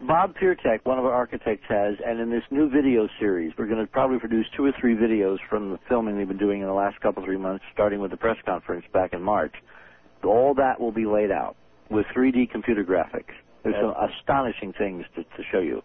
Bob 0.00 0.34
Fiertek, 0.36 0.80
one 0.84 0.98
of 0.98 1.04
our 1.04 1.12
architects, 1.12 1.64
has, 1.68 1.94
and 2.04 2.20
in 2.20 2.30
this 2.30 2.42
new 2.50 2.68
video 2.70 3.08
series, 3.18 3.52
we're 3.58 3.66
going 3.66 3.80
to 3.84 3.86
probably 3.90 4.18
produce 4.18 4.46
two 4.56 4.64
or 4.64 4.72
three 4.80 4.94
videos 4.94 5.38
from 5.48 5.70
the 5.72 5.78
filming 5.88 6.16
they've 6.18 6.28
been 6.28 6.38
doing 6.38 6.60
in 6.60 6.66
the 6.66 6.72
last 6.72 7.00
couple 7.00 7.24
three 7.24 7.38
months, 7.38 7.64
starting 7.72 8.00
with 8.00 8.10
the 8.10 8.16
press 8.16 8.36
conference 8.44 8.84
back 8.92 9.12
in 9.12 9.22
March. 9.22 9.54
All 10.24 10.54
that 10.54 10.80
will 10.80 10.92
be 10.92 11.06
laid 11.06 11.30
out 11.30 11.56
with 11.90 12.04
3D 12.16 12.50
computer 12.50 12.84
graphics. 12.84 13.32
There's 13.62 13.76
some 13.80 13.94
astonishing 14.10 14.72
things 14.76 15.04
to, 15.14 15.22
to 15.22 15.42
show 15.52 15.60
you. 15.60 15.82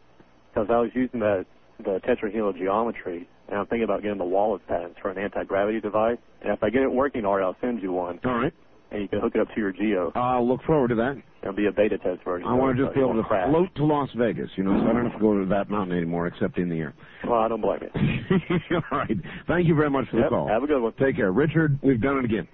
Because 0.53 0.67
I 0.69 0.77
was 0.79 0.89
using 0.93 1.19
the 1.19 1.45
the 1.83 1.99
tetrahedral 2.07 2.55
geometry, 2.55 3.27
and 3.51 3.59
I'm 3.59 3.67
thinking 3.67 3.83
about 3.83 4.01
getting 4.01 4.17
the 4.17 4.23
Wallace 4.25 4.61
patents 4.67 4.97
for 5.01 5.11
an 5.11 5.17
anti-gravity 5.19 5.81
device. 5.81 6.17
And 6.41 6.51
if 6.51 6.63
I 6.63 6.69
get 6.71 6.81
it 6.81 6.91
working, 6.91 7.25
Art, 7.25 7.43
I'll 7.43 7.57
send 7.61 7.81
you 7.83 7.91
one. 7.91 8.19
All 8.25 8.33
right. 8.39 8.53
And 8.91 9.01
you 9.01 9.07
can 9.07 9.19
hook 9.21 9.33
it 9.35 9.41
up 9.41 9.47
to 9.53 9.59
your 9.59 9.71
Geo. 9.71 10.11
I'll 10.15 10.45
look 10.47 10.63
forward 10.63 10.89
to 10.89 10.95
that. 10.95 11.21
It'll 11.43 11.53
be 11.55 11.67
a 11.67 11.71
beta 11.71 11.97
test 11.97 12.23
version. 12.25 12.47
I 12.47 12.53
want 12.53 12.75
to 12.77 12.83
just 12.83 12.93
be 12.95 12.99
able 13.01 13.13
to 13.15 13.23
crash. 13.23 13.49
float 13.49 13.73
to 13.75 13.85
Las 13.85 14.09
Vegas, 14.17 14.49
you 14.57 14.63
know, 14.63 14.77
so 14.79 14.89
I 14.89 14.93
don't 14.93 15.03
have 15.05 15.13
to 15.13 15.19
go 15.19 15.39
to 15.39 15.45
that 15.49 15.69
mountain 15.69 15.95
anymore 15.97 16.27
except 16.27 16.57
in 16.57 16.69
the 16.69 16.77
air. 16.79 16.93
Well, 17.27 17.39
I 17.39 17.47
don't 17.47 17.61
blame 17.61 17.79
you. 17.83 18.39
All 18.91 18.97
right. 18.99 19.15
Thank 19.47 19.67
you 19.67 19.75
very 19.75 19.89
much 19.89 20.05
for 20.11 20.17
Yep, 20.17 20.25
the 20.25 20.29
call. 20.35 20.47
have 20.49 20.63
a 20.63 20.67
good 20.67 20.81
one. 20.81 20.93
Take 20.99 21.15
care. 21.15 21.31
Richard, 21.31 21.79
we've 21.81 22.01
done 22.01 22.17
it 22.19 22.25
again. 22.25 22.47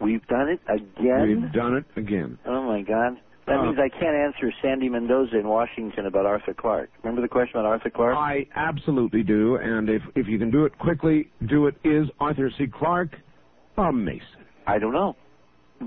We've 0.00 0.26
done 0.26 0.48
it 0.48 0.60
again? 0.68 1.22
We've 1.42 1.52
done 1.52 1.74
it 1.76 1.84
again. 1.96 2.38
Oh, 2.46 2.62
my 2.64 2.82
God. 2.82 3.18
That 3.46 3.58
Uh, 3.58 3.64
means 3.64 3.78
I 3.78 3.88
can't 3.88 4.14
answer 4.16 4.52
Sandy 4.62 4.88
Mendoza 4.88 5.36
in 5.38 5.48
Washington 5.48 6.06
about 6.06 6.26
Arthur 6.26 6.54
Clarke. 6.54 6.90
Remember 7.02 7.20
the 7.22 7.28
question 7.28 7.58
about 7.58 7.68
Arthur 7.68 7.90
Clarke? 7.90 8.16
I 8.16 8.46
absolutely 8.54 9.22
do, 9.24 9.56
and 9.56 9.88
if 9.90 10.02
if 10.14 10.28
you 10.28 10.38
can 10.38 10.50
do 10.50 10.64
it 10.64 10.78
quickly, 10.78 11.28
do 11.46 11.66
it. 11.66 11.74
Is 11.82 12.08
Arthur 12.20 12.50
C. 12.56 12.66
Clarke 12.68 13.18
a 13.76 13.92
Mason? 13.92 14.44
I 14.66 14.78
don't 14.78 14.92
know. 14.92 15.16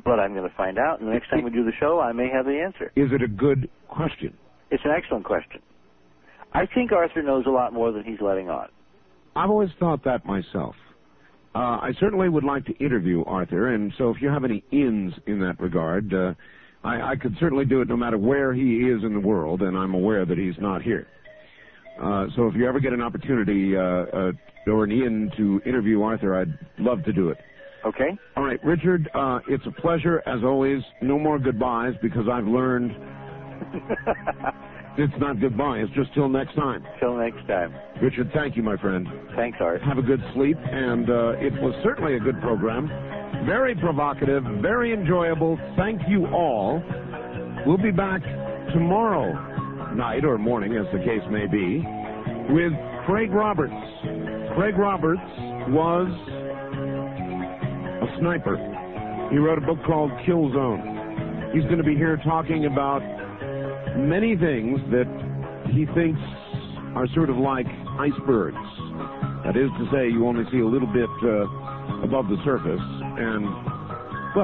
But 0.03 0.19
I'm 0.19 0.33
going 0.33 0.49
to 0.49 0.55
find 0.57 0.77
out, 0.77 0.99
and 0.99 1.07
the 1.07 1.13
next 1.13 1.29
time 1.29 1.43
we 1.43 1.51
do 1.51 1.63
the 1.63 1.71
show, 1.79 2.01
I 2.01 2.11
may 2.11 2.27
have 2.29 2.45
the 2.45 2.59
answer. 2.59 2.91
Is 2.97 3.13
it 3.13 3.21
a 3.21 3.27
good 3.29 3.69
question? 3.87 4.35
It's 4.69 4.83
an 4.83 4.91
excellent 4.91 5.23
question. 5.23 5.61
I 6.53 6.65
think 6.65 6.91
Arthur 6.91 7.21
knows 7.23 7.45
a 7.45 7.49
lot 7.51 7.71
more 7.71 7.93
than 7.93 8.03
he's 8.03 8.19
letting 8.19 8.49
on. 8.49 8.67
I've 9.37 9.49
always 9.49 9.69
thought 9.79 10.03
that 10.03 10.25
myself. 10.25 10.75
Uh, 11.53 11.79
I 11.81 11.93
certainly 12.01 12.27
would 12.27 12.43
like 12.43 12.65
to 12.65 12.73
interview 12.83 13.23
Arthur, 13.23 13.73
and 13.73 13.93
so 13.97 14.09
if 14.09 14.21
you 14.21 14.27
have 14.27 14.43
any 14.43 14.61
ins 14.71 15.13
in 15.27 15.39
that 15.39 15.57
regard, 15.61 16.13
uh, 16.13 16.33
I, 16.85 17.11
I 17.11 17.15
could 17.15 17.35
certainly 17.39 17.65
do 17.65 17.81
it 17.81 17.87
no 17.87 17.97
matter 17.97 18.17
where 18.17 18.53
he 18.53 18.87
is 18.87 19.03
in 19.03 19.13
the 19.13 19.19
world, 19.19 19.63
and 19.63 19.75
I'm 19.75 19.95
aware 19.95 20.23
that 20.25 20.37
he's 20.37 20.53
not 20.59 20.83
here. 20.83 21.07
Uh, 21.99 22.27
so 22.35 22.47
if 22.47 22.55
you 22.55 22.67
ever 22.67 22.79
get 22.79 22.93
an 22.93 23.01
opportunity 23.01 23.75
uh, 23.75 23.81
uh, 23.81 24.31
or 24.67 24.83
an 24.83 24.91
in 24.91 25.31
to 25.37 25.61
interview 25.65 26.03
Arthur, 26.03 26.39
I'd 26.39 26.53
love 26.77 27.03
to 27.05 27.13
do 27.13 27.29
it. 27.29 27.39
Okay. 27.85 28.17
All 28.37 28.43
right, 28.43 28.63
Richard, 28.63 29.09
uh, 29.15 29.39
it's 29.47 29.65
a 29.65 29.71
pleasure 29.81 30.21
as 30.27 30.43
always. 30.43 30.83
No 31.01 31.17
more 31.17 31.39
goodbyes 31.39 31.95
because 32.01 32.27
I've 32.31 32.45
learned 32.45 32.91
it's 34.97 35.13
not 35.19 35.39
goodbye. 35.41 35.79
It's 35.79 35.93
just 35.93 36.13
till 36.13 36.29
next 36.29 36.55
time. 36.55 36.85
Till 36.99 37.17
next 37.17 37.45
time. 37.47 37.75
Richard, 38.01 38.31
thank 38.33 38.55
you, 38.55 38.63
my 38.63 38.77
friend. 38.77 39.07
Thanks, 39.35 39.57
Art. 39.59 39.81
Have 39.83 39.97
a 39.97 40.01
good 40.01 40.21
sleep, 40.33 40.57
and 40.59 41.09
uh, 41.09 41.33
it 41.39 41.53
was 41.61 41.73
certainly 41.83 42.15
a 42.15 42.19
good 42.19 42.39
program. 42.41 42.87
Very 43.45 43.75
provocative, 43.75 44.43
very 44.61 44.93
enjoyable. 44.93 45.59
Thank 45.75 46.01
you 46.07 46.27
all. 46.27 46.81
We'll 47.65 47.77
be 47.77 47.91
back 47.91 48.21
tomorrow 48.73 49.33
night 49.93 50.25
or 50.25 50.37
morning, 50.37 50.75
as 50.75 50.85
the 50.91 50.99
case 50.99 51.23
may 51.29 51.47
be, 51.47 51.83
with 52.53 52.73
Craig 53.05 53.31
Roberts. 53.31 53.73
Craig 54.55 54.77
Roberts 54.77 55.21
was 55.69 56.07
a 58.01 58.19
sniper. 58.19 58.57
He 59.31 59.37
wrote 59.37 59.57
a 59.57 59.65
book 59.65 59.79
called 59.85 60.11
Kill 60.25 60.51
Zone. 60.53 61.51
He's 61.53 61.63
going 61.63 61.77
to 61.77 61.83
be 61.83 61.95
here 61.95 62.17
talking 62.23 62.65
about 62.65 63.01
many 63.97 64.35
things 64.35 64.79
that 64.91 65.07
he 65.71 65.85
thinks 65.95 66.19
are 66.95 67.07
sort 67.13 67.29
of 67.29 67.37
like 67.37 67.67
icebergs. 67.99 68.55
That 69.43 69.55
is 69.57 69.69
to 69.77 69.85
say, 69.91 70.09
you 70.09 70.27
only 70.27 70.43
see 70.51 70.59
a 70.59 70.65
little 70.65 70.87
bit 70.87 71.09
uh, 71.23 72.03
above 72.03 72.27
the 72.27 72.37
surface, 72.43 72.81
and 72.81 73.74